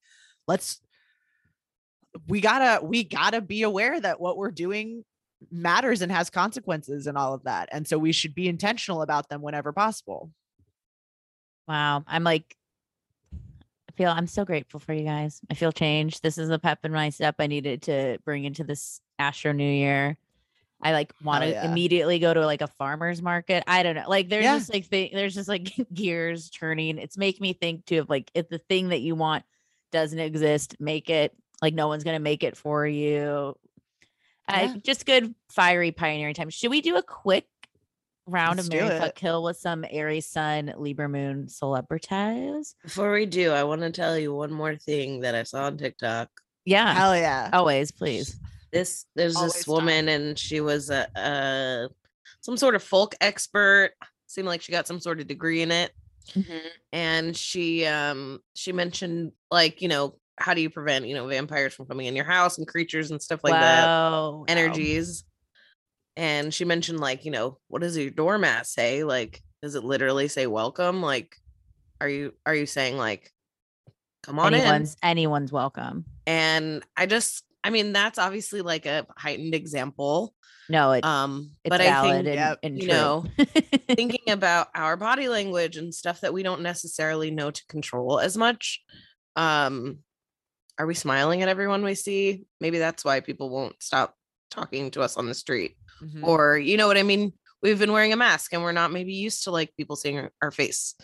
let's 0.47 0.81
we 2.29 2.41
gotta 2.41 2.85
we 2.85 3.05
gotta 3.05 3.41
be 3.41 3.63
aware 3.63 4.01
that 4.01 4.21
what 4.21 4.37
we're 4.37 4.51
doing 4.51 5.05
matters 5.51 6.03
and 6.03 6.11
has 6.11 6.31
consequences 6.31 7.07
and 7.07 7.17
all 7.19 7.35
of 7.35 7.45
that. 7.45 7.69
And 7.73 7.87
so 7.87 7.99
we 7.99 8.13
should 8.13 8.35
be 8.35 8.49
intentional 8.49 9.03
about 9.03 9.29
them 9.29 9.43
whenever 9.43 9.73
possible. 9.73 10.31
Wow. 11.69 12.05
I'm 12.07 12.25
like, 12.25 12.57
I 13.33 13.93
feel 13.97 14.11
I'm 14.11 14.27
so 14.27 14.45
grateful 14.45 14.81
for 14.81 14.93
you 14.93 15.05
guys. 15.05 15.41
I 15.51 15.55
feel 15.55 15.73
changed. 15.73 16.23
This 16.23 16.39
is 16.39 16.51
a 16.51 16.59
pep 16.59 16.81
in 16.85 16.93
my 16.93 17.11
step 17.11 17.37
I 17.39 17.47
needed 17.47 17.83
to 17.83 18.19
bring 18.25 18.45
into 18.45 18.65
this 18.65 19.01
Astro 19.19 19.53
New 19.53 19.71
Year. 19.71 20.17
I 20.83 20.93
like 20.93 21.13
want 21.25 21.43
to 21.43 21.51
yeah. 21.51 21.65
immediately 21.71 22.19
go 22.19 22.35
to 22.35 22.45
like 22.45 22.61
a 22.61 22.67
farmer's 22.67 23.23
market. 23.23 23.65
I 23.67 23.83
don't 23.83 23.97
know. 23.97 24.09
Like 24.09 24.29
there's 24.29 24.45
Yeah. 24.45 24.59
just 24.59 24.73
like 24.73 24.89
th- 24.91 25.13
there's 25.13 25.35
just 25.35 25.49
like 25.49 25.75
gears 25.95 26.51
turning. 26.51 26.99
It's 26.99 27.17
make 27.17 27.41
me 27.41 27.55
think 27.55 27.87
too 27.87 28.01
of 28.01 28.11
like 28.11 28.31
if 28.35 28.49
the 28.49 28.59
thing 28.59 28.91
that 28.91 29.01
you 29.01 29.15
want 29.15 29.45
doesn't 29.91 30.19
exist, 30.19 30.77
make 30.79 31.09
it 31.09 31.35
like 31.63 31.73
no 31.73 31.89
one's 31.89 32.05
gonna 32.05 32.19
make 32.21 32.45
it 32.45 32.57
for 32.57 32.87
you. 32.87 33.57
Yeah. 34.49 34.73
Uh, 34.75 34.79
just 34.83 35.07
good 35.07 35.35
fiery 35.51 35.91
pioneering 35.93 36.35
time. 36.35 36.51
Should 36.51 36.71
we 36.71 36.81
do 36.81 36.97
a 36.97 37.03
quick 37.03 37.47
round 38.27 38.57
Let's 38.57 38.69
of 38.69 38.75
Mary 38.75 38.89
it. 38.89 39.01
Fuck 39.01 39.15
Kill 39.15 39.43
with 39.43 39.57
some 39.57 39.85
Aries 39.89 40.27
Sun, 40.27 40.75
Libra 40.77 41.09
Moon 41.09 41.49
celebrities? 41.49 42.75
Before 42.83 43.13
we 43.13 43.27
do, 43.27 43.53
I 43.53 43.65
want 43.65 43.83
to 43.83 43.91
tell 43.91 44.19
you 44.19 44.35
one 44.35 44.53
more 44.53 44.77
thing 44.77 45.21
that 45.21 45.35
I 45.35 45.43
saw 45.45 45.65
on 45.65 45.79
TikTok. 45.79 46.29
Yeah, 46.65 46.95
Hell 46.95 47.17
yeah. 47.17 47.51
always, 47.53 47.91
please. 47.93 48.37
This 48.73 49.07
there's 49.15 49.37
Always 49.37 49.55
this 49.55 49.65
time. 49.65 49.75
woman 49.75 50.09
and 50.09 50.39
she 50.39 50.61
was 50.61 50.91
a, 50.91 51.07
a 51.17 51.89
some 52.41 52.57
sort 52.57 52.75
of 52.75 52.83
folk 52.83 53.15
expert. 53.21 53.93
Seemed 54.27 54.49
like 54.49 54.61
she 54.61 54.73
got 54.73 54.87
some 54.89 54.99
sort 55.01 55.21
of 55.21 55.29
degree 55.29 55.63
in 55.63 55.71
it. 55.71 55.93
and 56.93 57.37
she 57.37 57.87
um 57.87 58.41
she 58.55 58.73
mentioned 58.73 59.31
like 59.53 59.81
you 59.81 59.87
know 59.89 60.17
how 60.39 60.55
do 60.55 60.61
you 60.61 60.71
prevent 60.71 61.07
you 61.07 61.15
know 61.15 61.27
vampires 61.27 61.75
from 61.75 61.87
coming 61.87 62.07
in 62.07 62.17
your 62.17 62.25
house 62.25 62.59
and 62.59 62.67
creatures 62.67 63.11
and 63.11 63.23
stuff 63.23 63.41
like 63.43 63.53
that 63.53 63.87
wow, 63.87 64.31
wow. 64.31 64.45
energies 64.49 65.25
and 66.17 66.53
she 66.53 66.65
mentioned 66.65 67.01
like 67.01 67.25
you 67.25 67.31
know 67.31 67.59
what 67.69 67.83
does 67.83 67.97
your 67.97 68.11
doormat 68.11 68.67
say 68.67 69.05
like 69.05 69.43
does 69.63 69.75
it 69.75 69.85
literally 69.85 70.29
say 70.29 70.47
welcome 70.47 71.03
like 71.03 71.37
are 72.01 72.09
you 72.09 72.33
are 72.45 72.55
you 72.55 72.67
saying 72.67 72.97
like 72.97 73.33
come 74.23 74.39
on 74.39 74.55
in 74.55 74.61
Anyone's 74.61 74.97
anyone's 75.03 75.53
welcome. 75.53 76.05
and 76.27 76.83
i 76.97 77.07
just 77.07 77.45
i 77.65 77.71
mean 77.71 77.93
that's 77.93 78.19
obviously 78.19 78.63
like 78.63 78.87
a 78.87 79.07
heightened 79.17 79.55
example 79.55 80.35
No, 80.69 80.93
it, 80.93 81.05
um 81.05 81.53
it's 81.65 81.71
but 81.71 81.81
i 81.81 82.03
think 82.03 82.27
and, 82.27 82.59
and 82.63 82.83
you 82.83 82.89
true. 82.89 82.97
know, 82.97 83.25
thinking 83.89 84.31
about 84.33 84.69
our 84.75 84.97
body 84.97 85.29
language 85.29 85.77
and 85.77 85.95
stuff 85.95 86.23
that 86.23 86.35
we 86.35 86.43
don't 86.43 86.63
necessarily 86.63 87.31
know 87.31 87.51
to 87.51 87.67
control 87.67 88.19
as 88.21 88.37
much 88.37 88.83
um 89.37 89.99
are 90.79 90.87
we 90.87 90.95
smiling 90.95 91.43
at 91.43 91.49
everyone 91.49 91.83
we 91.85 91.95
see 91.95 92.45
maybe 92.61 92.79
that's 92.79 93.05
why 93.05 93.21
people 93.21 93.51
won't 93.51 93.81
stop 93.83 94.15
talking 94.51 94.91
to 94.91 95.03
us 95.03 95.17
on 95.17 95.27
the 95.27 95.35
street 95.35 95.77
Mhm. 96.03 96.23
or 96.25 96.59
you 96.59 96.77
know 96.77 96.87
what 96.87 96.99
i 96.99 97.03
mean 97.03 97.33
we've 97.63 97.79
been 97.79 97.93
wearing 97.93 98.13
a 98.13 98.17
mask 98.17 98.53
and 98.53 98.63
we're 98.63 98.73
not 98.73 98.93
maybe 98.93 99.15
used 99.15 99.45
to 99.45 99.51
like 99.51 99.75
people 99.77 99.97
seeing 99.97 100.29
our, 100.43 100.51
face 100.51 100.95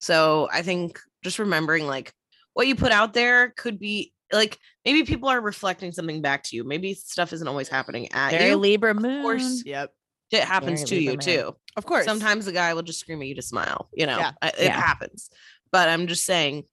so 0.00 0.48
i 0.52 0.60
think 0.62 1.00
just 1.24 1.38
remembering 1.38 1.86
like 1.86 2.12
what 2.52 2.66
you 2.66 2.74
put 2.76 2.92
out 2.92 3.14
there 3.14 3.54
could 3.56 3.78
be 3.78 4.12
like 4.30 4.58
maybe 4.84 5.04
people 5.04 5.28
are 5.30 5.40
reflecting 5.40 5.90
something 5.92 6.20
back 6.20 6.42
to 6.42 6.56
you 6.56 6.64
maybe 6.64 6.92
stuff 6.92 7.32
isn't 7.32 7.48
always 7.48 7.68
happening 7.68 8.12
at 8.12 8.30
Very 8.32 8.50
you 8.50 8.56
Libra 8.56 8.92
Moon. 8.94 9.16
Of 9.18 9.22
course, 9.22 9.62
Yep. 9.64 9.90
it 10.32 10.42
happens 10.44 10.80
Very 10.80 10.88
to 10.88 11.00
you 11.02 11.10
moon. 11.12 11.18
too 11.20 11.56
Of 11.76 11.86
course. 11.86 12.04
sometimes 12.04 12.44
the 12.44 12.52
guy 12.52 12.74
will 12.74 12.82
just 12.82 13.00
scream 13.00 13.22
at 13.22 13.28
you 13.28 13.34
to 13.36 13.42
smile 13.42 13.88
you 13.94 14.04
know 14.06 14.18
Yeah. 14.18 14.32
It 14.42 14.54
Yeah. 14.64 14.80
happens 14.80 15.30
but 15.70 15.88
i'm 15.88 16.06
just 16.06 16.24
saying 16.26 16.64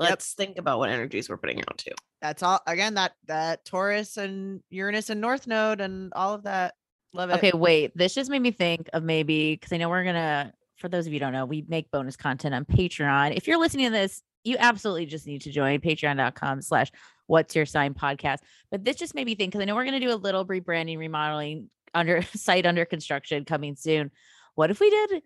let's 0.00 0.32
think 0.32 0.58
about 0.58 0.78
what 0.78 0.90
energies 0.90 1.28
we're 1.28 1.36
putting 1.36 1.60
out 1.60 1.78
too 1.78 1.92
that's 2.20 2.42
all 2.42 2.60
again 2.66 2.94
that 2.94 3.12
that 3.26 3.64
Taurus 3.64 4.16
and 4.16 4.60
Uranus 4.70 5.10
and 5.10 5.20
North 5.20 5.46
Node 5.46 5.80
and 5.80 6.12
all 6.14 6.34
of 6.34 6.44
that. 6.44 6.74
Love 7.12 7.30
it. 7.30 7.34
Okay, 7.34 7.52
wait. 7.52 7.96
This 7.96 8.14
just 8.14 8.30
made 8.30 8.42
me 8.42 8.50
think 8.50 8.88
of 8.92 9.02
maybe 9.02 9.54
because 9.54 9.72
I 9.72 9.78
know 9.78 9.88
we're 9.88 10.04
gonna. 10.04 10.52
For 10.76 10.88
those 10.88 11.06
of 11.06 11.12
you 11.12 11.18
who 11.18 11.24
don't 11.24 11.32
know, 11.32 11.44
we 11.44 11.64
make 11.68 11.90
bonus 11.90 12.16
content 12.16 12.54
on 12.54 12.64
Patreon. 12.64 13.36
If 13.36 13.46
you're 13.46 13.58
listening 13.58 13.86
to 13.86 13.92
this, 13.92 14.22
you 14.44 14.56
absolutely 14.58 15.06
just 15.06 15.26
need 15.26 15.42
to 15.42 15.50
join 15.50 15.80
Patreon.com/slash 15.80 16.90
What's 17.26 17.54
Your 17.54 17.66
Sign 17.66 17.94
Podcast. 17.94 18.38
But 18.70 18.84
this 18.84 18.96
just 18.96 19.14
made 19.14 19.26
me 19.26 19.34
think 19.34 19.52
because 19.52 19.62
I 19.62 19.64
know 19.64 19.74
we're 19.74 19.84
gonna 19.84 20.00
do 20.00 20.12
a 20.12 20.14
little 20.14 20.46
rebranding, 20.46 20.98
remodeling 20.98 21.70
under 21.94 22.22
site 22.34 22.66
under 22.66 22.84
construction 22.84 23.44
coming 23.44 23.76
soon. 23.76 24.10
What 24.54 24.70
if 24.70 24.78
we 24.78 24.90
did 24.90 25.22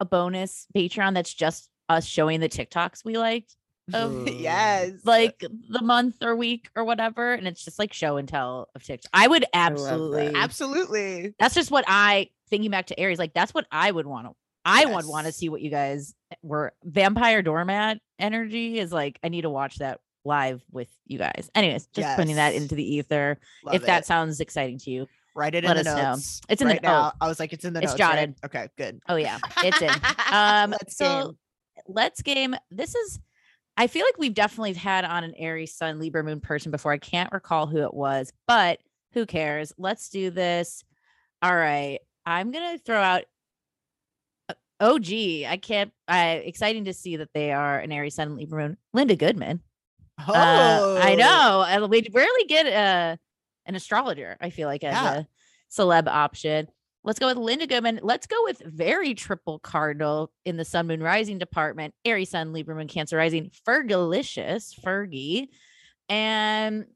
a 0.00 0.04
bonus 0.04 0.66
Patreon 0.74 1.14
that's 1.14 1.34
just 1.34 1.68
us 1.88 2.06
showing 2.06 2.40
the 2.40 2.48
TikToks 2.48 3.04
we 3.04 3.18
liked? 3.18 3.56
Of 3.92 4.28
yes. 4.28 4.92
like 5.04 5.44
the 5.68 5.82
month 5.82 6.16
or 6.22 6.36
week 6.36 6.68
or 6.76 6.84
whatever. 6.84 7.32
And 7.32 7.46
it's 7.46 7.64
just 7.64 7.78
like 7.78 7.92
show 7.92 8.16
and 8.16 8.28
tell 8.28 8.68
of 8.74 8.82
TikTok. 8.82 9.10
I 9.12 9.26
would 9.26 9.42
love 9.42 9.50
that. 9.52 9.62
absolutely 9.62 10.34
absolutely. 10.36 11.34
that's 11.38 11.54
just 11.54 11.70
what 11.70 11.84
I 11.88 12.28
thinking 12.50 12.70
back 12.70 12.86
to 12.86 12.98
Aries, 13.00 13.18
like 13.18 13.34
that's 13.34 13.52
what 13.54 13.66
I 13.72 13.90
would 13.90 14.06
want 14.06 14.26
to 14.28 14.32
I 14.64 14.84
would 14.86 15.06
want 15.06 15.26
to 15.26 15.32
see 15.32 15.48
what 15.48 15.60
you 15.60 15.70
guys 15.70 16.14
were 16.42 16.72
vampire 16.84 17.42
doormat 17.42 17.98
energy 18.18 18.78
is 18.78 18.92
like 18.92 19.18
I 19.24 19.28
need 19.28 19.42
to 19.42 19.50
watch 19.50 19.78
that 19.78 20.00
live 20.24 20.62
with 20.70 20.88
you 21.08 21.18
guys. 21.18 21.50
Anyways, 21.54 21.88
just 21.88 22.16
putting 22.16 22.36
that 22.36 22.54
into 22.54 22.76
the 22.76 22.94
ether. 22.96 23.40
Love 23.64 23.74
if 23.74 23.86
that 23.86 24.06
sounds 24.06 24.38
exciting 24.38 24.78
to 24.78 24.90
you. 24.92 25.08
write 25.34 25.56
it 25.56 25.64
let 25.64 25.76
in 25.78 25.84
the 25.84 25.90
us 25.90 25.96
know. 25.96 26.44
It's 26.48 26.62
in 26.62 26.68
the- 26.68 26.74
right 26.74 26.82
now. 26.82 27.12
I 27.20 27.26
was 27.26 27.40
like, 27.40 27.52
it's 27.52 27.64
in 27.64 27.72
the 27.72 27.80
It's 27.82 27.90
notes. 27.92 28.00
right? 28.00 28.14
jotted. 28.14 28.34
Okay, 28.44 28.68
good. 28.78 29.00
Oh 29.08 29.16
yeah, 29.16 29.38
it's 29.64 29.82
in. 29.82 29.90
Um 30.32 30.70
Let's 30.70 30.96
so 30.96 31.24
game. 31.24 31.36
let's 31.88 32.22
game. 32.22 32.54
This 32.70 32.94
is 32.94 33.18
I 33.76 33.86
feel 33.86 34.04
like 34.04 34.18
we've 34.18 34.34
definitely 34.34 34.74
had 34.74 35.04
on 35.04 35.24
an 35.24 35.34
Aries 35.36 35.74
Sun 35.74 35.98
Libra 35.98 36.22
Moon 36.22 36.40
person 36.40 36.70
before. 36.70 36.92
I 36.92 36.98
can't 36.98 37.32
recall 37.32 37.66
who 37.66 37.78
it 37.78 37.94
was, 37.94 38.32
but 38.46 38.78
who 39.12 39.26
cares? 39.26 39.72
Let's 39.78 40.08
do 40.10 40.30
this. 40.30 40.84
All 41.42 41.54
right. 41.54 41.98
I'm 42.26 42.50
gonna 42.52 42.78
throw 42.78 43.00
out 43.00 43.24
uh, 44.48 44.54
Oh 44.78 44.98
gee, 44.98 45.46
I 45.46 45.56
can't 45.56 45.92
I 46.06 46.30
exciting 46.32 46.84
to 46.84 46.92
see 46.94 47.16
that 47.16 47.30
they 47.34 47.52
are 47.52 47.78
an 47.78 47.92
Aries 47.92 48.14
Sun 48.14 48.36
Libra 48.36 48.68
Moon. 48.68 48.76
Linda 48.92 49.16
Goodman. 49.16 49.60
Oh, 50.28 50.32
Uh, 50.34 51.00
I 51.02 51.14
know. 51.14 51.64
and 51.66 51.90
We 51.90 52.06
rarely 52.12 52.44
get 52.44 52.66
a 52.66 53.18
an 53.64 53.74
astrologer, 53.74 54.36
I 54.40 54.50
feel 54.50 54.68
like, 54.68 54.84
as 54.84 54.92
Yeah. 54.92 55.14
a 55.20 55.24
celeb 55.70 56.06
option. 56.08 56.68
Let's 57.04 57.18
go 57.18 57.26
with 57.26 57.36
Linda 57.36 57.66
Goodman. 57.66 58.00
Let's 58.02 58.26
go 58.26 58.36
with 58.44 58.62
very 58.64 59.14
triple 59.14 59.58
cardinal 59.58 60.30
in 60.44 60.56
the 60.56 60.64
Sun 60.64 60.86
Moon 60.86 61.02
Rising 61.02 61.38
department. 61.38 61.94
Aries 62.04 62.30
Sun, 62.30 62.52
Libra 62.52 62.76
Moon, 62.76 62.86
Cancer 62.86 63.16
Rising, 63.16 63.50
Fergalicious, 63.66 64.78
Fergie. 64.80 65.48
And 66.08 66.86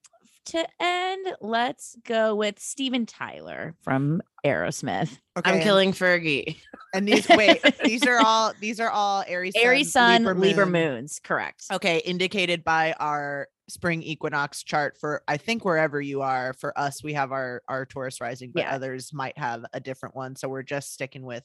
to 0.47 0.65
end, 0.81 1.27
let's 1.41 1.97
go 2.05 2.37
with 2.37 2.59
Steven 2.61 3.05
Tyler 3.05 3.75
from 3.83 4.23
Aerosmith. 4.45 5.19
Okay, 5.37 5.51
I'm 5.51 5.61
killing 5.61 5.93
Fergie. 5.93 6.57
And 6.95 7.07
these 7.07 7.29
wait, 7.29 7.61
these 7.85 8.07
are 8.07 8.21
all 8.25 8.53
these 8.61 8.79
are 8.79 8.91
all 8.91 9.25
Aries, 9.27 9.55
Aries 9.57 9.93
Sun, 9.93 10.23
Libra, 10.23 10.35
Libra, 10.35 10.67
moon. 10.67 10.95
Moons, 10.95 11.21
correct. 11.23 11.65
Okay, 11.73 11.99
indicated 12.05 12.63
by 12.63 12.93
our 12.93 13.49
spring 13.69 14.03
equinox 14.03 14.63
chart 14.63 14.97
for 14.99 15.23
I 15.27 15.37
think 15.37 15.65
wherever 15.65 16.01
you 16.01 16.23
are. 16.23 16.53
For 16.55 16.77
us, 16.79 17.03
we 17.03 17.15
have 17.15 17.33
our 17.33 17.63
our 17.69 17.85
Taurus 17.87 18.21
rising, 18.21 18.53
but 18.53 18.61
Yeah. 18.65 18.75
others 18.75 19.13
might 19.13 19.37
have 19.39 19.65
a 19.73 19.81
different 19.81 20.15
one. 20.15 20.37
So 20.37 20.49
we're 20.49 20.63
just 20.63 20.93
sticking 20.93 21.25
with 21.25 21.45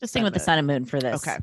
Just 0.00 0.12
sticking 0.12 0.22
Sun 0.22 0.24
with 0.24 0.34
the 0.34 0.40
Sun 0.40 0.58
and 0.58 0.66
Moon 0.66 0.84
for 0.84 1.00
this. 1.00 1.22
okay. 1.26 1.38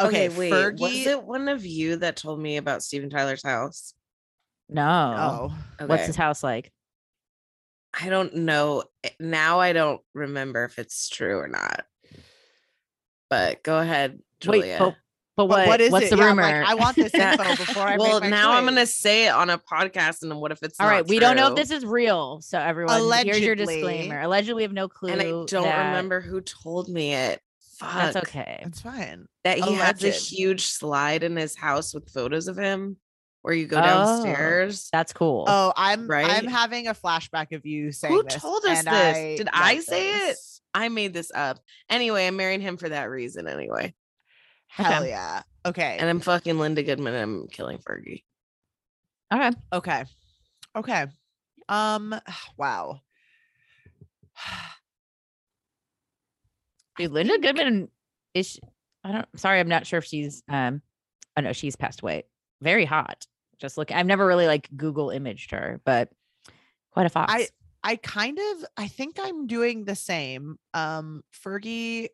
Okay, 0.00 0.28
wait. 0.28 0.52
Fergie. 0.52 0.80
Was 0.80 1.06
it 1.06 1.22
one 1.22 1.48
of 1.48 1.64
you 1.64 1.96
that 1.96 2.16
told 2.16 2.40
me 2.40 2.56
about 2.56 2.82
Steven 2.82 3.08
Tyler's 3.08 3.42
house? 3.42 3.94
No. 4.68 5.52
Oh, 5.80 5.86
What's 5.86 6.06
his 6.06 6.16
house 6.16 6.42
like? 6.42 6.72
I 7.98 8.08
don't 8.08 8.34
know. 8.34 8.82
Eh, 9.04 9.10
Now 9.20 9.60
I 9.60 9.72
don't 9.72 10.02
remember 10.12 10.64
if 10.64 10.78
it's 10.78 11.08
true 11.08 11.38
or 11.38 11.48
not. 11.48 11.86
But 13.30 13.62
go 13.62 13.78
ahead, 13.78 14.20
Julia. 14.40 14.60
Wait, 14.80 14.94
but, 15.36 15.46
but 15.46 15.48
But 15.48 15.58
what, 15.58 15.66
what 15.68 15.80
is 15.80 15.92
what's 15.92 16.06
it? 16.06 16.10
the 16.10 16.16
Yeah, 16.16 16.22
I'm 16.24 16.38
rumor? 16.38 16.42
like, 16.42 16.68
I 16.68 16.74
want 16.74 16.96
this 16.96 17.14
info 17.14 17.44
before 17.56 17.82
I 17.82 17.96
well, 17.96 18.20
make 18.20 18.30
my 18.30 18.36
now 18.36 18.52
I'm 18.52 18.64
gonna 18.64 18.86
say 18.86 19.26
it 19.26 19.30
on 19.30 19.50
a 19.50 19.58
podcast, 19.58 20.22
and 20.22 20.30
then 20.30 20.38
what 20.38 20.50
if 20.52 20.62
it's 20.62 20.80
All 20.80 20.86
right, 20.86 20.92
not 20.94 20.96
right, 21.02 21.08
we 21.08 21.18
don't 21.18 21.36
know 21.36 21.48
if 21.48 21.56
this 21.56 21.70
is 21.70 21.84
real. 21.84 22.40
So 22.40 22.58
everyone, 22.58 22.96
here's 23.24 23.40
your 23.40 23.54
Allegedly. 23.54 23.74
disclaimer. 23.76 24.20
Allegedly, 24.22 24.54
we 24.54 24.62
have 24.62 24.72
no 24.72 24.88
clue. 24.88 25.10
and 25.10 25.20
I 25.20 25.24
don't 25.24 25.50
that- 25.50 25.86
remember 25.88 26.20
who 26.20 26.40
told 26.40 26.88
me 26.88 27.14
it. 27.14 27.40
Fuck. 27.78 27.92
That's 27.94 28.16
okay. 28.28 28.62
It's 28.64 28.80
fine. 28.80 29.26
That 29.44 29.58
he 29.58 29.74
has 29.74 30.02
a 30.02 30.08
huge 30.10 30.64
slide 30.64 31.22
in 31.22 31.36
his 31.36 31.54
house 31.54 31.92
with 31.92 32.08
photos 32.08 32.48
of 32.48 32.56
him, 32.56 32.96
where 33.42 33.52
you 33.52 33.66
go 33.66 33.76
Oh. 33.76 33.82
downstairs. 33.82 34.88
That's 34.92 35.12
cool. 35.12 35.44
Oh, 35.46 35.74
I'm 35.76 36.08
right? 36.08 36.24
I'm 36.26 36.46
having 36.46 36.86
a 36.88 36.94
flashback 36.94 37.54
of 37.54 37.66
you 37.66 37.92
saying 37.92 38.14
Who 38.14 38.22
this, 38.22 38.36
told 38.36 38.64
us 38.64 38.78
and 38.78 38.86
this? 38.86 39.38
Did 39.38 39.48
I 39.52 39.74
read 39.74 39.82
say 39.82 40.28
it? 40.30 40.36
I 40.72 40.88
made 40.88 41.12
this 41.12 41.30
up. 41.34 41.58
Anyway, 41.90 42.26
I'm 42.26 42.36
marrying 42.36 42.62
him 42.62 42.78
for 42.78 42.88
that 42.88 43.10
reason. 43.10 43.46
Anyway, 43.46 43.94
Hell 44.68 45.02
Okay. 45.02 45.10
yeah. 45.10 45.42
Okay. 45.64 45.96
and 45.98 46.08
I'm 46.08 46.20
fucking 46.20 46.58
Linda 46.58 46.82
Goodman. 46.82 47.14
and 47.14 47.22
I'm 47.22 47.48
killing 47.48 47.78
Fergie. 47.78 48.22
okay. 49.32 49.50
Okay. 49.72 50.04
Okay. 50.76 51.06
Um 51.68 52.14
wow. 52.56 53.00
Dude, 56.96 57.10
Linda 57.12 57.38
Goodman 57.38 57.88
is. 58.34 58.46
She, 58.52 58.60
I 59.04 59.12
don't. 59.12 59.26
Sorry, 59.38 59.60
I'm 59.60 59.68
not 59.68 59.86
sure 59.86 59.98
if 59.98 60.04
she's. 60.04 60.42
Um. 60.48 60.80
Oh 61.36 61.42
no, 61.42 61.52
she's 61.52 61.76
passed 61.76 62.00
away. 62.02 62.24
Very 62.62 62.84
hot. 62.84 63.26
Just 63.58 63.76
look. 63.76 63.90
I've 63.92 64.06
never 64.06 64.26
really 64.26 64.46
like 64.46 64.68
Google 64.76 65.10
imaged 65.10 65.50
her, 65.50 65.80
but 65.84 66.08
quite 66.92 67.06
a 67.06 67.10
fox. 67.10 67.32
I 67.32 67.48
I 67.82 67.96
kind 67.96 68.38
of 68.38 68.64
I 68.76 68.88
think 68.88 69.18
I'm 69.20 69.46
doing 69.46 69.84
the 69.84 69.94
same. 69.94 70.56
Um 70.74 71.22
Fergie 71.44 72.08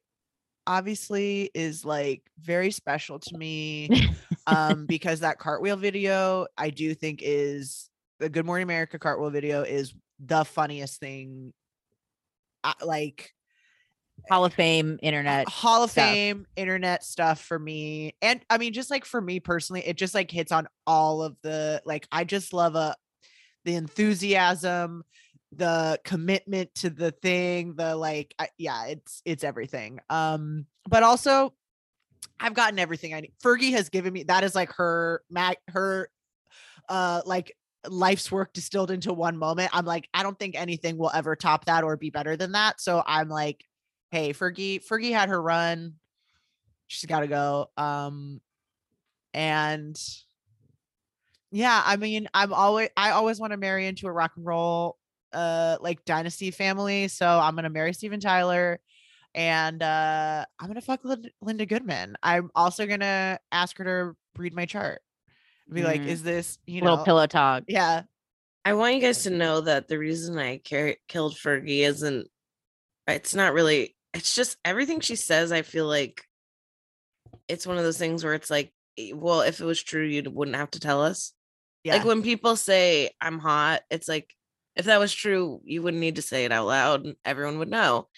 obviously 0.67 1.51
is 1.55 1.85
like 1.85 2.23
very 2.41 2.71
special 2.71 3.19
to 3.19 3.37
me 3.37 4.11
um 4.47 4.87
because 4.87 5.21
that 5.21 5.39
cartwheel 5.39 5.77
video 5.77 6.47
I 6.57 6.71
do 6.71 6.95
think 6.95 7.21
is 7.23 7.89
the 8.19 8.29
Good 8.29 8.47
Morning 8.47 8.63
America 8.63 8.99
cartwheel 8.99 9.31
video 9.31 9.63
is 9.63 9.95
the 10.25 10.45
funniest 10.45 11.01
thing 11.01 11.53
uh, 12.65 12.75
like 12.85 13.33
Hall 14.31 14.45
of 14.45 14.55
Fame 14.55 14.99
internet. 15.03 15.49
Hall 15.49 15.83
of 15.83 15.91
stuff. 15.91 16.11
Fame 16.11 16.47
internet 16.57 17.05
stuff 17.05 17.41
for 17.41 17.59
me. 17.59 18.15
And 18.23 18.41
I 18.49 18.59
mean, 18.59 18.73
just 18.73 18.91
like 18.91 19.05
for 19.05 19.21
me 19.21 19.41
personally, 19.41 19.83
it 19.87 19.97
just 19.97 20.15
like 20.15 20.31
hits 20.31 20.53
on 20.53 20.69
all 20.87 21.23
of 21.23 21.37
the 21.43 21.83
like 21.85 22.07
I 22.13 22.25
just 22.25 22.53
love 22.53 22.77
a 22.77 22.95
the 23.65 23.75
enthusiasm, 23.75 25.05
the 25.55 26.01
commitment 26.05 26.75
to 26.77 26.91
the 26.91 27.11
thing, 27.11 27.75
the 27.75 27.95
like 27.97 28.35
I, 28.39 28.49
yeah, 28.59 28.87
it's 28.87 29.23
it's 29.25 29.45
everything. 29.45 30.01
Um, 30.11 30.67
but 30.89 31.03
also 31.03 31.55
I've 32.41 32.55
gotten 32.55 32.79
everything 32.79 33.15
I 33.15 33.21
need. 33.21 33.35
Fergie 33.43 33.73
has 33.73 33.89
given 33.89 34.13
me 34.13 34.25
that 34.25 34.45
is 34.45 34.55
like 34.55 34.73
her 34.73 35.23
mag 35.31 35.57
her 35.69 36.09
uh 36.89 37.23
like 37.27 37.55
life's 37.89 38.31
work 38.31 38.53
distilled 38.53 38.91
into 38.91 39.13
one 39.13 39.37
moment. 39.37 39.71
I'm 39.73 39.85
like, 39.85 40.09
I 40.15 40.23
don't 40.23 40.39
think 40.39 40.55
anything 40.55 40.99
will 40.99 41.11
ever 41.15 41.37
top 41.37 41.65
that 41.67 41.85
or 41.85 41.97
be 41.97 42.11
better 42.11 42.37
than 42.37 42.53
that. 42.53 42.81
So 42.81 43.03
I'm 43.05 43.29
like, 43.29 43.65
hey, 44.11 44.33
Fergie, 44.33 44.85
Fergie 44.85 45.13
had 45.13 45.29
her 45.29 45.41
run. 45.41 45.95
She's 46.87 47.09
got 47.09 47.21
to 47.21 47.27
go. 47.27 47.71
Um, 47.77 48.41
and 49.35 49.99
yeah, 51.51 51.83
I 51.85 51.97
mean, 51.97 52.29
I'm 52.35 52.53
always, 52.53 52.91
I 52.97 53.11
always 53.11 53.41
want 53.41 53.53
to 53.53 53.57
marry 53.57 53.87
into 53.87 54.07
a 54.07 54.13
rock 54.13 54.33
and 54.37 54.47
roll, 54.47 54.97
uh, 55.33 55.79
like 55.81 56.05
dynasty 56.05 56.51
family. 56.51 57.09
So 57.09 57.27
I'm 57.27 57.55
gonna 57.55 57.71
marry 57.71 57.93
Steven 57.93 58.21
Tyler, 58.21 58.81
and 59.35 59.83
uh, 59.83 60.45
I'm 60.59 60.67
gonna 60.69 60.81
fuck 60.81 61.01
Linda 61.41 61.67
Goodman. 61.67 62.17
I'm 62.23 62.51
also 62.55 62.87
gonna 62.87 63.39
ask 63.51 63.77
her 63.79 63.85
to 63.85 64.17
read 64.41 64.55
my 64.55 64.67
chart. 64.67 65.01
Be 65.73 65.83
like, 65.83 66.03
Mm. 66.03 66.07
is 66.09 66.23
this 66.23 66.59
you 66.67 66.83
little 66.83 66.99
know? 66.99 67.05
pillow 67.05 67.27
talk. 67.27 67.65
Yeah, 67.69 68.03
I 68.65 68.75
want 68.75 68.95
you 68.97 69.01
guys 69.01 69.23
to 69.23 69.31
know 69.31 69.63
that 69.63 69.89
the 69.89 69.99
reason 69.99 70.39
I 70.39 70.59
car- 70.59 70.97
killed 71.09 71.35
Fergie 71.35 71.87
isn't. 71.87 72.29
It's 73.07 73.35
not 73.35 73.55
really. 73.55 73.97
It's 74.15 74.35
just 74.35 74.59
everything 74.65 75.01
she 75.01 75.17
says. 75.17 75.51
I 75.53 75.63
feel 75.63 75.87
like 75.87 76.23
it's 77.49 77.67
one 77.67 77.79
of 77.79 77.85
those 77.85 77.99
things 77.99 78.23
where 78.25 78.35
it's 78.35 78.51
like, 78.51 78.73
eh, 78.99 79.13
well, 79.15 79.41
if 79.41 79.61
it 79.61 79.65
was 79.65 79.83
true, 79.83 80.05
you 80.05 80.23
wouldn't 80.31 80.57
have 80.57 80.71
to 80.73 80.81
tell 80.81 81.03
us. 81.03 81.33
yeah. 81.85 81.95
Like 81.97 82.05
when 82.05 82.23
people 82.23 82.57
say 82.57 83.11
I'm 83.21 83.39
hot, 83.39 83.83
it's 83.91 84.09
like 84.09 84.35
if 84.77 84.87
that 84.87 84.99
was 85.01 85.13
true, 85.13 85.61
you 85.65 85.83
wouldn't 85.83 86.01
need 86.01 86.17
to 86.17 86.23
say 86.23 86.45
it 86.45 86.53
out 86.53 86.67
loud. 86.67 87.05
and 87.05 87.17
Everyone 87.25 87.59
would 87.59 87.71
know. 87.71 88.09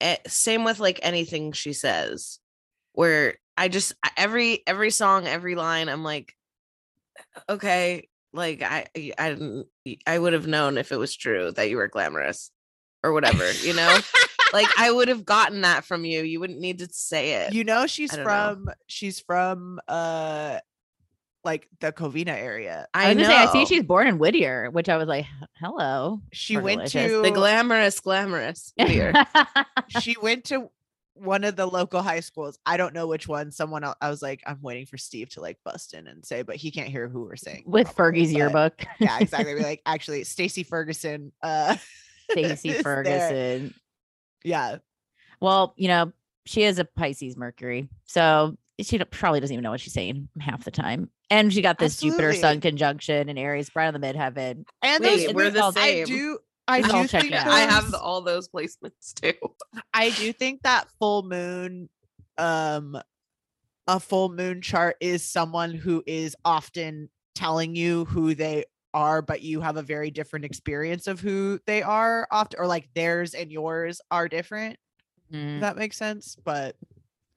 Eh, 0.00 0.16
same 0.26 0.64
with 0.64 0.80
like 0.80 0.98
anything 1.02 1.52
she 1.52 1.72
says, 1.72 2.38
where 2.92 3.34
I 3.56 3.68
just 3.68 3.92
every 4.16 4.62
every 4.66 4.90
song, 4.90 5.26
every 5.26 5.54
line, 5.54 5.88
I'm 5.88 6.02
like, 6.04 6.34
okay, 7.48 8.08
like 8.32 8.62
I 8.62 8.86
I- 8.96 9.12
I 9.18 9.28
didn't 9.30 9.66
I 10.06 10.18
would 10.18 10.32
have 10.32 10.46
known 10.46 10.78
if 10.78 10.92
it 10.92 10.96
was 10.98 11.14
true 11.16 11.52
that 11.52 11.68
you 11.68 11.76
were 11.76 11.88
glamorous 11.88 12.50
or 13.02 13.12
whatever, 13.12 13.50
you 13.52 13.74
know. 13.74 13.98
like 14.52 14.68
I 14.78 14.90
would 14.90 15.08
have 15.08 15.24
gotten 15.24 15.60
that 15.62 15.84
from 15.84 16.04
you. 16.04 16.22
You 16.22 16.40
wouldn't 16.40 16.60
need 16.60 16.78
to 16.78 16.88
say 16.90 17.32
it. 17.44 17.52
you 17.52 17.64
know 17.64 17.86
she's 17.86 18.10
don't 18.10 18.20
know. 18.20 18.24
from 18.24 18.68
she's 18.86 19.20
from 19.20 19.80
uh 19.88 20.58
like 21.44 21.68
the 21.80 21.92
Covina 21.92 22.28
area. 22.28 22.86
I 22.94 23.06
I, 23.06 23.08
was 23.08 23.16
know. 23.16 23.22
gonna 23.24 23.34
say 23.34 23.42
I 23.48 23.52
see 23.52 23.74
she's 23.74 23.84
born 23.84 24.06
in 24.06 24.18
Whittier, 24.18 24.70
which 24.70 24.88
I 24.88 24.96
was 24.96 25.08
like, 25.08 25.26
hello. 25.58 26.20
She 26.32 26.56
went 26.56 26.82
Fergalicious. 26.82 27.08
to 27.08 27.22
the 27.22 27.30
glamorous, 27.30 28.00
glamorous. 28.00 28.72
Weird. 28.78 29.16
she 30.00 30.16
went 30.20 30.44
to 30.46 30.70
one 31.14 31.44
of 31.44 31.56
the 31.56 31.66
local 31.66 32.02
high 32.02 32.20
schools. 32.20 32.58
I 32.64 32.76
don't 32.76 32.94
know 32.94 33.06
which 33.06 33.28
one. 33.28 33.50
Someone 33.50 33.84
else, 33.84 33.96
I 34.00 34.08
was 34.10 34.22
like, 34.22 34.42
I'm 34.46 34.58
waiting 34.62 34.86
for 34.86 34.96
Steve 34.96 35.28
to 35.30 35.40
like 35.40 35.58
bust 35.64 35.94
in 35.94 36.06
and 36.06 36.24
say, 36.24 36.42
but 36.42 36.56
he 36.56 36.70
can't 36.70 36.88
hear 36.88 37.08
who 37.08 37.22
we're 37.24 37.36
saying. 37.36 37.64
With 37.66 37.94
probably, 37.94 38.22
Fergie's 38.22 38.32
but- 38.32 38.38
yearbook. 38.38 38.84
Yeah, 38.98 39.18
exactly. 39.20 39.54
We're 39.54 39.62
like, 39.62 39.82
actually, 39.86 40.24
Stacy 40.24 40.62
Ferguson. 40.62 41.32
Uh 41.42 41.76
Stacy 42.30 42.68
is 42.70 42.74
there. 42.74 42.82
Ferguson. 42.82 43.74
Yeah. 44.44 44.76
Well, 45.40 45.74
you 45.76 45.88
know, 45.88 46.12
she 46.46 46.62
is 46.62 46.78
a 46.78 46.84
Pisces 46.84 47.36
Mercury. 47.36 47.88
So 48.04 48.56
she 48.80 48.98
probably 48.98 49.40
doesn't 49.40 49.52
even 49.52 49.62
know 49.62 49.70
what 49.70 49.80
she's 49.80 49.92
saying 49.92 50.28
half 50.38 50.64
the 50.64 50.70
time. 50.70 51.10
And 51.30 51.52
she 51.52 51.62
got 51.62 51.78
this 51.78 51.98
Jupiter 52.00 52.34
Sun 52.34 52.60
conjunction 52.60 53.28
in 53.28 53.38
Aries, 53.38 53.70
right 53.74 53.86
on 53.86 53.94
the 53.98 54.00
midheaven. 54.00 54.64
And 54.82 55.02
Wait, 55.04 55.26
those 55.26 55.34
we're 55.34 55.50
the 55.50 55.62
I 55.64 55.70
same. 55.70 56.06
do 56.06 56.38
I 56.66 56.82
do 56.82 56.88
think 56.88 57.10
checking 57.10 57.34
out. 57.34 57.46
I 57.46 57.60
have 57.60 57.90
those- 57.92 58.00
all 58.00 58.20
those 58.20 58.48
placements 58.48 59.14
too. 59.14 59.32
I 59.94 60.10
do 60.10 60.32
think 60.32 60.62
that 60.62 60.88
full 60.98 61.22
moon 61.22 61.88
um 62.38 63.00
a 63.86 63.98
full 64.00 64.28
moon 64.30 64.60
chart 64.62 64.96
is 65.00 65.24
someone 65.24 65.72
who 65.74 66.02
is 66.06 66.36
often 66.44 67.08
telling 67.34 67.74
you 67.74 68.04
who 68.06 68.34
they 68.34 68.64
are 68.94 69.22
but 69.22 69.42
you 69.42 69.60
have 69.60 69.76
a 69.76 69.82
very 69.82 70.10
different 70.10 70.44
experience 70.44 71.06
of 71.06 71.20
who 71.20 71.58
they 71.66 71.82
are 71.82 72.26
often 72.30 72.58
or 72.58 72.66
like 72.66 72.88
theirs 72.94 73.34
and 73.34 73.50
yours 73.52 74.00
are 74.10 74.28
different 74.28 74.78
Mm. 75.32 75.56
if 75.56 75.60
that 75.60 75.76
makes 75.76 75.96
sense 75.96 76.36
but 76.44 76.74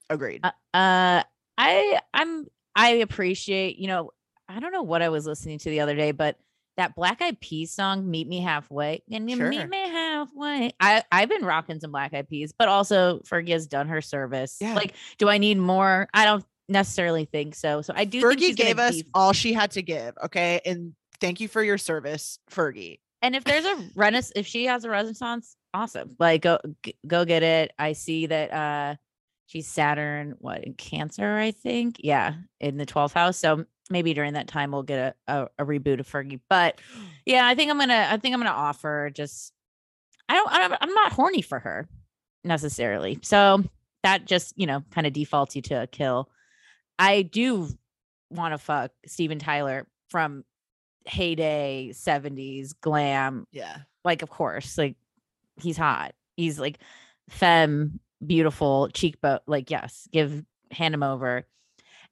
agreed 0.09 0.41
Uh, 0.43 0.51
uh, 0.75 1.23
I 1.59 1.99
I'm 2.13 2.47
I 2.75 2.89
appreciate, 2.89 3.77
you 3.77 3.87
know, 3.87 4.11
I 4.49 4.59
don't 4.59 4.71
know 4.71 4.83
what 4.83 5.01
I 5.01 5.09
was 5.09 5.25
listening 5.25 5.59
to 5.59 5.69
the 5.69 5.79
other 5.81 5.95
day, 5.95 6.11
but 6.11 6.37
that 6.75 6.95
Black 6.95 7.21
Eyed 7.21 7.39
Peas 7.39 7.71
song, 7.71 8.09
"Meet 8.09 8.27
Me 8.27 8.41
Halfway," 8.41 9.03
and 9.11 9.29
you 9.29 9.37
Sure. 9.37 9.49
meet 9.49 9.69
me 9.69 9.87
halfway. 9.89 10.71
I 10.79 11.03
I've 11.11 11.29
been 11.29 11.45
rocking 11.45 11.79
some 11.79 11.91
Black 11.91 12.13
Eyed 12.13 12.27
Peas, 12.27 12.51
but 12.57 12.67
also 12.67 13.19
Fergie 13.19 13.49
has 13.49 13.67
done 13.67 13.87
her 13.89 14.01
service. 14.01 14.57
Yeah. 14.59 14.73
Like, 14.73 14.93
do 15.19 15.29
I 15.29 15.37
need 15.37 15.57
more? 15.59 16.09
I 16.13 16.25
don't 16.25 16.43
necessarily 16.67 17.25
think 17.25 17.53
so. 17.55 17.81
So 17.83 17.93
I 17.95 18.05
do. 18.05 18.21
think 18.21 18.39
fergie 18.39 18.55
gave 18.55 18.79
us 18.79 18.95
be- 19.03 19.07
all 19.13 19.33
she 19.33 19.53
had 19.53 19.71
to 19.71 19.81
give 19.81 20.15
okay 20.23 20.61
and 20.65 20.93
thank 21.19 21.39
you 21.41 21.47
for 21.49 21.61
your 21.61 21.77
service 21.77 22.39
fergie 22.49 22.99
and 23.21 23.35
if 23.35 23.43
there's 23.43 23.65
a 23.65 23.89
renaissance, 23.95 24.31
if 24.35 24.47
she 24.47 24.65
has 24.65 24.83
a 24.85 24.89
renaissance, 24.89 25.55
awesome. 25.73 26.15
Like, 26.19 26.41
go 26.41 26.59
go 27.05 27.23
get 27.25 27.43
it. 27.43 27.71
I 27.77 27.93
see 27.93 28.25
that. 28.27 28.51
uh 28.53 28.95
She's 29.53 29.67
Saturn, 29.67 30.33
what 30.39 30.63
in 30.63 30.73
Cancer, 30.73 31.37
I 31.37 31.51
think. 31.51 31.97
Yeah, 31.99 32.33
in 32.59 32.77
the 32.77 32.87
12th 32.87 33.13
house. 33.13 33.37
So 33.37 33.65
maybe 33.91 34.15
during 34.15 34.33
that 34.33 34.47
time 34.47 34.71
we'll 34.71 34.81
get 34.81 35.15
a, 35.27 35.31
a, 35.31 35.47
a 35.59 35.65
reboot 35.65 35.99
of 35.99 36.09
Fergie. 36.09 36.39
But 36.49 36.81
yeah, 37.27 37.45
I 37.45 37.53
think 37.53 37.69
I'm 37.69 37.77
gonna 37.77 38.07
I 38.09 38.17
think 38.17 38.33
I'm 38.33 38.39
gonna 38.39 38.49
offer 38.49 39.11
just 39.13 39.53
I 40.27 40.33
don't, 40.33 40.51
I 40.51 40.57
don't 40.57 40.77
I'm 40.81 40.93
not 40.95 41.11
horny 41.11 41.43
for 41.43 41.59
her 41.59 41.87
necessarily. 42.43 43.19
So 43.21 43.63
that 44.01 44.25
just, 44.25 44.57
you 44.57 44.65
know, 44.65 44.83
kind 44.89 45.05
of 45.05 45.13
defaults 45.13 45.55
you 45.55 45.61
to 45.61 45.83
a 45.83 45.87
kill. 45.87 46.31
I 46.97 47.21
do 47.21 47.67
want 48.31 48.55
to 48.55 48.57
fuck 48.57 48.89
Steven 49.05 49.37
Tyler 49.37 49.85
from 50.09 50.45
heyday 51.05 51.91
70s 51.93 52.73
glam 52.79 53.45
yeah 53.51 53.79
like 54.05 54.21
of 54.21 54.29
course 54.29 54.77
like 54.77 54.95
he's 55.61 55.75
hot 55.75 56.13
he's 56.37 56.57
like 56.57 56.79
femme 57.29 57.99
beautiful 58.23 58.89
cheekbone 58.93 59.39
like 59.47 59.69
yes 59.69 60.07
give 60.11 60.43
hand 60.71 60.93
him 60.93 61.03
over. 61.03 61.45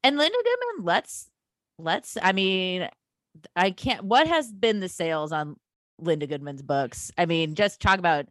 And 0.04 0.18
linda 0.18 0.38
goodman 0.38 0.86
let's 0.86 1.30
let's 1.80 2.18
i 2.22 2.32
mean 2.32 2.88
i 3.56 3.72
can't 3.72 4.04
what 4.04 4.28
has 4.28 4.52
been 4.52 4.80
the 4.80 4.90
sales 4.90 5.32
on 5.32 5.56
linda 6.00 6.28
goodman's 6.28 6.62
books? 6.62 7.12
I 7.18 7.26
mean 7.26 7.56
just 7.56 7.80
talk 7.80 8.00
about 8.00 8.26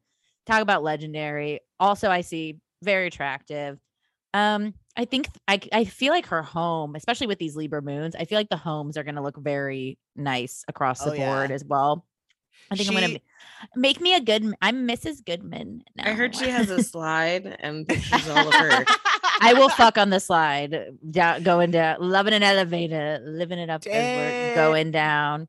talk 0.47 0.62
about 0.62 0.82
legendary. 0.82 1.61
Also 1.78 2.11
i 2.11 2.20
see 2.23 2.59
very 2.82 3.07
attractive. 3.09 3.78
Um 4.35 4.74
i 4.97 5.05
think 5.05 5.28
i 5.48 5.61
i 5.73 5.85
feel 5.85 6.12
like 6.12 6.27
her 6.27 6.43
home 6.43 6.94
especially 6.97 7.27
with 7.28 7.39
these 7.39 7.55
libra 7.57 7.81
moons 7.81 8.16
i 8.16 8.24
feel 8.24 8.39
like 8.39 8.48
the 8.48 8.57
homes 8.57 8.97
are 8.97 9.05
going 9.05 9.15
to 9.15 9.23
look 9.23 9.39
very 9.39 9.98
nice 10.16 10.65
across 10.69 10.98
the 11.05 11.11
Oh, 11.11 11.15
yeah. 11.15 11.27
board 11.27 11.52
as 11.52 11.65
well 11.65 12.05
i 12.70 12.76
think 12.76 12.88
i'm 12.90 12.96
She- 12.96 13.14
to 13.14 13.20
Make 13.76 14.00
me 14.00 14.14
a 14.14 14.20
good. 14.20 14.54
I'm 14.62 14.88
Mrs. 14.88 15.22
Goodman. 15.22 15.84
Now. 15.94 16.04
I 16.08 16.12
heard 16.12 16.34
she 16.34 16.48
has 16.48 16.70
a 16.70 16.82
slide 16.82 17.58
and 17.60 17.86
pictures 17.88 18.26
all 18.26 18.48
of 18.48 18.54
her. 18.54 18.84
I 19.42 19.52
will 19.52 19.68
fuck 19.68 19.98
on 19.98 20.08
the 20.08 20.18
slide, 20.18 20.96
down, 21.10 21.42
going 21.42 21.70
down, 21.70 21.98
loving 22.00 22.32
an 22.32 22.42
elevator, 22.42 23.20
living 23.22 23.58
it 23.58 23.68
up 23.68 23.82
as 23.86 23.92
we're 23.92 24.54
going 24.54 24.92
down. 24.92 25.46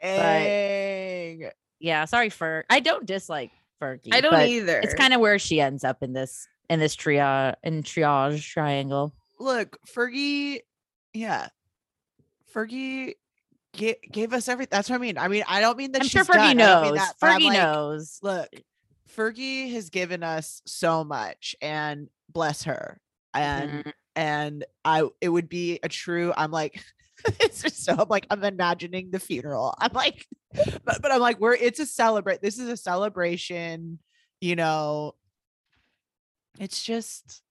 Dang. 0.00 1.50
Yeah, 1.80 2.04
sorry 2.04 2.28
for. 2.30 2.64
I 2.70 2.80
don't 2.80 3.06
dislike 3.06 3.50
Fergie. 3.80 4.12
I 4.14 4.20
don't 4.20 4.40
either. 4.40 4.78
It's 4.78 4.94
kind 4.94 5.12
of 5.12 5.20
where 5.20 5.38
she 5.38 5.60
ends 5.60 5.82
up 5.84 6.02
in 6.02 6.12
this 6.12 6.46
in 6.70 6.78
this 6.78 6.94
triage 6.94 7.56
in 7.64 7.82
triage 7.82 8.42
triangle. 8.48 9.12
look, 9.40 9.78
Fergie, 9.92 10.60
yeah, 11.12 11.48
Fergie 12.54 13.14
gave, 13.72 13.96
gave 14.10 14.32
us 14.32 14.48
everything. 14.48 14.70
That's 14.76 14.88
what 14.90 14.96
I 14.96 14.98
mean. 14.98 15.18
I 15.18 15.28
mean, 15.28 15.44
I 15.48 15.60
don't 15.60 15.76
mean 15.78 15.92
that 15.92 16.02
I'm 16.02 16.08
she's 16.08 16.12
sure 16.12 16.24
Fergie 16.24 16.34
done. 16.56 16.60
I 16.60 16.64
don't 16.66 16.82
mean 16.82 16.94
knows. 16.94 16.98
that, 16.98 17.14
Fergie 17.20 17.44
like, 17.48 17.58
knows. 17.58 18.18
Look, 18.22 18.48
Fergie 19.16 19.72
has 19.72 19.90
given 19.90 20.22
us 20.22 20.62
so 20.66 21.04
much, 21.04 21.54
and 21.60 22.08
bless 22.30 22.64
her. 22.64 23.00
And 23.34 23.84
Mhm. 23.84 23.92
and 24.16 24.64
I, 24.84 25.08
it 25.20 25.28
would 25.28 25.48
be 25.48 25.78
a 25.82 25.88
true. 25.88 26.32
I'm 26.36 26.50
like. 26.50 26.82
It's 27.38 27.62
just 27.62 27.84
so 27.84 27.92
I'm 27.96 28.08
like 28.08 28.26
I'm 28.30 28.42
imagining 28.42 29.12
the 29.12 29.20
funeral. 29.20 29.76
I'm 29.78 29.92
like, 29.92 30.26
but 30.84 31.00
but 31.00 31.12
I'm 31.12 31.20
like, 31.20 31.38
we're 31.38 31.54
it's 31.54 31.78
a 31.78 31.86
celebrate. 31.86 32.42
This 32.42 32.58
is 32.58 32.68
a 32.68 32.76
celebration, 32.76 34.00
you 34.40 34.56
know. 34.56 35.14
It's 36.58 36.82
just 36.82 37.42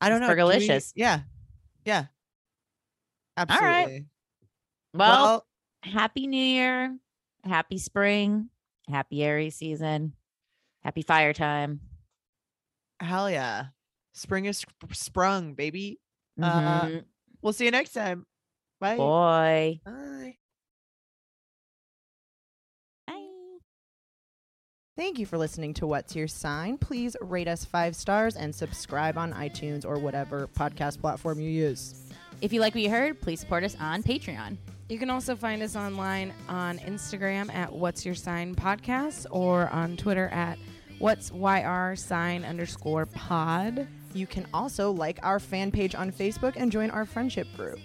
I 0.00 0.08
don't 0.08 0.22
It's 0.22 0.30
know. 0.30 0.34
do 0.34 0.46
we- 0.46 0.52
Fergalicious. 0.54 0.92
Yeah. 0.96 1.20
Yeah. 1.84 2.06
right. 3.36 4.04
Absolutely. 4.94 5.22
Well, 5.22 5.46
happy 5.82 6.26
New 6.26 6.42
Year, 6.42 6.96
happy 7.44 7.78
spring, 7.78 8.50
happy 8.88 9.22
Aries 9.22 9.54
season, 9.56 10.14
happy 10.82 11.02
fire 11.02 11.32
time. 11.32 11.80
hell 13.00 13.30
yeah. 13.30 13.66
Spring 14.12 14.44
is 14.44 14.58
sp- 14.60 14.92
sprung, 14.92 15.54
baby. 15.54 16.00
Uh, 16.40 16.82
Mhm. 16.86 17.04
We'll 17.40 17.52
see 17.54 17.64
you 17.64 17.70
next 17.70 17.92
time. 17.92 18.26
Bye. 18.80 18.96
Boy. 18.96 19.80
Bye. 19.84 20.36
Bye. 23.06 23.58
Thank 24.96 25.18
you 25.18 25.24
for 25.24 25.38
listening 25.38 25.72
to 25.74 25.86
What's 25.86 26.14
Your 26.14 26.28
Sign. 26.28 26.76
Please 26.76 27.16
rate 27.22 27.48
us 27.48 27.64
five 27.64 27.96
stars 27.96 28.36
and 28.36 28.54
subscribe 28.54 29.16
on 29.16 29.32
iTunes 29.32 29.86
or 29.86 29.98
whatever 29.98 30.46
podcast 30.48 31.00
platform 31.00 31.40
you 31.40 31.48
use. 31.48 31.94
If 32.42 32.52
you 32.52 32.60
like 32.60 32.74
what 32.74 32.82
you 32.82 32.90
heard, 32.90 33.20
please 33.20 33.40
support 33.40 33.64
us 33.64 33.76
on 33.80 34.02
Patreon. 34.02 34.56
You 34.90 34.98
can 34.98 35.08
also 35.08 35.36
find 35.36 35.62
us 35.62 35.76
online 35.76 36.34
on 36.48 36.78
Instagram 36.78 37.54
at 37.54 37.72
What's 37.72 38.04
Your 38.04 38.16
Sign 38.16 38.56
Podcast 38.56 39.24
or 39.30 39.68
on 39.68 39.96
Twitter 39.96 40.28
at 40.30 40.58
What's 40.98 41.30
YR 41.30 41.94
Sign 41.94 42.44
underscore 42.44 43.06
pod. 43.06 43.86
You 44.14 44.26
can 44.26 44.48
also 44.52 44.90
like 44.90 45.20
our 45.22 45.38
fan 45.38 45.70
page 45.70 45.94
on 45.94 46.10
Facebook 46.10 46.54
and 46.56 46.72
join 46.72 46.90
our 46.90 47.06
friendship 47.06 47.46
group. 47.56 47.78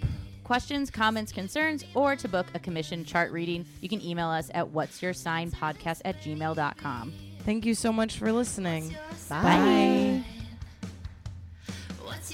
Questions, 0.43 0.89
comments, 0.89 1.31
concerns, 1.31 1.85
or 1.93 2.15
to 2.15 2.27
book 2.27 2.47
a 2.55 2.59
commission 2.59 3.05
chart 3.05 3.31
reading, 3.31 3.67
you 3.81 3.89
can 3.89 4.03
email 4.03 4.29
us 4.29 4.49
at 4.55 4.67
what's 4.67 4.99
your 5.03 5.13
sign 5.13 5.51
podcast 5.51 6.01
at 6.05 6.19
gmail.com. 6.23 7.13
Thank 7.45 7.67
you 7.67 7.75
so 7.75 7.93
much 7.93 8.17
for 8.17 8.31
listening. 8.31 8.95
Bye. 9.29 10.23
What's 12.03 12.33